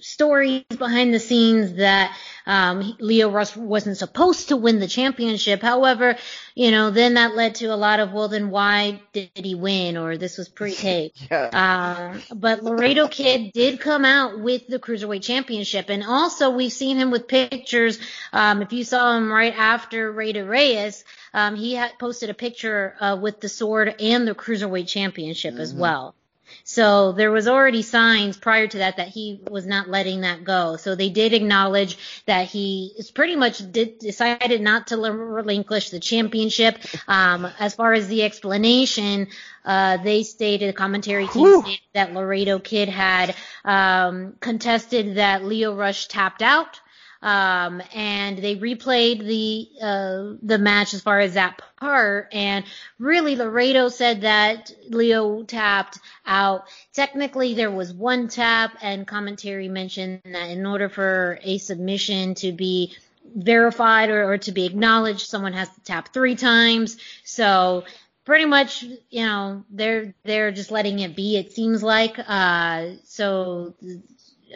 stories 0.04 0.64
behind 0.78 1.14
the 1.14 1.20
scenes 1.20 1.76
that 1.76 2.16
um, 2.46 2.96
Lio 3.00 3.30
Rush 3.30 3.56
wasn't 3.56 3.98
supposed 3.98 4.50
to 4.50 4.58
win 4.58 4.80
the 4.80 4.88
championship. 4.88 5.62
However, 5.62 6.18
you 6.56 6.72
know, 6.72 6.92
then 6.92 7.14
that 7.14 7.36
led 7.36 7.56
to 7.56 7.68
a 7.68 7.76
lot 7.76 8.00
of, 8.00 8.12
well, 8.12 8.28
then 8.28 8.50
why 8.50 9.02
did 9.14 9.30
he 9.34 9.56
win? 9.56 9.98
Or 9.98 10.18
this 10.18 10.38
was 10.38 10.50
pre-tape. 10.50 11.14
Yeah. 11.32 12.18
Uh, 12.28 12.36
but 12.36 12.64
Laredo 12.64 13.08
Kid 13.08 13.54
did 13.54 13.80
come 13.80 14.04
out 14.06 14.40
with 14.40 14.68
the 14.68 14.80
Cruiserweight 14.80 15.24
Championship. 15.24 15.90
And 15.90 16.04
also 16.04 16.50
we've 16.50 16.74
seen 16.74 16.98
him 16.98 17.12
with 17.12 17.28
pictures. 17.28 18.00
Um, 18.34 18.62
if 18.62 18.74
you 18.74 18.84
saw 18.84 19.16
him 19.18 19.32
right 19.32 19.54
after 19.58 20.12
Rey 20.12 20.34
de 20.34 20.44
Reyes, 20.44 21.06
um, 21.34 21.56
he 21.56 21.76
had 21.76 21.98
posted 21.98 22.30
a 22.30 22.34
picture, 22.34 22.96
uh, 23.00 23.18
with 23.20 23.40
the 23.40 23.50
sword 23.50 23.96
and 24.00 24.28
the 24.28 24.36
Cruiserweight 24.36 24.88
Championship 24.88 25.56
as 25.56 25.74
well. 25.74 26.16
So 26.64 27.12
there 27.12 27.32
was 27.32 27.48
already 27.48 27.82
signs 27.82 28.38
prior 28.38 28.68
to 28.68 28.78
that 28.80 28.98
that 28.98 29.08
he 29.08 29.42
was 29.50 29.66
not 29.66 29.90
letting 29.90 30.22
that 30.22 30.44
go. 30.44 30.78
So 30.78 30.96
they 30.96 31.10
did 31.10 31.34
acknowledge 31.34 31.98
that 32.26 32.48
he 32.48 32.94
is 32.98 33.12
pretty 33.12 33.36
much 33.36 33.60
did, 33.72 34.00
decided 34.00 34.62
not 34.62 34.88
to 34.88 34.98
relinquish 34.98 35.90
the 35.90 36.00
championship. 36.00 36.80
Um, 37.08 37.48
as 37.60 37.76
far 37.76 37.94
as 37.94 38.08
the 38.08 38.24
explanation, 38.24 39.28
uh, 39.66 39.98
they 39.98 40.24
stated, 40.24 40.70
the 40.70 40.74
commentary 40.74 41.28
team 41.28 41.44
Whew. 41.44 41.62
stated 41.62 41.80
that 41.94 42.14
Laredo 42.14 42.60
Kid 42.60 42.90
had 42.90 43.36
um, 43.66 44.36
contested 44.40 45.16
that 45.16 45.44
Lio 45.44 45.76
Rush 45.76 46.08
tapped 46.08 46.42
out. 46.42 46.80
Um, 47.24 47.82
and 47.95 48.38
they 48.38 48.58
replayed 48.58 49.26
the 49.26 49.70
uh, 49.82 50.34
the 50.41 50.58
match 50.58 50.94
as 50.94 51.02
far 51.02 51.22
as 51.22 51.36
that 51.36 51.62
part, 51.78 52.28
and 52.34 52.66
really 53.00 53.38
Laredo 53.38 53.88
said 53.88 54.22
that 54.22 54.74
Lio 54.90 55.44
tapped 55.44 56.00
out. 56.26 56.66
Technically, 56.91 57.54
there 57.54 57.72
was 57.72 57.94
one 57.94 58.28
tap, 58.28 58.78
and 58.82 59.08
commentary 59.08 59.70
mentioned 59.70 60.20
that 60.26 60.50
in 60.50 60.66
order 60.66 60.90
for 60.90 61.40
a 61.44 61.60
submission 61.60 62.36
to 62.36 62.52
be 62.52 62.94
verified 63.34 64.10
or, 64.10 64.34
or 64.34 64.38
to 64.40 64.52
be 64.52 64.66
acknowledged, 64.66 65.28
someone 65.28 65.54
has 65.54 65.70
to 65.70 65.82
tap 65.82 66.14
three 66.14 66.36
times. 66.36 66.98
So 67.24 67.86
pretty 68.26 68.45
much, 68.45 68.84
you 68.84 69.26
know, 69.26 69.64
they're 69.70 70.14
they're 70.24 70.52
just 70.52 70.72
letting 70.72 71.00
it 71.00 71.16
be. 71.16 71.38
It 71.38 71.54
seems 71.54 71.82
like. 71.84 72.18
Uh, 72.20 72.91
so 73.06 73.76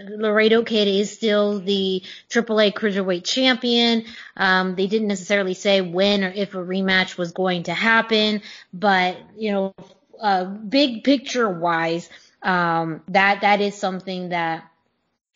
Laredo 0.05 0.63
Kid 0.63 0.87
is 0.87 1.11
still 1.11 1.59
the 1.59 2.03
AAA 2.29 2.73
Cruiserweight 2.73 3.23
champion. 3.23 4.05
Um, 4.35 4.75
they 4.75 4.87
didn't 4.87 5.07
necessarily 5.07 5.53
say 5.53 5.81
when 5.81 6.23
or 6.23 6.29
if 6.29 6.53
a 6.53 6.57
rematch 6.57 7.17
was 7.17 7.31
going 7.31 7.63
to 7.63 7.73
happen, 7.73 8.41
but 8.73 9.17
you 9.35 9.51
know, 9.51 9.75
uh, 10.21 10.45
big 10.45 11.03
picture 11.03 11.49
wise, 11.49 12.09
um, 12.41 13.01
that 13.09 13.41
that 13.41 13.61
is 13.61 13.75
something 13.75 14.29
that 14.29 14.69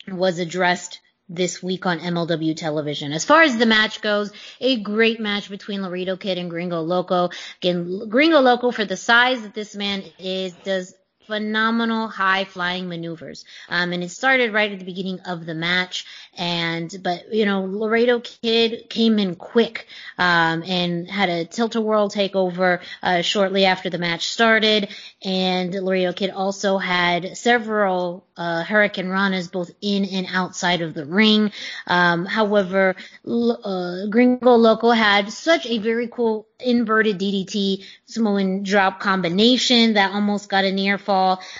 was 0.08 0.38
addressed 0.38 1.00
this 1.28 1.62
week 1.62 1.86
on 1.86 1.98
MLW 2.00 2.56
television. 2.56 3.12
As 3.12 3.24
far 3.24 3.42
as 3.42 3.56
the 3.56 3.66
match 3.66 4.02
goes, 4.02 4.32
a 4.60 4.80
great 4.80 5.20
match 5.20 5.48
between 5.48 5.82
Laredo 5.82 6.16
Kid 6.16 6.36
and 6.36 6.50
Gringo 6.50 6.80
Loco. 6.80 7.30
Again, 7.58 8.08
Gringo 8.08 8.40
Loco, 8.40 8.70
for 8.70 8.84
the 8.84 8.96
size 8.96 9.40
that 9.42 9.54
this 9.54 9.74
man 9.74 10.04
is, 10.18 10.52
does 10.64 10.94
phenomenal 11.26 12.08
high 12.08 12.44
flying 12.44 12.88
maneuvers. 12.88 13.44
Um, 13.68 13.92
and 13.92 14.02
it 14.02 14.10
started 14.10 14.52
right 14.52 14.72
at 14.72 14.78
the 14.78 14.84
beginning 14.84 15.20
of 15.20 15.46
the 15.46 15.54
match. 15.54 16.06
And, 16.36 16.94
but, 17.02 17.32
you 17.32 17.44
know, 17.44 17.64
Laredo 17.64 18.20
Kid 18.20 18.88
came 18.88 19.18
in 19.18 19.34
quick, 19.36 19.86
um, 20.18 20.62
and 20.66 21.10
had 21.10 21.28
a 21.28 21.44
tilt-a-whirl 21.44 22.10
takeover, 22.10 22.80
uh, 23.02 23.22
shortly 23.22 23.64
after 23.66 23.90
the 23.90 23.98
match 23.98 24.28
started. 24.28 24.88
And 25.22 25.74
Laredo 25.74 26.12
Kid 26.12 26.30
also 26.30 26.78
had 26.78 27.36
several, 27.36 28.26
uh, 28.36 28.64
Hurricanranas 28.64 29.52
both 29.52 29.70
in 29.80 30.04
and 30.06 30.26
outside 30.32 30.80
of 30.80 30.94
the 30.94 31.04
ring. 31.04 31.52
Um, 31.86 32.24
however, 32.24 32.96
uh, 33.26 34.06
Gringo 34.08 34.56
Loco 34.56 34.90
had 34.90 35.30
such 35.30 35.66
a 35.66 35.78
very 35.78 36.08
cool 36.08 36.46
inverted 36.64 37.18
DDT 37.18 37.84
Samoan 38.06 38.62
drop 38.62 39.00
combination 39.00 39.94
that 39.94 40.12
almost 40.12 40.48
got 40.48 40.64
a 40.64 40.72
near 40.72 40.96
fall. 40.98 41.11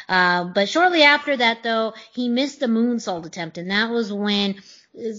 Uh, 0.08 0.44
but 0.44 0.68
shortly 0.68 1.02
after 1.02 1.36
that 1.36 1.62
though, 1.62 1.94
he 2.12 2.28
missed 2.28 2.62
a 2.62 2.68
moonsault 2.68 3.26
attempt 3.26 3.58
and 3.58 3.70
that 3.70 3.90
was 3.90 4.12
when 4.12 4.56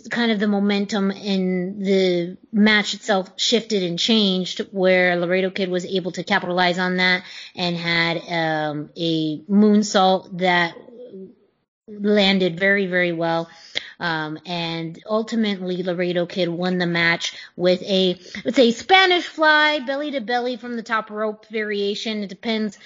kind 0.09 0.31
of 0.31 0.39
the 0.39 0.47
momentum 0.47 1.09
in 1.09 1.79
the 1.79 2.37
match 2.51 2.93
itself 2.93 3.31
shifted 3.37 3.81
and 3.81 3.97
changed 3.97 4.59
where 4.71 5.15
Laredo 5.15 5.49
Kid 5.49 5.69
was 5.69 5.85
able 5.85 6.11
to 6.11 6.23
capitalize 6.23 6.77
on 6.77 6.97
that 6.97 7.23
and 7.55 7.75
had 7.75 8.17
um, 8.17 8.89
a 8.95 9.39
moonsault 9.41 10.37
that 10.37 10.75
landed 11.87 12.59
very, 12.59 12.85
very 12.85 13.11
well. 13.11 13.49
Um, 13.99 14.39
and 14.45 15.01
ultimately 15.05 15.83
Laredo 15.83 16.25
Kid 16.25 16.49
won 16.49 16.77
the 16.77 16.87
match 16.87 17.35
with 17.55 17.81
a, 17.83 18.17
it's 18.45 18.59
a 18.59 18.71
Spanish 18.71 19.25
fly, 19.25 19.79
belly 19.79 20.11
to 20.11 20.21
belly 20.21 20.57
from 20.57 20.75
the 20.75 20.83
top 20.83 21.09
rope 21.09 21.45
variation. 21.47 22.23
It 22.23 22.29
depends, 22.29 22.77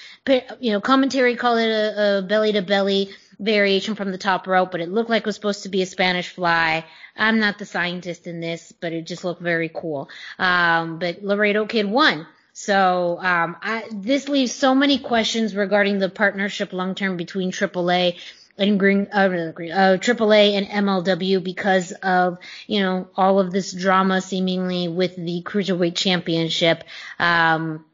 you 0.59 0.71
know, 0.71 0.81
commentary 0.81 1.35
call 1.35 1.57
it 1.57 1.69
a, 1.69 2.19
a 2.19 2.21
belly 2.21 2.53
to 2.53 2.61
belly 2.61 3.09
variation 3.39 3.95
from 3.95 4.11
the 4.11 4.17
top 4.17 4.47
rope, 4.47 4.71
but 4.71 4.81
it 4.81 4.89
looked 4.89 5.09
like 5.09 5.21
it 5.21 5.25
was 5.25 5.35
supposed 5.35 5.63
to 5.63 5.69
be 5.69 5.81
a 5.81 5.85
Spanish 5.85 6.29
fly. 6.29 6.85
I'm 7.15 7.39
not 7.39 7.59
the 7.59 7.65
scientist 7.65 8.27
in 8.27 8.39
this, 8.39 8.71
but 8.71 8.93
it 8.93 9.05
just 9.05 9.23
looked 9.23 9.41
very 9.41 9.69
cool. 9.69 10.09
Um, 10.39 10.99
but 10.99 11.23
Laredo 11.23 11.65
Kid 11.65 11.85
won. 11.85 12.27
So 12.53 13.19
um, 13.21 13.55
I, 13.61 13.83
this 13.93 14.27
leaves 14.27 14.51
so 14.51 14.73
many 14.73 14.97
questions 14.97 15.55
regarding 15.55 15.99
the 15.99 16.09
partnership 16.09 16.73
long 16.73 16.95
term 16.95 17.15
between 17.15 17.51
AAA 17.51 18.17
and 18.57 18.79
Green, 18.79 19.07
uh, 19.13 19.17
uh, 19.17 19.97
AAA 19.97 20.53
and 20.53 20.67
MLW 20.67 21.43
because 21.43 21.91
of, 21.91 22.39
you 22.65 22.81
know, 22.81 23.07
all 23.15 23.39
of 23.39 23.51
this 23.51 23.71
drama 23.71 24.21
seemingly 24.21 24.87
with 24.87 25.15
the 25.15 25.43
Cruiserweight 25.43 25.95
Championship. 25.95 26.83
Um, 27.19 27.85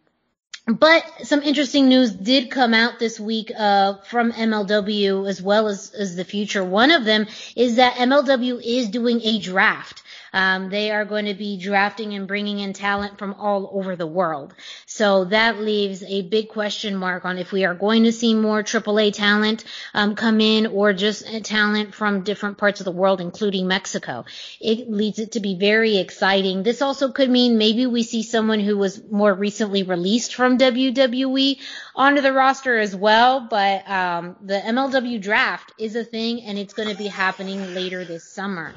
but 0.66 1.04
some 1.24 1.42
interesting 1.42 1.90
news 1.90 2.14
did 2.14 2.50
come 2.50 2.74
out 2.74 2.98
this 2.98 3.20
week 3.20 3.52
uh, 3.58 3.96
from 4.04 4.32
MLW 4.32 5.28
as 5.28 5.42
well 5.42 5.68
as, 5.68 5.92
as 5.92 6.16
the 6.16 6.24
future. 6.24 6.64
One 6.64 6.92
of 6.92 7.04
them 7.04 7.28
is 7.56 7.76
that 7.76 7.96
MLW 7.96 8.62
is 8.64 8.88
doing 8.90 9.20
a 9.24 9.40
draft. 9.40 10.03
Um, 10.34 10.70
they 10.70 10.92
are 10.92 11.06
going 11.06 11.26
to 11.26 11.36
be 11.36 11.58
drafting 11.58 12.14
and 12.14 12.28
bringing 12.28 12.60
in 12.60 12.74
talent 12.74 13.20
from 13.20 13.36
all 13.36 13.70
over 13.72 13.96
the 13.96 14.08
world. 14.08 14.54
So 14.86 15.26
that 15.26 15.60
leaves 15.60 16.04
a 16.04 16.24
big 16.24 16.50
question 16.50 16.96
mark 16.96 17.24
on 17.24 17.38
if 17.38 17.52
we 17.52 17.66
are 17.66 17.76
going 17.76 18.04
to 18.04 18.12
see 18.12 18.34
more 18.34 18.64
AAA 18.64 19.14
talent 19.14 19.64
um, 19.94 20.16
come 20.16 20.42
in 20.42 20.68
or 20.68 20.94
just 20.94 21.26
talent 21.44 21.94
from 21.94 22.24
different 22.24 22.58
parts 22.58 22.82
of 22.82 22.86
the 22.86 22.92
world, 22.92 23.22
including 23.22 23.68
Mexico. 23.68 24.26
It 24.60 24.90
leads 24.90 25.20
it 25.20 25.34
to 25.34 25.40
be 25.40 25.56
very 25.56 25.98
exciting. 25.98 26.64
This 26.64 26.82
also 26.82 27.12
could 27.12 27.30
mean 27.30 27.58
maybe 27.58 27.86
we 27.86 28.04
see 28.04 28.24
someone 28.24 28.60
who 28.60 28.78
was 28.78 29.02
more 29.10 29.34
recently 29.34 29.84
released 29.84 30.36
from 30.36 30.58
WWE 30.58 31.60
onto 31.96 32.22
the 32.22 32.34
roster 32.34 32.78
as 32.78 32.96
well. 32.96 33.48
But 33.50 33.88
um, 33.90 34.36
the 34.42 34.56
MLW 34.56 35.22
draft 35.22 35.74
is 35.78 35.96
a 35.96 36.04
thing, 36.04 36.42
and 36.44 36.58
it's 36.58 36.74
going 36.74 36.90
to 36.90 36.98
be 36.98 37.08
happening 37.08 37.74
later 37.74 38.04
this 38.04 38.24
summer. 38.24 38.74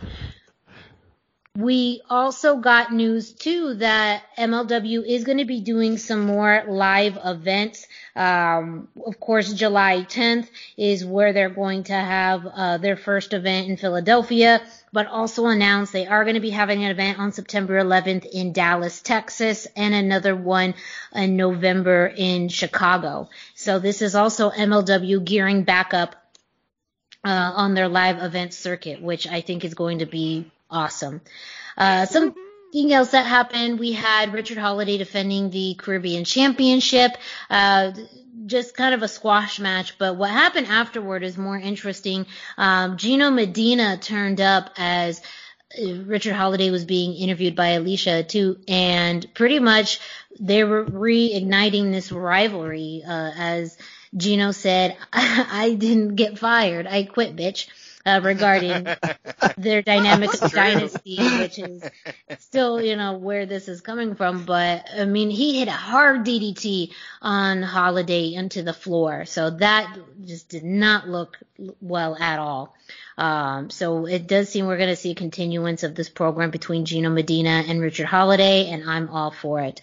We 1.56 2.02
also 2.10 2.58
got 2.58 2.92
news 2.92 3.32
too 3.32 3.74
that 3.76 4.24
MLW 4.36 5.06
is 5.06 5.24
going 5.24 5.38
to 5.38 5.46
be 5.46 5.60
doing 5.60 5.96
some 5.96 6.26
more 6.26 6.62
live 6.68 7.16
events. 7.24 7.86
Um, 8.14 8.88
of 9.06 9.18
course, 9.18 9.54
July 9.54 10.04
10th 10.06 10.48
is 10.76 11.02
where 11.02 11.32
they're 11.32 11.48
going 11.48 11.84
to 11.84 11.94
have 11.94 12.44
uh, 12.44 12.76
their 12.76 12.96
first 12.96 13.32
event 13.32 13.70
in 13.70 13.78
Philadelphia, 13.78 14.60
but 14.92 15.06
also 15.06 15.46
announced 15.46 15.94
they 15.94 16.06
are 16.06 16.24
going 16.24 16.34
to 16.34 16.40
be 16.40 16.50
having 16.50 16.84
an 16.84 16.90
event 16.90 17.18
on 17.18 17.32
September 17.32 17.82
11th 17.82 18.26
in 18.26 18.52
Dallas, 18.52 19.00
Texas, 19.00 19.66
and 19.74 19.94
another 19.94 20.36
one 20.36 20.74
in 21.14 21.36
November 21.36 22.12
in 22.14 22.50
Chicago. 22.50 23.30
So 23.54 23.78
this 23.78 24.02
is 24.02 24.14
also 24.14 24.50
MLW 24.50 25.24
gearing 25.24 25.62
back 25.62 25.94
up 25.94 26.16
uh, 27.24 27.52
on 27.56 27.72
their 27.72 27.88
live 27.88 28.22
event 28.22 28.52
circuit, 28.52 29.00
which 29.00 29.26
I 29.26 29.40
think 29.40 29.64
is 29.64 29.72
going 29.72 30.00
to 30.00 30.06
be 30.06 30.50
awesome. 30.70 31.20
Uh, 31.76 32.06
something 32.06 32.92
else 32.92 33.10
that 33.10 33.26
happened, 33.26 33.78
we 33.78 33.92
had 33.92 34.32
Richard 34.32 34.58
Holliday 34.58 34.98
defending 34.98 35.50
the 35.50 35.74
Caribbean 35.74 36.24
Championship. 36.24 37.16
Uh, 37.50 37.92
just 38.46 38.76
kind 38.76 38.94
of 38.94 39.02
a 39.02 39.08
squash 39.08 39.58
match, 39.58 39.98
but 39.98 40.16
what 40.16 40.30
happened 40.30 40.66
afterward 40.68 41.22
is 41.22 41.36
more 41.36 41.58
interesting. 41.58 42.26
Um, 42.56 42.96
Gino 42.96 43.30
Medina 43.30 43.96
turned 43.96 44.40
up 44.40 44.70
as 44.76 45.20
uh, 45.76 46.02
Richard 46.04 46.34
Holliday 46.34 46.70
was 46.70 46.84
being 46.84 47.14
interviewed 47.14 47.56
by 47.56 47.70
Alicia 47.70 48.22
too, 48.22 48.58
and 48.68 49.26
pretty 49.34 49.58
much 49.58 50.00
they 50.38 50.64
were 50.64 50.84
reigniting 50.84 51.90
this 51.90 52.12
rivalry 52.12 53.02
uh, 53.06 53.32
as 53.36 53.76
Gino 54.16 54.52
said, 54.52 54.96
"I 55.12 55.74
didn't 55.78 56.14
get 56.14 56.38
fired, 56.38 56.86
I 56.86 57.02
quit, 57.02 57.36
bitch." 57.36 57.66
Uh, 58.06 58.20
regarding 58.22 58.86
their 59.58 59.82
dynamic 59.82 60.30
dynasty, 60.30 61.16
which 61.40 61.58
is 61.58 61.82
still, 62.38 62.80
you 62.80 62.94
know, 62.94 63.14
where 63.14 63.46
this 63.46 63.66
is 63.66 63.80
coming 63.80 64.14
from. 64.14 64.44
But 64.44 64.86
I 64.96 65.06
mean, 65.06 65.28
he 65.28 65.58
hit 65.58 65.66
a 65.66 65.72
hard 65.72 66.24
DDT 66.24 66.92
on 67.20 67.62
Holliday 67.62 68.32
into 68.32 68.62
the 68.62 68.72
floor, 68.72 69.24
so 69.24 69.50
that 69.50 69.98
just 70.24 70.48
did 70.48 70.62
not 70.62 71.08
look 71.08 71.36
well 71.80 72.14
at 72.14 72.38
all. 72.38 72.76
Um, 73.18 73.70
so 73.70 74.06
it 74.06 74.28
does 74.28 74.50
seem 74.50 74.66
we're 74.66 74.76
going 74.76 74.90
to 74.90 74.94
see 74.94 75.10
a 75.10 75.16
continuance 75.16 75.82
of 75.82 75.96
this 75.96 76.08
program 76.08 76.50
between 76.52 76.84
Gino 76.84 77.10
Medina 77.10 77.64
and 77.66 77.80
Richard 77.80 78.06
Holliday, 78.06 78.70
and 78.70 78.88
I'm 78.88 79.08
all 79.08 79.32
for 79.32 79.62
it. 79.62 79.80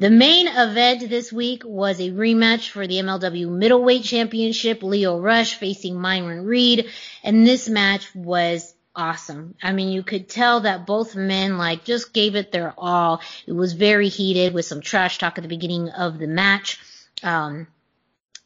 The 0.00 0.08
main 0.08 0.48
event 0.48 1.10
this 1.10 1.30
week 1.30 1.62
was 1.62 2.00
a 2.00 2.08
rematch 2.08 2.70
for 2.70 2.86
the 2.86 2.94
MLW 3.00 3.50
Middleweight 3.50 4.02
Championship. 4.02 4.82
Lio 4.82 5.20
Rush 5.20 5.56
facing 5.56 6.00
Myron 6.00 6.46
Reed. 6.46 6.88
And 7.22 7.46
this 7.46 7.68
match 7.68 8.14
was 8.14 8.74
awesome. 8.96 9.56
I 9.62 9.72
mean, 9.72 9.90
you 9.90 10.02
could 10.02 10.26
tell 10.26 10.60
that 10.60 10.86
both 10.86 11.14
men 11.14 11.58
like 11.58 11.84
just 11.84 12.14
gave 12.14 12.34
it 12.34 12.50
their 12.50 12.72
all. 12.78 13.20
It 13.46 13.52
was 13.52 13.74
very 13.74 14.08
heated 14.08 14.54
with 14.54 14.64
some 14.64 14.80
trash 14.80 15.18
talk 15.18 15.36
at 15.36 15.42
the 15.42 15.48
beginning 15.48 15.90
of 15.90 16.18
the 16.18 16.26
match. 16.26 16.80
Um, 17.22 17.66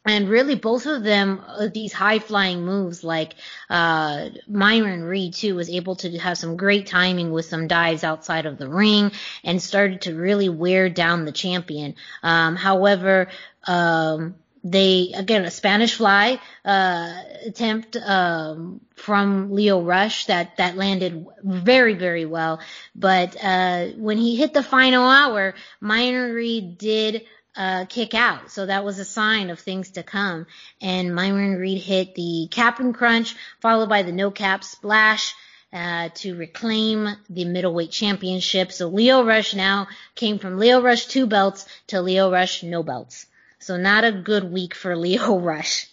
and 0.05 0.29
really 0.29 0.55
both 0.55 0.85
of 0.85 1.03
them 1.03 1.41
uh, 1.47 1.67
these 1.73 1.91
high 1.91 2.19
flying 2.19 2.63
moves 2.63 3.03
like 3.03 3.35
uh 3.69 4.29
Myron 4.47 5.03
Reed 5.03 5.33
too 5.33 5.55
was 5.55 5.69
able 5.69 5.95
to 5.97 6.17
have 6.19 6.37
some 6.37 6.57
great 6.57 6.87
timing 6.87 7.31
with 7.31 7.45
some 7.45 7.67
dives 7.67 8.03
outside 8.03 8.45
of 8.45 8.57
the 8.57 8.69
ring 8.69 9.11
and 9.43 9.61
started 9.61 10.01
to 10.01 10.15
really 10.15 10.49
wear 10.49 10.89
down 10.89 11.25
the 11.25 11.31
champion. 11.31 11.95
Um 12.23 12.55
however 12.55 13.29
um 13.65 14.35
they 14.65 15.11
again 15.15 15.45
a 15.45 15.51
Spanish 15.51 15.93
fly 15.93 16.39
uh, 16.65 17.21
attempt 17.45 17.95
um, 17.97 18.81
from 18.95 19.51
Lio 19.51 19.81
Rush 19.83 20.25
that 20.25 20.57
that 20.57 20.75
landed 20.75 21.27
very 21.43 21.93
very 21.93 22.25
well, 22.25 22.59
but 22.95 23.37
uh, 23.41 23.89
when 23.89 24.17
he 24.17 24.35
hit 24.35 24.55
the 24.55 24.63
final 24.63 25.07
hour, 25.07 25.53
Myron 25.79 26.33
Reed 26.33 26.79
did 26.79 27.25
uh, 27.55 27.85
kick 27.85 28.13
out. 28.13 28.51
So 28.51 28.65
that 28.65 28.83
was 28.83 28.99
a 28.99 29.05
sign 29.05 29.49
of 29.49 29.59
things 29.59 29.91
to 29.91 30.03
come. 30.03 30.45
And 30.81 31.15
Myron 31.15 31.55
Reed 31.55 31.81
hit 31.81 32.15
the 32.15 32.47
cap 32.51 32.79
and 32.79 32.93
crunch, 32.93 33.35
followed 33.59 33.89
by 33.89 34.03
the 34.03 34.11
no 34.11 34.31
cap 34.31 34.63
splash. 34.63 35.33
Uh, 35.73 36.07
to 36.13 36.37
reclaim 36.37 37.09
the 37.29 37.43
middleweight 37.43 37.91
championship. 37.91 38.71
So 38.71 38.87
Lio 38.87 39.25
Rush 39.25 39.53
now 39.53 39.89
came 40.13 40.39
from 40.39 40.57
Lio 40.57 40.79
Rush 40.79 41.07
two 41.07 41.25
belts 41.25 41.65
to 41.87 42.01
Lio 42.01 42.31
Rush 42.31 42.63
no 42.63 42.81
belts. 42.81 43.25
So 43.59 43.75
not 43.75 44.05
a 44.05 44.13
good 44.13 44.49
week 44.49 44.73
for 44.73 44.95
Lio 45.05 45.37
Rush. 45.37 45.87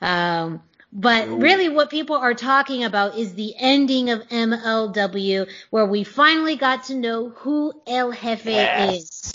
Um, 0.00 0.62
but 0.92 1.28
really 1.28 1.68
what 1.68 1.90
people 1.90 2.16
are 2.16 2.34
talking 2.34 2.82
about 2.82 3.16
is 3.16 3.34
the 3.34 3.54
ending 3.56 4.10
of 4.10 4.26
MLW 4.28 5.48
where 5.70 5.86
we 5.86 6.02
finally 6.02 6.56
got 6.56 6.84
to 6.84 6.94
know 6.94 7.28
who 7.28 7.72
El 7.86 8.12
Jefe 8.12 8.46
yes. 8.46 8.94
is. 8.94 9.32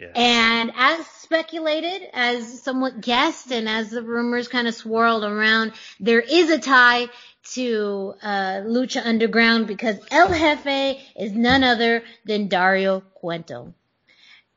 Yes. 0.00 0.10
And 0.14 0.72
as 0.76 1.17
speculated, 1.28 2.08
as 2.14 2.62
somewhat 2.62 3.02
guessed, 3.02 3.52
and 3.52 3.68
as 3.68 3.90
the 3.90 4.02
rumors 4.02 4.48
kind 4.48 4.66
of 4.66 4.74
swirled 4.74 5.24
around, 5.24 5.72
there 6.00 6.20
is 6.22 6.48
a 6.48 6.58
tie 6.58 7.06
to 7.52 8.14
uh, 8.22 8.62
Lucha 8.64 9.04
Underground 9.04 9.66
because 9.66 9.96
El 10.10 10.28
Jefe 10.30 10.98
is 11.14 11.32
none 11.32 11.64
other 11.64 12.02
than 12.24 12.48
Dario 12.48 13.00
Cueto. 13.00 13.74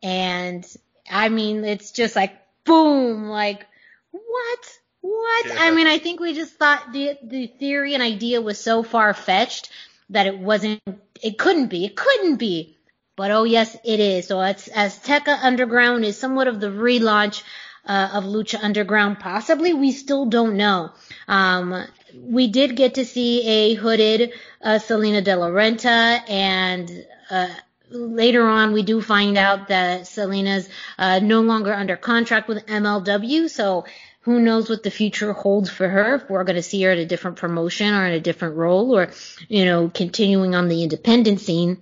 And 0.02 0.66
I 1.10 1.28
mean, 1.28 1.66
it's 1.66 1.92
just 1.92 2.16
like 2.16 2.38
boom, 2.64 3.28
like 3.28 3.66
what? 4.12 4.80
What? 5.02 5.48
Yeah. 5.48 5.58
I 5.60 5.72
mean, 5.72 5.88
I 5.88 5.98
think 5.98 6.22
we 6.22 6.34
just 6.34 6.56
thought 6.56 6.94
the 6.94 7.18
the 7.22 7.48
theory 7.48 7.96
and 7.96 8.04
idea 8.04 8.40
was 8.40 8.60
so 8.60 8.82
far 8.82 9.14
fetched 9.14 9.70
that 10.10 10.26
it 10.26 10.40
wasn't, 10.40 10.82
it 11.22 11.38
couldn't 11.38 11.68
be, 11.68 11.84
it 11.84 11.98
couldn't 11.98 12.38
be. 12.38 12.78
But 13.16 13.32
oh 13.32 13.44
yes, 13.44 13.76
it 13.84 14.00
is. 14.00 14.28
So 14.28 14.42
it's 14.42 14.70
Azteca 14.70 15.38
Underground 15.44 16.06
is 16.06 16.18
somewhat 16.18 16.48
of 16.48 16.60
the 16.60 16.68
relaunch 16.68 17.44
uh, 17.86 18.10
of 18.14 18.24
Lucha 18.24 18.64
Underground. 18.64 19.20
Possibly, 19.20 19.74
we 19.74 19.92
still 19.92 20.26
don't 20.26 20.56
know. 20.56 20.92
Um, 21.28 21.86
we 22.16 22.48
did 22.48 22.76
get 22.76 22.96
to 22.96 23.06
see 23.06 23.48
a 23.48 23.74
hooded 23.74 24.34
uh, 24.62 24.80
Salina 24.80 25.22
De 25.22 25.36
La 25.36 25.48
Renta, 25.48 26.22
and 26.30 27.06
uh, 27.30 27.50
later 27.90 28.48
on 28.48 28.74
we 28.74 28.84
do 28.84 29.02
find 29.02 29.38
out 29.38 29.68
that 29.70 30.08
Salina's 30.08 30.70
uh, 30.98 31.20
no 31.20 31.42
longer 31.42 31.74
under 31.74 31.98
contract 31.98 32.48
with 32.48 32.66
MLW. 32.66 33.50
So 33.50 33.86
who 34.22 34.40
knows 34.40 34.70
what 34.70 34.84
the 34.84 34.92
future 34.92 35.34
holds 35.34 35.70
for 35.70 35.88
her? 35.88 36.16
If 36.16 36.30
we're 36.30 36.44
going 36.44 36.56
to 36.56 36.64
see 36.64 36.82
her 36.84 36.92
at 36.92 36.98
a 36.98 37.06
different 37.06 37.38
promotion 37.38 37.94
or 37.94 38.06
in 38.06 38.14
a 38.14 38.20
different 38.20 38.56
role, 38.56 38.96
or 38.96 39.12
you 39.48 39.66
know, 39.66 39.90
continuing 39.90 40.56
on 40.56 40.68
the 40.68 40.84
independent 40.84 41.42
scene. 41.42 41.82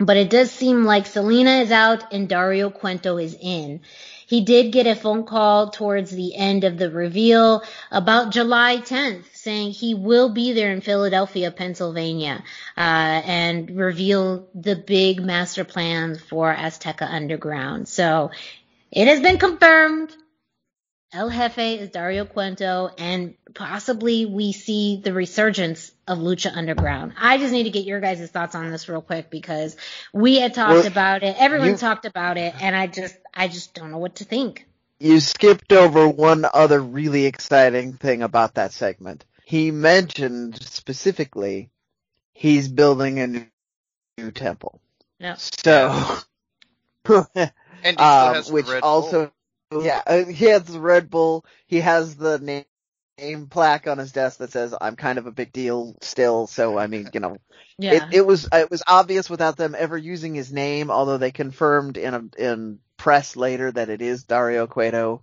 But 0.00 0.16
it 0.16 0.30
does 0.30 0.50
seem 0.50 0.84
like 0.84 1.06
Salina 1.06 1.58
is 1.58 1.70
out 1.70 2.12
and 2.12 2.28
Dario 2.28 2.70
Cueto 2.70 3.18
is 3.18 3.36
in. 3.38 3.82
He 4.26 4.40
did 4.42 4.72
get 4.72 4.86
a 4.86 4.94
phone 4.94 5.24
call 5.24 5.70
towards 5.70 6.10
the 6.10 6.34
end 6.36 6.64
of 6.64 6.78
the 6.78 6.90
reveal 6.90 7.62
about 7.90 8.30
July 8.30 8.78
10th 8.78 9.24
saying 9.34 9.72
he 9.72 9.94
will 9.94 10.30
be 10.30 10.52
there 10.52 10.72
in 10.72 10.80
Philadelphia, 10.80 11.50
Pennsylvania, 11.50 12.44
uh, 12.76 12.80
and 12.80 13.76
reveal 13.76 14.48
the 14.54 14.76
big 14.76 15.20
master 15.20 15.64
plans 15.64 16.20
for 16.20 16.54
Azteca 16.54 17.10
Underground. 17.10 17.88
So 17.88 18.30
it 18.90 19.08
has 19.08 19.20
been 19.20 19.38
confirmed. 19.38 20.14
El 21.12 21.28
Jefe 21.28 21.80
is 21.80 21.90
Dario 21.90 22.24
Cueto, 22.24 22.90
and 22.96 23.34
possibly 23.54 24.26
we 24.26 24.52
see 24.52 25.00
the 25.02 25.12
resurgence 25.12 25.90
of 26.10 26.18
Lucha 26.18 26.54
Underground. 26.54 27.14
I 27.18 27.38
just 27.38 27.52
need 27.52 27.62
to 27.64 27.70
get 27.70 27.84
your 27.84 28.00
guys' 28.00 28.28
thoughts 28.30 28.54
on 28.56 28.68
this 28.70 28.88
real 28.88 29.00
quick 29.00 29.30
because 29.30 29.76
we 30.12 30.40
had 30.40 30.54
talked 30.54 30.72
well, 30.72 30.86
about 30.86 31.22
it, 31.22 31.36
everyone 31.38 31.68
you, 31.68 31.76
talked 31.76 32.04
about 32.04 32.36
it, 32.36 32.52
and 32.60 32.74
I 32.74 32.88
just, 32.88 33.16
I 33.32 33.46
just 33.46 33.74
don't 33.74 33.92
know 33.92 33.98
what 33.98 34.16
to 34.16 34.24
think. 34.24 34.66
You 34.98 35.20
skipped 35.20 35.72
over 35.72 36.08
one 36.08 36.44
other 36.52 36.80
really 36.80 37.26
exciting 37.26 37.92
thing 37.92 38.22
about 38.22 38.54
that 38.54 38.72
segment. 38.72 39.24
He 39.44 39.70
mentioned 39.70 40.60
specifically 40.60 41.70
he's 42.34 42.68
building 42.68 43.20
a 43.20 43.26
new, 43.28 43.46
new 44.18 44.32
temple. 44.32 44.80
No. 45.20 45.34
So, 45.36 46.18
and 47.84 48.00
um, 48.00 48.44
which 48.50 48.66
also 48.82 49.32
yeah, 49.72 50.02
uh, 50.04 50.24
he 50.24 50.46
has 50.46 50.64
the 50.64 50.80
Red 50.80 51.10
Bull. 51.10 51.44
He 51.66 51.80
has 51.80 52.16
the 52.16 52.38
name, 52.38 52.64
name 53.20 53.46
plaque 53.46 53.86
on 53.86 53.98
his 53.98 54.12
desk 54.12 54.38
that 54.38 54.52
says, 54.52 54.74
"I'm 54.80 54.96
kind 54.96 55.18
of 55.18 55.26
a 55.26 55.32
big 55.32 55.52
deal 55.52 55.96
still." 56.00 56.46
So 56.46 56.78
I 56.78 56.86
mean, 56.86 57.10
you 57.12 57.20
know, 57.20 57.36
Yeah. 57.78 58.08
it, 58.10 58.16
it 58.18 58.26
was 58.26 58.48
it 58.52 58.70
was 58.70 58.82
obvious 58.86 59.28
without 59.30 59.56
them 59.56 59.74
ever 59.78 59.96
using 59.96 60.34
his 60.34 60.52
name, 60.52 60.90
although 60.90 61.18
they 61.18 61.30
confirmed 61.30 61.96
in 61.96 62.14
a, 62.14 62.22
in 62.38 62.78
press 62.96 63.36
later 63.36 63.70
that 63.72 63.88
it 63.88 64.02
is 64.02 64.24
Dario 64.24 64.66
Cueto. 64.66 65.22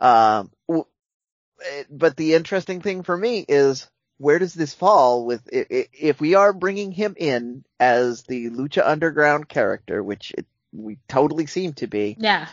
Um, 0.00 0.50
it- 0.68 1.86
but 1.90 2.16
the 2.16 2.34
interesting 2.34 2.80
thing 2.80 3.02
for 3.02 3.16
me 3.16 3.44
is 3.46 3.88
where 4.18 4.38
does 4.38 4.54
this 4.54 4.74
fall 4.74 5.24
with 5.26 5.42
if 5.50 6.20
we 6.20 6.34
are 6.34 6.52
bringing 6.52 6.92
him 6.92 7.14
in 7.16 7.64
as 7.78 8.22
the 8.24 8.50
Lucha 8.50 8.82
Underground 8.86 9.48
character, 9.48 10.02
which 10.02 10.32
it, 10.36 10.46
we 10.72 10.98
totally 11.08 11.46
seem 11.46 11.72
to 11.74 11.86
be. 11.86 12.16
yeah. 12.18 12.46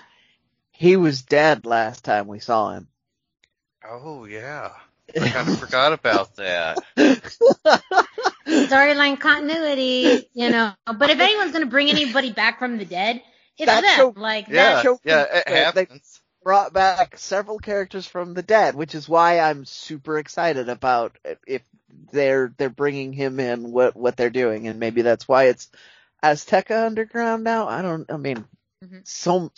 He 0.72 0.95
was 0.95 1.23
dead 1.23 1.65
last 1.65 2.03
time 2.06 2.27
we 2.27 2.39
saw 2.39 2.72
him. 2.73 2.88
Oh 3.90 4.26
yeah, 4.26 4.72
I 5.22 5.30
kind 5.30 5.50
of 5.50 5.60
forgot 5.60 5.94
about 5.94 6.36
that. 6.38 6.78
Storyline 8.48 9.20
continuity, 9.20 10.30
you 10.34 10.50
know. 10.50 10.74
But 10.86 11.10
if 11.10 11.20
anyone's 11.20 11.52
gonna 11.54 11.66
bring 11.66 11.90
anybody 11.90 12.32
back 12.32 12.60
from 12.60 12.78
the 12.78 12.86
dead, 12.86 13.22
it's 13.58 13.66
That's 13.66 13.86
them. 13.86 14.14
so- 14.16 14.20
like 14.20 14.48
Yeah, 14.48 14.76
that. 14.76 14.84
show- 14.84 15.00
yeah, 15.04 15.24
it 15.24 15.44
they- 15.48 15.54
happens. 15.86 16.22
brought 16.44 16.72
back 16.74 17.18
several 17.18 17.60
characters 17.60 18.06
from 18.06 18.34
the 18.34 18.42
dead, 18.44 18.74
which 18.76 18.96
is 18.96 19.10
why 19.10 19.40
I'm 19.40 19.66
super 19.66 20.18
excited 20.18 20.70
about 20.70 21.18
if 21.46 21.62
they're 22.12 22.54
they're 22.58 22.70
bringing 22.70 23.12
him 23.14 23.40
in 23.40 23.72
what 23.72 23.96
what 23.96 24.16
they're 24.18 24.30
doing, 24.30 24.68
and 24.68 24.80
maybe 24.80 25.02
that's 25.02 25.28
why 25.28 25.46
it's 25.46 25.70
Azteca 26.24 26.86
Underground 26.86 27.44
now. 27.44 27.68
I 27.68 27.82
don't. 27.82 28.10
I 28.12 28.18
mean, 28.18 28.46
Mhm. 28.84 29.08
so 29.08 29.52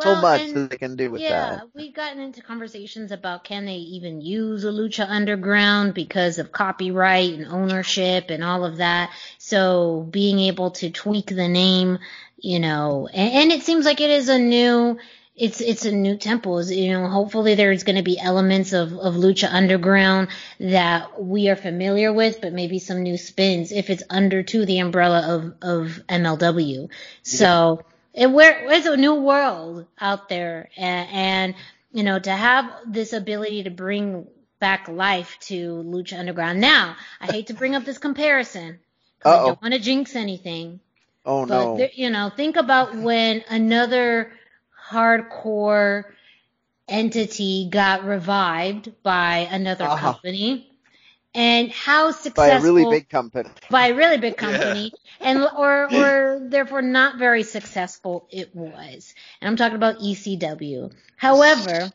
so 0.00 0.20
much 0.20 0.52
that 0.52 0.70
they 0.70 0.78
can 0.78 0.96
do 0.96 1.10
with 1.10 1.20
yeah, 1.20 1.56
that. 1.56 1.68
we've 1.74 1.94
gotten 1.94 2.18
into 2.18 2.42
conversations 2.42 3.12
about 3.12 3.44
can 3.44 3.66
they 3.66 3.74
even 3.74 4.20
use 4.20 4.64
a 4.64 4.68
Lucha 4.68 5.06
Underground 5.08 5.92
because 5.92 6.38
of 6.38 6.50
copyright 6.50 7.34
and 7.34 7.46
ownership 7.46 8.30
and 8.30 8.42
all 8.42 8.64
of 8.64 8.78
that. 8.78 9.10
So 9.38 10.06
being 10.10 10.38
able 10.38 10.70
to 10.72 10.90
tweak 10.90 11.26
the 11.26 11.48
name, 11.48 11.98
you 12.38 12.58
know, 12.58 13.08
and, 13.12 13.32
and 13.32 13.52
it 13.52 13.62
seems 13.62 13.84
like 13.84 14.00
it 14.00 14.10
is 14.10 14.28
a 14.30 14.38
new, 14.38 14.98
it's 15.36 15.60
it's 15.60 15.84
a 15.84 15.92
new 15.92 16.16
temple. 16.16 16.58
Is 16.58 16.72
You 16.72 16.92
know, 16.92 17.08
hopefully 17.08 17.54
there's 17.54 17.84
going 17.84 17.96
to 17.96 18.02
be 18.02 18.18
elements 18.18 18.72
of 18.72 18.92
of 18.94 19.14
Lucha 19.14 19.52
Underground 19.52 20.28
that 20.60 21.22
we 21.22 21.48
are 21.50 21.56
familiar 21.56 22.12
with, 22.12 22.40
but 22.40 22.52
maybe 22.52 22.78
some 22.78 23.02
new 23.02 23.18
spins 23.18 23.72
if 23.72 23.90
it's 23.90 24.02
under 24.08 24.42
to 24.42 24.64
the 24.64 24.78
umbrella 24.78 25.36
of 25.36 25.54
of 25.62 26.02
MLW. 26.08 26.88
So 27.22 27.84
it 28.14 28.30
where 28.30 28.70
it's 28.72 28.86
a 28.86 28.96
new 28.96 29.14
world 29.14 29.86
out 30.00 30.28
there 30.28 30.70
and, 30.76 31.08
and 31.10 31.54
you 31.92 32.02
know 32.02 32.18
to 32.18 32.30
have 32.32 32.70
this 32.86 33.12
ability 33.12 33.64
to 33.64 33.70
bring 33.70 34.26
back 34.60 34.88
life 34.88 35.36
to 35.40 35.82
lucha 35.84 36.18
underground 36.18 36.60
now 36.60 36.96
i 37.20 37.26
hate 37.28 37.48
to 37.48 37.54
bring 37.54 37.74
up 37.74 37.84
this 37.84 37.98
comparison 37.98 38.78
'cause 39.20 39.32
i 39.32 39.40
don't 39.44 39.60
want 39.62 39.74
to 39.74 39.80
jinx 39.80 40.16
anything 40.16 40.80
Oh 41.24 41.44
but 41.46 41.74
no! 41.74 41.76
there, 41.76 41.90
you 41.94 42.10
know 42.10 42.30
think 42.30 42.56
about 42.56 42.96
when 42.96 43.44
another 43.50 44.32
hardcore 44.90 46.04
entity 46.88 47.68
got 47.70 48.04
revived 48.04 48.92
by 49.02 49.48
another 49.50 49.88
Uh-huh. 49.88 50.12
company 50.12 50.71
and 51.34 51.70
how 51.70 52.10
successful 52.10 52.44
By 52.44 52.50
a 52.50 52.60
really 52.60 52.84
big 52.90 53.08
company. 53.08 53.48
by 53.70 53.88
a 53.88 53.94
really 53.94 54.18
big 54.18 54.36
company 54.36 54.92
and 55.20 55.42
or 55.56 55.88
or 55.94 56.40
therefore 56.42 56.82
not 56.82 57.18
very 57.18 57.42
successful 57.42 58.26
it 58.30 58.54
was. 58.54 59.14
And 59.40 59.48
I'm 59.48 59.56
talking 59.56 59.76
about 59.76 59.98
ECW. 59.98 60.92
However, 61.16 61.92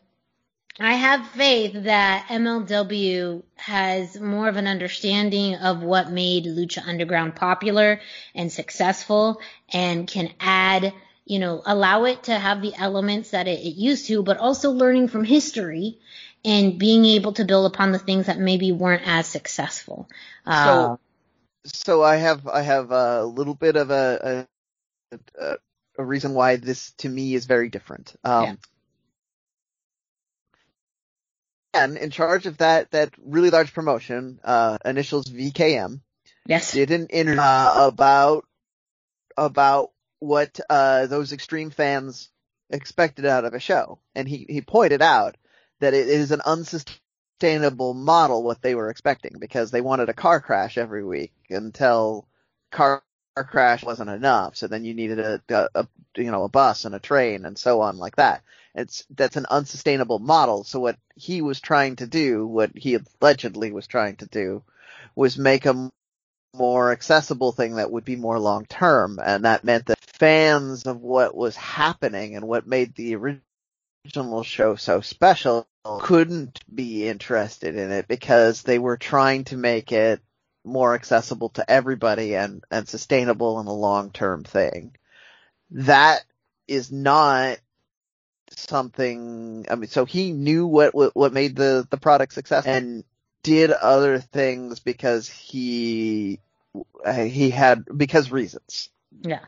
I 0.80 0.94
have 0.94 1.26
faith 1.30 1.72
that 1.84 2.26
MLW 2.28 3.42
has 3.56 4.18
more 4.20 4.48
of 4.48 4.56
an 4.56 4.68
understanding 4.68 5.56
of 5.56 5.82
what 5.82 6.12
made 6.12 6.44
Lucha 6.44 6.86
Underground 6.86 7.34
popular 7.34 8.00
and 8.34 8.52
successful 8.52 9.40
and 9.72 10.06
can 10.06 10.30
add, 10.38 10.94
you 11.24 11.40
know, 11.40 11.62
allow 11.66 12.04
it 12.04 12.24
to 12.24 12.38
have 12.38 12.62
the 12.62 12.74
elements 12.76 13.30
that 13.30 13.48
it, 13.48 13.58
it 13.58 13.74
used 13.74 14.06
to, 14.06 14.22
but 14.22 14.36
also 14.38 14.70
learning 14.70 15.08
from 15.08 15.24
history 15.24 15.98
and 16.44 16.78
being 16.78 17.04
able 17.04 17.32
to 17.32 17.44
build 17.44 17.72
upon 17.72 17.92
the 17.92 17.98
things 17.98 18.26
that 18.26 18.38
maybe 18.38 18.72
weren't 18.72 19.06
as 19.06 19.26
successful. 19.26 20.08
Uh, 20.46 20.64
So, 20.64 21.00
so 21.64 22.02
I 22.02 22.16
have 22.16 22.46
I 22.46 22.62
have 22.62 22.90
a 22.90 23.24
little 23.24 23.54
bit 23.54 23.76
of 23.76 23.90
a 23.90 24.46
a, 25.38 25.56
a, 25.98 26.04
reason 26.04 26.34
why 26.34 26.56
this 26.56 26.92
to 26.98 27.08
me 27.08 27.34
is 27.34 27.46
very 27.46 27.68
different. 27.68 28.14
Um, 28.24 28.44
Yeah. 28.44 28.54
And 31.74 31.96
in 31.98 32.10
charge 32.10 32.46
of 32.46 32.58
that 32.58 32.90
that 32.92 33.12
really 33.18 33.50
large 33.50 33.74
promotion, 33.74 34.40
uh, 34.42 34.78
initials 34.84 35.26
VKM, 35.26 36.00
yes. 36.46 36.72
did 36.72 36.90
an 36.90 37.06
interview 37.08 37.40
uh, 37.40 37.90
about 37.92 38.46
about 39.36 39.90
what 40.18 40.58
uh, 40.68 41.06
those 41.06 41.32
extreme 41.32 41.70
fans 41.70 42.30
expected 42.70 43.26
out 43.26 43.44
of 43.44 43.54
a 43.54 43.60
show, 43.60 43.98
and 44.14 44.28
he 44.28 44.46
he 44.48 44.60
pointed 44.60 45.02
out 45.02 45.36
that 45.80 45.94
it 45.94 46.08
is 46.08 46.30
an 46.30 46.40
unsustainable 46.44 47.94
model 47.94 48.42
what 48.42 48.62
they 48.62 48.74
were 48.74 48.90
expecting 48.90 49.36
because 49.38 49.70
they 49.70 49.80
wanted 49.80 50.08
a 50.08 50.14
car 50.14 50.40
crash 50.40 50.76
every 50.78 51.04
week 51.04 51.32
until 51.50 52.26
car 52.70 53.02
crash 53.36 53.84
wasn't 53.84 54.10
enough, 54.10 54.56
so 54.56 54.66
then 54.66 54.84
you 54.84 54.94
needed 54.94 55.18
a, 55.18 55.40
a, 55.48 55.68
a 55.74 55.88
you 56.16 56.30
know 56.30 56.44
a 56.44 56.48
bus 56.48 56.84
and 56.84 56.94
a 56.94 56.98
train 56.98 57.44
and 57.44 57.56
so 57.56 57.80
on 57.80 57.98
like 57.98 58.16
that. 58.16 58.42
It's 58.74 59.04
that's 59.10 59.36
an 59.36 59.46
unsustainable 59.50 60.18
model. 60.18 60.64
So 60.64 60.80
what 60.80 60.98
he 61.16 61.42
was 61.42 61.60
trying 61.60 61.96
to 61.96 62.06
do, 62.06 62.46
what 62.46 62.76
he 62.76 62.98
allegedly 63.20 63.72
was 63.72 63.86
trying 63.86 64.16
to 64.16 64.26
do, 64.26 64.62
was 65.14 65.38
make 65.38 65.66
a 65.66 65.90
more 66.54 66.92
accessible 66.92 67.52
thing 67.52 67.76
that 67.76 67.90
would 67.90 68.04
be 68.04 68.16
more 68.16 68.38
long 68.38 68.66
term, 68.66 69.18
and 69.24 69.44
that 69.44 69.64
meant 69.64 69.86
that 69.86 69.98
fans 70.00 70.84
of 70.84 71.00
what 71.00 71.36
was 71.36 71.56
happening 71.56 72.34
and 72.34 72.46
what 72.46 72.66
made 72.66 72.94
the 72.94 73.14
original 73.14 73.42
show 74.42 74.76
so 74.76 75.00
special 75.00 75.68
couldn't 76.00 76.60
be 76.72 77.08
interested 77.08 77.76
in 77.76 77.90
it 77.90 78.08
because 78.08 78.62
they 78.62 78.78
were 78.78 78.96
trying 78.96 79.44
to 79.44 79.56
make 79.56 79.92
it 79.92 80.20
more 80.64 80.94
accessible 80.94 81.48
to 81.50 81.68
everybody 81.70 82.34
and 82.34 82.62
and 82.70 82.88
sustainable 82.88 83.58
and 83.58 83.68
a 83.68 83.72
long 83.72 84.10
term 84.10 84.44
thing. 84.44 84.94
That 85.70 86.24
is 86.66 86.92
not 86.92 87.58
something. 88.50 89.66
I 89.70 89.74
mean, 89.76 89.88
so 89.88 90.04
he 90.04 90.32
knew 90.32 90.66
what 90.66 90.94
what, 90.94 91.16
what 91.16 91.32
made 91.32 91.56
the 91.56 91.86
the 91.88 91.96
product 91.96 92.34
successful 92.34 92.72
and 92.72 93.04
did 93.42 93.70
other 93.70 94.18
things 94.18 94.80
because 94.80 95.28
he 95.28 96.40
he 97.22 97.50
had 97.50 97.84
because 97.96 98.30
reasons 98.30 98.90
Yeah. 99.22 99.40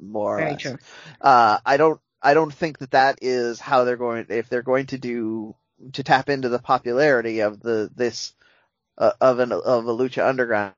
more 0.00 0.36
or 0.36 0.38
Very 0.38 0.56
true. 0.56 0.78
Uh, 1.20 1.58
I 1.64 1.76
don't 1.76 2.00
I 2.24 2.34
don't 2.34 2.52
think 2.52 2.78
that 2.78 2.92
that 2.92 3.18
is 3.20 3.60
how 3.60 3.84
they're 3.84 3.96
going 3.98 4.26
if 4.30 4.48
they're 4.48 4.62
going 4.62 4.86
to 4.86 4.98
do 4.98 5.54
to 5.92 6.02
tap 6.02 6.30
into 6.30 6.48
the 6.48 6.58
popularity 6.58 7.40
of 7.40 7.60
the 7.60 7.90
this 7.94 8.32
uh, 8.96 9.12
of 9.20 9.38
an 9.40 9.52
of 9.52 9.86
a 9.86 9.94
lucha 9.94 10.26
underground. 10.26 10.74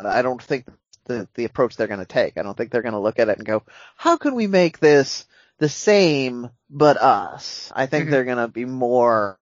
I 0.00 0.22
don't 0.22 0.42
think 0.42 0.66
the 1.04 1.28
the 1.34 1.44
approach 1.44 1.76
they're 1.76 1.86
going 1.86 2.00
to 2.00 2.06
take. 2.06 2.36
I 2.36 2.42
don't 2.42 2.56
think 2.56 2.72
they're 2.72 2.82
going 2.82 2.94
to 2.94 2.98
look 2.98 3.20
at 3.20 3.28
it 3.28 3.38
and 3.38 3.46
go, 3.46 3.62
how 3.96 4.16
can 4.16 4.34
we 4.34 4.48
make 4.48 4.80
this 4.80 5.24
the 5.58 5.68
same 5.68 6.50
but 6.68 6.96
us? 6.96 7.70
I 7.74 7.86
think 7.86 8.08
Mhm. 8.08 8.10
they're 8.10 8.24
going 8.24 8.38
to 8.38 8.48
be 8.48 8.64
more. 8.64 9.38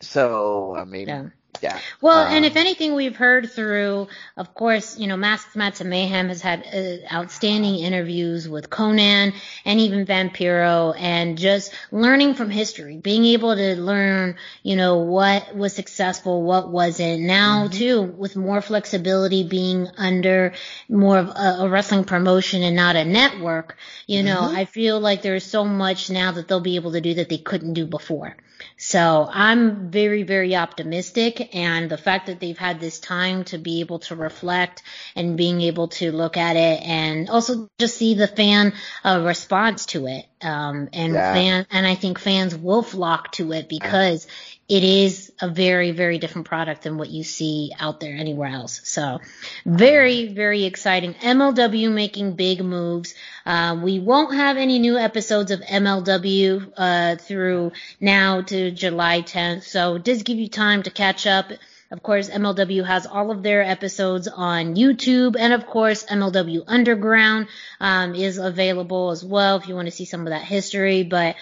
So 0.00 0.74
I 0.76 0.84
mean, 0.84 1.08
Yeah. 1.08 1.28
Yeah. 1.62 1.78
Well, 2.00 2.26
Uh, 2.26 2.30
and 2.30 2.44
if 2.44 2.56
anything, 2.56 2.94
we've 2.94 3.14
heard 3.16 3.50
through, 3.50 4.08
of 4.36 4.54
course, 4.54 4.98
you 4.98 5.06
know, 5.06 5.16
Masks, 5.16 5.54
Mats, 5.54 5.80
and 5.80 5.88
Mayhem 5.88 6.28
has 6.28 6.42
had 6.42 6.66
uh, 6.66 7.14
outstanding 7.14 7.76
interviews 7.76 8.48
with 8.48 8.68
Konnan 8.68 9.32
and 9.64 9.80
even 9.80 10.04
Vampiro, 10.04 10.94
and 10.98 11.38
just 11.38 11.72
learning 11.92 12.34
from 12.34 12.50
history, 12.50 12.96
being 12.96 13.24
able 13.26 13.54
to 13.54 13.76
learn, 13.76 14.36
you 14.64 14.74
know, 14.74 14.98
what 14.98 15.54
was 15.56 15.72
successful, 15.72 16.42
what 16.42 16.70
wasn't. 16.70 17.22
Now, 17.22 17.68
too, 17.68 18.02
with 18.02 18.34
more 18.34 18.60
flexibility, 18.60 19.44
being 19.44 19.86
under 19.96 20.54
more 20.88 21.18
of 21.18 21.28
a, 21.28 21.56
a 21.60 21.68
wrestling 21.68 22.04
promotion 22.04 22.62
and 22.62 22.74
not 22.74 22.96
a 22.96 23.04
network, 23.04 23.76
you 24.06 24.22
know, 24.24 24.40
I 24.42 24.64
feel 24.64 24.98
like 24.98 25.22
there's 25.22 25.44
so 25.44 25.64
much 25.64 26.10
now 26.10 26.32
that 26.32 26.48
they'll 26.48 26.60
be 26.60 26.76
able 26.76 26.92
to 26.92 27.00
do 27.00 27.14
that 27.14 27.28
they 27.28 27.38
couldn't 27.38 27.74
do 27.74 27.86
before. 27.86 28.36
So 28.76 29.28
I'm 29.30 29.90
very, 29.90 30.22
very 30.22 30.56
optimistic 30.56 31.54
and 31.54 31.90
the 31.90 31.96
fact 31.98 32.26
that 32.26 32.40
they've 32.40 32.58
had 32.58 32.80
this 32.80 32.98
time 33.00 33.44
to 33.44 33.58
be 33.58 33.80
able 33.80 34.00
to 34.00 34.16
reflect 34.16 34.82
and 35.14 35.36
being 35.36 35.60
able 35.62 35.88
to 35.88 36.12
look 36.12 36.36
at 36.36 36.56
it 36.56 36.82
and 36.82 37.28
also 37.30 37.68
just 37.78 37.96
see 37.96 38.14
the 38.14 38.26
fan 38.26 38.72
uh, 39.04 39.22
response 39.24 39.86
to 39.86 40.06
it. 40.06 40.26
Um, 40.42 40.88
and 40.92 41.14
Yeah. 41.14 41.32
fan, 41.32 41.66
and 41.70 41.86
I 41.86 41.94
think 41.94 42.18
fans 42.18 42.54
will 42.56 42.82
flock 42.82 43.32
to 43.32 43.52
it 43.52 43.68
because 43.68 44.26
it 44.72 44.84
is 44.84 45.30
a 45.38 45.50
very, 45.50 45.90
very 45.90 46.16
different 46.16 46.46
product 46.46 46.84
than 46.84 46.96
what 46.96 47.10
you 47.10 47.22
see 47.24 47.72
out 47.78 48.00
there 48.00 48.16
anywhere 48.16 48.48
else. 48.48 48.80
So 48.84 49.20
very, 49.66 50.32
very 50.32 50.64
exciting. 50.64 51.12
MLW 51.12 51.92
making 51.92 52.36
big 52.36 52.64
moves. 52.64 53.14
Uh, 53.44 53.78
we 53.82 54.00
won't 54.00 54.34
have 54.34 54.56
any 54.56 54.78
new 54.78 54.96
episodes 54.96 55.50
of 55.50 55.60
MLW, 55.60 56.72
uh, 56.74 57.16
through 57.16 57.72
now 58.00 58.40
to 58.40 58.70
July 58.70 59.20
10th. 59.20 59.64
So 59.64 59.96
it 59.96 60.04
does 60.04 60.22
give 60.22 60.38
you 60.38 60.48
time 60.48 60.84
to 60.84 60.90
catch 60.90 61.26
up. 61.26 61.52
Of 61.90 62.02
course, 62.02 62.30
MLW 62.30 62.86
has 62.86 63.04
all 63.04 63.30
of 63.30 63.42
their 63.42 63.62
episodes 63.62 64.26
on 64.26 64.74
YouTube, 64.74 65.36
and 65.38 65.52
of 65.52 65.66
course, 65.66 66.06
MLW 66.06 66.64
Underground 66.66 67.48
um, 67.78 68.14
is 68.14 68.38
available 68.38 69.10
as 69.10 69.22
well 69.22 69.58
if 69.58 69.68
you 69.68 69.74
want 69.74 69.88
to 69.88 69.92
see 69.92 70.06
some 70.06 70.22
of 70.22 70.30
that 70.30 70.40
history. 70.40 71.02
But 71.02 71.36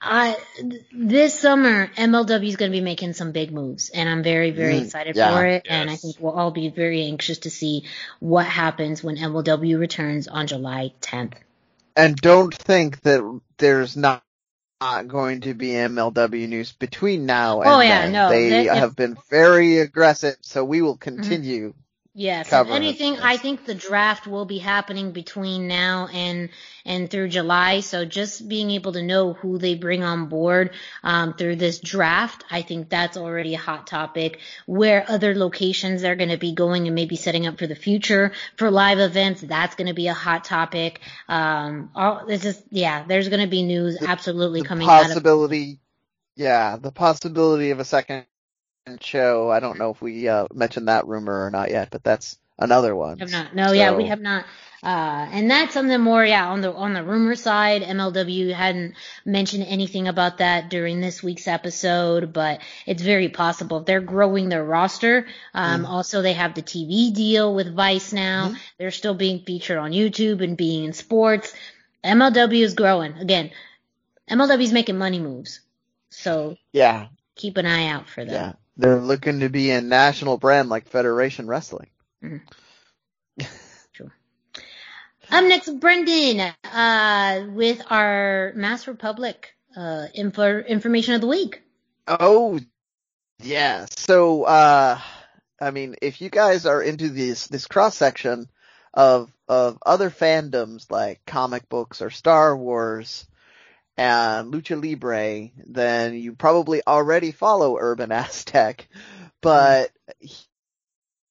I 0.00 0.36
this 0.92 1.38
summer 1.38 1.88
MLW 1.88 2.46
is 2.48 2.56
going 2.56 2.70
to 2.70 2.76
be 2.76 2.80
making 2.82 3.14
some 3.14 3.32
big 3.32 3.52
moves, 3.52 3.88
and 3.90 4.08
I'm 4.08 4.22
very 4.22 4.52
very 4.52 4.74
Mm, 4.74 4.84
excited 4.84 5.16
yeah. 5.16 5.34
for 5.34 5.44
it. 5.44 5.62
Yes. 5.64 5.72
And 5.72 5.90
I 5.90 5.96
think 5.96 6.16
we'll 6.20 6.32
all 6.32 6.50
be 6.52 6.68
very 6.68 7.04
anxious 7.04 7.38
to 7.38 7.50
see 7.50 7.84
what 8.20 8.46
happens 8.46 9.02
when 9.02 9.16
MLW 9.16 9.78
returns 9.78 10.28
on 10.28 10.46
July 10.46 10.92
10th. 11.00 11.34
And 11.96 12.16
don't 12.16 12.54
think 12.54 13.00
that 13.00 13.40
there's 13.58 13.96
not, 13.96 14.22
not 14.80 15.08
going 15.08 15.40
to 15.40 15.54
be 15.54 15.70
MLW 15.70 16.48
news 16.48 16.70
between 16.72 17.26
now 17.26 17.62
and 17.62 17.70
Oh, 17.70 17.80
yeah, 17.80 18.02
then. 18.02 18.12
no, 18.12 18.28
They 18.28 18.50
that- 18.50 18.66
if- 18.66 18.72
have 18.78 18.94
been 18.94 19.16
very 19.30 19.78
aggressive, 19.80 20.36
so 20.42 20.64
we 20.64 20.80
will 20.80 20.96
continue. 20.96 21.74
Yes, 22.18 22.52
if 22.52 22.66
anything. 22.66 23.20
I 23.20 23.36
think 23.36 23.64
the 23.64 23.76
draft 23.76 24.26
will 24.26 24.44
be 24.44 24.58
happening 24.58 25.12
between 25.12 25.68
now 25.68 26.08
and 26.12 26.48
and 26.84 27.08
through 27.08 27.28
July. 27.28 27.78
So 27.78 28.04
just 28.04 28.48
being 28.48 28.72
able 28.72 28.94
to 28.94 29.02
know 29.04 29.34
who 29.34 29.56
they 29.56 29.76
bring 29.76 30.02
on 30.02 30.26
board 30.26 30.72
um, 31.04 31.34
through 31.34 31.54
this 31.54 31.78
draft, 31.78 32.44
I 32.50 32.62
think 32.62 32.88
that's 32.88 33.16
already 33.16 33.54
a 33.54 33.58
hot 33.58 33.86
topic. 33.86 34.40
Where 34.66 35.08
other 35.08 35.32
locations 35.36 36.02
they're 36.02 36.16
going 36.16 36.30
to 36.30 36.38
be 36.38 36.54
going 36.54 36.88
and 36.88 36.94
maybe 36.96 37.14
setting 37.14 37.46
up 37.46 37.56
for 37.56 37.68
the 37.68 37.76
future 37.76 38.32
for 38.56 38.68
live 38.68 38.98
events, 38.98 39.42
that's 39.42 39.76
going 39.76 39.86
to 39.86 39.94
be 39.94 40.08
a 40.08 40.14
hot 40.14 40.42
topic. 40.42 40.98
Um, 41.28 41.92
all, 41.94 42.26
this 42.26 42.44
is 42.44 42.60
yeah, 42.70 43.04
there's 43.06 43.28
going 43.28 43.42
to 43.42 43.46
be 43.46 43.62
news 43.62 43.96
absolutely 44.02 44.62
The 44.62 44.66
coming 44.66 44.88
out 44.88 45.02
of 45.02 45.06
possibility, 45.10 45.78
yeah, 46.34 46.78
the 46.78 46.90
possibility 46.90 47.70
of 47.70 47.78
a 47.78 47.84
second 47.84 48.26
show. 48.98 49.50
I 49.50 49.60
don't 49.60 49.78
know 49.78 49.90
if 49.90 50.00
we 50.00 50.28
uh, 50.28 50.46
mentioned 50.54 50.88
that 50.88 51.06
rumor 51.06 51.44
or 51.44 51.50
not 51.50 51.70
yet, 51.70 51.90
but 51.90 52.02
that's 52.02 52.38
another 52.58 52.96
one. 52.96 53.18
Have 53.18 53.30
not. 53.30 53.54
No, 53.54 53.72
yeah, 53.72 53.94
we 53.94 54.06
have 54.06 54.20
not. 54.20 54.44
Uh, 54.80 55.26
and 55.32 55.50
that's 55.50 55.74
something 55.74 56.00
more, 56.00 56.24
yeah, 56.24 56.48
on 56.48 56.60
the 56.60 56.72
on 56.72 56.92
the 56.94 57.02
rumor 57.02 57.34
side. 57.34 57.82
MLW 57.82 58.54
hadn't 58.54 58.94
mentioned 59.24 59.64
anything 59.66 60.06
about 60.06 60.38
that 60.38 60.70
during 60.70 61.00
this 61.00 61.20
week's 61.20 61.48
episode, 61.48 62.32
but 62.32 62.60
it's 62.86 63.02
very 63.02 63.28
possible 63.28 63.80
they're 63.80 64.00
growing 64.00 64.48
their 64.48 64.64
roster. 64.64 65.26
Um, 65.52 65.84
also 65.84 66.22
they 66.22 66.34
have 66.34 66.54
the 66.54 66.62
TV 66.62 67.12
deal 67.12 67.52
with 67.56 67.74
Vice 67.74 68.12
now. 68.12 68.54
They're 68.78 68.92
still 68.92 69.14
being 69.14 69.40
featured 69.40 69.78
on 69.78 69.90
YouTube 69.90 70.44
and 70.44 70.56
beIN 70.56 70.94
Sports. 70.94 71.52
MLW 72.04 72.62
is 72.62 72.74
growing 72.74 73.14
again. 73.14 73.50
MLW 74.30 74.62
is 74.62 74.72
making 74.72 74.96
money 74.96 75.18
moves, 75.18 75.60
so 76.10 76.56
Yeah, 76.72 77.08
keep 77.34 77.56
an 77.56 77.66
eye 77.66 77.88
out 77.88 78.08
for 78.08 78.24
them. 78.24 78.34
yeah. 78.34 78.52
They're 78.78 79.00
looking 79.00 79.40
to 79.40 79.48
be 79.48 79.72
a 79.72 79.80
national 79.80 80.38
brand 80.38 80.68
like 80.68 80.88
Federacion 80.88 81.48
Wrestling. 81.48 81.90
Sure. 83.92 84.12
Up 85.30 85.44
next, 85.44 85.70
Brendan, 85.78 86.52
uh, 86.64 87.46
with 87.50 87.80
our 87.88 88.52
Mask 88.56 88.88
Republic, 88.88 89.54
uh, 89.76 90.06
info, 90.12 90.58
information 90.58 91.14
of 91.14 91.20
the 91.20 91.28
week. 91.28 91.62
Oh, 92.08 92.58
yeah. 93.40 93.86
So, 93.96 94.42
uh, 94.42 94.98
I 95.60 95.70
mean, 95.70 95.94
if 96.02 96.20
you 96.20 96.30
guys 96.30 96.66
are 96.66 96.82
into 96.82 97.10
this, 97.10 97.46
this 97.46 97.66
cross 97.66 97.96
section 97.96 98.48
of, 98.92 99.30
of 99.46 99.78
other 99.86 100.10
fandoms 100.10 100.90
like 100.90 101.20
comic 101.26 101.68
books 101.68 102.02
or 102.02 102.10
Star 102.10 102.56
Wars 102.56 103.24
and 103.98 104.52
Lucha 104.54 104.80
Libre, 104.80 105.50
then 105.66 106.14
you 106.14 106.32
probably 106.32 106.80
already 106.86 107.32
follow 107.32 107.76
Urban 107.78 108.12
Aztec, 108.12 108.88
but 109.42 109.90
he, 110.20 110.36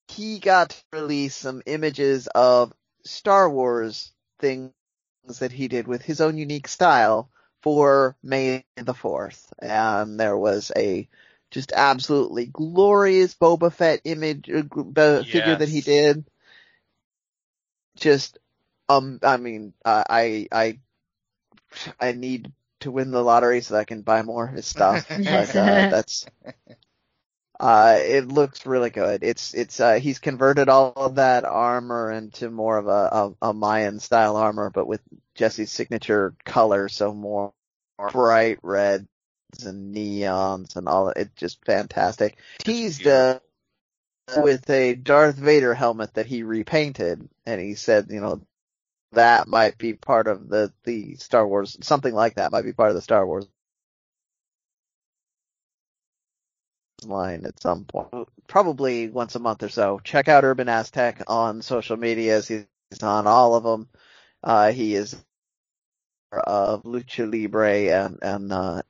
he 0.08 0.38
got 0.38 0.70
to 0.70 0.76
release 0.92 1.34
some 1.34 1.62
images 1.64 2.28
of 2.34 2.72
Star 3.04 3.48
Wars 3.48 4.12
things 4.38 4.72
that 5.40 5.50
he 5.50 5.68
did 5.68 5.88
with 5.88 6.02
his 6.02 6.20
own 6.20 6.36
unique 6.36 6.68
style 6.68 7.30
for 7.62 8.16
May 8.22 8.64
the 8.76 8.94
4th. 8.94 9.46
And 9.58 10.20
there 10.20 10.36
was 10.36 10.70
a 10.76 11.08
just 11.50 11.72
absolutely 11.74 12.46
glorious 12.46 13.34
Boba 13.34 13.72
Fett 13.72 14.02
image, 14.04 14.50
uh, 14.50 14.62
uh, 14.96 15.22
figure 15.22 15.56
that 15.56 15.68
he 15.70 15.80
did. 15.80 16.24
Just, 17.96 18.38
um, 18.90 19.20
I 19.22 19.38
mean, 19.38 19.72
uh, 19.86 20.04
I, 20.08 20.48
I, 20.52 20.78
I 21.98 22.12
need 22.12 22.52
to 22.80 22.90
win 22.90 23.10
the 23.10 23.22
lottery 23.22 23.60
so 23.60 23.74
that 23.74 23.80
I 23.80 23.84
can 23.84 24.02
buy 24.02 24.22
more 24.22 24.46
of 24.46 24.54
his 24.54 24.66
stuff. 24.66 25.06
but, 25.08 25.56
uh, 25.56 25.88
that's, 25.90 26.26
uh, 27.58 27.98
it 27.98 28.28
looks 28.28 28.66
really 28.66 28.90
good. 28.90 29.22
It's, 29.22 29.54
it's, 29.54 29.80
uh, 29.80 29.94
he's 29.94 30.18
converted 30.18 30.68
all 30.68 30.92
of 30.94 31.16
that 31.16 31.44
armor 31.44 32.12
into 32.12 32.50
more 32.50 32.78
of 32.78 32.86
a, 32.86 33.34
a, 33.42 33.50
a 33.50 33.52
Mayan 33.54 34.00
style 34.00 34.36
armor, 34.36 34.70
but 34.70 34.86
with 34.86 35.00
Jesse's 35.34 35.70
signature 35.70 36.34
color, 36.44 36.88
so 36.88 37.12
more 37.12 37.52
bright 38.12 38.58
reds 38.62 39.06
and 39.64 39.94
neons 39.94 40.76
and 40.76 40.88
all. 40.88 41.08
It's 41.10 41.34
just 41.34 41.64
fantastic. 41.64 42.38
Teased, 42.60 43.06
uh, 43.06 43.40
with 44.36 44.68
a 44.70 44.94
Darth 44.94 45.36
Vader 45.36 45.74
helmet 45.74 46.14
that 46.14 46.26
he 46.26 46.42
repainted, 46.42 47.28
and 47.46 47.60
he 47.60 47.74
said, 47.74 48.08
you 48.10 48.20
know, 48.20 48.40
that 49.12 49.48
might 49.48 49.78
be 49.78 49.94
part 49.94 50.28
of 50.28 50.48
the, 50.48 50.72
the 50.84 51.16
Star 51.16 51.46
Wars, 51.46 51.76
something 51.82 52.14
like 52.14 52.36
that 52.36 52.52
might 52.52 52.64
be 52.64 52.72
part 52.74 52.90
of 52.90 52.96
the 52.96 53.02
Star 53.02 53.26
Wars 53.26 53.46
line 57.04 57.46
at 57.46 57.60
some 57.62 57.84
point, 57.84 58.28
probably 58.48 59.08
once 59.08 59.34
a 59.36 59.38
month 59.40 59.62
or 59.62 59.68
so. 59.70 60.00
Check 60.04 60.28
out 60.28 60.44
Urban 60.44 60.68
Aztec 60.68 61.22
on 61.28 61.62
social 61.62 61.96
medias. 61.96 62.48
He's 62.48 62.66
on 63.02 63.26
all 63.26 63.54
of 63.56 63.64
them. 63.64 63.88
Uh, 64.44 64.72
he 64.72 64.94
is 64.94 65.16
of 66.32 66.82
Lucha 66.84 67.30
Libre 67.30 67.90
and, 67.92 68.18
and, 68.22 68.52
uh, 68.52 68.82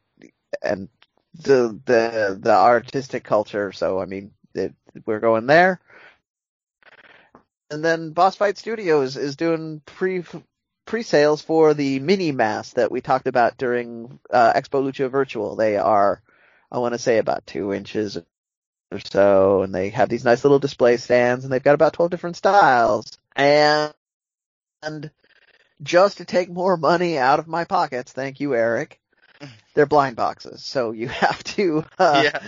and 0.63 0.89
the, 1.35 1.81
the, 1.87 2.39
the 2.41 2.53
artistic 2.55 3.25
culture. 3.25 3.73
So, 3.73 4.01
I 4.01 4.07
mean, 4.07 4.33
it, 4.55 4.75
we're 5.07 5.21
going 5.21 5.47
there. 5.47 5.81
And 7.71 7.85
then 7.85 8.11
Boss 8.11 8.37
Fight 8.37 8.57
Studios 8.59 9.17
is 9.17 9.37
doing 9.37 9.83
pre, 9.85 10.25
pre-sales 10.87 11.43
for 11.43 11.75
the 11.75 11.99
mini 12.01 12.33
mask 12.33 12.77
that 12.77 12.91
we 12.91 13.01
talked 13.01 13.27
about 13.27 13.59
during, 13.59 14.19
uh, 14.31 14.53
Expo 14.55 14.83
Lucha 14.83 15.11
Virtual. 15.11 15.55
They 15.57 15.77
are, 15.77 16.23
I 16.73 16.79
want 16.79 16.95
to 16.95 16.99
say 16.99 17.19
about 17.19 17.47
two 17.47 17.75
inches 17.75 18.17
or 18.91 19.01
so, 19.01 19.63
and 19.63 19.75
they 19.75 19.91
have 19.91 20.09
these 20.09 20.25
nice 20.25 20.45
little 20.45 20.59
display 20.59 20.97
stands, 20.97 21.45
and 21.45 21.53
they've 21.53 21.63
got 21.63 21.75
about 21.75 21.93
12 21.93 22.11
different 22.11 22.37
styles. 22.37 23.19
And, 23.37 23.93
and 24.83 25.11
just 25.83 26.19
to 26.19 26.25
take 26.25 26.49
more 26.49 26.79
money 26.79 27.19
out 27.19 27.39
of 27.39 27.47
my 27.49 27.65
pockets, 27.65 28.13
thank 28.13 28.41
you, 28.41 28.55
Eric, 28.55 28.99
they're 29.75 29.85
blind 29.85 30.17
boxes. 30.17 30.65
So 30.65 30.93
you 30.93 31.09
have 31.09 31.45
to, 31.45 31.85
uh, 31.99 32.23
Yeah. 32.25 32.41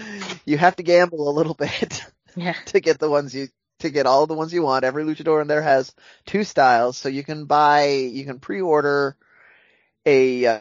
you 0.47 0.57
have 0.57 0.77
to 0.77 0.83
gamble 0.83 1.29
a 1.29 1.37
little 1.37 1.55
bit 1.55 2.03
Yeah. 2.37 2.55
to 2.67 2.81
get 2.81 2.99
the 2.99 3.11
ones 3.11 3.35
you, 3.35 3.49
to 3.81 3.91
get 3.91 4.07
all 4.07 4.27
the 4.27 4.35
ones 4.35 4.53
you 4.53 4.63
want. 4.63 4.85
Every 4.85 5.05
luchador 5.05 5.43
in 5.43 5.49
there 5.49 5.63
has 5.63 5.95
two 6.27 6.45
styles, 6.45 6.97
so 6.97 7.09
you 7.09 7.25
can 7.25 7.45
buy, 7.45 7.87
you 7.87 8.25
can 8.25 8.39
pre-order 8.39 9.17
a, 10.07 10.47
uh, 10.47 10.61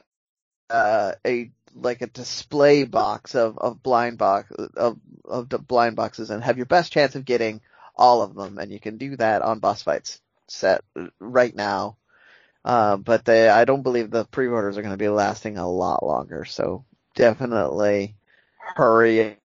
uh, 0.70 1.14
a, 1.26 1.52
like 1.76 2.02
a 2.02 2.08
display 2.08 2.84
box 2.84 3.36
of, 3.36 3.58
of 3.58 3.82
blind 3.84 4.18
box, 4.18 4.52
of, 4.76 5.00
of 5.24 5.50
the 5.50 5.60
blind 5.60 5.96
boxes 5.96 6.30
and 6.30 6.44
have 6.44 6.58
your 6.58 6.66
best 6.66 6.92
chance 6.92 7.16
of 7.16 7.26
getting 7.26 7.62
all 7.96 8.22
of 8.22 8.36
them. 8.36 8.58
And 8.58 8.72
you 8.72 8.80
can 8.80 8.98
do 8.98 9.16
that 9.18 9.42
on 9.42 9.60
Boss 9.60 9.84
Fights 9.84 10.20
set 10.48 10.82
right 11.20 11.56
now. 11.56 11.98
Uh, 12.66 12.98
but 12.98 13.24
they, 13.24 13.48
I 13.48 13.66
don't 13.66 13.84
believe 13.84 14.12
the 14.12 14.26
pre-orders 14.26 14.78
are 14.78 14.82
going 14.82 14.94
to 14.94 14.98
be 14.98 15.10
lasting 15.10 15.58
a 15.58 15.70
lot 15.70 16.04
longer. 16.04 16.46
So 16.46 16.86
definitely 17.16 18.16
hurry 18.76 19.38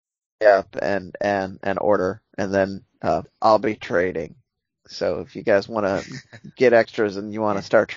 up 0.45 0.77
and, 0.81 1.16
and, 1.21 1.59
and 1.62 1.79
order. 1.81 2.21
And 2.37 2.53
then, 2.53 2.85
uh, 3.03 3.23
I'll 3.41 3.59
be 3.59 3.75
trading. 3.75 4.35
So 4.87 5.21
if 5.21 5.37
you 5.37 5.43
guys 5.43 5.69
want 5.69 5.87
to 5.87 6.23
get 6.57 6.73
extras 6.73 7.16
and 7.16 7.33
you 7.33 7.41
want 7.41 7.59
to 7.59 7.65
start 7.65 7.97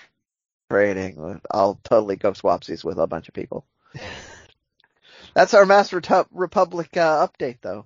trading, 0.70 1.42
I'll 1.52 1.80
totally 1.84 2.16
go 2.16 2.32
swapsies 2.32 2.84
with 2.84 2.98
a 2.98 3.08
bunch 3.08 3.28
of 3.28 3.34
people. 3.34 3.66
That's 5.34 5.54
our 5.54 5.66
Mask 5.66 5.94
Republic 6.32 6.98
uh, 6.98 7.28
update, 7.28 7.58
though. 7.62 7.86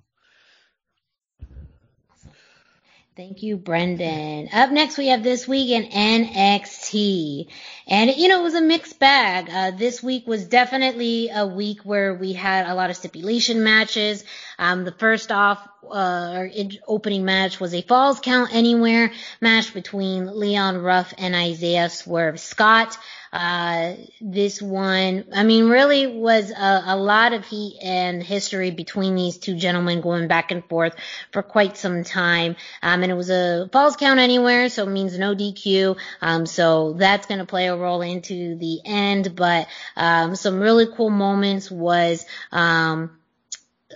Thank 3.14 3.42
you, 3.42 3.58
Brendan. 3.58 4.48
Up 4.54 4.70
next, 4.70 4.96
we 4.96 5.08
have 5.08 5.22
this 5.22 5.46
week 5.46 5.68
in 5.68 5.84
NXT. 5.84 7.46
And, 7.86 8.10
you 8.10 8.28
know, 8.28 8.40
it 8.40 8.42
was 8.42 8.54
a 8.54 8.62
mixed 8.62 8.98
bag. 8.98 9.50
Uh, 9.52 9.70
this 9.76 10.02
week 10.02 10.26
was 10.26 10.46
definitely 10.46 11.28
a 11.28 11.46
week 11.46 11.82
where 11.82 12.14
we 12.14 12.32
had 12.32 12.66
a 12.66 12.74
lot 12.74 12.88
of 12.88 12.96
stipulation 12.96 13.62
matches. 13.64 14.24
Um, 14.58 14.84
the 14.84 14.92
first 14.92 15.30
off, 15.30 15.68
uh, 15.90 16.44
opening 16.88 17.26
match 17.26 17.60
was 17.60 17.74
a 17.74 17.82
Falls 17.82 18.18
Count 18.18 18.54
Anywhere 18.54 19.12
match 19.42 19.74
between 19.74 20.38
Leon 20.38 20.78
Ruff 20.78 21.12
and 21.18 21.34
Isaiah 21.34 21.90
Swerve 21.90 22.40
Scott. 22.40 22.96
Uh, 23.32 23.94
this 24.20 24.60
one, 24.60 25.24
I 25.34 25.42
mean, 25.42 25.70
really 25.70 26.06
was 26.06 26.50
a, 26.50 26.82
a, 26.88 26.96
lot 26.96 27.32
of 27.32 27.46
heat 27.46 27.78
and 27.82 28.22
history 28.22 28.70
between 28.70 29.14
these 29.14 29.38
two 29.38 29.54
gentlemen 29.54 30.02
going 30.02 30.28
back 30.28 30.50
and 30.50 30.62
forth 30.66 30.94
for 31.32 31.42
quite 31.42 31.78
some 31.78 32.04
time. 32.04 32.56
Um, 32.82 33.02
and 33.02 33.10
it 33.10 33.14
was 33.14 33.30
a 33.30 33.70
falls 33.72 33.96
count 33.96 34.20
anywhere, 34.20 34.68
so 34.68 34.86
it 34.86 34.90
means 34.90 35.18
no 35.18 35.34
DQ. 35.34 35.96
Um, 36.20 36.44
so 36.44 36.92
that's 36.92 37.26
going 37.26 37.38
to 37.38 37.46
play 37.46 37.68
a 37.68 37.76
role 37.76 38.02
into 38.02 38.56
the 38.56 38.80
end, 38.84 39.34
but, 39.34 39.66
um, 39.96 40.36
some 40.36 40.60
really 40.60 40.86
cool 40.94 41.08
moments 41.08 41.70
was, 41.70 42.26
um, 42.50 43.18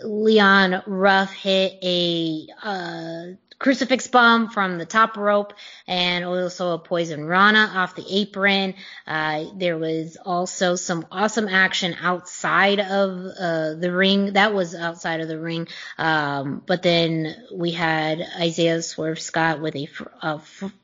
Leon 0.03 0.83
Ruff 0.87 1.31
hit 1.33 1.79
a, 1.83 2.47
uh, 2.63 3.25
crucifix 3.59 4.07
bomb 4.07 4.51
from 4.51 4.78
the 4.78 4.87
top 4.87 5.16
rope 5.16 5.55
and 5.87 6.24
also 6.24 6.74
a 6.74 6.78
poison 6.78 7.24
rana 7.24 7.73
off 7.74 7.95
the 7.95 8.05
apron. 8.09 8.74
Uh, 9.07 9.45
there 9.57 9.78
was 9.78 10.16
also 10.24 10.77
some 10.77 11.07
awesome 11.11 11.49
action 11.49 11.95
outside 12.01 12.81
of 12.81 13.27
uh, 13.39 13.74
the 13.74 13.93
ring. 13.93 14.35
That 14.35 14.55
was 14.55 14.74
outside 14.74 15.20
of 15.20 15.28
the 15.28 15.39
ring. 15.39 15.69
Um, 15.99 16.62
but 16.66 16.83
then 16.83 17.35
we 17.53 17.73
had 17.73 18.20
Isaiah 18.39 18.83
Swerve 18.83 19.20
Scott 19.20 19.61
with 19.61 19.74
a, 19.77 20.41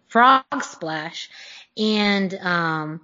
frog 0.09 0.45
splash 0.61 1.31
and 1.79 2.35
um, 2.35 3.01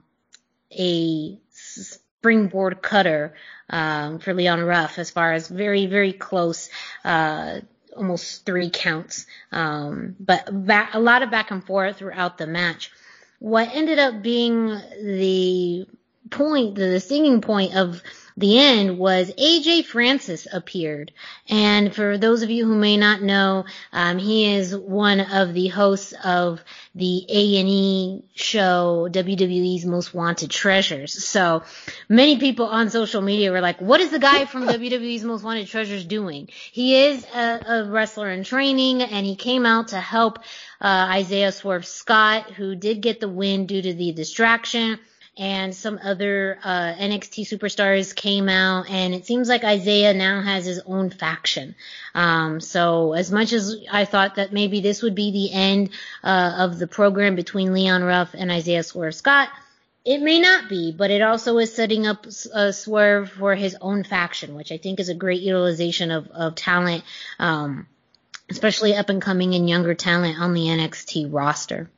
a 0.79 1.39
springboard 1.51 2.83
cutter 2.83 3.35
um, 3.71 4.19
for 4.19 4.35
Leon 4.35 4.63
Ruff 4.63 4.99
as 4.99 5.11
far 5.11 5.33
as 5.33 5.49
very, 5.49 5.87
very 5.87 6.13
close 6.13 6.69
uh, 7.05 7.61
almost 7.99 8.47
three 8.47 8.71
counts. 8.71 9.27
Um, 9.53 10.17
but 10.19 10.49
back, 10.67 10.95
a 10.95 11.01
lot 11.01 11.23
of 11.23 11.31
back 11.31 11.51
and 11.51 11.65
forth 11.65 11.99
throughout 11.99 12.39
the 12.39 12.47
match. 12.47 12.91
What 13.39 13.69
ended 13.73 13.99
up 13.99 14.23
being 14.23 14.69
the 14.69 15.87
point, 16.31 16.75
the 16.75 17.01
singing 17.01 17.41
point 17.41 17.77
of 17.77 18.03
the 18.39 18.61
end 18.61 18.99
was 18.99 19.33
AJ 19.33 19.85
Francis 19.87 20.47
appeared. 20.53 21.11
And 21.49 21.93
for 21.93 22.17
those 22.17 22.43
of 22.43 22.51
you 22.51 22.67
who 22.67 22.77
may 22.77 22.97
not 22.97 23.21
know, 23.21 23.65
um, 23.93 24.19
he 24.19 24.55
is 24.55 24.77
one 24.77 25.21
of 25.21 25.55
the 25.55 25.67
hosts 25.67 26.15
of 26.23 26.63
the 26.95 27.27
A&E 27.29 28.23
show 28.37 29.09
WWE's 29.11 29.85
Most 29.85 30.15
Wanted 30.15 30.51
Treasures. 30.53 31.25
So 31.25 31.65
many 32.09 32.39
people 32.39 32.67
on 32.67 32.91
social 32.91 33.23
media 33.23 33.51
were 33.51 33.61
like, 33.61 33.81
what 33.81 34.01
is 34.01 34.11
the 34.11 34.21
guy 34.21 34.45
from 34.45 34.69
WWE's 34.69 35.25
Most 35.25 35.43
Wanted 35.43 35.67
Treasures 35.67 36.05
doing? 36.05 36.49
He 36.71 36.95
is 37.07 37.27
a, 37.35 37.61
a 37.67 37.91
wrestler 37.91 38.31
in 38.31 38.45
training 38.45 39.03
and 39.03 39.27
he 39.27 39.35
came 39.35 39.67
out 39.67 39.89
to 39.89 40.01
help 40.01 40.39
uh, 40.81 41.09
Isaiah 41.11 41.51
Swerve 41.51 41.87
Scott, 41.87 42.53
who 42.53 42.77
did 42.77 43.01
get 43.01 43.19
the 43.19 43.29
win 43.29 43.67
due 43.67 43.83
to 43.83 43.95
the 43.95 44.13
distraction 44.13 45.01
and 45.39 45.73
some 45.75 46.01
other 46.03 46.59
uh, 46.65 46.95
NXT 46.95 47.47
superstars 47.47 48.15
came 48.15 48.49
out, 48.49 48.91
and 48.91 49.15
it 49.15 49.25
seems 49.25 49.49
like 49.49 49.63
Isaiah 49.63 50.13
now 50.13 50.43
has 50.43 50.67
his 50.67 50.81
own 50.85 51.11
faction. 51.11 51.77
Um, 52.13 52.61
so 52.61 53.13
as 53.13 53.31
much 53.31 53.53
as 53.53 53.77
I 53.91 54.05
thought 54.05 54.35
that 54.35 54.53
maybe 54.53 54.81
this 54.81 55.01
would 55.03 55.15
be 55.15 55.31
the 55.31 55.53
end 55.53 55.91
uh, 56.25 56.57
of 56.59 56.79
the 56.81 56.89
program 56.89 57.37
between 57.37 57.73
Leon 57.73 58.03
Ruff 58.03 58.35
and 58.35 58.51
Isaiah 58.51 58.83
Swerve 58.83 59.15
Scott, 59.15 59.49
it 60.05 60.21
may 60.21 60.41
not 60.41 60.69
be, 60.69 60.91
but 60.91 61.13
it 61.13 61.23
also 61.23 61.59
is 61.59 61.73
setting 61.73 62.07
up 62.07 62.27
a 62.53 62.73
Swerve 62.73 63.31
for 63.31 63.55
his 63.55 63.77
own 63.81 64.03
faction, 64.03 64.57
which 64.57 64.73
I 64.73 64.79
think 64.79 64.99
is 64.99 65.09
a 65.09 65.15
great 65.15 65.43
utilization 65.43 66.11
of, 66.11 66.29
of 66.29 66.57
talent, 66.57 67.05
um, 67.39 67.87
especially 68.51 68.97
up 68.97 69.09
and 69.09 69.23
coming 69.23 69.55
and 69.55 69.69
younger 69.69 69.95
talent 69.95 70.41
on 70.41 70.53
the 70.53 70.63
NXT 70.63 71.33
roster. 71.33 71.91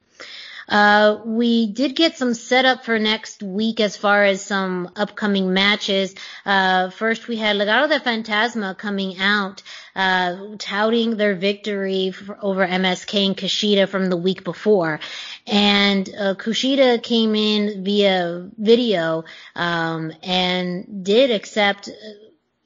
Uh, 0.71 1.19
we 1.25 1.67
did 1.67 1.97
get 1.97 2.17
some 2.17 2.33
setup 2.33 2.85
for 2.85 2.99
next 2.99 3.43
week 3.43 3.81
as 3.81 3.97
far 3.97 4.25
as 4.25 4.41
some 4.45 4.89
upcoming 4.95 5.53
matches. 5.53 6.15
Uh, 6.47 6.91
first 6.91 7.27
we 7.27 7.37
had 7.37 7.57
Legado 7.57 7.89
del 7.89 7.99
Fantasma 7.99 8.79
coming 8.79 9.19
out, 9.19 9.63
uh, 9.97 10.37
touting 10.59 11.17
their 11.17 11.35
victory 11.35 12.15
over 12.41 12.65
MSK 12.65 13.27
and 13.27 13.37
Kushida 13.37 13.89
from 13.89 14.09
the 14.09 14.17
week 14.17 14.45
before. 14.45 15.01
And, 15.47 16.09
uh, 16.09 16.35
Kushida 16.35 17.03
came 17.03 17.35
in 17.35 17.83
via 17.85 18.49
video, 18.57 19.25
um, 19.57 20.13
and 20.23 21.05
did 21.05 21.33
accept 21.33 21.91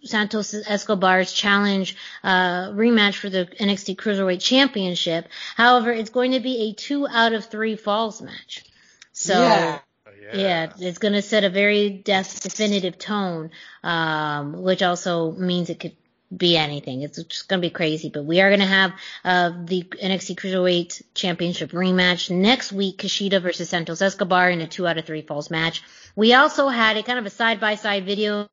Santos 0.05 0.55
Escobar's 0.55 1.33
challenge 1.33 1.97
uh, 2.23 2.71
rematch 2.71 3.17
for 3.17 3.31
the 3.31 3.47
NXT 3.61 3.97
Cruiserweight 3.97 4.43
Championship. 4.43 5.29
However, 5.57 5.93
it's 5.93 6.11
going 6.11 6.33
to 6.33 6.41
be 6.41 6.69
a 6.69 6.73
two 6.73 7.07
out 7.07 7.33
of 7.33 7.47
three 7.47 7.77
falls 7.77 8.21
match. 8.21 8.65
So 9.13 9.41
yeah, 9.41 9.79
oh, 10.07 10.11
yeah. 10.21 10.37
yeah 10.39 10.73
it's 10.79 10.99
going 10.99 11.15
to 11.15 11.23
set 11.23 11.45
a 11.45 11.51
very 11.51 11.91
def- 11.91 12.41
definitive 12.41 12.99
tone, 12.99 13.51
um, 13.83 14.63
which 14.63 14.83
also 14.83 15.33
means 15.33 15.71
it 15.71 15.81
could 15.81 15.97
be 16.37 16.57
anything. 16.57 17.03
It's 17.03 17.23
just 17.23 17.49
going 17.49 17.61
to 17.61 17.67
be 17.67 17.71
crazy. 17.71 18.11
But 18.11 18.25
we 18.25 18.41
are 18.41 18.49
going 18.49 18.61
to 18.61 18.67
have 18.67 18.93
uh, 19.25 19.53
the 19.65 19.83
NXT 19.83 20.37
Cruiserweight 20.37 21.03
Championship 21.15 21.71
rematch 21.73 22.31
next 22.31 22.73
week. 22.73 22.99
Kushida 22.99 23.41
versus 23.41 23.69
Santos 23.69 24.03
Escobar 24.03 24.51
in 24.51 24.61
a 24.61 24.67
two 24.67 24.87
out 24.87 24.99
of 24.99 25.05
three 25.05 25.23
falls 25.23 25.51
match. 25.51 25.83
We 26.17 26.35
also 26.35 26.69
had 26.69 26.97
a 26.97 27.03
kind 27.03 27.19
of 27.19 27.27
a 27.27 27.31
side 27.31 27.61
by 27.61 27.75
side 27.75 28.07
video 28.07 28.49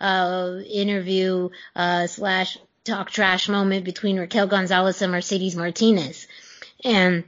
uh, 0.00 0.58
interview 0.70 1.50
uh, 1.76 2.06
slash 2.06 2.58
talk 2.84 3.10
trash 3.10 3.48
moment 3.48 3.84
between 3.84 4.18
Raquel 4.18 4.46
Gonzalez 4.46 5.02
and 5.02 5.12
Mercedes 5.12 5.56
Martinez, 5.56 6.26
and 6.84 7.24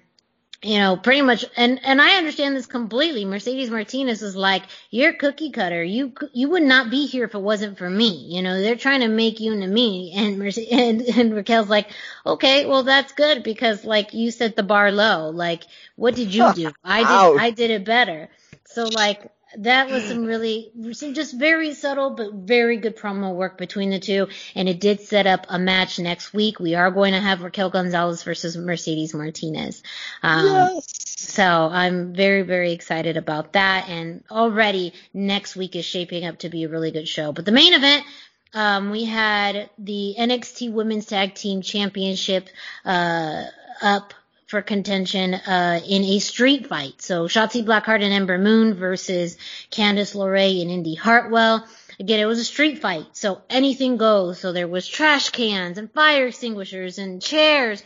you 0.65 0.79
know, 0.79 0.97
pretty 0.97 1.21
much, 1.21 1.45
and, 1.57 1.79
and 1.85 2.01
I 2.01 2.17
understand 2.17 2.57
this 2.57 2.65
completely. 2.65 3.27
Mercedes 3.27 3.69
Martinez 3.69 4.23
was 4.23 4.35
like, 4.35 4.63
you're 4.91 5.13
cookie 5.13 5.51
cutter. 5.51 5.85
You, 5.85 6.15
you 6.33 6.49
would 6.49 6.63
not 6.63 6.91
be 6.91 7.07
here 7.07 7.25
if 7.25 7.35
it 7.35 7.39
wasn't 7.39 7.77
for 7.77 7.91
me. 7.91 8.27
You 8.31 8.41
know, 8.41 8.59
they're 8.59 8.75
trying 8.75 9.01
to 9.01 9.09
make 9.09 9.41
you 9.41 9.53
into 9.53 9.67
me. 9.67 10.13
And, 10.17 10.39
Mercedes, 10.39 10.73
and, 10.73 11.03
and 11.03 11.35
Raquel's 11.35 11.69
like, 11.69 11.91
okay, 12.25 12.65
well, 12.65 12.83
that's 12.83 13.13
good 13.13 13.43
because 13.43 13.85
like 13.85 14.15
you 14.15 14.31
set 14.31 14.57
the 14.57 14.63
bar 14.63 14.91
low. 14.91 15.29
Like, 15.29 15.65
what 15.97 16.15
did 16.15 16.33
you 16.35 16.51
do? 16.55 16.73
I 16.83 17.01
did, 17.01 17.41
I 17.41 17.51
did 17.51 17.71
it 17.71 17.85
better. 17.85 18.31
So 18.65 18.85
like, 18.85 19.31
that 19.59 19.91
was 19.91 20.05
some 20.05 20.25
really, 20.25 20.71
some 20.93 21.15
just 21.15 21.39
very 21.39 21.75
subtle 21.75 22.11
but 22.11 22.33
very 22.33 22.77
good 22.77 22.97
promo 22.97 23.35
work 23.35 23.59
between 23.59 23.91
the 23.91 23.99
two. 23.99 24.29
And 24.55 24.69
it 24.69 24.81
did 24.81 25.01
set 25.01 25.27
up 25.27 25.47
a 25.49 25.59
match 25.59 25.99
next 25.99 26.33
week. 26.33 26.59
We 26.59 26.75
are 26.75 26.91
going 26.91 27.13
to 27.13 27.21
have 27.21 27.43
Raquel 27.43 27.71
Gonzalez 27.71 28.23
versus 28.23 28.57
Mercedes 28.57 29.15
Martinez. 29.15 29.83
Um, 30.23 30.47
yes. 30.47 31.05
So 31.19 31.45
I'm 31.45 32.15
very, 32.15 32.43
very 32.43 32.73
excited 32.73 33.17
about 33.17 33.55
that. 33.55 33.89
And 33.89 34.25
already 34.31 34.93
next 35.13 35.57
week 35.57 35.77
is 35.77 35.85
shaping 35.85 36.25
up 36.25 36.39
to 36.39 36.49
be 36.49 36.65
a 36.65 36.69
really 36.69 36.91
good 36.91 37.09
show. 37.09 37.33
But 37.33 37.45
the 37.45 37.53
main 37.53 37.73
event, 37.73 38.05
um, 38.53 38.91
we 38.91 39.05
had 39.05 39.71
the 39.79 40.15
NXT 40.19 40.73
Women's 40.73 41.07
Tag 41.07 41.35
Team 41.35 41.63
Championship, 41.63 42.49
uh, 42.85 43.45
up 43.83 44.15
for 44.47 44.63
contention 44.63 45.35
uh, 45.35 45.81
in 45.87 46.05
a 46.05 46.19
street 46.19 46.67
fight. 46.67 47.01
So 47.01 47.27
Shotzi 47.27 47.65
Blackheart 47.65 48.03
and 48.03 48.13
Ember 48.13 48.39
Moon 48.39 48.75
versus 48.75 49.37
Candice 49.71 50.15
LeRae 50.15 50.63
and 50.63 50.71
Indi 50.71 50.95
Hartwell. 50.95 51.67
Again, 51.99 52.21
it 52.21 52.27
was 52.27 52.41
a 52.41 52.45
street 52.45 52.81
fight, 52.81 53.07
so 53.13 53.43
anything 53.49 53.97
goes. 53.97 54.41
So 54.41 54.53
there 54.53 54.69
was 54.69 54.87
trash 54.87 55.31
cans 55.31 55.79
and 55.79 55.93
fire 55.93 56.27
extinguishers 56.27 56.99
and 56.99 57.23
chairs 57.23 57.83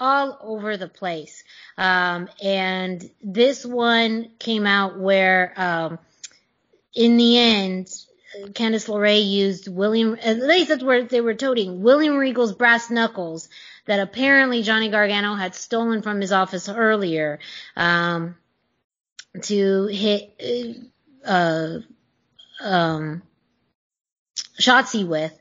all 0.00 0.36
over 0.40 0.76
the 0.76 0.88
place. 0.88 1.44
Um, 1.78 2.28
and 2.42 3.08
this 3.22 3.64
one 3.64 4.30
came 4.38 4.66
out 4.66 4.98
where, 4.98 5.54
um, 5.56 5.98
in 6.94 7.16
the 7.16 7.38
end, 7.38 7.86
Candice 8.52 8.88
LeRae 8.88 9.30
used 9.30 9.68
William, 9.68 10.16
at 10.20 10.38
least 10.38 10.70
that's 10.70 10.82
where 10.82 11.04
they 11.04 11.20
were 11.20 11.34
toting, 11.34 11.82
William 11.82 12.16
Regal's 12.16 12.52
brass 12.52 12.90
knuckles 12.90 13.48
that 13.86 14.00
apparently 14.00 14.62
Johnny 14.62 14.88
Gargano 14.88 15.34
had 15.34 15.54
stolen 15.54 16.02
from 16.02 16.20
his 16.20 16.32
office 16.32 16.68
earlier 16.68 17.38
um, 17.76 18.36
to 19.42 19.86
hit 19.86 20.92
uh, 21.24 21.78
um, 22.62 23.22
Shotzi 24.60 25.06
with. 25.06 25.36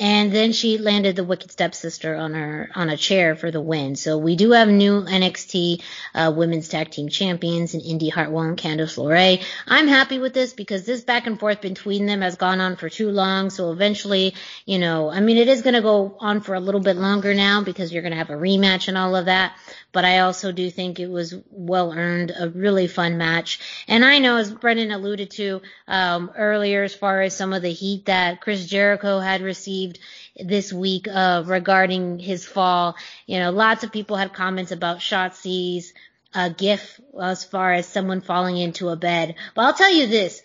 And 0.00 0.32
then 0.32 0.52
she 0.52 0.78
landed 0.78 1.14
the 1.14 1.24
wicked 1.24 1.52
stepsister 1.52 2.16
on 2.16 2.32
her 2.32 2.70
on 2.74 2.88
a 2.88 2.96
chair 2.96 3.36
for 3.36 3.50
the 3.50 3.60
win. 3.60 3.96
So 3.96 4.16
we 4.16 4.34
do 4.34 4.52
have 4.52 4.66
new 4.66 5.02
NXT 5.02 5.82
uh, 6.14 6.32
women's 6.34 6.68
tag 6.68 6.90
team 6.90 7.10
champions 7.10 7.74
in 7.74 7.80
Indi 7.80 8.08
Hartwell 8.08 8.44
and 8.44 8.56
Candice 8.56 8.96
LeRae. 8.96 9.44
I'm 9.68 9.88
happy 9.88 10.18
with 10.18 10.32
this 10.32 10.54
because 10.54 10.86
this 10.86 11.02
back 11.02 11.26
and 11.26 11.38
forth 11.38 11.60
between 11.60 12.06
them 12.06 12.22
has 12.22 12.36
gone 12.36 12.62
on 12.62 12.76
for 12.76 12.88
too 12.88 13.10
long. 13.10 13.50
So 13.50 13.72
eventually, 13.72 14.34
you 14.64 14.78
know, 14.78 15.10
I 15.10 15.20
mean, 15.20 15.36
it 15.36 15.48
is 15.48 15.60
going 15.60 15.74
to 15.74 15.82
go 15.82 16.16
on 16.18 16.40
for 16.40 16.54
a 16.54 16.60
little 16.60 16.80
bit 16.80 16.96
longer 16.96 17.34
now 17.34 17.62
because 17.62 17.92
you're 17.92 18.02
going 18.02 18.12
to 18.12 18.18
have 18.18 18.30
a 18.30 18.34
rematch 18.34 18.88
and 18.88 18.96
all 18.96 19.14
of 19.14 19.26
that. 19.26 19.54
But 19.92 20.06
I 20.06 20.20
also 20.20 20.52
do 20.52 20.70
think 20.70 20.98
it 20.98 21.10
was 21.10 21.34
well 21.50 21.92
earned, 21.92 22.32
a 22.38 22.48
really 22.48 22.86
fun 22.86 23.18
match. 23.18 23.58
And 23.86 24.04
I 24.04 24.18
know, 24.20 24.36
as 24.36 24.50
Brendan 24.50 24.92
alluded 24.92 25.32
to 25.32 25.62
um, 25.88 26.30
earlier, 26.36 26.84
as 26.84 26.94
far 26.94 27.20
as 27.22 27.36
some 27.36 27.52
of 27.52 27.60
the 27.60 27.72
heat 27.72 28.06
that 28.06 28.40
Chris 28.40 28.64
Jericho 28.64 29.18
had 29.18 29.42
received 29.42 29.89
this 30.36 30.72
week 30.72 31.06
uh, 31.08 31.42
regarding 31.46 32.18
his 32.18 32.44
fall, 32.44 32.96
you 33.26 33.38
know, 33.38 33.50
lots 33.50 33.84
of 33.84 33.92
people 33.92 34.16
had 34.16 34.32
comments 34.32 34.72
about 34.72 34.98
Shotzi's 34.98 35.92
uh, 36.34 36.48
gif 36.50 37.00
as 37.20 37.44
far 37.44 37.72
as 37.72 37.86
someone 37.86 38.20
falling 38.20 38.56
into 38.56 38.88
a 38.88 38.96
bed. 38.96 39.34
But 39.54 39.62
I'll 39.64 39.74
tell 39.74 39.92
you 39.92 40.06
this. 40.06 40.42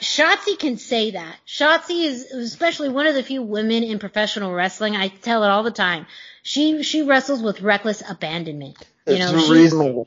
Shotzi 0.00 0.58
can 0.58 0.76
say 0.76 1.12
that. 1.12 1.36
Shotzi 1.46 2.04
is 2.04 2.30
especially 2.30 2.90
one 2.90 3.06
of 3.06 3.14
the 3.14 3.22
few 3.22 3.42
women 3.42 3.82
in 3.82 3.98
professional 3.98 4.52
wrestling. 4.52 4.94
I 4.94 5.08
tell 5.08 5.42
it 5.42 5.48
all 5.48 5.62
the 5.62 5.70
time. 5.70 6.06
She 6.42 6.82
she 6.82 7.02
wrestles 7.02 7.42
with 7.42 7.62
reckless 7.62 8.02
abandonment. 8.08 8.76
You 9.06 9.14
It's 9.14 9.32
know, 9.32 9.38
a 9.38 9.40
she, 9.40 9.52
reason. 9.52 10.04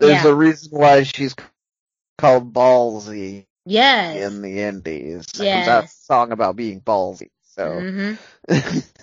There's 0.00 0.24
Yeah. 0.24 0.26
a 0.26 0.34
reason 0.34 0.70
why 0.72 1.04
she's 1.04 1.34
called 2.18 2.52
ballsy 2.52 3.46
yes. 3.64 4.16
in 4.16 4.42
the 4.42 4.62
Indies. 4.62 5.26
That 5.34 5.44
Yes. 5.44 5.66
comes 5.66 5.84
a 5.84 5.94
song 6.04 6.32
about 6.32 6.56
being 6.56 6.80
ballsy. 6.80 7.30
So 7.56 7.86
hmm 7.96 8.14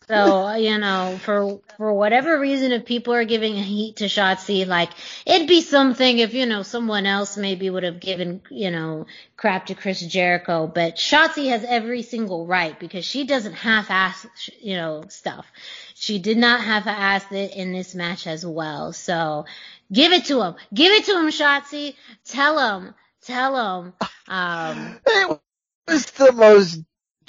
So 0.08 0.54
you 0.56 0.78
know, 0.78 1.18
for 1.20 1.62
for 1.78 1.94
whatever 1.94 2.40
reason, 2.40 2.74
if 2.74 2.86
people 2.86 3.16
are 3.16 3.26
giving 3.26 3.56
heat 3.56 3.98
to 3.98 4.06
Shotzi, 4.06 4.68
like 4.68 4.92
it'd 5.26 5.48
be 5.48 5.62
something 5.62 6.20
if 6.20 6.36
you 6.36 6.46
know 6.46 6.64
someone 6.64 7.08
else 7.08 7.38
maybe 7.38 7.72
would 7.72 7.84
have 7.84 8.00
given 8.02 8.42
you 8.52 8.72
know 8.72 9.08
crap 9.38 9.68
to 9.68 9.76
Chris 9.76 10.02
Jericho, 10.02 10.68
but 10.68 10.98
Shotzi 10.98 11.50
has 11.50 11.66
every 11.66 12.04
single 12.04 12.46
right 12.48 12.80
because 12.80 13.06
she 13.06 13.26
doesn't 13.26 13.54
half-ass 13.56 14.28
you 14.62 14.78
know 14.78 15.06
stuff. 15.10 15.48
She 15.96 16.20
did 16.20 16.38
not 16.38 16.62
half-ass 16.62 17.26
it 17.32 17.56
in 17.56 17.74
this 17.74 17.96
match 17.96 18.28
as 18.28 18.46
well. 18.46 18.94
So 18.94 19.48
give 19.92 20.14
it 20.14 20.26
to 20.28 20.42
him, 20.44 20.56
give 20.74 20.94
it 20.94 21.06
to 21.06 21.14
him, 21.20 21.30
Shotzi. 21.30 21.96
Tell 22.28 22.60
him, 22.80 22.96
tell 23.24 23.82
him. 23.84 23.94
Um, 24.28 24.98
it 25.08 25.40
was 25.88 26.06
the 26.12 26.32
most 26.34 26.82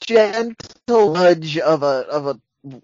gentle 0.07 1.15
nudge 1.15 1.59
of 1.59 1.83
a 1.83 1.87
of 2.11 2.27
a 2.27 2.41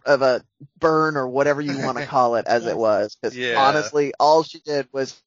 of 0.06 0.22
a 0.22 0.42
burn 0.78 1.16
or 1.16 1.28
whatever 1.28 1.60
you 1.62 1.78
want 1.80 1.98
to 1.98 2.02
call 2.04 2.36
it 2.36 2.46
as 2.46 2.66
it 2.66 2.76
was. 2.76 3.16
Because 3.16 3.38
Yeah. 3.38 3.52
honestly, 3.54 4.12
all 4.20 4.42
she 4.44 4.60
did 4.60 4.88
was 4.92 5.20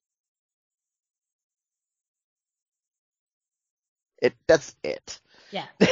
it. 4.22 4.34
That's 4.48 4.76
it. 4.84 5.20
Yeah. 5.52 5.68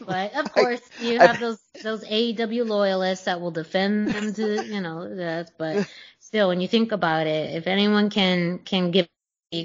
But 0.00 0.34
of 0.34 0.50
course, 0.52 0.80
you 0.96 1.20
I- 1.20 1.28
have 1.28 1.38
those 1.40 1.58
those 1.82 2.04
AEW 2.04 2.64
loyalists 2.66 3.26
that 3.26 3.40
will 3.40 3.50
defend 3.52 4.14
them 4.14 4.32
to 4.34 4.64
you 4.66 4.80
know 4.80 5.14
that. 5.16 5.52
But 5.58 5.84
still, 6.20 6.48
when 6.48 6.60
you 6.60 6.68
think 6.68 6.92
about 6.92 7.26
it, 7.26 7.54
if 7.56 7.66
anyone 7.68 8.10
can 8.10 8.60
can 8.60 8.90
give 8.92 9.08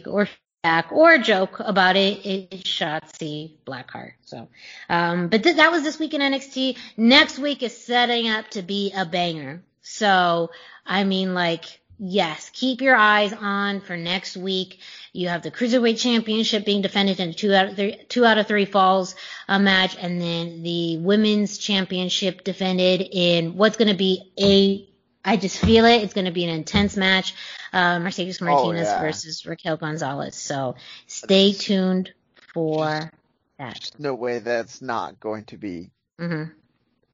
or 0.08 0.28
back 0.64 0.94
or 0.94 1.18
joke 1.18 1.60
about 1.60 1.98
it, 1.98 2.26
it's 2.26 2.64
Shotzi 2.64 3.52
Blackheart. 3.68 4.14
So, 4.26 4.48
um, 4.90 5.28
but 5.28 5.44
th- 5.44 5.58
that 5.58 5.72
was 5.72 5.84
this 5.84 6.00
week 6.00 6.14
in 6.14 6.22
NXT. 6.22 6.78
Next 6.96 7.38
week 7.38 7.62
is 7.62 7.78
setting 7.78 8.30
up 8.30 8.50
to 8.52 8.62
be 8.62 8.94
a 8.96 9.06
banger. 9.06 9.62
So, 9.82 10.52
I 10.86 11.04
mean, 11.04 11.34
like, 11.34 11.66
yes, 12.00 12.50
keep 12.54 12.82
your 12.82 12.96
eyes 12.96 13.34
on 13.34 13.82
for 13.82 13.98
next 13.98 14.38
week. 14.38 14.80
You 15.12 15.28
have 15.28 15.42
the 15.42 15.52
Cruiserweight 15.52 16.00
Championship 16.00 16.66
being 16.66 16.82
defended 16.82 17.20
in 17.20 17.30
a 17.30 17.34
two 17.34 17.54
out 17.54 17.68
of 17.68 17.76
three, 17.76 17.98
two 18.08 18.26
out 18.26 18.38
of 18.38 18.48
three 18.48 18.66
falls 18.66 19.16
uh, 19.50 19.60
match, 19.60 19.98
and 20.00 20.22
then 20.22 20.64
the 20.64 20.98
Women's 20.98 21.58
Championship 21.58 22.46
defended 22.46 23.02
in 23.12 23.58
what's 23.58 23.76
going 23.76 23.90
to 23.90 23.98
be 23.98 24.32
a 24.40 24.88
I 25.26 25.38
just 25.38 25.58
feel 25.60 25.86
it. 25.86 26.04
It's 26.04 26.14
going 26.14 26.26
to 26.26 26.32
be 26.32 26.44
an 26.46 26.50
intense 26.50 26.96
match. 26.98 27.34
Uh, 27.74 28.00
Mercedes 28.00 28.42
Martinez 28.42 28.94
yeah. 28.94 28.94
versus 28.94 29.46
Raquel 29.46 29.78
Gonzalez. 29.78 30.36
So 30.36 30.76
stay 31.08 31.54
tuned 31.54 32.12
for 32.54 33.12
that. 33.58 33.92
No 33.98 34.16
way 34.16 34.40
that's 34.40 34.82
not 34.82 35.20
going 35.20 35.46
to 35.46 35.58
be 35.58 35.92
hmm 36.20 36.44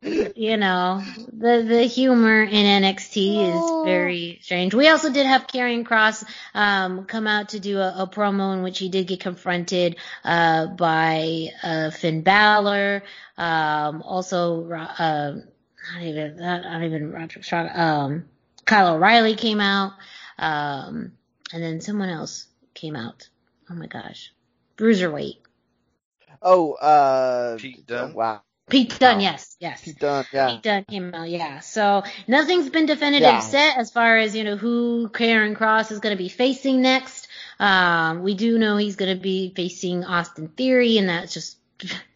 you 0.00 0.56
know, 0.56 1.02
the 1.32 1.64
the 1.66 1.82
humor 1.82 2.44
in 2.44 2.82
NXT 2.82 3.56
is 3.56 3.72
very 3.82 4.38
strange. 4.42 4.74
We 4.74 4.88
also 4.88 5.10
did 5.12 5.26
have 5.26 5.48
Karrion 5.48 5.84
Kross 5.84 6.24
um, 6.54 7.04
come 7.06 7.26
out 7.26 7.48
to 7.50 7.58
do 7.58 7.78
a, 7.78 8.02
a 8.04 8.06
promo 8.06 8.54
in 8.54 8.62
which 8.62 8.78
he 8.78 8.90
did 8.90 9.08
get 9.08 9.20
confronted 9.20 9.96
uh, 10.24 10.68
by 10.68 11.48
uh, 11.64 11.90
Finn 11.90 12.22
Balor, 12.22 13.02
um, 13.36 14.02
also 14.02 14.70
uh, 14.70 15.34
not 15.94 16.02
even 16.02 16.36
not, 16.36 16.62
not 16.62 16.84
even 16.84 17.10
Roderick 17.10 17.44
Strong, 17.44 17.70
um, 17.74 18.24
Kyle 18.64 18.94
O'Reilly 18.94 19.34
came 19.34 19.60
out, 19.60 19.92
um, 20.38 21.12
and 21.52 21.62
then 21.62 21.80
someone 21.80 22.08
else 22.08 22.46
came 22.74 22.96
out. 22.96 23.28
Oh 23.70 23.74
my 23.74 23.86
gosh, 23.86 24.32
Bruiserweight. 24.76 25.38
oh, 26.42 26.72
uh, 26.74 27.56
Pete 27.58 27.86
Dunne? 27.86 28.14
Wow, 28.14 28.42
Pete 28.68 28.98
Dunne, 28.98 29.16
Wow. 29.18 29.22
yes, 29.22 29.56
yes. 29.60 29.82
Pete 29.82 29.98
Dunne. 29.98 30.24
Yeah. 30.32 30.48
Pete 30.50 30.62
Dunne 30.62 30.84
came 30.84 31.14
out, 31.14 31.28
yeah. 31.28 31.60
So 31.60 32.02
nothing's 32.28 32.70
been 32.70 32.86
definitive 32.86 33.22
Yeah. 33.22 33.40
set 33.40 33.78
as 33.78 33.90
far 33.90 34.16
as 34.18 34.34
you 34.34 34.44
know 34.44 34.56
who 34.56 35.08
Karrion 35.12 35.56
Kross 35.56 35.90
is 35.92 36.00
going 36.00 36.16
to 36.16 36.22
be 36.22 36.28
facing 36.28 36.82
next. 36.82 37.28
Um, 37.58 38.22
we 38.22 38.34
do 38.34 38.58
know 38.58 38.76
he's 38.76 38.96
going 38.96 39.14
to 39.16 39.20
be 39.22 39.52
facing 39.54 40.04
Austin 40.04 40.48
Theory, 40.48 40.98
and 40.98 41.08
that's 41.08 41.32
just 41.34 41.56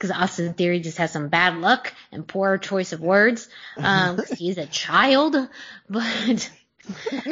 because 0.00 0.16
Austin 0.16 0.54
Theory 0.54 0.80
just 0.80 0.96
has 0.96 1.12
some 1.12 1.28
bad 1.28 1.58
luck 1.58 1.92
and 2.10 2.26
poor 2.26 2.56
choice 2.56 2.92
of 2.94 3.00
words. 3.00 3.48
Um, 3.76 4.16
'cause 4.16 4.30
he's 4.38 4.56
a 4.56 4.66
child, 4.66 5.36
but. 5.90 6.50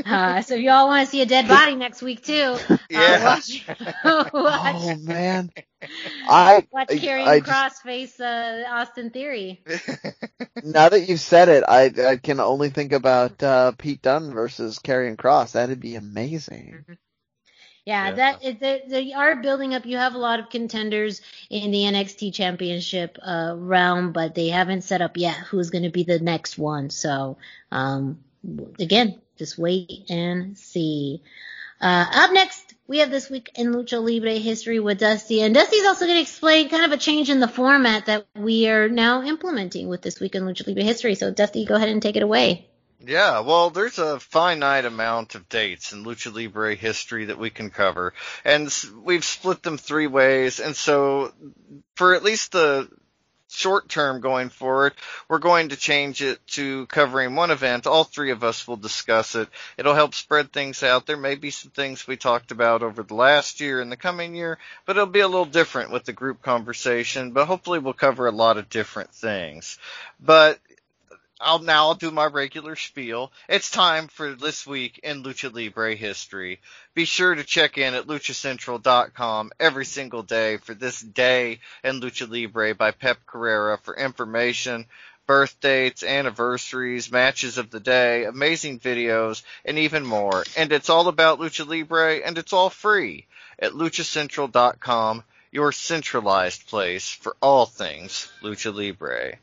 Uh, 0.06 0.42
so 0.42 0.54
if 0.54 0.60
y'all 0.60 0.86
want 0.86 1.06
to 1.06 1.10
see 1.10 1.22
a 1.22 1.26
dead 1.26 1.48
body 1.48 1.74
next 1.74 2.02
week 2.02 2.22
too, 2.22 2.32
uh, 2.34 2.58
Yeah. 2.90 3.24
watch, 3.24 3.66
watch, 4.04 4.32
Oh 4.34 4.94
man, 5.00 5.50
I 6.28 6.66
watch 6.70 6.88
I- 6.90 6.94
Karrion 6.96 7.40
Kross 7.40 7.72
face 7.82 8.20
uh, 8.20 8.64
Austin 8.68 9.10
Theory. 9.10 9.64
now 10.62 10.90
that 10.90 11.08
you've 11.08 11.18
said 11.20 11.48
it, 11.48 11.64
I 11.66 11.90
I 12.06 12.16
can 12.18 12.38
only 12.40 12.68
think 12.68 12.92
about 12.92 13.42
uh, 13.42 13.72
Pete 13.72 14.02
Dunne 14.02 14.32
versus 14.32 14.78
Karrion 14.78 15.16
Kross. 15.16 15.52
That'd 15.52 15.80
be 15.80 15.96
amazing. 15.96 16.84
Yeah, 17.88 18.08
Yeah. 18.08 18.14
that 18.16 18.60
they, 18.60 18.82
they 18.86 19.12
are 19.14 19.36
building 19.36 19.74
up. 19.74 19.86
You 19.86 19.96
have 19.96 20.14
a 20.14 20.18
lot 20.18 20.40
of 20.40 20.50
contenders 20.50 21.22
in 21.48 21.70
the 21.70 21.84
NXT 21.84 22.34
Championship 22.34 23.16
uh, 23.22 23.54
realm, 23.56 24.12
but 24.12 24.34
they 24.34 24.48
haven't 24.48 24.82
set 24.82 25.00
up 25.00 25.16
yet 25.16 25.36
who's 25.36 25.70
going 25.70 25.84
to 25.84 25.90
be 25.90 26.02
the 26.02 26.18
next 26.18 26.58
one. 26.58 26.90
So, 26.90 27.38
um, 27.72 28.18
again, 28.78 29.22
just 29.38 29.56
wait 29.56 30.04
and 30.10 30.58
see. 30.58 31.22
Uh, 31.80 32.04
up 32.12 32.32
next, 32.32 32.74
we 32.88 32.98
have 32.98 33.10
this 33.10 33.30
week 33.30 33.52
in 33.54 33.72
Lucha 33.72 34.02
Libre 34.04 34.34
history 34.34 34.80
with 34.80 34.98
Dusty, 34.98 35.40
and 35.40 35.54
Dusty's 35.54 35.86
also 35.86 36.04
going 36.04 36.18
to 36.18 36.22
explain 36.22 36.68
kind 36.68 36.84
of 36.84 36.92
a 36.92 36.98
change 36.98 37.30
in 37.30 37.40
the 37.40 37.48
format 37.48 38.04
that 38.06 38.26
we 38.36 38.68
are 38.68 38.90
now 38.90 39.22
implementing 39.22 39.88
with 39.88 40.02
this 40.02 40.20
week 40.20 40.34
in 40.34 40.42
Lucha 40.42 40.66
Libre 40.66 40.82
history. 40.82 41.14
So, 41.14 41.30
Dusty, 41.30 41.64
go 41.64 41.76
ahead 41.76 41.88
and 41.88 42.02
take 42.02 42.16
it 42.16 42.22
away. 42.22 42.67
Yeah, 43.00 43.40
well, 43.40 43.70
there's 43.70 43.98
a 43.98 44.18
finite 44.18 44.84
amount 44.84 45.36
of 45.36 45.48
dates 45.48 45.92
in 45.92 46.04
Lucha 46.04 46.34
Libre 46.34 46.74
history 46.74 47.26
that 47.26 47.38
we 47.38 47.48
can 47.48 47.70
cover, 47.70 48.12
and 48.44 48.74
we've 49.04 49.24
split 49.24 49.62
them 49.62 49.78
three 49.78 50.08
ways. 50.08 50.58
And 50.58 50.74
so, 50.74 51.32
for 51.94 52.14
at 52.14 52.24
least 52.24 52.50
the 52.52 52.88
short 53.50 53.88
term 53.88 54.20
going 54.20 54.48
forward, 54.48 54.94
we're 55.28 55.38
going 55.38 55.68
to 55.68 55.76
change 55.76 56.22
it 56.22 56.44
to 56.48 56.86
covering 56.86 57.36
one 57.36 57.52
event. 57.52 57.86
All 57.86 58.02
three 58.02 58.32
of 58.32 58.42
us 58.42 58.66
will 58.66 58.76
discuss 58.76 59.36
it. 59.36 59.48
It'll 59.76 59.94
help 59.94 60.14
spread 60.14 60.52
things 60.52 60.82
out. 60.82 61.06
There 61.06 61.16
may 61.16 61.36
be 61.36 61.50
some 61.50 61.70
things 61.70 62.06
we 62.06 62.16
talked 62.16 62.50
about 62.50 62.82
over 62.82 63.04
the 63.04 63.14
last 63.14 63.60
year 63.60 63.80
and 63.80 63.92
the 63.92 63.96
coming 63.96 64.34
year, 64.34 64.58
but 64.86 64.96
it'll 64.96 65.06
be 65.06 65.20
a 65.20 65.28
little 65.28 65.44
different 65.44 65.92
with 65.92 66.04
the 66.04 66.12
group 66.12 66.42
conversation, 66.42 67.30
but 67.30 67.46
hopefully 67.46 67.78
we'll 67.78 67.92
cover 67.92 68.26
a 68.26 68.32
lot 68.32 68.58
of 68.58 68.68
different 68.68 69.14
things. 69.14 69.78
But 70.20 70.58
I'll 71.40 71.60
now 71.60 71.86
I'll 71.86 71.94
do 71.94 72.10
my 72.10 72.26
regular 72.26 72.74
spiel. 72.74 73.30
It's 73.48 73.70
time 73.70 74.08
for 74.08 74.34
this 74.34 74.66
week 74.66 74.98
in 75.04 75.22
Lucha 75.22 75.52
Libre 75.52 75.94
history. 75.94 76.60
Be 76.94 77.04
sure 77.04 77.32
to 77.32 77.44
check 77.44 77.78
in 77.78 77.94
at 77.94 78.08
luchacentral.com 78.08 79.52
every 79.60 79.84
single 79.84 80.24
day 80.24 80.56
for 80.56 80.74
this 80.74 81.00
day 81.00 81.60
in 81.84 82.00
Lucha 82.00 82.28
Libre 82.28 82.74
by 82.74 82.90
Pep 82.90 83.24
Carrera 83.24 83.78
for 83.78 83.96
information, 83.96 84.86
birth 85.28 85.60
dates, 85.60 86.02
anniversaries, 86.02 87.12
matches 87.12 87.56
of 87.56 87.70
the 87.70 87.80
day, 87.80 88.24
amazing 88.24 88.80
videos, 88.80 89.44
and 89.64 89.78
even 89.78 90.04
more. 90.04 90.42
And 90.56 90.72
it's 90.72 90.90
all 90.90 91.06
about 91.06 91.38
Lucha 91.38 91.64
Libre 91.64 92.16
and 92.16 92.36
it's 92.36 92.52
all 92.52 92.70
free 92.70 93.28
at 93.60 93.72
luchacentral.com, 93.72 95.22
your 95.52 95.70
centralized 95.70 96.66
place 96.66 97.08
for 97.08 97.36
all 97.40 97.64
things 97.64 98.28
Lucha 98.42 98.74
Libre. 98.74 99.38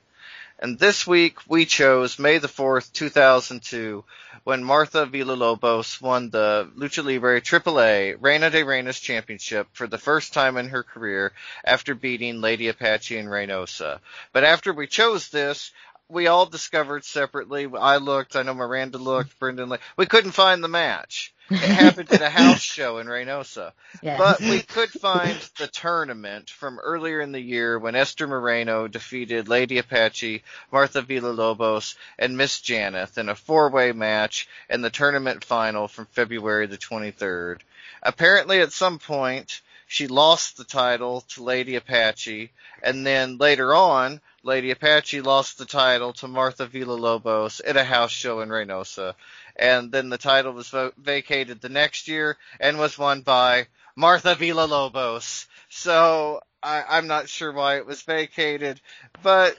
And 0.57 0.80
this 0.80 1.06
week 1.06 1.40
we 1.49 1.65
chose 1.65 2.18
May 2.18 2.38
the 2.38 2.48
4th, 2.48 2.94
2002, 2.94 4.06
when 4.45 4.64
Martha 4.64 5.06
Villalobos 5.06 6.02
won 6.02 6.30
the 6.30 6.72
Lucha 6.77 7.03
Libre 7.03 7.41
AAA 7.41 8.15
Reina 8.22 8.49
de 8.49 8.64
Reinas 8.64 9.02
Championship 9.02 9.68
for 9.73 9.86
the 9.86 9.98
first 9.98 10.32
time 10.34 10.56
in 10.56 10.69
her 10.69 10.82
career 10.82 11.34
after 11.65 11.94
beating 11.94 12.40
Lady 12.40 12.69
Apache 12.69 13.18
and 13.18 13.27
Reynosa. 13.27 13.99
But 14.32 14.45
after 14.45 14.72
we 14.72 14.88
chose 14.88 15.27
this, 15.27 15.72
we 16.07 16.27
all 16.27 16.45
discovered 16.45 17.03
separately. 17.03 17.68
I 17.77 17.98
looked, 17.98 18.38
I 18.38 18.44
know 18.44 18.53
Miranda 18.53 18.98
looked, 18.98 19.38
Brendan 19.40 19.68
looked. 19.68 19.84
We 19.98 20.06
couldn't 20.06 20.32
find 20.32 20.64
the 20.64 20.69
match. 20.69 21.34
It 21.49 21.57
happened 21.57 22.11
at 22.11 22.22
a 22.22 22.30
house 22.30 22.61
show 22.61 22.97
in 22.97 23.07
Reynosa. 23.07 23.72
Yeah. 24.01 24.17
But 24.17 24.39
we 24.39 24.61
could 24.61 24.89
find 24.89 25.38
the 25.59 25.67
tournament 25.67 26.49
from 26.49 26.80
earlier 26.80 27.22
in 27.22 27.31
the 27.31 27.41
year 27.41 27.77
when 27.77 27.95
Esther 27.95 28.27
Moreno 28.27 28.88
defeated 28.88 29.47
Lady 29.47 29.77
Apache, 29.77 30.43
Martha 30.72 31.03
Villalobos, 31.03 31.95
and 32.17 32.38
Miss 32.38 32.59
Janeth 32.61 33.19
in 33.19 33.30
a 33.30 33.35
four-way 33.35 33.91
match 33.91 34.47
in 34.69 34.81
the 34.81 34.89
tournament 34.89 35.43
final 35.43 35.88
from 35.88 36.07
February 36.07 36.65
the 36.65 36.77
23rd. 36.77 37.59
Apparently 38.01 38.61
at 38.61 38.73
some 38.73 38.97
point, 38.97 39.61
she 39.88 40.07
lost 40.07 40.57
the 40.57 40.63
title 40.63 41.22
to 41.30 41.43
Lady 41.43 41.76
Apache, 41.76 42.51
and 42.81 43.05
then 43.05 43.38
later 43.38 43.76
on, 43.76 44.19
Lady 44.41 44.72
Apache 44.72 45.22
lost 45.22 45.57
the 45.57 45.65
title 45.65 46.13
to 46.13 46.27
Martha 46.27 46.67
Villalobos 46.67 47.61
at 47.65 47.77
a 47.77 47.84
house 47.84 48.11
show 48.11 48.41
in 48.41 48.49
Reynosa 48.49 49.15
and 49.56 49.91
then 49.91 50.10
the 50.10 50.18
title 50.18 50.53
was 50.53 50.69
vo- 50.69 50.91
vacated 50.98 51.61
the 51.61 51.69
next 51.69 52.07
year 52.07 52.38
and 52.60 52.77
was 52.77 52.98
won 52.98 53.22
by 53.22 53.68
Martha 53.95 54.36
Villalobos. 54.36 55.48
So 55.69 56.41
I, 56.61 56.84
I'm 56.90 57.07
not 57.07 57.30
sure 57.30 57.52
why 57.53 57.77
it 57.77 57.86
was 57.86 58.02
vacated, 58.02 58.82
but 59.23 59.57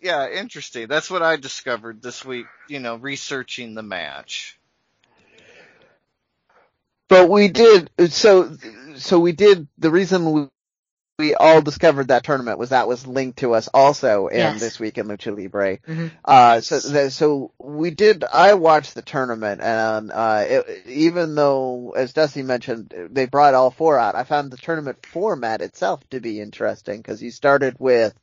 yeah, 0.00 0.28
interesting. 0.28 0.88
That's 0.88 1.10
what 1.10 1.22
I 1.22 1.36
discovered 1.36 2.02
this 2.02 2.24
week, 2.24 2.46
you 2.68 2.80
know, 2.80 2.96
researching 2.96 3.74
the 3.74 3.82
match. 3.82 4.58
But 7.08 7.30
we 7.30 7.48
did 7.48 7.90
so 8.10 8.56
so 8.96 9.18
we 9.18 9.32
did 9.32 9.66
the 9.78 9.90
reason 9.90 10.50
we 11.18 11.26
we 11.28 11.34
all 11.34 11.62
discovered 11.62 12.08
that 12.08 12.24
tournament 12.24 12.58
was 12.58 12.70
that 12.70 12.88
was 12.88 13.06
linked 13.06 13.40
to 13.40 13.54
us 13.54 13.68
also 13.74 14.28
in 14.28 14.38
Yes. 14.38 14.60
this 14.60 14.80
week 14.80 14.98
in 14.98 15.08
Lucha 15.08 15.36
Libre. 15.36 15.78
Mhm. 15.88 16.12
Uh, 16.24 16.60
so 16.60 16.80
th- 16.80 17.12
so 17.12 17.52
we 17.58 17.90
did. 17.90 18.24
I 18.24 18.54
watched 18.54 18.94
the 18.94 19.02
tournament, 19.02 19.60
and 19.62 20.12
uh, 20.12 20.44
it, 20.48 20.86
even 20.88 21.34
though, 21.34 21.92
as 21.96 22.12
Dusty 22.12 22.42
mentioned, 22.42 22.94
they 23.10 23.26
brought 23.26 23.54
all 23.54 23.70
four 23.70 23.98
out, 23.98 24.14
I 24.16 24.24
found 24.24 24.50
the 24.52 24.56
tournament 24.58 25.06
format 25.06 25.62
itself 25.62 26.08
to 26.10 26.20
be 26.20 26.40
interesting 26.40 26.98
because 26.98 27.22
you 27.22 27.30
started 27.32 27.76
with 27.78 28.14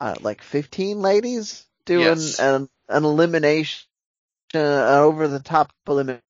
uh, 0.00 0.16
like 0.20 0.42
15 0.42 1.00
ladies 1.00 1.66
doing 1.86 2.00
Yes. 2.00 2.40
an 2.40 2.68
an 2.88 3.04
elimination, 3.04 3.86
uh, 4.54 5.00
over 5.00 5.28
the 5.28 5.40
top 5.40 5.72
elimination 5.88 6.22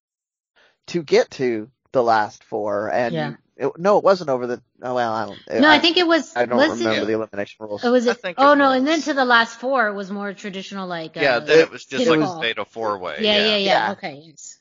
to 0.89 1.03
get 1.03 1.31
to 1.33 1.71
the 1.95 2.03
last 2.03 2.45
four, 2.45 2.91
and 2.93 3.15
Yeah. 3.15 3.35
it, 3.57 3.73
no, 3.79 3.99
it 3.99 4.05
wasn't 4.05 4.31
over 4.31 4.47
the. 4.47 4.63
Oh 4.83 4.95
well, 4.95 5.13
I 5.15 5.27
don't. 5.27 5.61
No, 5.61 5.71
I 5.71 5.79
think 5.79 5.97
it 5.97 6.07
was. 6.07 6.37
I 6.37 6.45
don't 6.47 6.59
was 6.59 6.79
remember 6.81 7.03
It, 7.03 7.07
the 7.07 7.15
elimination 7.15 7.57
rules. 7.65 7.85
oh, 7.85 7.93
was 7.93 8.07
I 8.07 8.13
it? 8.13 8.19
think 8.19 8.39
Oh 8.39 8.53
it 8.53 8.57
no, 8.57 8.69
was. 8.71 8.79
and 8.79 8.87
then 8.87 9.01
to 9.03 9.15
the 9.15 9.25
last 9.25 9.59
four, 9.61 9.93
was 9.95 10.11
more 10.11 10.33
traditional, 10.35 10.87
like 10.87 11.17
yeah, 11.17 11.37
uh, 11.37 11.41
then 11.41 11.59
it 11.61 11.71
was 11.71 11.85
just 11.87 12.07
like 12.07 12.19
a 12.19 12.23
a 12.23 12.27
ball. 12.27 12.41
fatal 12.43 12.65
four 12.65 12.99
way. 12.99 13.17
yeah, 13.21 13.37
yeah, 13.39 13.57
yeah, 13.57 13.87
Yeah. 13.87 13.93
Okay, 13.93 14.23
yes. 14.27 14.59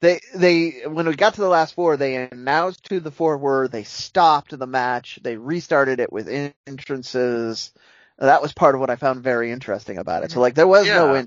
they 0.00 0.20
they 0.34 0.70
when 0.86 1.06
we 1.06 1.14
got 1.16 1.34
to 1.34 1.40
the 1.40 1.48
last 1.48 1.74
four, 1.74 1.96
they 1.96 2.16
announced 2.16 2.86
who 2.88 3.00
the 3.00 3.10
four 3.10 3.38
were. 3.38 3.68
They 3.68 3.84
stopped 3.84 4.56
the 4.58 4.66
match. 4.66 5.18
They 5.22 5.36
restarted 5.36 6.00
it 6.00 6.12
with 6.12 6.28
entrances. 6.66 7.72
That 8.18 8.42
was 8.42 8.52
part 8.52 8.74
of 8.74 8.80
what 8.80 8.90
I 8.90 8.96
found 8.96 9.22
very 9.22 9.50
interesting 9.52 9.98
about 9.98 10.22
it. 10.24 10.30
So 10.30 10.40
like 10.40 10.54
there 10.54 10.66
was 10.66 10.90
no 10.92 11.14
Yeah. 11.14 11.20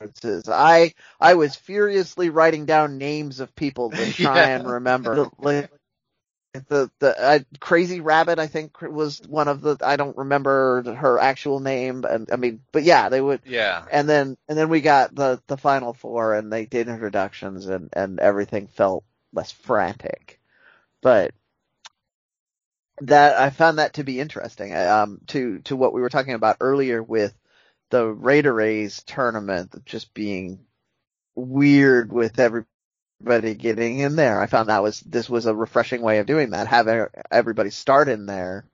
Entrances. 0.00 0.48
I 0.48 0.92
I 1.20 1.34
was 1.34 1.56
furiously 1.56 2.30
writing 2.30 2.66
down 2.66 2.98
names 2.98 3.40
of 3.40 3.54
people 3.54 3.92
to 3.92 4.06
try 4.12 4.42
Yeah. 4.42 4.56
and 4.56 4.66
remember. 4.66 5.28
The, 5.40 5.68
the 6.68 6.90
the 7.00 7.20
uh, 7.22 7.38
crazy 7.60 8.00
rabbit 8.00 8.38
I 8.38 8.46
think 8.46 8.80
was 8.80 9.20
one 9.28 9.48
of 9.48 9.60
the 9.60 9.76
I 9.82 9.96
don't 9.96 10.16
remember 10.16 10.82
her 10.94 11.18
actual 11.18 11.60
name 11.60 12.04
and 12.08 12.28
I 12.32 12.36
mean 12.36 12.62
but 12.72 12.82
yeah 12.82 13.10
they 13.10 13.20
would 13.20 13.42
Yeah. 13.44 13.84
and 13.92 14.08
then 14.08 14.36
and 14.48 14.56
then 14.56 14.70
we 14.70 14.80
got 14.80 15.14
the 15.14 15.42
the 15.48 15.58
final 15.58 15.92
four 15.92 16.34
and 16.34 16.50
they 16.52 16.64
did 16.64 16.88
introductions 16.88 17.66
and 17.66 17.90
and 17.92 18.18
everything 18.20 18.68
felt 18.68 19.04
less 19.34 19.52
frantic 19.52 20.40
but 21.02 21.32
that 23.02 23.38
i 23.38 23.50
found 23.50 23.78
that 23.78 23.94
to 23.94 24.04
be 24.04 24.20
interesting 24.20 24.74
um 24.74 25.20
to 25.26 25.58
to 25.60 25.76
what 25.76 25.92
we 25.92 26.00
were 26.00 26.08
talking 26.08 26.34
about 26.34 26.56
earlier 26.60 27.02
with 27.02 27.34
the 27.90 28.06
Rey 28.06 28.42
de 28.42 28.52
Reyes 28.52 29.02
tournament 29.04 29.74
just 29.84 30.12
being 30.14 30.60
weird 31.34 32.12
with 32.12 32.38
everybody 32.38 33.54
getting 33.54 33.98
in 33.98 34.16
there 34.16 34.40
i 34.40 34.46
found 34.46 34.68
that 34.68 34.82
was 34.82 35.00
this 35.00 35.28
was 35.28 35.46
a 35.46 35.54
refreshing 35.54 36.02
way 36.02 36.18
of 36.18 36.26
doing 36.26 36.50
that 36.50 36.66
have 36.66 36.88
everybody 37.30 37.70
start 37.70 38.08
in 38.08 38.26
there 38.26 38.66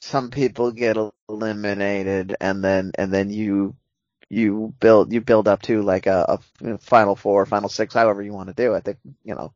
some 0.00 0.30
people 0.30 0.72
get 0.72 0.96
eliminated 1.28 2.36
and 2.40 2.62
then 2.62 2.92
and 2.96 3.12
then 3.12 3.30
you 3.30 3.74
you 4.28 4.74
build 4.80 5.12
you 5.12 5.20
build 5.20 5.48
up 5.48 5.62
to 5.62 5.82
like 5.82 6.06
a, 6.06 6.40
a 6.60 6.78
final 6.78 7.14
four, 7.14 7.46
final 7.46 7.68
six, 7.68 7.94
however 7.94 8.22
you 8.22 8.32
want 8.32 8.48
to 8.48 8.54
do 8.54 8.74
it. 8.74 8.84
They, 8.84 8.96
you 9.24 9.34
know, 9.34 9.52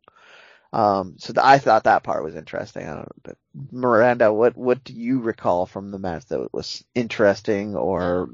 um, 0.73 1.17
so 1.19 1.33
th- 1.35 1.45
I 1.45 1.59
thought 1.59 1.85
that 1.85 2.05
part 2.05 2.25
was 2.25 2.37
interesting. 2.37 2.89
I 2.89 2.97
don't 2.97 3.23
but 3.25 3.39
Miranda, 3.73 4.33
what 4.33 4.57
what 4.57 4.85
do 4.85 4.95
you 4.95 5.21
recall 5.21 5.67
from 5.67 5.91
the 5.93 5.99
match 6.01 6.27
that 6.27 6.53
was 6.55 6.85
interesting 6.95 7.77
or 7.77 8.31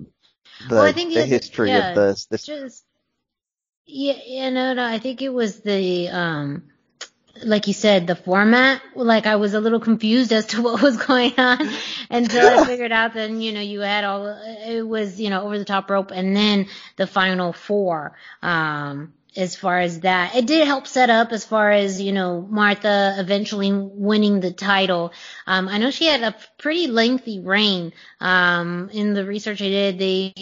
the 0.60 0.76
Well, 0.76 0.94
the 1.14 1.22
it- 1.22 1.26
history 1.26 1.74
yeah, 1.74 1.76
of 1.76 1.92
this? 1.92 2.26
this 2.26 2.46
Just 2.46 2.84
yeah, 3.86 4.18
yeah, 4.26 4.50
no, 4.50 4.74
no. 4.74 4.84
I 4.84 4.98
think 4.98 5.22
it 5.22 5.30
was 5.30 5.60
the 5.60 6.08
um, 6.10 6.64
like 7.44 7.68
you 7.68 7.74
said, 7.74 8.06
the 8.06 8.16
format. 8.16 8.82
Like 8.96 9.26
I 9.26 9.36
was 9.36 9.54
a 9.54 9.60
little 9.60 9.80
confused 9.80 10.32
as 10.32 10.46
to 10.48 10.62
what 10.64 10.82
was 10.82 10.98
going 10.98 11.34
on 11.38 11.68
until 12.10 12.46
I 12.46 12.60
figured 12.60 12.92
out. 12.92 13.14
Then 13.14 13.40
you 13.42 13.52
know, 13.54 13.60
you 13.62 13.80
had 13.80 14.04
all 14.04 14.26
it 14.28 14.82
was 14.82 15.20
you 15.20 15.30
know 15.30 15.44
over 15.44 15.58
the 15.58 15.66
top 15.66 15.90
rope, 15.90 16.12
and 16.12 16.36
then 16.36 16.68
the 16.96 17.06
final 17.08 17.52
four. 17.54 18.16
Um, 18.42 19.14
as 19.36 19.54
far 19.54 19.78
as 19.78 20.00
that, 20.00 20.34
it 20.34 20.46
did 20.46 20.66
help 20.66 20.86
set 20.86 21.10
up 21.10 21.32
as 21.32 21.44
far 21.44 21.70
as 21.70 22.00
you 22.00 22.12
know 22.12 22.40
Martha 22.40 23.14
eventually 23.18 23.72
winning 23.72 24.40
the 24.40 24.52
title. 24.52 25.12
Um, 25.46 25.68
I 25.68 25.78
know 25.78 25.90
she 25.90 26.06
had 26.06 26.22
a 26.22 26.34
pretty 26.58 26.86
lengthy 26.86 27.40
reign. 27.40 27.92
Um, 28.20 28.90
in 28.92 29.14
the 29.14 29.24
research 29.24 29.60
I 29.60 29.68
did, 29.68 29.98
they 29.98 30.32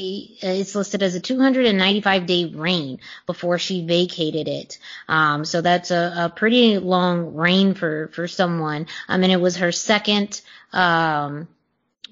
uh, 0.42 0.60
it's 0.60 0.74
listed 0.74 1.02
as 1.02 1.14
a 1.14 1.20
295 1.20 2.26
day 2.26 2.44
reign 2.46 3.00
before 3.26 3.58
she 3.58 3.84
vacated 3.84 4.48
it. 4.48 4.78
Um, 5.08 5.44
so 5.44 5.60
that's 5.60 5.90
a, 5.90 6.14
a 6.16 6.28
pretty 6.28 6.78
long 6.78 7.34
reign 7.34 7.74
for 7.74 8.08
for 8.08 8.28
someone. 8.28 8.86
I 9.08 9.18
mean, 9.18 9.30
it 9.30 9.40
was 9.40 9.56
her 9.56 9.72
second, 9.72 10.40
um, 10.72 11.48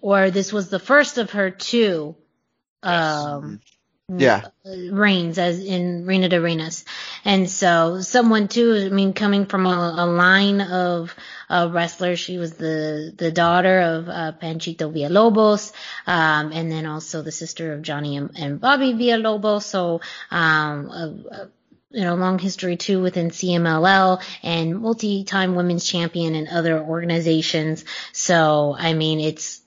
or 0.01 0.31
this 0.31 0.53
was 0.53 0.69
the 0.69 0.81
first 0.81 1.19
of 1.19 1.31
her 1.31 1.51
two. 1.51 2.17
Um, 2.83 3.61
Yeah. 4.21 4.47
reigns 4.65 5.39
as 5.39 5.59
in 5.61 6.07
Reina 6.07 6.29
de 6.29 6.39
Reinas. 6.39 6.85
And 7.25 7.49
so 7.49 8.01
someone 8.01 8.49
too, 8.49 8.87
I 8.87 8.89
mean, 8.89 9.13
coming 9.13 9.47
from 9.47 9.67
a, 9.67 9.95
a 9.99 10.07
line 10.07 10.61
of 10.61 11.15
uh, 11.49 11.69
wrestlers, 11.73 12.19
she 12.19 12.39
was 12.39 12.55
the, 12.55 13.13
the 13.17 13.31
daughter 13.31 13.81
of 13.81 14.09
uh, 14.09 14.33
Panchito 14.41 14.93
Villalobos, 14.93 15.73
um, 16.07 16.53
and 16.53 16.71
then 16.71 16.87
also 16.87 17.23
the 17.23 17.33
sister 17.33 17.73
of 17.73 17.83
Johnny 17.83 18.17
and, 18.17 18.31
and 18.37 18.61
Bobby 18.61 18.93
Villalobos. 18.93 19.63
So, 19.63 20.01
um, 20.31 20.89
a, 20.91 21.15
a, 21.31 21.49
you 21.91 22.05
know, 22.05 22.15
long 22.15 22.39
history 22.39 22.77
too 22.77 23.03
within 23.03 23.31
CMLL 23.31 24.23
and 24.43 24.81
multi-time 24.81 25.55
women's 25.55 25.85
champion 25.85 26.35
and 26.35 26.49
other 26.49 26.81
organizations. 26.83 27.85
So, 28.13 28.75
I 28.79 28.95
mean, 28.95 29.21
it's, 29.21 29.62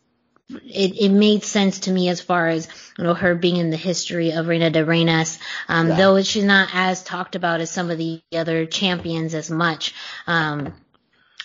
it, 0.50 1.02
it 1.02 1.10
made 1.10 1.44
sense 1.44 1.80
to 1.82 1.92
me 1.92 2.10
as 2.10 2.22
far 2.22 2.48
as 2.48 2.68
you 2.98 3.04
know 3.04 3.14
her 3.14 3.36
being 3.36 3.58
in 3.58 3.72
the 3.72 3.78
history 3.78 4.32
of 4.32 4.48
Reina 4.48 4.70
de 4.70 4.86
Reinas, 4.86 5.40
um, 5.68 5.90
yeah. 5.90 5.96
though 5.96 6.22
she's 6.22 6.44
not 6.44 6.70
as 6.74 7.04
talked 7.04 7.36
about 7.36 7.62
as 7.62 7.72
some 7.72 7.90
of 7.90 7.98
the 7.98 8.22
other 8.34 8.66
champions 8.66 9.34
as 9.34 9.50
much. 9.50 9.94
Um, 10.28 10.74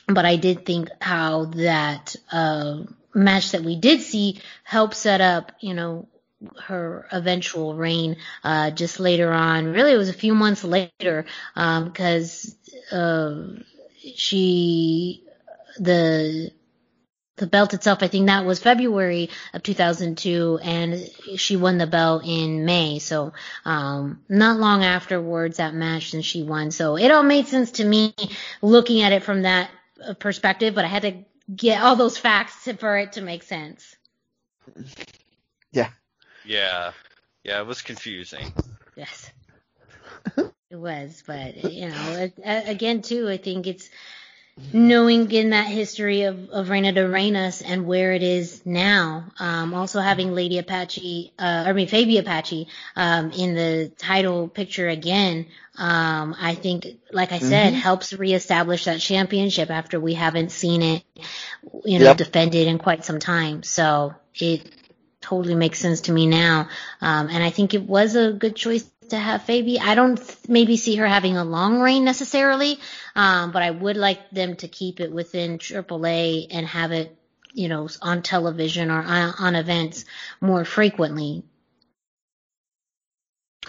but 0.06 0.26
I 0.26 0.36
did 0.36 0.66
think 0.66 0.90
how 1.00 1.46
that 1.46 2.16
uh, 2.30 2.82
match 3.14 3.52
that 3.52 3.62
we 3.62 3.76
did 3.76 4.02
see 4.02 4.40
helped 4.64 4.96
set 4.96 5.20
up, 5.20 5.52
you 5.60 5.74
know, 5.74 6.08
her 6.64 7.06
eventual 7.12 7.74
reign 7.74 8.16
uh, 8.44 8.70
just 8.70 9.00
later 9.00 9.32
on. 9.32 9.66
Really, 9.72 9.92
it 9.92 9.98
was 9.98 10.08
a 10.08 10.14
few 10.14 10.34
months 10.34 10.64
later 10.64 11.24
because 11.54 12.56
um, 12.92 13.58
uh, 13.58 13.62
she 14.14 15.22
the 15.78 16.52
the 17.40 17.46
belt 17.46 17.74
itself, 17.74 18.02
I 18.02 18.08
think 18.08 18.26
that 18.26 18.44
was 18.44 18.60
February 18.60 19.30
of 19.52 19.62
2002, 19.62 20.60
and 20.62 21.10
she 21.36 21.56
won 21.56 21.78
the 21.78 21.86
belt 21.86 22.22
in 22.24 22.64
May. 22.64 23.00
So, 23.00 23.32
um, 23.64 24.22
not 24.28 24.60
long 24.60 24.84
afterwards 24.84 25.56
that 25.56 25.74
match, 25.74 26.12
and 26.14 26.24
she 26.24 26.42
won. 26.42 26.70
So 26.70 26.96
it 26.96 27.10
all 27.10 27.24
made 27.24 27.48
sense 27.48 27.72
to 27.72 27.84
me 27.84 28.14
looking 28.62 29.00
at 29.00 29.12
it 29.12 29.24
from 29.24 29.42
that 29.42 29.70
uh, 30.06 30.14
perspective, 30.14 30.74
but 30.74 30.84
I 30.84 30.88
had 30.88 31.02
to 31.02 31.24
get 31.54 31.82
all 31.82 31.96
those 31.96 32.18
facts 32.18 32.68
for 32.78 32.98
it 32.98 33.12
to 33.12 33.22
make 33.22 33.42
sense. 33.42 33.96
Yeah. 35.72 35.90
Yeah. 36.44 36.92
Yeah, 37.42 37.60
it 37.60 37.66
was 37.66 37.80
confusing. 37.82 38.52
Yes. 38.96 39.30
it 40.36 40.76
was, 40.76 41.22
but 41.26 41.72
you 41.72 41.88
know, 41.88 42.30
again 42.44 43.00
too, 43.00 43.28
I 43.28 43.38
think 43.38 43.66
it's 43.66 43.88
knowing 44.72 45.30
in 45.32 45.50
that 45.50 45.66
history 45.66 46.22
of, 46.22 46.50
of 46.50 46.68
Reina 46.68 46.92
de 46.92 47.02
Reinas 47.02 47.62
and 47.64 47.86
where 47.86 48.12
it 48.12 48.22
is 48.22 48.64
now. 48.64 49.24
Um, 49.38 49.74
also 49.74 50.00
having 50.00 50.32
Lady 50.32 50.58
Apache, 50.58 51.32
uh, 51.38 51.64
I 51.66 51.72
mean, 51.72 51.88
Faby 51.88 52.18
Apache, 52.18 52.68
um, 52.96 53.32
in 53.32 53.54
the 53.54 53.90
title 53.98 54.48
picture 54.48 54.88
again, 54.88 55.46
um, 55.76 56.36
I 56.38 56.54
think, 56.54 56.86
like 57.10 57.32
I 57.32 57.38
said, 57.38 57.72
mm-hmm. 57.72 57.80
helps 57.80 58.12
reestablish 58.12 58.84
that 58.84 59.00
championship 59.00 59.70
after 59.70 59.98
we 59.98 60.14
haven't 60.14 60.52
seen 60.52 60.82
it, 60.82 61.02
you 61.84 61.98
know, 61.98 62.06
yep. 62.06 62.16
defended 62.16 62.68
in 62.68 62.78
quite 62.78 63.04
some 63.04 63.18
time. 63.18 63.62
So 63.62 64.14
it 64.34 64.70
totally 65.20 65.54
makes 65.54 65.78
sense 65.78 66.02
to 66.02 66.12
me 66.12 66.26
now. 66.26 66.68
Um, 67.00 67.28
and 67.28 67.42
I 67.42 67.50
think 67.50 67.74
it 67.74 67.82
was 67.82 68.14
a 68.14 68.32
good 68.32 68.56
choice 68.56 68.84
to 69.10 69.18
have 69.18 69.42
Faby. 69.42 69.78
I 69.80 69.94
don't 69.94 70.20
maybe 70.48 70.76
see 70.76 70.96
her 70.96 71.06
having 71.06 71.36
a 71.36 71.44
long 71.44 71.80
reign 71.80 72.04
necessarily, 72.04 72.78
um, 73.14 73.52
but 73.52 73.62
I 73.62 73.70
would 73.70 73.96
like 73.96 74.30
them 74.30 74.56
to 74.56 74.68
keep 74.68 75.00
it 75.00 75.12
within 75.12 75.58
AAA 75.58 76.48
and 76.50 76.66
have 76.66 76.92
it, 76.92 77.16
you 77.52 77.68
know, 77.68 77.88
on 78.02 78.22
television 78.22 78.90
or 78.90 79.02
on, 79.02 79.34
on 79.38 79.56
events 79.56 80.04
more 80.40 80.64
frequently. 80.64 81.44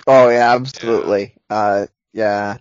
Oh 0.07 0.29
yeah, 0.29 0.55
absolutely. 0.55 1.35
Uh, 1.49 1.87
yeah, 2.13 2.57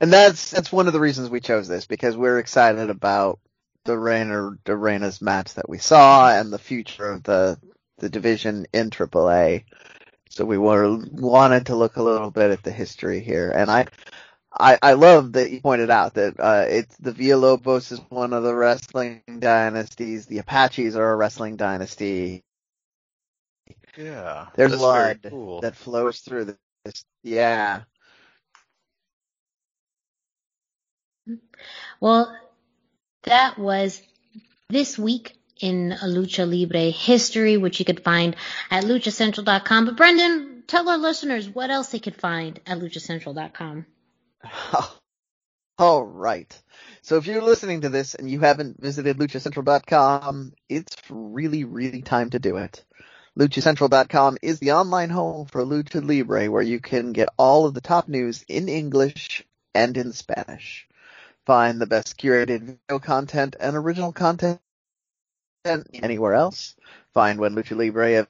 and 0.00 0.12
that's 0.12 0.50
that's 0.50 0.72
one 0.72 0.86
of 0.86 0.92
the 0.92 1.00
reasons 1.00 1.30
we 1.30 1.40
chose 1.40 1.68
this 1.68 1.86
because 1.86 2.16
we're 2.16 2.38
excited 2.38 2.90
about 2.90 3.38
the 3.84 3.98
Reina 3.98 4.52
de 4.64 4.72
Reinas 4.72 5.22
match 5.22 5.54
that 5.54 5.68
we 5.68 5.78
saw 5.78 6.30
and 6.30 6.52
the 6.52 6.58
future 6.58 7.10
of 7.10 7.22
the 7.22 7.58
the 7.98 8.08
division 8.10 8.66
in 8.72 8.90
AAA. 8.90 9.64
So 10.30 10.44
we 10.44 10.58
were 10.58 10.96
wanted 11.10 11.66
to 11.66 11.76
look 11.76 11.96
a 11.96 12.02
little 12.02 12.30
bit 12.30 12.52
at 12.52 12.62
the 12.62 12.70
history 12.70 13.20
here, 13.20 13.50
and 13.50 13.68
I, 13.68 13.86
I, 14.52 14.78
I 14.80 14.92
love 14.92 15.32
that 15.32 15.50
you 15.50 15.60
pointed 15.60 15.90
out 15.90 16.14
that 16.14 16.38
uh, 16.38 16.66
it's 16.68 16.96
the 16.98 17.10
Villalobos 17.10 17.90
is 17.90 18.00
one 18.10 18.32
of 18.32 18.44
the 18.44 18.54
wrestling 18.54 19.22
dynasties. 19.40 20.26
The 20.26 20.38
Apaches 20.38 20.94
are 20.94 21.12
a 21.12 21.16
wrestling 21.16 21.56
dynasty. 21.56 22.44
Yeah, 23.96 24.46
there's 24.54 24.76
blood 24.76 25.18
cool. 25.28 25.62
that 25.62 25.74
flows 25.74 26.20
through 26.20 26.56
this. 26.84 27.04
Yeah. 27.24 27.82
Well, 31.98 32.36
that 33.24 33.58
was 33.58 34.00
this 34.68 34.96
week 34.96 35.39
in 35.60 35.90
Lucha 36.02 36.48
Libre 36.48 36.90
history, 36.90 37.56
which 37.56 37.78
you 37.78 37.84
could 37.84 38.02
find 38.02 38.36
at 38.70 38.84
luchacentral.com. 38.84 39.84
But 39.86 39.96
Brendan, 39.96 40.64
tell 40.66 40.88
our 40.88 40.98
listeners 40.98 41.48
what 41.48 41.70
else 41.70 41.88
they 41.88 41.98
could 41.98 42.16
find 42.16 42.60
at 42.66 42.78
luchacentral.com. 42.78 43.86
All 45.78 46.04
right. 46.04 46.62
So 47.02 47.16
if 47.16 47.26
you're 47.26 47.42
listening 47.42 47.82
to 47.82 47.88
this 47.88 48.14
and 48.14 48.30
you 48.30 48.40
haven't 48.40 48.80
visited 48.80 49.18
luchacentral.com, 49.18 50.52
it's 50.68 50.96
really, 51.08 51.64
really 51.64 52.02
time 52.02 52.30
to 52.30 52.38
do 52.38 52.56
it. 52.58 52.84
LuchaCentral.com 53.38 54.36
is 54.42 54.58
the 54.58 54.72
online 54.72 55.08
home 55.08 55.46
for 55.46 55.64
Lucha 55.64 56.06
Libre 56.06 56.50
where 56.50 56.62
you 56.62 56.80
can 56.80 57.12
get 57.12 57.28
all 57.38 57.64
of 57.64 57.74
the 57.74 57.80
top 57.80 58.08
news 58.08 58.44
in 58.48 58.68
English 58.68 59.44
and 59.74 59.96
in 59.96 60.12
Spanish. 60.12 60.86
Find 61.46 61.80
the 61.80 61.86
best 61.86 62.18
curated 62.18 62.60
video 62.60 62.98
content 62.98 63.56
and 63.58 63.76
original 63.76 64.12
content 64.12 64.60
anywhere 65.64 66.34
else. 66.34 66.74
Find 67.12 67.38
when 67.38 67.54
Lucha 67.54 67.76
Libre 67.76 68.26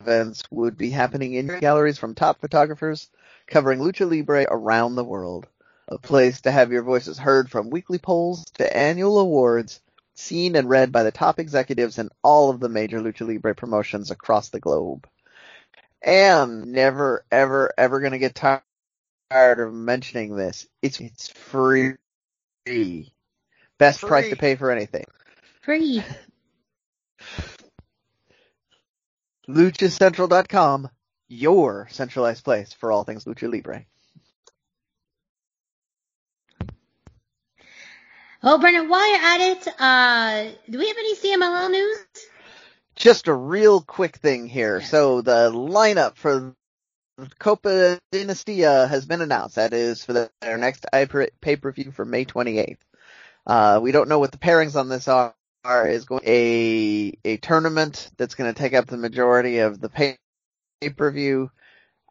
events 0.00 0.42
would 0.50 0.78
be 0.78 0.90
happening 0.90 1.34
in 1.34 1.46
your 1.46 1.60
galleries 1.60 1.98
from 1.98 2.14
top 2.14 2.40
photographers 2.40 3.10
covering 3.46 3.80
Lucha 3.80 4.08
Libre 4.08 4.46
around 4.48 4.94
the 4.94 5.04
world. 5.04 5.46
A 5.88 5.98
place 5.98 6.42
to 6.42 6.50
have 6.50 6.70
your 6.70 6.82
voices 6.82 7.18
heard 7.18 7.50
from 7.50 7.68
weekly 7.68 7.98
polls 7.98 8.44
to 8.54 8.76
annual 8.76 9.18
awards, 9.18 9.80
seen 10.14 10.54
and 10.54 10.68
read 10.68 10.92
by 10.92 11.02
the 11.02 11.10
top 11.10 11.40
executives 11.40 11.98
in 11.98 12.10
all 12.22 12.50
of 12.50 12.60
the 12.60 12.68
major 12.68 13.00
Lucha 13.00 13.26
Libre 13.26 13.54
promotions 13.54 14.10
across 14.10 14.50
the 14.50 14.60
globe. 14.60 15.08
And 16.00 16.66
never, 16.66 17.24
ever, 17.30 17.74
ever 17.76 18.00
gonna 18.00 18.18
get 18.18 18.36
tired 18.36 18.62
of 19.60 19.74
mentioning 19.74 20.36
this. 20.36 20.66
It's, 20.80 21.00
it's 21.00 21.28
free. 21.28 21.94
Best 23.76 24.00
free. 24.00 24.08
price 24.08 24.30
to 24.30 24.36
pay 24.36 24.54
for 24.54 24.70
anything. 24.70 25.04
Free. 25.60 26.02
LuchaCentral.com, 29.48 30.88
your 31.28 31.88
centralized 31.90 32.44
place 32.44 32.72
for 32.72 32.92
all 32.92 33.04
things 33.04 33.24
Lucha 33.24 33.50
Libre. 33.50 33.84
Oh, 38.42 38.58
Brendan, 38.58 38.88
while 38.88 39.06
you're 39.06 39.22
at 39.22 39.40
it, 39.40 39.68
uh, 39.78 40.50
do 40.70 40.78
we 40.78 40.88
have 40.88 40.96
any 40.96 41.14
CMLL 41.14 41.70
news? 41.70 41.98
Just 42.96 43.28
a 43.28 43.34
real 43.34 43.82
quick 43.82 44.16
thing 44.16 44.46
here. 44.46 44.80
So 44.80 45.20
the 45.20 45.50
lineup 45.50 46.16
for 46.16 46.54
Copa 47.38 47.98
Dinastia 48.12 48.88
has 48.88 49.04
been 49.04 49.20
announced. 49.20 49.56
That 49.56 49.74
is 49.74 50.04
for 50.04 50.14
the, 50.14 50.30
their 50.40 50.56
next 50.56 50.86
pay-per-view 50.90 51.92
for 51.92 52.04
May 52.06 52.24
28th. 52.24 52.78
Uh, 53.46 53.80
we 53.82 53.92
don't 53.92 54.08
know 54.08 54.18
what 54.18 54.32
the 54.32 54.38
pairings 54.38 54.78
on 54.78 54.88
this 54.88 55.06
are, 55.08 55.34
is 55.64 56.04
going 56.04 56.22
a 56.26 57.12
a 57.24 57.36
tournament 57.38 58.10
that's 58.16 58.34
going 58.34 58.52
to 58.52 58.58
take 58.58 58.74
up 58.74 58.86
the 58.86 58.96
majority 58.96 59.58
of 59.58 59.80
the 59.80 59.88
pay 59.88 60.16
per 60.96 61.10
view. 61.10 61.50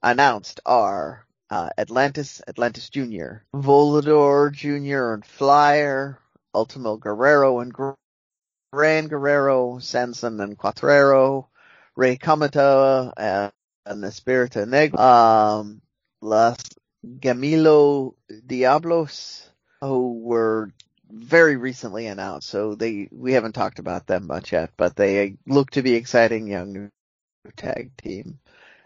Announced 0.01 0.61
are 0.65 1.26
uh, 1.49 1.69
Atlantis, 1.77 2.41
Atlantis 2.47 2.89
Junior, 2.89 3.43
Volador 3.53 4.51
Junior, 4.51 5.13
and 5.13 5.26
Flyer, 5.26 6.19
Ultimo 6.55 6.97
Guerrero 6.97 7.59
and 7.59 7.73
Gran 7.73 9.07
Guerrero, 9.07 9.80
Sanson 9.80 10.39
and 10.39 10.57
Cuatrero, 10.57 11.47
Rey 11.95 12.17
Cometa 12.17 13.11
and, 13.17 13.51
and 13.85 14.05
Espiritu 14.05 14.65
Negro, 14.65 14.99
um, 14.99 15.81
Los 16.21 16.57
Gemelos 17.05 18.13
Diablos, 18.47 19.49
who 19.81 20.19
were 20.19 20.71
very 21.10 21.57
recently 21.57 22.07
announced, 22.07 22.49
so 22.49 22.76
they 22.76 23.10
we 23.11 23.34
haven't 23.34 23.53
talked 23.53 23.80
about 23.80 24.07
them 24.07 24.27
much 24.27 24.52
yet, 24.52 24.72
but 24.77 24.95
they 24.95 25.38
look 25.48 25.72
to 25.72 25.81
be 25.81 25.95
exciting 25.95 26.48
young 26.48 26.91
tag 27.56 27.91
team. 27.98 28.40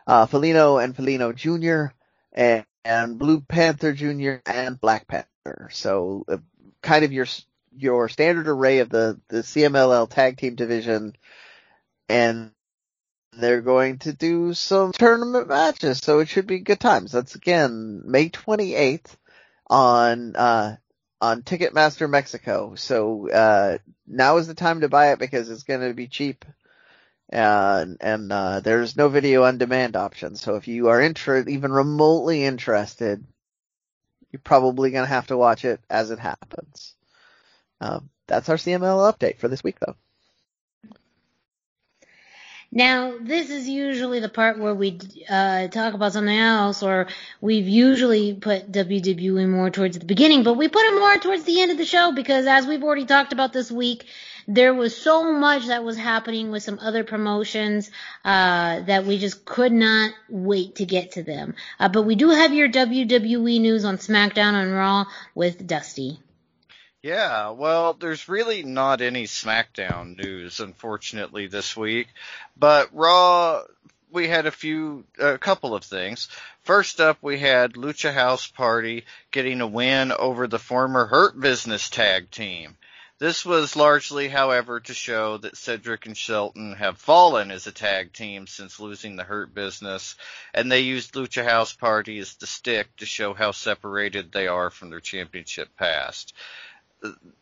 Uh, 0.08 0.26
Felino 0.26 0.84
and 0.84 0.96
Felino 0.96 1.34
Jr. 1.36 1.94
and, 2.34 2.66
and 2.84 3.18
Blue 3.20 3.42
Panther 3.42 3.94
Jr. 3.94 4.36
and 4.46 4.80
Black 4.80 5.08
Panther. 5.08 5.70
So 5.72 6.26
uh, 6.28 6.38
kind 6.82 7.06
of 7.06 7.12
your 7.12 7.28
your 7.76 8.10
standard 8.10 8.48
array 8.48 8.80
of 8.80 8.90
the 8.90 9.20
the 9.30 9.40
CMLL 9.40 10.10
tag 10.10 10.38
team 10.38 10.56
division, 10.56 11.16
and 12.10 12.52
they're 13.34 13.62
going 13.62 14.00
to 14.00 14.14
do 14.14 14.54
some 14.54 14.92
tournament 14.92 15.48
matches, 15.48 16.00
so 16.00 16.20
it 16.20 16.30
should 16.30 16.48
be 16.48 16.60
good 16.60 16.80
times. 16.80 17.12
That's 17.12 17.36
again 17.36 18.04
May 18.06 18.30
28th 18.30 19.16
on 19.68 20.36
uh, 20.36 20.76
on 21.24 21.42
Ticketmaster 21.42 22.10
Mexico. 22.10 22.76
So 22.76 23.30
uh, 23.30 23.78
now 24.06 24.38
is 24.38 24.48
the 24.48 24.54
time 24.54 24.82
to 24.82 24.90
buy 24.90 25.14
it 25.14 25.20
because 25.20 25.50
it's 25.50 25.64
going 25.64 25.80
to 25.80 25.94
be 25.94 26.08
cheap. 26.08 26.44
And, 27.30 27.96
and 28.02 28.30
uh, 28.30 28.60
there's 28.60 28.98
no 28.98 29.08
video 29.08 29.44
on 29.44 29.58
demand 29.58 29.96
option. 29.96 30.36
So 30.36 30.56
if 30.56 30.68
you 30.68 30.90
are 30.90 31.00
interested, 31.00 31.50
even 31.50 31.72
remotely 31.72 32.44
interested, 32.44 33.24
you're 34.32 34.42
probably 34.44 34.92
going 34.92 35.06
to 35.06 35.14
have 35.14 35.28
to 35.28 35.38
watch 35.38 35.64
it 35.64 35.80
as 35.90 36.12
it 36.12 36.20
happens. 36.20 36.94
Um, 37.80 38.10
that's 38.28 38.50
our 38.50 38.58
CMLL 38.58 39.14
update 39.14 39.38
for 39.38 39.48
this 39.48 39.64
week, 39.64 39.78
though. 39.80 39.96
Now, 42.76 43.14
this 43.22 43.52
is 43.52 43.70
usually 43.70 44.20
the 44.20 44.30
part 44.30 44.58
where 44.58 44.74
we 44.74 45.00
uh, 45.30 45.68
talk 45.68 45.94
about 45.94 46.14
something 46.14 46.36
else, 46.36 46.82
or 46.82 47.06
we've 47.40 47.68
usually 47.68 48.34
put 48.34 48.72
WWE 48.72 49.48
more 49.48 49.70
towards 49.70 50.00
the 50.00 50.06
beginning, 50.06 50.42
but 50.42 50.56
we 50.56 50.68
put 50.68 50.84
it 50.84 51.00
more 51.00 51.16
towards 51.20 51.44
the 51.44 51.62
end 51.62 51.70
of 51.70 51.78
the 51.78 51.86
show 51.86 52.14
because, 52.14 52.48
as 52.48 52.66
we've 52.66 52.84
already 52.84 53.06
talked 53.06 53.32
about 53.32 53.54
this 53.54 53.72
week, 53.72 54.08
there 54.48 54.74
was 54.74 54.98
so 54.98 55.32
much 55.32 55.68
that 55.68 55.84
was 55.84 55.98
happening 55.98 56.50
with 56.50 56.64
some 56.64 56.80
other 56.80 57.04
promotions 57.04 57.92
uh, 58.26 58.80
that 58.80 59.06
we 59.06 59.20
just 59.20 59.46
could 59.46 59.72
not 59.72 60.12
wait 60.28 60.78
to 60.78 60.86
get 60.86 61.12
to 61.12 61.22
them. 61.22 61.54
Uh, 61.80 61.90
but 61.90 62.02
we 62.02 62.16
do 62.16 62.32
have 62.32 62.56
your 62.56 62.70
WWE 62.70 63.62
news 63.62 63.86
on 63.86 63.98
SmackDown 63.98 64.56
and 64.56 64.74
Raw 64.74 65.06
with 65.36 65.68
Dusty. 65.68 66.20
Yeah, 67.04 67.50
well, 67.50 67.96
there's 67.96 68.30
really 68.30 68.64
not 68.64 69.02
any 69.02 69.26
SmackDown 69.26 70.16
news, 70.18 70.62
unfortunately, 70.62 71.48
this 71.48 71.76
week. 71.76 72.08
But 72.56 72.92
Raw, 72.94 73.64
we 74.10 74.30
had 74.30 74.46
a 74.46 74.52
few, 74.52 75.04
a 75.20 75.38
couple 75.38 75.76
of 75.76 75.84
things. 75.84 76.30
First 76.62 77.02
up, 77.02 77.18
we 77.22 77.40
had 77.40 77.74
Lucha 77.74 78.14
House 78.14 78.48
Party 78.48 79.04
getting 79.32 79.60
a 79.60 79.68
win 79.68 80.14
over 80.14 80.48
the 80.48 80.58
former 80.58 81.06
Hurt 81.06 81.38
Business 81.38 81.90
tag 81.90 82.32
team. 82.32 82.78
This 83.20 83.46
was 83.46 83.76
largely, 83.76 84.30
however, 84.30 84.80
to 84.80 84.94
show 84.94 85.38
that 85.38 85.58
Cedric 85.58 86.06
and 86.06 86.18
Shelton 86.18 86.74
have 86.76 86.98
fallen 86.98 87.52
as 87.52 87.68
a 87.68 87.72
tag 87.74 88.14
team 88.14 88.48
since 88.48 88.80
losing 88.80 89.18
the 89.18 89.24
Hurt 89.24 89.54
Business, 89.54 90.16
and 90.54 90.72
they 90.72 90.82
used 90.82 91.14
Lucha 91.14 91.44
House 91.44 91.74
Party 91.74 92.20
as 92.20 92.36
the 92.36 92.48
stick 92.48 92.96
to 92.98 93.06
show 93.06 93.34
how 93.34 93.52
separated 93.52 94.32
they 94.32 94.48
are 94.48 94.70
from 94.70 94.90
their 94.90 95.00
championship 95.00 95.70
past 95.78 96.34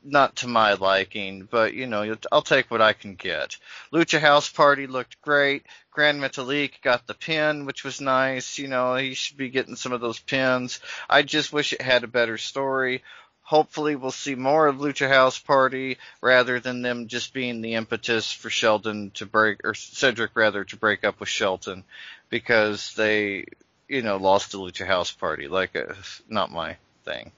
not 0.03 0.37
to 0.37 0.47
my 0.47 0.73
liking, 0.73 1.47
but 1.49 1.73
you 1.73 1.87
know, 1.87 2.15
I'll 2.31 2.41
take 2.41 2.71
what 2.71 2.81
I 2.81 2.93
can 2.93 3.15
get. 3.15 3.57
Lucha 3.93 4.19
House 4.19 4.49
Party 4.49 4.87
looked 4.87 5.21
great. 5.21 5.65
Gran 5.91 6.19
Metalik 6.19 6.81
got 6.81 7.05
the 7.05 7.13
pin, 7.13 7.65
which 7.65 7.83
was 7.83 8.01
nice. 8.01 8.57
You 8.57 8.67
know, 8.67 8.95
he 8.95 9.13
should 9.13 9.37
be 9.37 9.49
getting 9.49 9.75
some 9.75 9.91
of 9.91 10.01
those 10.01 10.19
pins. 10.19 10.79
I 11.09 11.21
just 11.21 11.53
wish 11.53 11.73
it 11.73 11.81
had 11.81 12.03
a 12.03 12.07
better 12.07 12.37
story. 12.37 13.03
Hopefully, 13.43 13.95
we'll 13.95 14.11
see 14.11 14.35
more 14.35 14.67
of 14.67 14.77
Lucha 14.77 15.09
House 15.09 15.37
Party 15.37 15.97
rather 16.21 16.59
than 16.59 16.81
them 16.81 17.07
just 17.07 17.33
being 17.33 17.61
the 17.61 17.73
impetus 17.73 18.31
for 18.31 18.49
Shelton 18.49 19.11
to 19.15 19.25
break, 19.25 19.59
or 19.65 19.73
Cedric 19.73 20.31
rather, 20.35 20.63
to 20.63 20.77
break 20.77 21.03
up 21.03 21.19
with 21.19 21.27
Shelton 21.27 21.83
because 22.29 22.93
they, 22.95 23.45
you 23.89 24.03
know, 24.03 24.15
lost 24.17 24.51
to 24.51 24.57
Lucha 24.57 24.87
House 24.87 25.11
Party. 25.11 25.49
Like, 25.49 25.75
uh, 25.75 25.93
not 26.29 26.49
my 26.49 26.77
thing. 27.03 27.31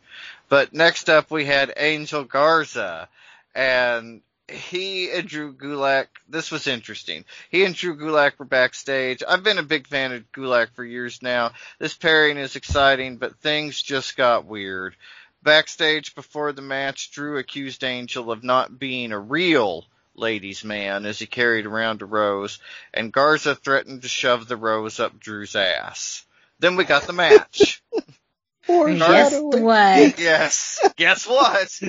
But 0.54 0.72
next 0.72 1.10
up 1.10 1.32
we 1.32 1.46
had 1.46 1.74
Angel 1.78 2.26
Garza 2.26 3.10
and 3.56 4.22
he 4.48 5.10
and 5.10 5.28
Drew 5.28 5.52
Gulak, 5.52 6.10
this 6.30 6.52
was 6.52 6.68
interesting. 6.68 7.26
He 7.50 7.64
and 7.66 7.74
Drew 7.74 7.98
Gulak 7.98 8.38
were 8.38 8.46
backstage. 8.46 9.24
I've 9.28 9.42
been 9.42 9.58
a 9.58 9.64
big 9.64 9.88
fan 9.88 10.12
of 10.12 10.32
Gulak 10.32 10.76
for 10.76 10.86
years 10.86 11.24
now. 11.24 11.54
This 11.80 11.96
pairing 11.96 12.38
is 12.38 12.56
exciting, 12.56 13.18
but 13.18 13.40
things 13.40 13.82
just 13.82 14.16
got 14.16 14.46
weird. 14.46 14.96
Backstage 15.42 16.14
before 16.14 16.52
the 16.52 16.62
match, 16.62 17.10
Drew 17.10 17.40
accused 17.40 17.84
Angel 17.84 18.32
of 18.32 18.44
not 18.44 18.78
being 18.78 19.12
a 19.12 19.18
real 19.18 19.88
ladies 20.14 20.64
man 20.64 21.08
as 21.08 21.18
he 21.18 21.26
carried 21.26 21.66
around 21.66 22.04
a 22.04 22.06
rose, 22.06 22.60
and 22.94 23.12
Garza 23.12 23.56
threatened 23.56 24.04
to 24.04 24.08
shove 24.08 24.48
the 24.48 24.56
rose 24.56 25.00
up 25.00 25.20
Drew's 25.20 25.56
ass. 25.56 26.28
Then 26.60 26.76
we 26.76 26.84
got 26.84 27.08
the 27.08 27.14
match. 27.14 27.82
Guess 28.68 29.32
what? 29.62 30.20
Yes. 30.20 30.80
Guess 30.96 31.28
what? 31.28 31.82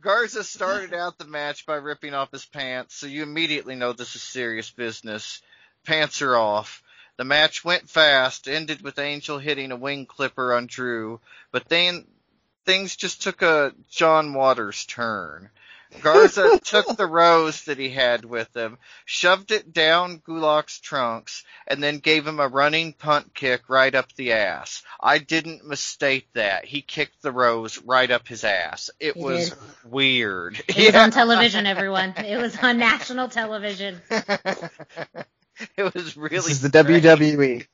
Garza 0.00 0.44
started 0.44 0.92
out 0.94 1.18
the 1.18 1.24
match 1.24 1.64
by 1.66 1.76
ripping 1.76 2.14
off 2.14 2.30
his 2.30 2.44
pants, 2.44 2.94
so 2.94 3.06
you 3.06 3.22
immediately 3.22 3.74
know 3.74 3.92
this 3.92 4.14
is 4.16 4.22
serious 4.22 4.70
business. 4.70 5.40
Pants 5.86 6.20
are 6.22 6.36
off. 6.36 6.82
The 7.16 7.24
match 7.24 7.64
went 7.64 7.88
fast, 7.88 8.48
ended 8.48 8.82
with 8.82 8.98
Angel 8.98 9.38
hitting 9.38 9.72
a 9.72 9.76
wing 9.76 10.06
clipper 10.06 10.52
on 10.54 10.66
Drew, 10.66 11.20
but 11.52 11.68
then 11.68 12.06
things 12.66 12.96
just 12.96 13.22
took 13.22 13.42
a 13.42 13.72
John 13.90 14.34
Waters 14.34 14.84
turn. 14.84 15.50
Garza 16.02 16.58
took 16.58 16.96
the 16.96 17.06
rose 17.06 17.62
that 17.64 17.78
he 17.78 17.88
had 17.90 18.24
with 18.24 18.54
him, 18.56 18.78
shoved 19.04 19.50
it 19.52 19.72
down 19.72 20.18
Gulak's 20.20 20.80
trunks, 20.80 21.44
and 21.66 21.82
then 21.82 21.98
gave 21.98 22.26
him 22.26 22.40
a 22.40 22.48
running 22.48 22.92
punt 22.92 23.34
kick 23.34 23.68
right 23.68 23.94
up 23.94 24.12
the 24.14 24.32
ass. 24.32 24.82
I 25.00 25.18
didn't 25.18 25.64
mistake 25.66 26.28
that. 26.34 26.64
He 26.64 26.82
kicked 26.82 27.22
the 27.22 27.32
rose 27.32 27.78
right 27.82 28.10
up 28.10 28.26
his 28.28 28.44
ass. 28.44 28.90
It 29.00 29.16
He 29.16 29.22
was 29.22 29.50
did. 29.50 29.58
weird. 29.84 30.62
It 30.68 30.86
was 30.86 30.94
on 30.94 31.10
television, 31.12 31.66
everyone. 31.66 32.14
It 32.18 32.36
was 32.40 32.56
on 32.58 32.78
national 32.78 33.28
television. 33.28 34.00
it 34.10 35.94
was 35.94 36.16
really 36.16 36.30
This 36.36 36.48
is 36.48 36.60
the 36.60 36.68
strange. 36.68 37.04
WWE. 37.04 37.66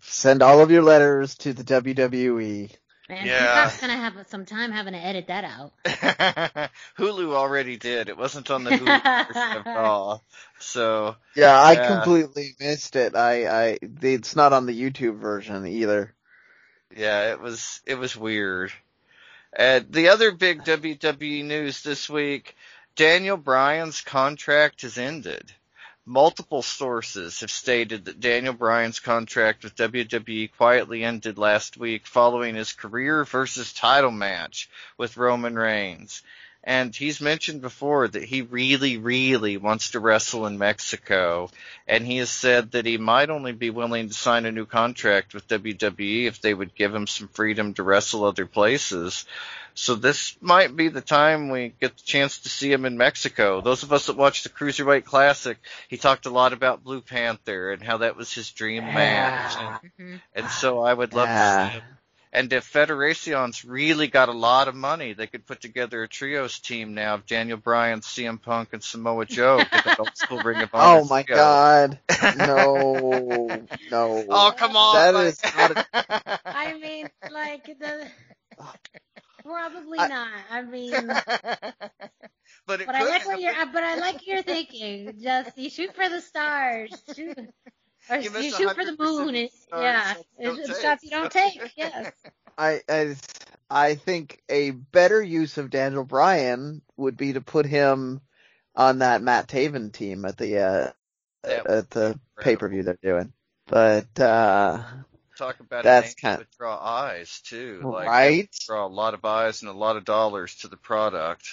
Send 0.00 0.42
all 0.42 0.60
of 0.60 0.70
your 0.70 0.82
letters 0.82 1.34
to 1.38 1.52
the. 1.52 1.64
WWE. 1.64 2.70
Man, 3.08 3.26
Yeah. 3.26 3.64
Peacock's 3.64 3.80
gonna 3.80 3.96
have 3.96 4.28
some 4.28 4.44
time 4.46 4.72
having 4.72 4.92
to 4.94 4.98
edit 4.98 5.28
that 5.28 5.44
out. 5.44 5.72
Hulu 6.98 7.34
already 7.34 7.76
did. 7.76 8.08
It 8.08 8.16
wasn't 8.16 8.50
on 8.50 8.64
the 8.64 8.70
Hulu 8.70 9.26
version 9.28 9.56
of 9.58 9.66
Raw. 9.66 10.18
So 10.58 11.16
Yeah, 11.34 11.60
I 11.60 11.76
completely 11.76 12.54
missed 12.58 12.96
it. 12.96 13.14
I, 13.14 13.66
I, 13.72 13.78
it's 13.82 14.34
not 14.34 14.54
on 14.54 14.64
the 14.64 14.78
YouTube 14.78 15.18
version 15.18 15.66
either. 15.66 16.14
Yeah, 16.96 17.32
it 17.32 17.40
was 17.40 17.82
it 17.84 17.96
was 17.96 18.16
weird. 18.16 18.72
And 19.52 19.92
the 19.92 20.08
other 20.08 20.32
big 20.32 20.64
WWE 20.64 21.44
news 21.44 21.82
this 21.82 22.08
week, 22.08 22.56
Daniel 22.94 23.36
Bryan's 23.36 24.00
contract 24.00 24.82
has 24.82 24.98
ended. 24.98 25.52
Multiple 26.08 26.62
sources 26.62 27.40
have 27.40 27.50
stated 27.50 28.04
that 28.04 28.20
Daniel 28.20 28.54
Bryan's 28.54 29.00
contract 29.00 29.64
with 29.64 29.74
WWE 29.74 30.52
quietly 30.56 31.02
ended 31.02 31.36
last 31.36 31.76
week 31.76 32.06
following 32.06 32.54
his 32.54 32.72
career 32.72 33.24
versus 33.24 33.72
title 33.72 34.12
match 34.12 34.70
with 34.96 35.16
Roman 35.16 35.56
Reigns. 35.56 36.22
And 36.68 36.94
he's 36.94 37.20
mentioned 37.20 37.62
before 37.62 38.08
that 38.08 38.24
he 38.24 38.42
really, 38.42 38.98
really 38.98 39.56
wants 39.56 39.92
to 39.92 40.00
wrestle 40.00 40.46
in 40.46 40.58
Mexico. 40.58 41.48
And 41.86 42.04
he 42.04 42.16
has 42.16 42.28
said 42.28 42.72
that 42.72 42.84
he 42.84 42.98
might 42.98 43.30
only 43.30 43.52
be 43.52 43.70
willing 43.70 44.08
to 44.08 44.14
sign 44.14 44.46
a 44.46 44.52
new 44.52 44.66
contract 44.66 45.32
with 45.32 45.46
WWE 45.46 46.26
if 46.26 46.40
they 46.40 46.52
would 46.52 46.74
give 46.74 46.92
him 46.92 47.06
some 47.06 47.28
freedom 47.28 47.72
to 47.74 47.84
wrestle 47.84 48.24
other 48.24 48.46
places. 48.46 49.26
So 49.74 49.94
this 49.94 50.36
might 50.40 50.74
be 50.74 50.88
the 50.88 51.00
time 51.00 51.50
we 51.50 51.72
get 51.80 51.96
the 51.96 52.02
chance 52.02 52.38
to 52.38 52.48
see 52.48 52.72
him 52.72 52.84
in 52.84 52.96
Mexico. 52.98 53.60
Those 53.60 53.84
of 53.84 53.92
us 53.92 54.06
that 54.06 54.16
watched 54.16 54.42
the 54.42 54.48
Cruiserweight 54.50 55.04
Classic, 55.04 55.58
he 55.86 55.98
talked 55.98 56.26
a 56.26 56.30
lot 56.30 56.52
about 56.52 56.82
Blue 56.82 57.00
Panther 57.00 57.70
and 57.70 57.82
how 57.82 57.98
that 57.98 58.16
was 58.16 58.32
his 58.32 58.50
dream 58.50 58.92
match. 58.92 59.56
And, 59.56 59.92
Mhm. 60.00 60.20
and 60.34 60.50
so 60.50 60.80
I 60.80 60.92
would 60.92 61.14
love 61.14 61.28
to 61.28 61.44
see 61.44 61.74
him. 61.74 61.95
And 62.36 62.52
if 62.52 62.64
Federacion's 62.64 63.64
really 63.64 64.08
got 64.08 64.28
a 64.28 64.32
lot 64.32 64.68
of 64.68 64.74
money, 64.74 65.14
they 65.14 65.26
could 65.26 65.46
put 65.46 65.62
together 65.62 66.02
a 66.02 66.08
trios 66.08 66.58
team 66.58 66.92
now 66.92 67.14
of 67.14 67.24
Daniel 67.24 67.56
Bryan, 67.56 68.00
CM 68.00 68.42
Punk, 68.42 68.74
and 68.74 68.84
Samoa 68.84 69.24
Joe. 69.36 69.56
Get 69.56 69.86
an 69.86 69.96
old 69.98 70.14
school 70.14 70.42
Ring 70.42 70.60
of 70.60 70.68
oh, 70.74 70.78
Honor 70.78 71.00
Oh 71.00 71.04
my 71.06 71.22
trio. 71.22 71.38
god. 71.38 71.98
No, 72.36 73.66
no. 73.90 74.24
Oh 74.28 74.52
come 74.54 74.76
on! 74.76 74.96
That 74.96 75.14
like- 75.14 75.28
is 75.28 75.42
not 75.56 75.86
I 76.44 76.74
mean, 76.74 77.08
like 77.32 77.64
the 77.64 78.06
probably 79.42 79.98
I- 79.98 80.08
not. 80.08 80.28
I 80.50 80.62
mean, 80.62 80.92
but 82.66 82.80
it 82.82 82.86
but 82.86 82.94
I 82.96 83.04
like 83.04 83.26
what 83.26 83.40
you're. 83.40 83.54
But 83.72 83.82
I 83.82 83.96
like 83.96 84.26
your 84.26 84.42
thinking. 84.42 85.14
Just 85.22 85.56
you 85.56 85.70
shoot 85.70 85.94
for 85.94 86.06
the 86.06 86.20
stars. 86.20 87.02
Shoot. 87.16 87.38
Or 88.08 88.16
You 88.18 88.30
you, 88.40 88.50
shoot 88.52 88.74
for 88.74 88.84
the 88.84 88.96
moon. 88.98 89.34
It, 89.34 89.52
stars, 89.52 89.82
yeah, 89.82 90.14
shots 90.14 90.24
you 90.38 90.46
don't 90.46 90.58
it's 90.58 90.68
take. 90.68 90.82
shots 90.82 91.04
you 91.04 91.10
don't 91.10 91.30
take. 91.32 91.72
Yes. 91.76 92.12
I, 92.58 92.80
I, 92.88 93.16
I 93.68 93.94
think 93.96 94.42
a 94.48 94.70
better 94.70 95.20
use 95.22 95.58
of 95.58 95.70
Daniel 95.70 96.04
Bryan 96.04 96.82
would 96.96 97.16
be 97.16 97.32
to 97.34 97.40
put 97.40 97.66
him 97.66 98.20
on 98.74 99.00
that 99.00 99.22
Matt 99.22 99.48
Taven 99.48 99.92
team 99.92 100.24
at 100.24 100.36
the, 100.38 100.58
uh, 100.58 100.90
That 101.42 101.66
at 101.66 101.90
the 101.90 102.18
pay 102.40 102.56
per 102.56 102.68
view 102.68 102.82
they're 102.82 102.98
doing. 103.02 103.32
But, 103.66 104.18
uh, 104.20 104.82
Talk 105.36 105.60
about 105.60 105.84
That's 105.84 106.14
kind- 106.14 106.40
of 106.40 106.50
draw 106.56 106.78
eyes 106.78 107.40
too. 107.42 107.82
Like, 107.84 108.08
right? 108.08 108.48
draw 108.66 108.86
a 108.86 108.88
lot 108.88 109.12
of 109.12 109.22
eyes 109.24 109.60
and 109.60 109.68
a 109.68 109.74
lot 109.74 109.96
of 109.98 110.04
dollars 110.06 110.54
to 110.56 110.68
the 110.68 110.78
product. 110.78 111.46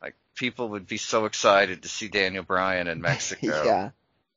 Like 0.00 0.14
people 0.34 0.70
would 0.70 0.86
be 0.86 0.96
so 0.96 1.26
excited 1.26 1.82
to 1.82 1.88
see 1.90 2.08
Daniel 2.08 2.42
Bryan 2.42 2.88
in 2.88 3.00
Mexico. 3.02 3.64
Yeah. 3.64 3.90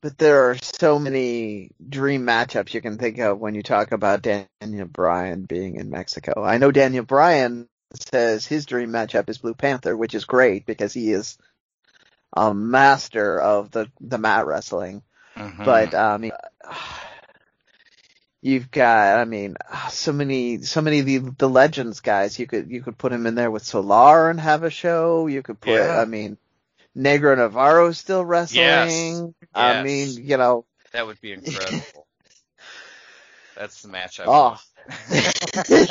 But 0.05 0.19
there 0.19 0.51
are 0.51 0.57
so 0.61 0.99
many 0.99 1.71
dream 1.89 2.27
matchups 2.27 2.75
you 2.75 2.79
can 2.79 2.99
think 2.99 3.17
of 3.17 3.39
when 3.39 3.55
you 3.55 3.63
talk 3.63 3.91
about 3.91 4.21
Daniel 4.21 4.85
Bryan 4.85 5.45
being 5.45 5.77
in 5.77 5.89
Mexico. 5.89 6.43
I 6.43 6.59
know 6.59 6.69
Daniel 6.69 7.03
Bryan 7.03 7.67
says 8.11 8.45
his 8.45 8.67
dream 8.67 8.91
matchup 8.91 9.27
is 9.29 9.39
Blue 9.39 9.55
Panther, 9.55 9.97
which 9.97 10.13
is 10.13 10.25
great 10.25 10.67
because 10.67 10.93
he 10.93 11.11
is 11.11 11.39
a 12.37 12.53
master 12.53 13.41
of 13.41 13.71
the, 13.71 13.89
the 13.99 14.19
mat 14.19 14.45
wrestling. 14.45 15.01
Mhm. 15.35 15.65
But, 15.65 15.95
um, 15.95 16.31
you've 18.43 18.69
got, 18.69 19.17
I 19.17 19.25
mean, 19.25 19.55
so 19.89 20.13
many, 20.13 20.61
so 20.61 20.81
many 20.81 20.99
of 20.99 21.07
the, 21.07 21.17
the 21.17 21.49
legends 21.49 22.01
guys. 22.01 22.37
You 22.37 22.45
could, 22.45 22.69
you 22.69 22.83
could 22.83 22.99
put 22.99 23.11
him 23.11 23.25
in 23.25 23.33
there 23.33 23.49
with 23.49 23.65
Solar 23.65 24.29
and 24.29 24.39
have 24.39 24.61
a 24.61 24.69
show. 24.69 25.25
You 25.25 25.41
could 25.41 25.59
put, 25.59 25.73
Yeah. 25.73 25.99
I 25.99 26.05
mean, 26.05 26.37
Negro 26.95 27.37
Navarro's 27.37 27.97
still 27.97 28.23
wrestling. 28.25 28.63
Yes. 28.63 29.23
I 29.53 29.73
Yes. 29.73 29.83
mean, 29.83 30.25
you 30.27 30.37
know, 30.37 30.65
That 30.93 31.07
would 31.07 31.19
be 31.21 31.33
incredible. 31.33 32.07
That's 33.55 33.81
the 33.81 33.87
match 33.89 34.19
I 34.19 34.27
Oh. 34.27 34.57
want. 34.97 35.89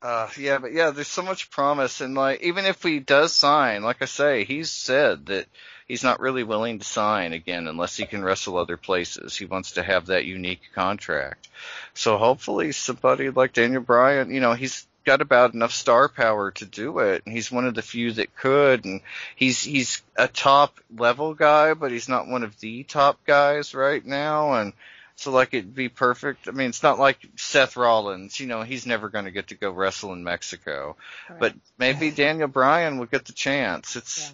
Uh, 0.00 0.28
yeah, 0.38 0.58
but 0.58 0.72
yeah, 0.72 0.90
there's 0.90 1.08
so 1.08 1.22
much 1.22 1.50
promise, 1.50 2.00
and 2.00 2.14
like 2.14 2.40
even 2.42 2.64
if 2.66 2.82
he 2.84 3.00
does 3.00 3.32
sign, 3.32 3.82
like 3.82 4.00
I 4.00 4.04
say, 4.04 4.44
he's 4.44 4.70
said 4.70 5.26
that 5.26 5.46
he's 5.88 6.04
not 6.04 6.20
really 6.20 6.44
willing 6.44 6.78
to 6.78 6.84
sign 6.84 7.32
again 7.32 7.66
unless 7.66 7.96
he 7.96 8.06
can 8.06 8.24
wrestle 8.24 8.58
other 8.58 8.76
places. 8.76 9.36
He 9.36 9.44
wants 9.44 9.72
to 9.72 9.82
have 9.82 10.06
that 10.06 10.24
unique 10.24 10.60
contract. 10.72 11.48
So 11.94 12.16
hopefully 12.16 12.70
somebody 12.70 13.30
like 13.30 13.52
Daniel 13.54 13.82
Bryan, 13.82 14.30
you 14.30 14.40
know, 14.40 14.52
he's 14.52 14.86
got 15.04 15.20
about 15.20 15.54
enough 15.54 15.72
star 15.72 16.08
power 16.08 16.50
to 16.52 16.66
do 16.66 16.98
it, 16.98 17.22
and 17.24 17.34
he's 17.34 17.50
one 17.50 17.66
of 17.66 17.74
the 17.74 17.82
few 17.82 18.12
that 18.12 18.36
could, 18.36 18.84
and 18.84 19.00
he's 19.36 19.62
he's 19.62 20.02
a 20.16 20.28
top 20.28 20.78
level 20.94 21.34
guy, 21.34 21.74
but 21.74 21.90
he's 21.90 22.08
not 22.08 22.28
one 22.28 22.42
of 22.42 22.58
the 22.60 22.82
top 22.84 23.24
guys 23.24 23.74
right 23.74 24.04
now, 24.04 24.54
and 24.54 24.72
so 25.16 25.30
like 25.32 25.54
it'd 25.54 25.74
be 25.74 25.88
perfect. 25.88 26.48
I 26.48 26.52
mean, 26.52 26.68
it's 26.68 26.82
not 26.82 26.98
like 26.98 27.18
Seth 27.36 27.76
Rollins, 27.76 28.38
you 28.38 28.46
know, 28.46 28.62
he's 28.62 28.86
never 28.86 29.08
going 29.08 29.24
to 29.24 29.30
get 29.30 29.48
to 29.48 29.54
go 29.54 29.70
wrestle 29.70 30.12
in 30.12 30.22
Mexico, 30.24 30.96
but 31.38 31.54
maybe 31.78 32.10
Daniel 32.10 32.48
Bryan 32.48 32.98
will 32.98 33.06
get 33.06 33.24
the 33.24 33.32
chance. 33.32 33.96
It's 33.96 34.32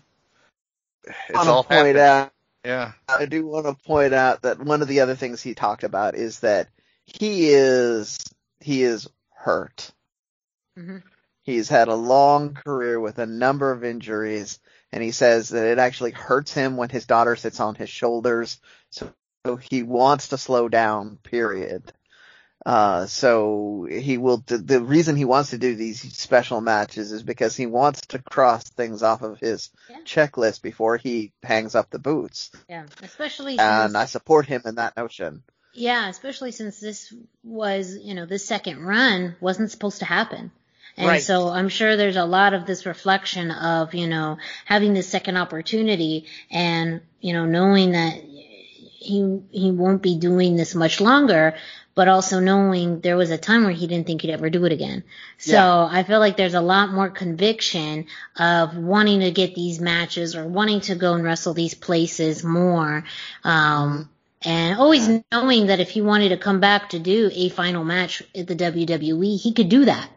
I 1.06 1.12
it's 1.28 1.36
want 1.36 1.48
all 1.48 1.64
point 1.64 1.96
happening. 1.96 2.02
out. 2.02 2.32
Yeah. 2.64 2.92
I 3.08 3.26
do 3.26 3.46
want 3.46 3.66
to 3.66 3.74
point 3.74 4.14
out 4.14 4.42
that 4.42 4.58
one 4.58 4.82
of 4.82 4.88
the 4.88 5.00
other 5.00 5.14
things 5.14 5.42
he 5.42 5.54
talked 5.54 5.84
about 5.84 6.14
is 6.14 6.40
that 6.40 6.68
he 7.04 7.50
is 7.50 8.18
he 8.60 8.82
is 8.82 9.08
hurt. 9.34 9.90
Mhm. 10.78 11.02
He's 11.42 11.68
had 11.68 11.88
a 11.88 11.94
long 11.94 12.54
career 12.54 12.98
with 12.98 13.18
a 13.18 13.26
number 13.26 13.70
of 13.70 13.84
injuries, 13.84 14.58
and 14.92 15.02
he 15.02 15.10
says 15.10 15.50
that 15.50 15.66
it 15.66 15.78
actually 15.78 16.12
hurts 16.12 16.54
him 16.54 16.76
when 16.76 16.88
his 16.88 17.04
daughter 17.06 17.36
sits 17.36 17.60
on 17.60 17.74
his 17.74 17.90
shoulders. 17.90 18.58
So, 18.90 19.12
so 19.44 19.56
he 19.56 19.82
wants 19.82 20.28
to 20.28 20.38
slow 20.38 20.68
down. 20.70 21.18
Period. 21.22 21.92
Uh, 22.64 23.04
so 23.04 23.86
he 23.90 24.16
will. 24.16 24.38
The, 24.46 24.56
the 24.56 24.80
reason 24.80 25.16
he 25.16 25.26
wants 25.26 25.50
to 25.50 25.58
do 25.58 25.74
these 25.76 26.00
special 26.16 26.62
matches 26.62 27.12
is 27.12 27.22
because 27.22 27.54
he 27.54 27.66
wants 27.66 28.00
to 28.06 28.18
cross 28.18 28.64
things 28.70 29.02
off 29.02 29.20
of 29.20 29.38
his 29.38 29.68
Yeah. 29.90 29.98
checklist 30.06 30.62
before 30.62 30.96
he 30.96 31.32
hangs 31.42 31.74
up 31.74 31.90
the 31.90 31.98
boots. 31.98 32.50
Yeah, 32.70 32.86
especially 33.02 33.58
And 33.58 33.90
since, 33.92 33.94
I 33.96 34.06
support 34.06 34.46
him 34.46 34.62
in 34.64 34.76
that 34.76 34.96
notion. 34.96 35.42
yeah, 35.74 36.08
especially 36.08 36.52
since 36.52 36.80
this 36.80 37.12
was, 37.42 37.98
you 37.98 38.14
know, 38.14 38.24
this 38.24 38.46
second 38.46 38.80
run 38.82 39.36
wasn't 39.42 39.70
supposed 39.70 39.98
to 39.98 40.06
happen. 40.06 40.50
And 40.96 41.08
Right. 41.08 41.22
so 41.22 41.48
I'm 41.48 41.68
sure 41.68 41.96
there's 41.96 42.16
a 42.16 42.24
lot 42.24 42.54
of 42.54 42.66
this 42.66 42.86
reflection 42.86 43.50
of, 43.50 43.94
you 43.94 44.06
know, 44.06 44.38
having 44.64 44.94
this 44.94 45.08
second 45.08 45.36
opportunity 45.36 46.26
and, 46.50 47.00
you 47.20 47.32
know, 47.32 47.46
knowing 47.46 47.92
that 47.92 48.14
he, 48.14 49.40
he 49.50 49.70
won't 49.70 50.02
be 50.02 50.16
doing 50.16 50.56
this 50.56 50.74
much 50.74 51.00
longer, 51.00 51.54
but 51.94 52.08
also 52.08 52.40
knowing 52.40 53.00
there 53.00 53.16
was 53.16 53.30
a 53.30 53.38
time 53.38 53.64
where 53.64 53.72
he 53.72 53.86
didn't 53.86 54.06
think 54.06 54.22
he'd 54.22 54.30
ever 54.30 54.50
do 54.50 54.64
it 54.64 54.72
again. 54.72 55.04
So 55.38 55.52
Yeah. 55.52 55.88
I 55.90 56.04
feel 56.04 56.20
like 56.20 56.36
there's 56.36 56.54
a 56.54 56.60
lot 56.60 56.92
more 56.92 57.10
conviction 57.10 58.06
of 58.36 58.76
wanting 58.76 59.20
to 59.20 59.30
get 59.30 59.54
these 59.54 59.80
matches 59.80 60.34
or 60.36 60.46
wanting 60.46 60.80
to 60.82 60.94
go 60.94 61.14
and 61.14 61.24
wrestle 61.24 61.54
these 61.54 61.74
places 61.74 62.42
more. 62.44 63.04
Um, 63.42 64.08
and 64.42 64.78
always 64.78 65.08
knowing 65.32 65.66
that 65.68 65.80
if 65.80 65.90
he 65.90 66.02
wanted 66.02 66.28
to 66.30 66.36
come 66.36 66.60
back 66.60 66.90
to 66.90 66.98
do 66.98 67.30
a 67.32 67.48
final 67.48 67.82
match 67.82 68.22
at 68.36 68.46
the 68.46 68.54
WWE, 68.54 69.40
he 69.40 69.52
could 69.52 69.68
do 69.68 69.86
that. 69.86 70.08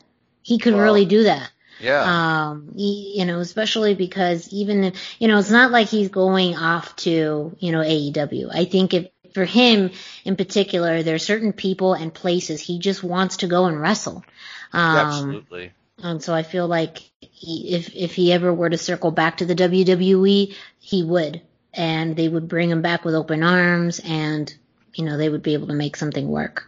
He 0.47 0.59
could 0.59 0.75
really 0.75 1.05
do 1.05 1.23
that. 1.23 1.51
Yeah. 1.81 2.03
Um, 2.51 2.71
he, 2.73 3.15
you 3.19 3.25
know, 3.25 3.39
especially 3.41 3.95
because 3.95 4.47
even, 4.53 4.85
if- 4.85 5.15
you 5.19 5.27
know, 5.27 5.37
it's 5.39 5.51
not 5.51 5.71
like 5.71 5.87
he's 5.89 6.07
going 6.07 6.55
off 6.55 6.95
to, 6.97 7.53
you 7.59 7.71
know, 7.73 7.81
AEW. 7.81 8.49
I 8.53 8.63
think 8.63 8.93
if, 8.93 9.07
for 9.33 9.43
him 9.43 9.91
in 10.23 10.37
particular, 10.37 11.03
there 11.03 11.15
are 11.15 11.19
certain 11.19 11.51
people 11.51 11.93
and 11.95 12.13
places 12.13 12.61
he 12.61 12.79
just 12.79 13.03
wants 13.03 13.37
to 13.37 13.47
go 13.47 13.65
and 13.65 13.79
wrestle. 13.79 14.23
Um, 14.71 14.97
Absolutely. 14.97 15.71
and 16.01 16.23
so 16.23 16.33
I 16.33 16.43
feel 16.43 16.65
like 16.67 16.99
he, 17.19 17.75
if 17.75 17.93
if 17.93 18.15
he 18.15 18.31
ever 18.31 18.53
were 18.53 18.69
to 18.69 18.77
circle 18.77 19.11
back 19.11 19.37
to 19.37 19.45
the 19.45 19.53
WWE, 19.55 20.55
he 20.79 21.03
would, 21.03 21.41
and 21.73 22.15
they 22.15 22.29
would 22.29 22.47
bring 22.47 22.71
him 22.71 22.81
back 22.81 23.03
with 23.03 23.15
open 23.15 23.43
arms, 23.43 23.99
and 23.99 24.51
you 24.93 25.03
know 25.05 25.17
they 25.17 25.29
would 25.29 25.43
be 25.43 25.53
able 25.53 25.67
to 25.67 25.73
make 25.73 25.97
something 25.97 26.27
work. 26.27 26.67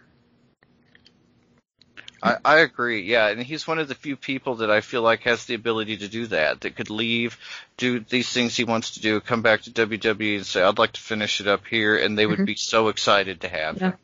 I, 2.21 2.37
I 2.43 2.57
agree, 2.59 3.01
yeah, 3.03 3.27
and 3.27 3.41
he's 3.41 3.67
one 3.67 3.79
of 3.79 3.87
the 3.87 3.95
few 3.95 4.15
people 4.15 4.55
that 4.55 4.71
I 4.71 4.81
feel 4.81 5.01
like 5.01 5.21
has 5.21 5.45
the 5.45 5.53
ability 5.55 5.97
to 5.97 6.07
do 6.07 6.27
that, 6.27 6.61
that 6.61 6.75
could 6.75 6.89
leave, 6.89 7.37
do 7.77 7.99
these 7.99 8.29
things 8.29 8.55
he 8.55 8.63
wants 8.63 8.91
to 8.91 9.01
do, 9.01 9.19
come 9.21 9.41
back 9.41 9.61
to 9.63 9.71
WWE 9.71 10.37
and 10.37 10.45
say, 10.45 10.61
I'd 10.61 10.77
like 10.77 10.93
to 10.93 11.01
finish 11.01 11.39
it 11.41 11.47
up 11.47 11.65
here, 11.65 11.97
and 11.97 12.17
they 12.17 12.25
would 12.25 12.39
Mhm. 12.39 12.45
be 12.45 12.55
so 12.55 12.89
excited 12.89 13.41
to 13.41 13.49
have 13.49 13.79
Yeah. 13.79 13.91
him. 13.91 13.97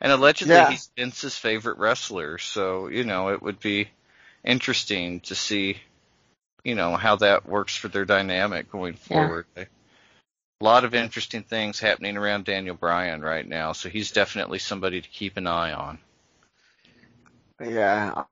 And 0.00 0.12
allegedly 0.12 0.54
Yeah. 0.54 0.70
he's 0.70 0.90
Vince's 0.96 1.36
favorite 1.36 1.78
wrestler, 1.78 2.38
so, 2.38 2.88
you 2.88 3.04
know, 3.04 3.28
it 3.28 3.42
would 3.42 3.60
be 3.60 3.88
interesting 4.44 5.20
to 5.20 5.34
see, 5.34 5.80
you 6.64 6.74
know, 6.74 6.96
how 6.96 7.16
that 7.16 7.46
works 7.46 7.74
for 7.76 7.88
their 7.88 8.04
dynamic 8.04 8.70
going 8.70 8.94
Yeah. 8.94 8.98
forward. 9.18 9.46
A 9.56 9.66
lot 10.64 10.84
of 10.84 10.94
interesting 10.94 11.42
things 11.42 11.80
happening 11.80 12.16
around 12.16 12.44
Daniel 12.44 12.76
Bryan 12.76 13.22
right 13.22 13.46
now, 13.46 13.72
so 13.72 13.88
he's 13.88 14.10
definitely 14.12 14.58
somebody 14.58 15.00
to 15.00 15.08
keep 15.08 15.36
an 15.36 15.46
eye 15.46 15.72
on. 15.72 15.98
Yeah. 17.62 18.24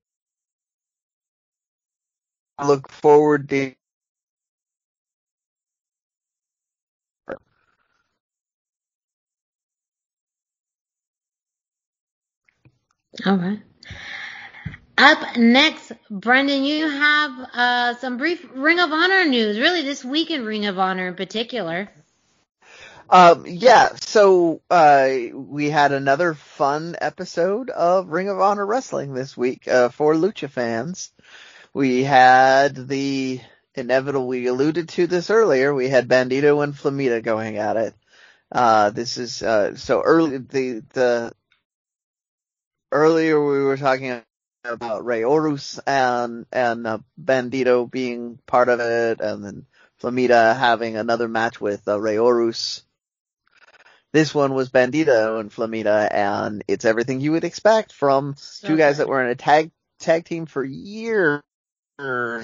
I 2.58 2.66
look 2.68 2.90
forward 2.90 3.48
to 3.50 3.74
All 13.26 13.36
right. 13.38 13.60
Up 14.98 15.36
next, 15.36 15.92
Brendan, 16.10 16.64
you 16.64 16.88
have 16.88 17.32
uh, 17.54 17.94
some 17.96 18.18
brief 18.18 18.46
Ring 18.54 18.80
of 18.80 18.92
Honor 18.92 19.26
news. 19.26 19.58
Really, 19.58 19.82
this 19.82 20.04
week 20.04 20.30
in 20.30 20.44
Ring 20.44 20.66
of 20.66 20.78
Honor 20.78 21.08
in 21.08 21.16
particular. 21.16 21.90
Um, 23.10 23.44
yeah, 23.46 23.94
so 23.96 24.62
uh, 24.70 25.08
we 25.34 25.68
had 25.70 25.92
another 25.92 26.34
fun 26.34 26.96
episode 27.00 27.70
of 27.70 28.08
Ring 28.08 28.28
of 28.28 28.40
Honor 28.40 28.64
Wrestling 28.64 29.12
this 29.14 29.36
week 29.36 29.68
uh, 29.68 29.90
for 29.90 30.14
Lucha 30.14 30.48
fans. 30.50 31.12
We 31.74 32.04
had 32.04 32.88
the 32.88 33.40
inevitable. 33.74 34.26
We 34.26 34.46
alluded 34.46 34.88
to 34.90 35.06
this 35.06 35.30
earlier. 35.30 35.74
We 35.74 35.88
had 35.88 36.08
Bandito 36.08 36.62
and 36.64 36.74
Flamita 36.74 37.22
going 37.22 37.56
at 37.58 37.76
it. 37.76 37.94
Uh, 38.50 38.90
this 38.90 39.18
is 39.18 39.42
uh, 39.42 39.76
so 39.76 40.00
early. 40.02 40.38
The 40.38 40.82
the 40.94 41.32
earlier 42.92 43.44
we 43.44 43.62
were 43.64 43.76
talking 43.76 44.22
about 44.64 45.04
Rey 45.04 45.22
Horus 45.22 45.78
and 45.86 46.46
and 46.52 46.86
uh, 46.86 46.98
Bandito 47.22 47.90
being 47.90 48.38
part 48.46 48.68
of 48.68 48.80
it, 48.80 49.20
and 49.20 49.44
then 49.44 49.66
Flamita 50.00 50.56
having 50.56 50.96
another 50.96 51.28
match 51.28 51.60
with 51.60 51.86
uh, 51.88 52.00
Rey 52.00 52.16
Horus. 52.16 52.82
This 54.14 54.32
one 54.32 54.54
was 54.54 54.70
Bandito 54.70 55.40
and 55.40 55.50
Flamita, 55.50 56.08
and 56.08 56.62
it's 56.68 56.84
everything 56.84 57.20
you 57.20 57.32
would 57.32 57.42
expect 57.42 57.92
from 57.92 58.36
So 58.38 58.68
two 58.68 58.76
guys 58.76 58.98
good. 58.98 59.02
that 59.02 59.08
were 59.08 59.24
in 59.24 59.28
a 59.28 59.34
tag 59.34 59.72
tag 59.98 60.24
team 60.24 60.46
for 60.46 60.62
years. 60.62 61.42
Uh, 61.98 62.38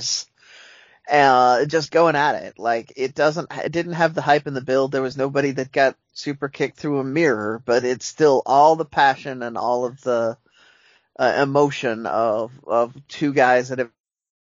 just 1.67 1.93
going 1.93 2.17
at 2.17 2.43
it. 2.43 2.59
Like 2.59 2.95
it 2.97 3.15
doesn't, 3.15 3.57
it 3.57 3.71
didn't 3.71 3.93
have 3.93 4.15
the 4.15 4.21
hype 4.21 4.49
in 4.49 4.55
the 4.55 4.61
build. 4.61 4.91
There 4.91 5.01
was 5.01 5.17
nobody 5.17 5.53
that 5.53 5.71
got 5.71 5.95
super 6.13 6.49
kicked 6.49 6.77
through 6.77 6.99
a 6.99 7.05
mirror, 7.05 7.63
but 7.65 7.85
it's 7.85 8.05
still 8.05 8.43
all 8.47 8.75
the 8.75 8.85
passion 8.85 9.45
and 9.45 9.57
all 9.57 9.85
of 9.85 10.01
the 10.01 10.37
uh, 11.21 11.39
emotion 11.41 12.07
of 12.07 12.51
of 12.67 12.97
two 13.07 13.33
guys 13.33 13.69
that 13.69 13.79
have 13.79 13.93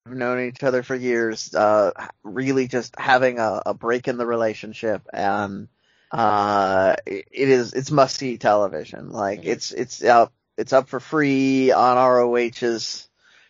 known 0.07 0.49
each 0.49 0.63
other 0.63 0.83
for 0.83 0.95
years. 0.95 1.55
Uh, 1.55 1.93
really 2.23 2.69
just 2.69 2.95
having 2.99 3.39
a, 3.39 3.63
a 3.65 3.73
break 3.73 4.07
in 4.07 4.19
the 4.19 4.27
relationship 4.27 5.01
and 5.15 5.69
uh 6.13 6.95
it 7.07 7.27
it 7.33 7.49
is 7.49 7.73
it's 7.73 7.91
must 7.91 8.17
see 8.17 8.39
television 8.39 9.11
like 9.11 9.41
it's 9.45 9.73
it's 9.73 10.03
up 10.05 10.33
it's 10.57 10.73
up 10.73 10.89
for 10.89 11.01
free 11.01 11.73
on 11.73 11.97
ROH's 11.97 13.09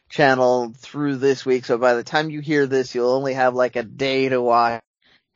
channel 0.08 0.72
through 0.78 1.16
this 1.16 1.44
week 1.44 1.64
so 1.64 1.78
by 1.78 1.94
the 1.94 2.04
time 2.04 2.30
you 2.30 2.40
hear 2.40 2.66
this 2.66 2.94
you'll 2.94 3.10
only 3.10 3.34
have 3.34 3.54
like 3.54 3.76
a 3.76 3.82
day 3.82 4.28
to 4.28 4.40
watch 4.40 4.82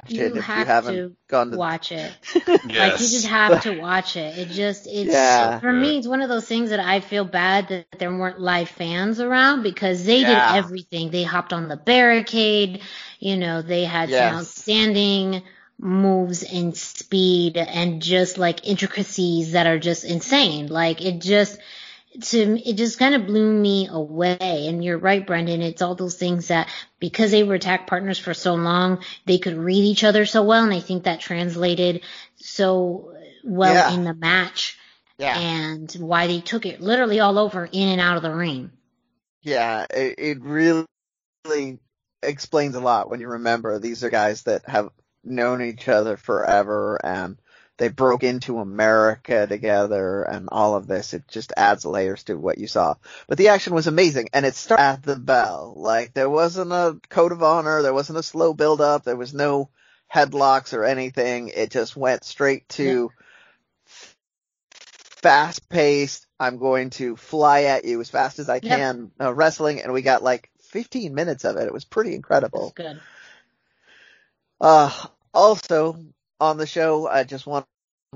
You 0.08 0.18
it 0.18 0.36
if 0.36 0.46
have 0.46 0.58
you 0.58 0.64
haven't 0.64 0.96
to 0.96 1.16
gone 1.28 1.50
to 1.50 1.56
watch 1.58 1.92
it. 1.92 2.12
Like 2.64 3.00
you 3.00 3.08
just 3.08 3.26
have 3.26 3.62
to 3.62 3.72
watch 3.72 4.16
it. 4.16 4.38
It 4.38 4.48
just 4.48 4.86
it's 4.86 5.12
Yeah. 5.12 5.60
for 5.60 5.72
me 5.72 5.98
it's 5.98 6.06
one 6.06 6.22
of 6.22 6.28
those 6.28 6.46
things 6.46 6.70
that 6.70 6.80
I 6.80 7.00
feel 7.00 7.24
bad 7.24 7.68
that 7.68 7.86
there 7.98 8.10
weren't 8.16 8.40
live 8.40 8.68
fans 8.68 9.20
around 9.20 9.62
because 9.62 10.04
they 10.04 10.22
Yeah. 10.22 10.40
did 10.40 10.56
everything. 10.56 11.10
They 11.10 11.22
hopped 11.24 11.52
on 11.52 11.68
the 11.68 11.76
barricade, 11.76 12.82
you 13.18 13.36
know, 13.36 13.62
they 13.62 13.84
had 13.84 14.10
Yes. 14.10 14.18
some 14.18 14.36
outstanding 14.38 15.42
moves 15.80 16.42
and 16.42 16.76
speed 16.76 17.56
and 17.56 18.02
just 18.02 18.38
like 18.38 18.66
intricacies 18.66 19.52
that 19.52 19.66
are 19.66 19.78
just 19.78 20.04
insane. 20.04 20.66
Like 20.66 21.02
it 21.04 21.20
just 21.20 21.58
to 22.22 22.68
it 22.68 22.74
just 22.74 22.98
kind 22.98 23.14
of 23.14 23.26
blew 23.26 23.52
me 23.52 23.88
away. 23.90 24.66
And 24.66 24.84
you're 24.84 24.98
right, 24.98 25.26
Brendan. 25.26 25.62
It's 25.62 25.80
all 25.82 25.94
those 25.94 26.16
things 26.16 26.48
that 26.48 26.68
because 26.98 27.30
they 27.30 27.44
were 27.44 27.58
tag 27.58 27.86
partners 27.86 28.18
for 28.18 28.34
so 28.34 28.54
long, 28.54 29.02
they 29.26 29.38
could 29.38 29.56
read 29.56 29.84
each 29.84 30.04
other 30.04 30.26
so 30.26 30.42
well, 30.42 30.64
and 30.64 30.74
I 30.74 30.80
think 30.80 31.04
that 31.04 31.20
translated 31.20 32.02
so 32.36 33.14
well 33.44 33.74
Yeah. 33.74 33.94
in 33.94 34.04
the 34.04 34.14
match. 34.14 34.76
Yeah. 35.18 35.38
And 35.38 35.92
why 35.92 36.26
they 36.26 36.40
took 36.40 36.64
it 36.66 36.80
literally 36.80 37.20
all 37.20 37.38
over 37.38 37.68
in 37.70 37.88
and 37.88 38.00
out 38.00 38.16
of 38.16 38.22
the 38.22 38.34
ring. 38.34 38.70
Yeah, 39.42 39.86
it, 39.90 40.14
it 40.18 40.40
really 40.42 40.86
explains 42.22 42.74
a 42.74 42.80
lot 42.80 43.10
when 43.10 43.20
you 43.20 43.28
remember 43.28 43.78
these 43.78 44.02
are 44.02 44.10
guys 44.10 44.42
that 44.42 44.68
have 44.68 44.88
known 45.24 45.62
each 45.62 45.88
other 45.88 46.16
forever 46.16 46.98
and 47.04 47.36
they 47.76 47.88
broke 47.88 48.22
into 48.24 48.58
America 48.58 49.46
together 49.46 50.22
and 50.22 50.50
all 50.52 50.74
of 50.74 50.86
this. 50.86 51.14
It 51.14 51.26
just 51.28 51.54
adds 51.56 51.86
layers 51.86 52.24
to 52.24 52.34
what 52.34 52.58
you 52.58 52.66
saw. 52.66 52.96
But 53.26 53.38
the 53.38 53.48
action 53.48 53.72
was 53.72 53.86
amazing 53.86 54.28
and 54.34 54.44
it 54.44 54.54
started 54.54 54.82
at 54.82 55.02
the 55.02 55.16
bell. 55.16 55.72
Like 55.76 56.12
there 56.12 56.28
wasn't 56.28 56.72
a 56.72 57.00
code 57.08 57.32
of 57.32 57.42
honor, 57.42 57.80
there 57.80 57.94
wasn't 57.94 58.18
a 58.18 58.22
slow 58.22 58.52
build 58.52 58.82
up, 58.82 59.04
there 59.04 59.16
was 59.16 59.32
no 59.32 59.70
headlocks 60.12 60.74
or 60.74 60.84
anything. 60.84 61.48
It 61.48 61.70
just 61.70 61.96
went 61.96 62.24
straight 62.24 62.68
to 62.70 63.10
fast 65.22 65.68
paced. 65.68 66.26
I'm 66.38 66.58
going 66.58 66.90
to 66.90 67.16
fly 67.16 67.62
at 67.64 67.84
you 67.84 68.00
as 68.00 68.10
fast 68.10 68.38
as 68.38 68.48
I 68.48 68.60
can 68.60 69.10
uh, 69.20 69.32
wrestling, 69.32 69.80
and 69.80 69.92
we 69.92 70.02
got 70.02 70.22
like 70.22 70.50
15 70.70 71.14
minutes 71.14 71.44
of 71.44 71.56
it. 71.56 71.66
It 71.66 71.72
was 71.72 71.84
pretty 71.84 72.14
incredible. 72.14 72.72
Good. 72.74 73.00
Uh, 74.60 74.90
also 75.32 75.96
on 76.40 76.56
the 76.58 76.66
show, 76.66 77.06
I 77.08 77.24
just 77.24 77.46
want 77.46 77.66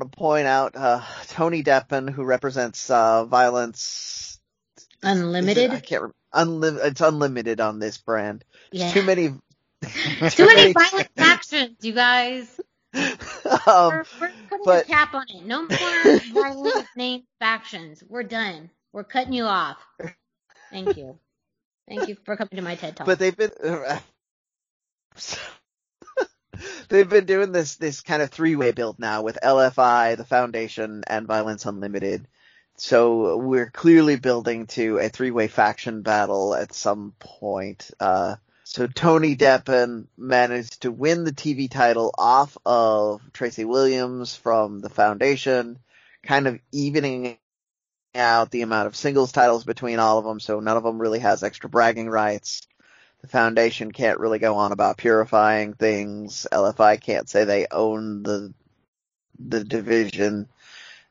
to 0.00 0.06
point 0.06 0.46
out 0.46 0.76
uh, 0.76 1.02
Tony 1.28 1.62
Deppen, 1.62 2.10
who 2.10 2.24
represents 2.24 2.90
uh, 2.90 3.24
Violence 3.24 4.38
is 5.02 5.08
it- 5.10 5.18
Unlimited. 5.18 5.70
I 5.70 5.80
can't. 5.80 6.02
Rem- 6.02 6.12
unlim- 6.34 6.84
it's 6.84 7.00
unlimited 7.00 7.60
on 7.60 7.78
this 7.78 7.98
brand. 7.98 8.44
yeah. 8.72 8.90
Too 8.92 9.02
many. 9.02 9.28
Too 9.30 10.46
many 10.46 10.72
violent 10.72 11.08
factions, 11.16 11.76
you 11.82 11.92
guys. 11.92 12.60
um, 12.94 13.02
we're, 13.66 14.04
we're 14.20 14.32
putting 14.48 14.64
but- 14.64 14.84
a 14.84 14.86
cap 14.86 15.14
on 15.14 15.24
it. 15.28 15.44
No 15.44 15.62
more 15.62 16.18
violent 16.42 16.86
named 16.96 17.24
factions. 17.38 18.02
We're 18.08 18.22
done. 18.22 18.70
We're 18.92 19.04
cutting 19.04 19.32
you 19.32 19.44
off. 19.44 19.76
Thank 20.70 20.96
you. 20.96 21.18
Thank 21.88 22.08
you 22.08 22.16
for 22.24 22.36
coming 22.36 22.56
to 22.56 22.62
my 22.62 22.76
TED 22.76 22.96
talk. 22.96 23.06
but 23.06 23.18
they've 23.18 23.36
been 23.36 23.50
they've 26.88 27.08
been 27.08 27.26
doing 27.26 27.52
this 27.52 27.76
this 27.76 28.00
kind 28.00 28.22
of 28.22 28.30
three 28.30 28.56
way 28.56 28.72
build 28.72 28.98
now 28.98 29.22
with 29.22 29.38
LFI, 29.42 30.16
the 30.16 30.24
Foundation, 30.24 31.04
and 31.06 31.26
Violence 31.26 31.66
Unlimited. 31.66 32.26
So 32.76 33.36
we're 33.36 33.70
clearly 33.70 34.16
building 34.16 34.66
to 34.68 34.98
a 34.98 35.08
three 35.08 35.30
way 35.30 35.48
faction 35.48 36.02
battle 36.02 36.54
at 36.54 36.72
some 36.72 37.14
point. 37.18 37.90
Uh, 38.00 38.36
so 38.64 38.86
Tony 38.86 39.36
Deppen 39.36 40.06
managed 40.16 40.82
to 40.82 40.90
win 40.90 41.24
the 41.24 41.32
TV 41.32 41.70
title 41.70 42.12
off 42.18 42.56
of 42.66 43.20
Tracy 43.32 43.64
Williams 43.64 44.34
from 44.34 44.80
the 44.80 44.88
Foundation, 44.88 45.78
kind 46.24 46.46
of 46.46 46.58
evening 46.72 47.38
out 48.14 48.50
the 48.50 48.62
amount 48.62 48.86
of 48.86 48.96
singles 48.96 49.32
titles 49.32 49.64
between 49.64 49.98
all 49.98 50.18
of 50.18 50.24
them. 50.24 50.40
So 50.40 50.60
none 50.60 50.76
of 50.76 50.82
them 50.82 51.00
really 51.00 51.20
has 51.20 51.42
extra 51.42 51.68
bragging 51.68 52.08
rights 52.08 52.66
the 53.24 53.30
foundation 53.30 53.90
can't 53.90 54.20
really 54.20 54.38
go 54.38 54.56
on 54.56 54.72
about 54.72 54.98
purifying 54.98 55.72
things. 55.72 56.46
LFI 56.52 57.00
can't 57.00 57.26
say 57.28 57.44
they 57.44 57.66
own 57.70 58.22
the 58.22 58.52
the 59.38 59.64
division. 59.64 60.48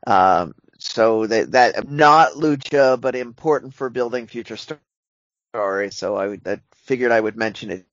Um, 0.06 0.54
so 0.78 1.26
that 1.26 1.52
that 1.52 1.90
not 1.90 2.34
lucha, 2.34 3.00
but 3.00 3.16
important 3.16 3.74
for 3.74 3.90
building 3.90 4.28
future 4.28 4.56
sto- 4.56 4.78
stories. 5.52 5.96
So 5.96 6.16
I, 6.16 6.28
would, 6.28 6.46
I 6.46 6.60
figured 6.84 7.10
I 7.12 7.20
would 7.20 7.36
mention 7.36 7.70
it. 7.70 7.86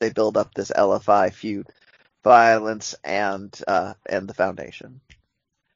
They 0.00 0.10
build 0.10 0.38
up 0.38 0.54
this 0.54 0.70
LFI 0.70 1.34
feud, 1.34 1.68
violence, 2.24 2.94
and 3.04 3.54
uh, 3.68 3.94
and 4.06 4.28
the 4.28 4.34
foundation. 4.34 5.02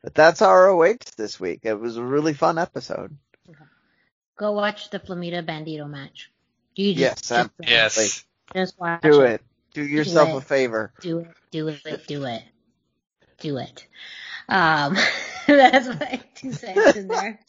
But 0.02 0.14
that's 0.14 0.40
ROH 0.40 0.96
this 1.18 1.38
week. 1.38 1.60
It 1.64 1.74
was 1.74 1.98
a 1.98 2.04
really 2.04 2.34
fun 2.34 2.59
episode. 2.59 3.16
Go 4.36 4.52
watch 4.52 4.90
the 4.90 4.98
Flamita 4.98 5.44
Bandito 5.44 5.88
match. 5.88 6.30
Do 6.74 6.82
you 6.82 6.92
Yes, 6.92 7.20
just, 7.20 7.32
I'm- 7.32 7.50
just, 7.62 7.70
Yes. 7.70 8.24
just 8.54 8.80
watch 8.80 9.02
Do 9.02 9.20
it. 9.22 9.42
Do 9.74 9.82
yourself 9.84 10.30
it. 10.30 10.36
a 10.36 10.40
favor. 10.40 10.92
Do 11.00 11.18
it. 11.20 11.28
Do 11.50 11.68
it. 11.68 12.06
Do 12.06 12.24
it. 12.24 12.42
Do 13.40 13.59
it. 13.59 13.86
Um, 14.48 14.96
that's 15.46 15.88
my 15.88 16.20
two 16.34 16.52
cents 16.52 16.96
in 16.96 17.09
there. 17.09 17.40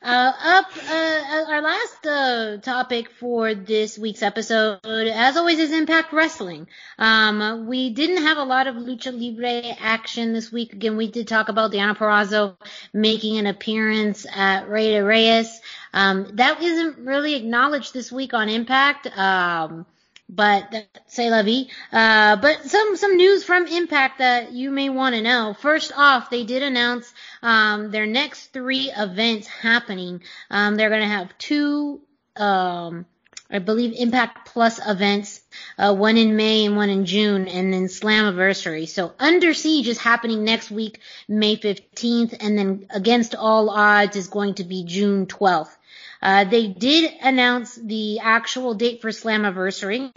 Uh, 0.00 0.32
up, 0.44 0.66
uh, 0.88 1.44
our 1.48 1.60
last, 1.60 2.06
uh, 2.06 2.56
topic 2.58 3.10
for 3.10 3.52
this 3.52 3.98
week's 3.98 4.22
episode, 4.22 4.78
as 4.84 5.36
always, 5.36 5.58
is 5.58 5.72
Impact 5.72 6.12
Wrestling. 6.12 6.68
Um, 7.00 7.66
we 7.66 7.90
didn't 7.90 8.22
have 8.22 8.38
a 8.38 8.44
lot 8.44 8.68
of 8.68 8.76
Lucha 8.76 9.12
Libre 9.12 9.74
action 9.80 10.32
this 10.32 10.52
week. 10.52 10.72
Again, 10.72 10.96
we 10.96 11.10
did 11.10 11.26
talk 11.26 11.48
about 11.48 11.72
Deonna 11.72 11.96
Purrazzo 11.96 12.56
making 12.92 13.38
an 13.38 13.46
appearance 13.46 14.24
at 14.32 14.68
Rey 14.68 14.92
de 14.92 15.02
Reyes. 15.02 15.60
Um, 15.92 16.30
that 16.34 16.62
isn't 16.62 16.98
really 16.98 17.34
acknowledged 17.34 17.92
this 17.92 18.12
week 18.12 18.34
on 18.34 18.48
Impact. 18.48 19.08
Um, 19.18 19.84
but 20.28 20.86
say 21.06 21.30
vie. 21.30 21.66
Uh, 21.92 22.36
but 22.36 22.64
some 22.64 22.96
some 22.96 23.16
news 23.16 23.44
from 23.44 23.66
Impact 23.66 24.18
that 24.18 24.52
you 24.52 24.70
may 24.70 24.88
want 24.90 25.14
to 25.14 25.22
know. 25.22 25.54
First 25.58 25.92
off, 25.96 26.30
they 26.30 26.44
did 26.44 26.62
announce 26.62 27.12
um, 27.42 27.90
their 27.90 28.06
next 28.06 28.52
three 28.52 28.90
events 28.94 29.46
happening. 29.46 30.22
Um, 30.50 30.76
they're 30.76 30.90
going 30.90 31.02
to 31.02 31.08
have 31.08 31.36
two, 31.38 32.00
um, 32.36 33.06
I 33.50 33.58
believe, 33.58 33.94
Impact 33.96 34.48
Plus 34.48 34.78
events. 34.86 35.40
Uh, 35.78 35.94
one 35.94 36.18
in 36.18 36.36
May 36.36 36.66
and 36.66 36.76
one 36.76 36.90
in 36.90 37.06
June, 37.06 37.48
and 37.48 37.72
then 37.72 37.84
Slammiversary. 37.84 38.86
So 38.86 39.14
Under 39.18 39.54
Siege 39.54 39.88
is 39.88 39.98
happening 39.98 40.44
next 40.44 40.70
week, 40.70 41.00
May 41.26 41.56
15th, 41.56 42.36
and 42.40 42.58
then 42.58 42.86
Against 42.90 43.34
All 43.34 43.70
Odds 43.70 44.16
is 44.16 44.28
going 44.28 44.54
to 44.54 44.64
be 44.64 44.84
June 44.84 45.26
12th. 45.26 45.74
Uh, 46.22 46.44
they 46.44 46.68
did 46.68 47.12
announce 47.22 47.74
the 47.76 48.20
actual 48.20 48.74
date 48.74 49.00
for 49.00 49.10
Slammiversary, 49.10 50.12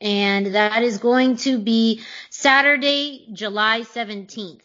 and 0.00 0.54
that 0.54 0.82
is 0.82 0.98
going 0.98 1.36
to 1.36 1.58
be 1.58 2.02
Saturday, 2.30 3.28
July 3.32 3.80
17th 3.82 4.62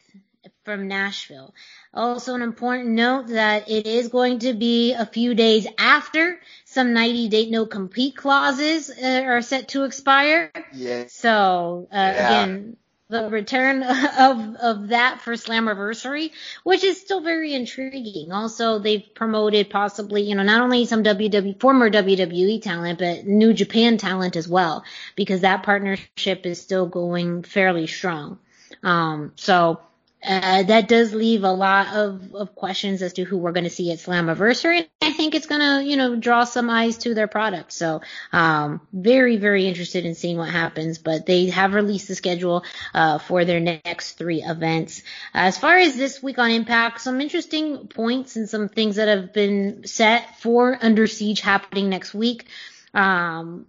from 0.63 0.87
Nashville. 0.87 1.53
Also 1.93 2.33
an 2.35 2.41
important 2.41 2.89
note 2.89 3.27
that 3.27 3.69
it 3.69 3.85
is 3.87 4.09
going 4.09 4.39
to 4.39 4.53
be 4.53 4.93
a 4.93 5.05
few 5.05 5.33
days 5.33 5.67
after 5.77 6.39
some 6.65 6.93
90 6.93 7.29
day 7.29 7.49
no 7.49 7.65
compete 7.65 8.15
clauses 8.17 8.89
uh, 8.89 9.23
are 9.25 9.41
set 9.41 9.69
to 9.69 9.83
expire. 9.83 10.51
Yeah. 10.73 11.05
So, 11.07 11.87
uh, 11.91 11.95
Yeah. 11.95 12.25
again, 12.25 12.77
the 13.09 13.29
return 13.29 13.83
of, 14.19 14.55
of 14.55 14.87
that 14.89 15.21
for 15.21 15.33
Slammiversary, 15.33 16.31
which 16.63 16.83
is 16.83 16.99
still 16.99 17.21
very 17.21 17.53
intriguing. 17.53 18.31
Also, 18.31 18.79
they've 18.79 19.05
promoted 19.13 19.69
possibly, 19.69 20.23
you 20.23 20.35
know, 20.35 20.43
not 20.43 20.61
only 20.61 20.85
some 20.85 21.03
WWE, 21.03 21.59
former 21.59 21.89
WWE 21.89 22.61
talent, 22.61 22.99
but 22.99 23.25
New 23.25 23.53
Japan 23.53 23.97
talent 23.97 24.35
as 24.35 24.47
well, 24.47 24.83
because 25.15 25.41
that 25.41 25.63
partnership 25.63 26.45
is 26.45 26.61
still 26.61 26.87
going 26.87 27.43
fairly 27.43 27.87
strong. 27.87 28.39
Um, 28.83 29.33
so, 29.35 29.79
uh, 30.25 30.63
that 30.63 30.87
does 30.87 31.13
leave 31.13 31.43
a 31.43 31.51
lot 31.51 31.95
of, 31.95 32.33
of 32.33 32.55
questions 32.55 33.01
as 33.01 33.13
to 33.13 33.23
who 33.23 33.37
we're 33.37 33.51
going 33.51 33.65
to 33.65 33.69
see 33.69 33.91
at 33.91 33.99
Slammiversary. 33.99 34.87
I 35.01 35.13
think 35.13 35.35
it's 35.35 35.45
going 35.45 35.61
to, 35.61 35.87
you 35.87 35.97
know, 35.97 36.15
draw 36.15 36.43
some 36.43 36.69
eyes 36.69 36.97
to 36.99 37.13
their 37.13 37.27
product. 37.27 37.71
So, 37.73 38.01
um, 38.31 38.81
very, 38.91 39.37
very 39.37 39.67
interested 39.67 40.05
in 40.05 40.15
seeing 40.15 40.37
what 40.37 40.49
happens, 40.49 40.97
but 40.97 41.25
they 41.25 41.47
have 41.47 41.73
released 41.73 42.07
the 42.07 42.15
schedule, 42.15 42.63
uh, 42.93 43.19
for 43.19 43.45
their 43.45 43.59
next 43.59 44.13
three 44.13 44.41
events. 44.43 45.03
As 45.33 45.57
far 45.57 45.77
as 45.77 45.95
this 45.95 46.21
week 46.23 46.39
on 46.39 46.51
Impact, 46.51 47.01
some 47.01 47.21
interesting 47.21 47.87
points 47.87 48.35
and 48.35 48.49
some 48.49 48.69
things 48.69 48.95
that 48.95 49.07
have 49.07 49.33
been 49.33 49.85
set 49.85 50.39
for 50.39 50.77
Under 50.81 51.07
Siege 51.07 51.41
happening 51.41 51.89
next 51.89 52.13
week. 52.13 52.45
Um, 52.93 53.67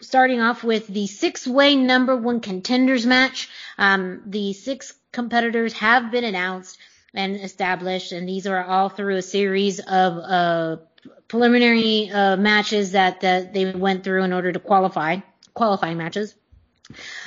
starting 0.00 0.40
off 0.40 0.64
with 0.64 0.86
the 0.86 1.06
six-way 1.06 1.76
number 1.76 2.16
one 2.16 2.40
contenders 2.40 3.06
match. 3.06 3.48
Um, 3.78 4.22
the 4.26 4.52
six 4.52 4.94
competitors 5.12 5.72
have 5.74 6.10
been 6.10 6.24
announced 6.24 6.78
and 7.14 7.36
established, 7.36 8.12
and 8.12 8.28
these 8.28 8.46
are 8.46 8.62
all 8.62 8.88
through 8.88 9.16
a 9.16 9.22
series 9.22 9.80
of 9.80 10.18
uh, 10.18 10.76
preliminary 11.28 12.10
uh, 12.10 12.36
matches 12.36 12.92
that, 12.92 13.20
that 13.22 13.52
they 13.52 13.72
went 13.72 14.04
through 14.04 14.22
in 14.22 14.32
order 14.32 14.52
to 14.52 14.58
qualify, 14.58 15.16
qualifying 15.54 15.98
matches. 15.98 16.34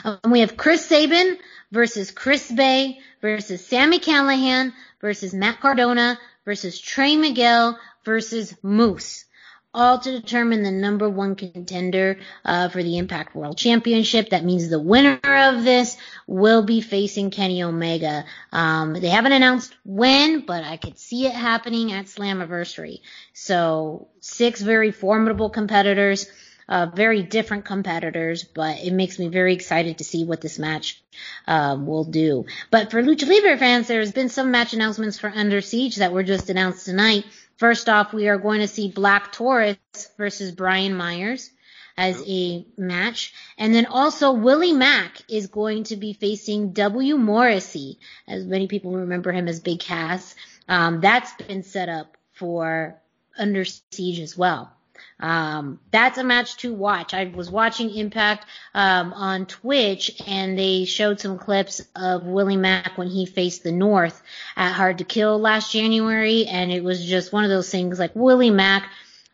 Um, 0.03 0.19
we 0.29 0.41
have 0.41 0.57
Chris 0.57 0.85
Sabin 0.85 1.37
versus 1.71 2.11
Chris 2.11 2.51
Bey 2.51 2.99
versus 3.21 3.65
Sami 3.65 3.99
Callihan 3.99 4.73
versus 5.01 5.33
Matt 5.33 5.59
Cardona 5.59 6.19
versus 6.45 6.79
Trey 6.79 7.15
Miguel 7.15 7.79
versus 8.03 8.55
Moose. 8.61 9.25
All 9.73 9.99
to 9.99 10.11
determine 10.11 10.63
the 10.63 10.71
number 10.71 11.09
one 11.09 11.35
contender 11.35 12.19
uh, 12.45 12.69
for 12.69 12.83
the 12.83 12.97
Impact 12.97 13.35
World 13.35 13.57
Championship. 13.57 14.29
That 14.29 14.45
means 14.45 14.69
the 14.69 14.79
winner 14.79 15.19
of 15.23 15.63
this 15.63 15.97
will 16.27 16.63
be 16.63 16.81
facing 16.81 17.31
Kenny 17.31 17.63
Omega. 17.63 18.25
Um, 18.51 18.93
they 18.93 19.09
haven't 19.09 19.31
announced 19.31 19.75
when, 19.83 20.45
but 20.45 20.63
I 20.63 20.77
could 20.77 20.99
see 20.99 21.25
it 21.25 21.33
happening 21.33 21.91
at 21.91 22.05
Slammiversary. 22.05 23.01
So 23.33 24.09
six 24.19 24.61
very 24.61 24.91
formidable 24.91 25.49
competitors. 25.49 26.27
Uh, 26.65 26.85
very 26.85 27.23
different 27.23 27.65
competitors, 27.65 28.45
but 28.45 28.77
it 28.79 28.93
makes 28.93 29.19
me 29.19 29.27
very 29.27 29.53
excited 29.53 29.97
to 29.97 30.05
see 30.05 30.23
what 30.23 30.39
this 30.39 30.57
match 30.57 31.03
um, 31.45 31.85
will 31.85 32.05
do. 32.05 32.45
But 32.71 32.89
for 32.89 33.03
Lucha 33.03 33.27
Libre 33.27 33.57
fans, 33.57 33.87
there's 33.87 34.13
been 34.13 34.29
some 34.29 34.49
match 34.49 34.73
announcements 34.73 35.19
for 35.19 35.29
Under 35.29 35.59
Siege 35.59 35.97
that 35.97 36.13
were 36.13 36.23
just 36.23 36.49
announced 36.49 36.85
tonight. 36.85 37.25
First 37.57 37.89
off, 37.89 38.13
we 38.13 38.27
are 38.27 38.37
going 38.37 38.61
to 38.61 38.67
see 38.67 38.89
Black 38.89 39.31
Taurus 39.31 39.77
versus 40.17 40.51
Brian 40.51 40.95
Myers 40.95 41.49
as 41.97 42.21
a 42.27 42.65
match. 42.77 43.33
And 43.57 43.73
then 43.73 43.85
also 43.85 44.31
Willie 44.31 44.73
Mack 44.73 45.21
is 45.29 45.47
going 45.47 45.83
to 45.85 45.95
be 45.95 46.13
facing 46.13 46.73
W. 46.73 47.17
Morrissey, 47.17 47.99
as 48.27 48.45
many 48.45 48.67
people 48.67 48.91
remember 48.93 49.31
him 49.31 49.47
as 49.47 49.59
Big 49.59 49.79
Cass. 49.79 50.35
Um, 50.67 51.01
that's 51.01 51.33
been 51.43 51.63
set 51.63 51.89
up 51.89 52.17
for 52.31 52.99
Under 53.37 53.65
Siege 53.65 54.19
as 54.19 54.37
well. 54.37 54.71
Um, 55.19 55.79
that's 55.91 56.17
a 56.17 56.23
match 56.23 56.57
to 56.57 56.73
watch. 56.73 57.13
I 57.13 57.25
was 57.25 57.49
watching 57.49 57.89
Impact 57.91 58.45
um, 58.73 59.13
on 59.13 59.45
Twitch, 59.45 60.21
and 60.27 60.57
they 60.57 60.85
showed 60.85 61.19
some 61.19 61.37
clips 61.37 61.81
of 61.95 62.25
Willie 62.25 62.57
Mack 62.57 62.97
when 62.97 63.07
he 63.07 63.25
faced 63.25 63.63
the 63.63 63.71
North 63.71 64.21
at 64.55 64.73
Hard 64.73 64.97
to 64.97 65.03
Kill 65.03 65.39
last 65.39 65.71
January, 65.71 66.45
and 66.45 66.71
it 66.71 66.83
was 66.83 67.05
just 67.05 67.31
one 67.31 67.43
of 67.43 67.49
those 67.49 67.69
things 67.69 67.99
like 67.99 68.15
Willie 68.15 68.49
Mack 68.49 68.89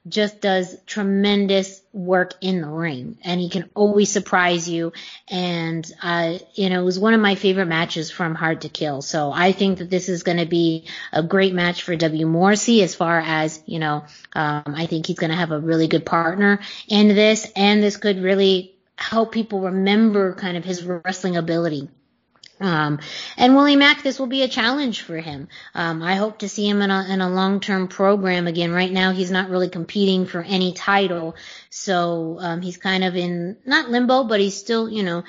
just 0.09 0.41
does 0.41 0.75
tremendous 0.85 1.81
work 1.93 2.33
in 2.41 2.61
the 2.61 2.67
ring 2.67 3.17
and 3.23 3.39
he 3.39 3.49
can 3.49 3.69
always 3.73 4.11
surprise 4.11 4.67
you. 4.67 4.93
And 5.27 5.89
uh 6.01 6.39
you 6.53 6.69
know 6.69 6.81
it 6.81 6.85
was 6.85 6.99
one 6.99 7.13
of 7.13 7.21
my 7.21 7.35
favorite 7.35 7.65
matches 7.67 8.11
from 8.11 8.35
hard 8.35 8.61
to 8.61 8.69
kill. 8.69 9.01
So 9.01 9.31
i 9.31 9.51
think 9.51 9.79
that 9.79 9.89
this 9.89 10.09
is 10.09 10.23
going 10.23 10.37
to 10.37 10.45
be 10.45 10.85
a 11.11 11.23
great 11.23 11.53
match 11.53 11.83
for 11.83 11.95
w 11.95 12.25
morrissey 12.25 12.81
as 12.83 12.95
far 12.95 13.19
as 13.19 13.61
you 13.65 13.79
know 13.79 14.03
um 14.33 14.63
i 14.67 14.85
think 14.85 15.05
he's 15.05 15.17
going 15.17 15.31
to 15.31 15.35
have 15.35 15.51
a 15.51 15.59
really 15.59 15.87
good 15.87 16.05
partner 16.05 16.59
in 16.87 17.09
this 17.09 17.51
and 17.55 17.81
this 17.81 17.97
could 17.97 18.21
really 18.21 18.75
help 18.95 19.31
people 19.31 19.61
remember 19.61 20.33
kind 20.33 20.57
of 20.57 20.65
his 20.65 20.83
wrestling 20.83 21.37
ability 21.37 21.89
um, 22.59 22.99
and 23.37 23.55
Willie 23.55 23.75
Mack, 23.75 24.03
this 24.03 24.19
will 24.19 24.27
be 24.27 24.43
a 24.43 24.47
challenge 24.47 25.01
for 25.01 25.17
him. 25.17 25.47
Um, 25.73 26.01
I 26.01 26.15
hope 26.15 26.39
to 26.39 26.49
see 26.49 26.67
him 26.67 26.81
in 26.81 26.91
a, 26.91 27.05
in 27.09 27.21
a 27.21 27.29
long-term 27.29 27.87
program 27.87 28.47
again. 28.47 28.71
Right 28.71 28.91
now, 28.91 29.11
he's 29.11 29.31
not 29.31 29.49
really 29.49 29.69
competing 29.69 30.25
for 30.25 30.41
any 30.41 30.73
title, 30.73 31.35
so 31.69 32.37
um, 32.39 32.61
he's 32.61 32.77
kind 32.77 33.03
of 33.03 33.15
in 33.15 33.57
not 33.65 33.89
limbo, 33.89 34.25
but 34.25 34.39
he's 34.39 34.57
still, 34.57 34.89
you 34.89 35.03
know, 35.03 35.23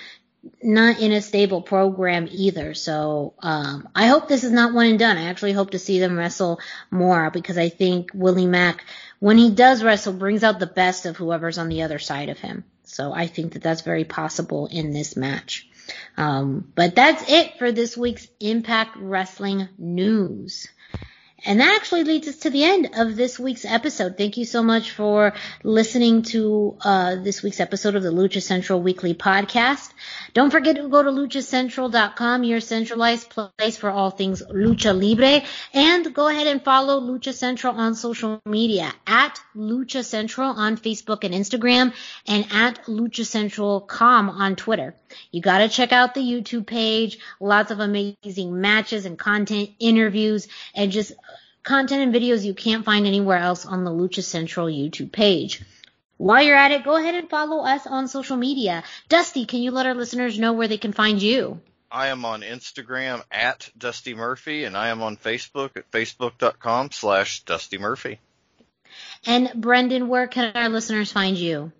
not 0.63 1.01
in 1.01 1.13
a 1.13 1.21
stable 1.21 1.63
program 1.63 2.29
either. 2.31 2.75
So 2.75 3.35
um, 3.41 3.89
I 3.95 4.07
hope 4.07 4.27
this 4.27 4.45
is 4.45 4.53
not 4.53 4.75
one 4.75 4.87
and 4.87 4.99
done. 4.99 5.19
I 5.19 5.25
actually 5.25 5.53
hope 5.53 5.71
to 5.71 5.79
see 5.79 6.01
them 6.01 6.19
wrestle 6.19 6.61
more 6.91 7.31
because 7.31 7.59
I 7.59 7.69
think 7.69 8.11
Willie 8.15 8.47
Mack, 8.47 8.85
when 9.19 9.37
he 9.37 9.51
does 9.51 9.83
wrestle, 9.83 10.15
brings 10.15 10.43
out 10.43 10.59
the 10.59 10.67
best 10.67 11.07
of 11.07 11.17
whoever's 11.17 11.59
on 11.59 11.69
the 11.69 11.83
other 11.83 11.99
side 11.99 12.31
of 12.31 12.39
him. 12.39 12.65
So 12.85 13.13
I 13.13 13.27
think 13.27 13.53
that 13.53 13.63
that's 13.63 13.83
very 13.83 14.05
possible 14.05 14.67
in 14.67 14.93
this 14.93 15.17
match. 15.17 15.70
Um, 16.17 16.73
but 16.75 16.95
that's 16.95 17.31
it 17.31 17.59
for 17.59 17.73
this 17.73 17.97
week's 17.97 18.27
Impact 18.41 18.97
Wrestling 18.99 19.69
news. 19.79 20.69
And 21.45 21.61
that 21.61 21.75
actually 21.77 22.05
leads 22.05 22.29
us 22.29 22.37
to 22.39 22.51
the 22.51 22.65
end 22.65 22.91
of 22.95 23.17
this 23.17 23.39
week's 23.39 23.65
episode. 23.65 24.19
Thank 24.19 24.37
you 24.37 24.45
so 24.45 24.63
much 24.63 24.91
for 24.91 25.33
listening 25.63 26.23
to 26.23 26.77
uh, 26.81 27.17
this 27.17 27.43
week's 27.43 27.61
episode 27.61 27.95
of 27.95 28.03
the 28.03 28.11
Lucha 28.11 28.43
Central 28.43 28.83
Weekly 28.83 29.15
Podcast. 29.15 29.91
Don't 30.35 30.51
forget 30.51 30.77
to 30.77 30.89
go 30.89 31.03
to 31.03 31.11
luchacentral.com, 31.11 32.45
your 32.45 32.61
centralized 32.61 33.31
place 33.31 33.77
for 33.77 33.91
all 33.91 34.11
things 34.11 34.43
Lucha 34.43 34.93
Libre, 34.95 35.43
and 35.73 36.15
go 36.15 36.29
ahead 36.29 36.47
and 36.47 36.63
follow 36.63 37.01
Lucha 37.01 37.33
Central 37.33 37.75
on 37.75 37.95
social 37.95 38.41
media 38.45 38.93
at 39.07 39.41
Lucha 39.57 40.05
Central 40.05 40.51
on 40.51 40.77
Facebook 40.77 41.25
and 41.25 41.35
Instagram, 41.35 41.95
and 42.29 42.47
at 42.53 42.85
luchacentral.com 42.85 44.31
on 44.31 44.57
Twitter. 44.57 44.95
You 45.33 45.41
gotta 45.41 45.69
check 45.69 45.93
out 45.93 46.15
the 46.15 46.21
YouTube 46.21 46.67
page. 46.67 47.19
Lots 47.41 47.71
of 47.71 47.81
amazing 47.81 48.61
matches 48.61 49.07
and 49.07 49.19
content, 49.19 49.71
interviews, 49.79 50.47
and 50.75 50.93
just 50.93 51.13
content 51.63 52.03
and 52.03 52.15
videos 52.15 52.45
you 52.45 52.55
can't 52.55 52.85
find 52.85 53.07
anywhere 53.07 53.39
else 53.39 53.67
on 53.67 53.85
the 53.85 53.91
Lucha 53.91 54.23
Central 54.23 54.67
YouTube 54.67 55.13
page. 55.13 55.63
While 56.17 56.43
you're 56.43 56.57
at 56.57 56.71
it, 56.71 56.85
go 56.85 56.97
ahead 56.97 57.15
and 57.15 57.31
follow 57.31 57.65
us 57.65 57.87
on 57.87 58.07
social 58.07 58.37
media. 58.37 58.85
Dusty, 59.09 59.47
can 59.47 59.61
you 59.61 59.71
let 59.71 59.87
our 59.87 59.95
listeners 59.95 60.39
know 60.39 60.53
where 60.53 60.69
they 60.69 60.77
can 60.77 60.93
find 60.93 61.23
you? 61.23 61.61
I 61.91 62.09
am 62.09 62.25
on 62.25 62.43
Instagram 62.43 63.23
at 63.33 63.71
Dusty 63.77 64.15
Murphy, 64.15 64.65
and 64.65 64.77
I 64.77 64.89
am 64.89 65.03
on 65.03 65.17
Facebook 65.17 65.77
at 65.77 65.91
facebook.com 65.91 66.93
slash 66.93 67.43
Dusty 67.45 67.79
Murphy. 67.79 68.21
And 69.27 69.51
Brendan, 69.55 70.09
where 70.09 70.27
can 70.27 70.53
our 70.55 70.69
listeners 70.69 71.11
find 71.11 71.37
you? 71.37 71.73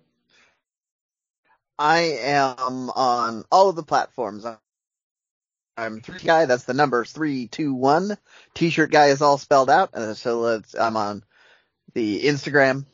I 1.77 1.99
am 2.21 2.89
on 2.89 3.45
all 3.51 3.69
of 3.69 3.75
the 3.75 3.83
platforms. 3.83 4.45
I'm 5.77 6.01
three 6.01 6.19
guy. 6.19 6.45
That's 6.45 6.65
the 6.65 6.73
numbers 6.73 7.11
three 7.11 7.47
two 7.47 7.73
one. 7.73 8.17
T-shirt 8.53 8.91
guy 8.91 9.07
is 9.07 9.21
all 9.21 9.37
spelled 9.37 9.69
out. 9.69 9.93
Uh, 9.93 10.13
so 10.13 10.39
let's. 10.39 10.75
I'm 10.75 10.97
on 10.97 11.23
the 11.93 12.23
Instagram. 12.23 12.85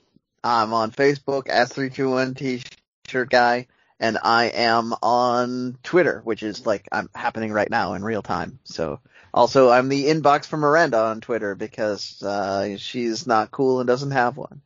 I'm 0.44 0.74
on 0.74 0.92
Facebook 0.92 1.48
as 1.48 1.72
three 1.72 1.90
two 1.90 2.10
one 2.10 2.34
T-shirt 2.34 3.30
guy, 3.30 3.68
and 4.00 4.18
I 4.22 4.46
am 4.46 4.94
on 5.02 5.78
Twitter, 5.84 6.22
which 6.24 6.44
is 6.44 6.66
like 6.66 6.88
I'm 6.92 7.10
happening 7.14 7.52
right 7.52 7.70
now 7.70 7.94
in 7.94 8.04
real 8.04 8.22
time. 8.22 8.60
So 8.64 9.00
also 9.34 9.70
I'm 9.70 9.90
the 9.90 10.06
inbox 10.06 10.46
for 10.46 10.58
Miranda 10.58 11.00
on 11.00 11.22
Twitter 11.22 11.56
because 11.56 12.22
uh, 12.24 12.78
she's 12.78 13.28
not 13.28 13.52
cool 13.52 13.80
and 13.80 13.88
doesn't 13.88 14.12
have 14.12 14.38
one. 14.38 14.62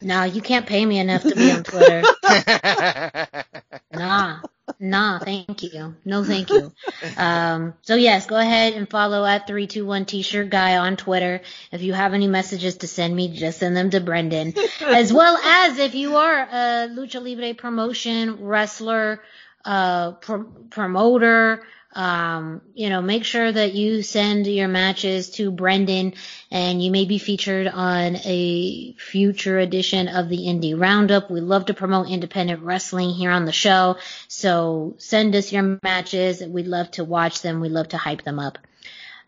No, 0.00 0.24
you 0.24 0.40
can't 0.40 0.66
pay 0.66 0.84
me 0.84 0.98
enough 0.98 1.22
to 1.22 1.34
be 1.34 1.52
on 1.52 1.62
Twitter. 1.62 2.02
nah, 3.92 4.40
nah, 4.82 5.18
thank 5.18 5.62
you. 5.62 5.94
No, 6.04 6.24
thank 6.24 6.50
you. 6.50 6.72
Um, 7.16 7.74
so 7.82 7.94
yes, 7.94 8.26
go 8.26 8.36
ahead 8.36 8.74
and 8.74 8.88
follow 8.88 9.24
at 9.24 9.46
321 9.46 10.04
t-shirt 10.06 10.50
guy 10.50 10.76
on 10.76 10.96
Twitter. 10.96 11.40
If 11.70 11.82
you 11.82 11.92
have 11.92 12.14
any 12.14 12.26
messages 12.26 12.78
to 12.78 12.88
send 12.88 13.14
me, 13.14 13.28
just 13.28 13.58
send 13.58 13.76
them 13.76 13.90
to 13.90 14.00
Brendan. 14.00 14.54
as 14.80 15.12
well 15.12 15.36
as 15.36 15.78
if 15.78 15.94
you 15.94 16.16
are 16.16 16.40
a 16.42 16.88
Lucha 16.90 17.22
Libre 17.22 17.54
promotion, 17.54 18.44
wrestler, 18.44 19.22
uh, 19.64 20.12
pro- 20.12 20.44
promoter, 20.70 21.62
um, 21.94 22.62
you 22.74 22.88
know, 22.88 23.02
make 23.02 23.24
sure 23.24 23.50
that 23.50 23.74
you 23.74 24.02
send 24.02 24.46
your 24.46 24.68
matches 24.68 25.30
to 25.32 25.50
Brendan 25.50 26.14
and 26.50 26.82
you 26.82 26.90
may 26.90 27.04
be 27.04 27.18
featured 27.18 27.66
on 27.66 28.16
a 28.16 28.94
future 28.94 29.58
edition 29.58 30.08
of 30.08 30.28
the 30.28 30.38
Indie 30.38 30.78
Roundup. 30.78 31.30
We 31.30 31.40
love 31.40 31.66
to 31.66 31.74
promote 31.74 32.08
independent 32.08 32.62
wrestling 32.62 33.10
here 33.10 33.30
on 33.30 33.44
the 33.44 33.52
show. 33.52 33.96
So 34.28 34.94
send 34.98 35.34
us 35.36 35.52
your 35.52 35.78
matches. 35.82 36.42
We'd 36.42 36.66
love 36.66 36.90
to 36.92 37.04
watch 37.04 37.42
them. 37.42 37.60
We'd 37.60 37.72
love 37.72 37.88
to 37.88 37.98
hype 37.98 38.22
them 38.22 38.38
up. 38.38 38.58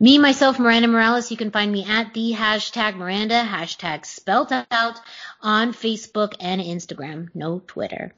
Me, 0.00 0.18
myself, 0.18 0.58
Miranda 0.58 0.88
Morales, 0.88 1.30
you 1.30 1.36
can 1.36 1.52
find 1.52 1.70
me 1.70 1.84
at 1.84 2.14
the 2.14 2.32
hashtag 2.32 2.96
Miranda, 2.96 3.44
hashtag 3.44 4.04
spelt 4.04 4.50
out 4.50 5.00
on 5.40 5.72
Facebook 5.72 6.34
and 6.40 6.60
Instagram. 6.60 7.28
No 7.32 7.62
Twitter. 7.64 8.12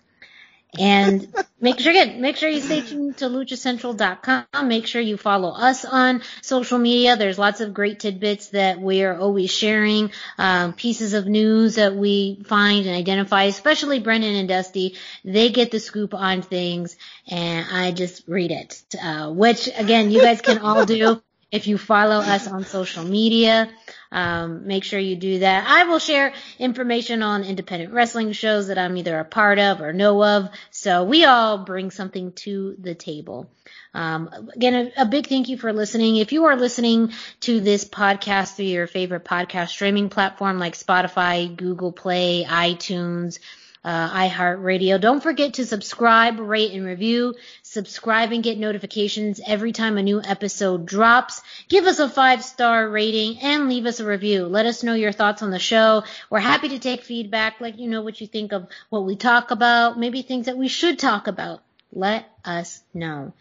And 0.79 1.35
make 1.61 1.81
sure 1.81 1.91
again, 1.91 2.21
make 2.21 2.37
sure 2.37 2.49
you 2.49 2.61
stay 2.61 2.81
tuned 2.81 3.19
to 3.19 3.27
luchacentral.com. 3.27 4.69
Make 4.69 4.87
sure 4.87 5.01
you 5.01 5.17
follow 5.17 5.51
us 5.51 5.85
on 5.85 6.23
social 6.43 6.79
media. 6.79 7.17
There's 7.17 7.39
lots 7.39 7.61
of 7.61 7.75
great 7.75 8.01
tidbits 8.01 8.49
that 8.49 8.81
we 8.81 9.03
are 9.05 9.17
always 9.17 9.51
sharing, 9.51 10.13
um, 10.39 10.73
pieces 10.73 11.15
of 11.15 11.27
news 11.27 11.77
that 11.77 11.95
we 11.95 12.43
find 12.47 12.87
and 12.87 12.95
identify, 12.95 13.45
especially 13.45 14.01
Brendan 14.01 14.37
and 14.37 14.49
Dusty. 14.49 14.97
They 15.25 15.51
get 15.51 15.71
the 15.71 15.81
scoop 15.81 16.15
on 16.15 16.43
things 16.43 16.97
and 17.29 17.67
I 17.73 17.93
just 17.93 18.27
read 18.29 18.53
it, 18.53 18.83
uh, 19.03 19.31
which 19.31 19.69
again, 19.77 20.11
you 20.11 20.21
guys 20.21 20.41
can 20.41 20.59
all 20.59 20.85
do 20.85 21.23
if 21.51 21.67
you 21.67 21.79
follow 21.79 22.17
us 22.17 22.47
on 22.49 22.65
social 22.65 23.05
media. 23.05 23.71
Um, 24.11 24.67
make 24.67 24.85
sure 24.85 24.99
you 24.99 25.17
do 25.17 25.41
that. 25.41 25.67
I 25.67 25.85
will 25.85 25.99
share 25.99 26.33
information 26.59 27.23
on 27.23 27.45
independent 27.45 27.93
wrestling 27.93 28.33
shows 28.33 28.69
that 28.69 28.79
I'm 28.79 28.97
either 28.97 29.19
a 29.19 29.25
part 29.25 29.59
of 29.59 29.81
or 29.81 29.93
know 29.93 30.23
of. 30.25 30.49
So 30.71 31.05
we 31.05 31.25
all 31.25 31.59
bring 31.59 31.91
something 31.91 32.33
to 32.33 32.77
the 32.79 32.95
table. 32.95 33.51
Um, 33.95 34.51
again, 34.55 34.93
a, 34.97 35.03
a, 35.03 35.07
big 35.07 35.27
thank 35.27 35.49
you 35.49 35.57
for 35.57 35.73
listening. 35.73 36.17
If 36.17 36.33
you 36.33 36.45
are 36.45 36.57
listening 36.57 37.13
to 37.41 37.61
this 37.61 37.85
podcast 37.85 38.57
through 38.57 38.67
your 38.67 38.87
favorite 38.87 39.25
podcast 39.25 39.69
streaming 39.69 40.11
platform 40.11 40.59
like 40.59 40.75
Spotify, 40.75 41.55
Google 41.55 41.93
Play, 41.93 42.45
iTunes, 42.47 43.39
uh, 43.83 44.11
iHeartRadio, 44.11 45.01
don't 45.01 45.23
forget 45.23 45.55
to 45.55 45.65
subscribe, 45.65 46.39
rate, 46.39 46.73
and 46.73 46.85
review 46.85 47.35
subscribe 47.77 48.33
and 48.33 48.43
get 48.43 48.57
notifications 48.57 49.39
every 49.47 49.71
time 49.71 49.99
a 49.99 50.03
new 50.03 50.23
episode 50.23 50.87
drops. 50.87 51.43
Give 51.69 51.85
us 51.85 51.99
a 51.99 52.09
five 52.09 52.43
star 52.43 52.89
rating 52.89 53.39
and 53.41 53.69
leave 53.69 53.85
us 53.85 54.01
a 54.01 54.07
review. 54.07 54.47
Let 54.47 54.65
us 54.65 54.83
know 54.83 54.95
your 54.95 55.13
thoughts 55.13 55.43
on 55.43 55.51
the 55.51 55.59
show. 55.59 56.05
We're 56.31 56.39
happy 56.39 56.71
to 56.71 56.79
take 56.79 57.03
feedback, 57.03 57.61
let 57.61 57.79
you 57.79 57.91
know 57.91 58.01
what 58.01 58.19
you 58.19 58.27
think 58.27 58.53
of 58.53 58.67
what 58.89 59.05
we 59.05 59.15
talk 59.15 59.51
about, 59.51 59.99
maybe 59.99 60.23
things 60.23 60.47
that 60.47 60.57
we 60.57 60.69
should 60.69 60.99
talk 60.99 61.27
about. 61.27 61.61
Let 61.93 62.25
us 62.47 62.83
know. 62.95 63.35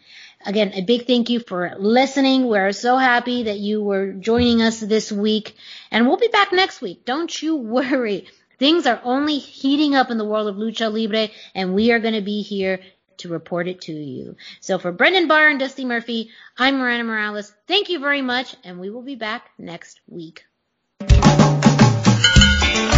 Again, 0.44 0.72
a 0.74 0.82
big 0.82 1.06
thank 1.06 1.30
you 1.30 1.40
for 1.40 1.74
listening. 1.78 2.46
We're 2.46 2.72
so 2.72 2.98
happy 2.98 3.44
that 3.44 3.58
you 3.58 3.82
were 3.82 4.12
joining 4.12 4.60
us 4.60 4.80
this 4.80 5.10
week 5.10 5.56
and 5.90 6.06
we'll 6.06 6.18
be 6.18 6.28
back 6.28 6.52
next 6.52 6.82
week. 6.82 7.06
Don't 7.06 7.42
you 7.42 7.56
worry. 7.56 8.26
Things 8.58 8.86
are 8.86 9.00
only 9.02 9.38
heating 9.38 9.94
up 9.94 10.10
in 10.10 10.18
the 10.18 10.24
world 10.24 10.48
of 10.48 10.56
lucha 10.56 10.92
libre 10.92 11.28
and 11.54 11.74
we 11.74 11.90
are 11.92 12.00
going 12.00 12.14
to 12.14 12.20
be 12.20 12.42
here 12.42 12.80
to 13.18 13.28
report 13.28 13.68
it 13.68 13.82
to 13.82 13.92
you. 13.92 14.36
So 14.60 14.78
for 14.78 14.92
Brendan 14.92 15.28
Barr 15.28 15.48
and 15.48 15.58
Dusty 15.58 15.84
Murphy, 15.84 16.30
I'm 16.58 16.78
Miranda 16.78 17.04
Morales. 17.04 17.52
Thank 17.66 17.88
you 17.88 17.98
very 17.98 18.22
much 18.22 18.56
and 18.64 18.78
we 18.80 18.90
will 18.90 19.02
be 19.02 19.16
back 19.16 19.50
next 19.58 20.00
week. 20.08 20.44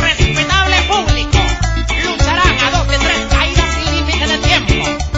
Respetable 0.01 0.81
público, 0.89 1.39
lucharán 2.05 2.59
a 2.59 2.71
dos 2.71 2.89
de 2.89 2.99
tres 2.99 3.27
caídas 3.31 3.75
sin 3.75 3.87
límite 3.95 4.27
de 4.27 4.39
tiempo. 4.39 5.18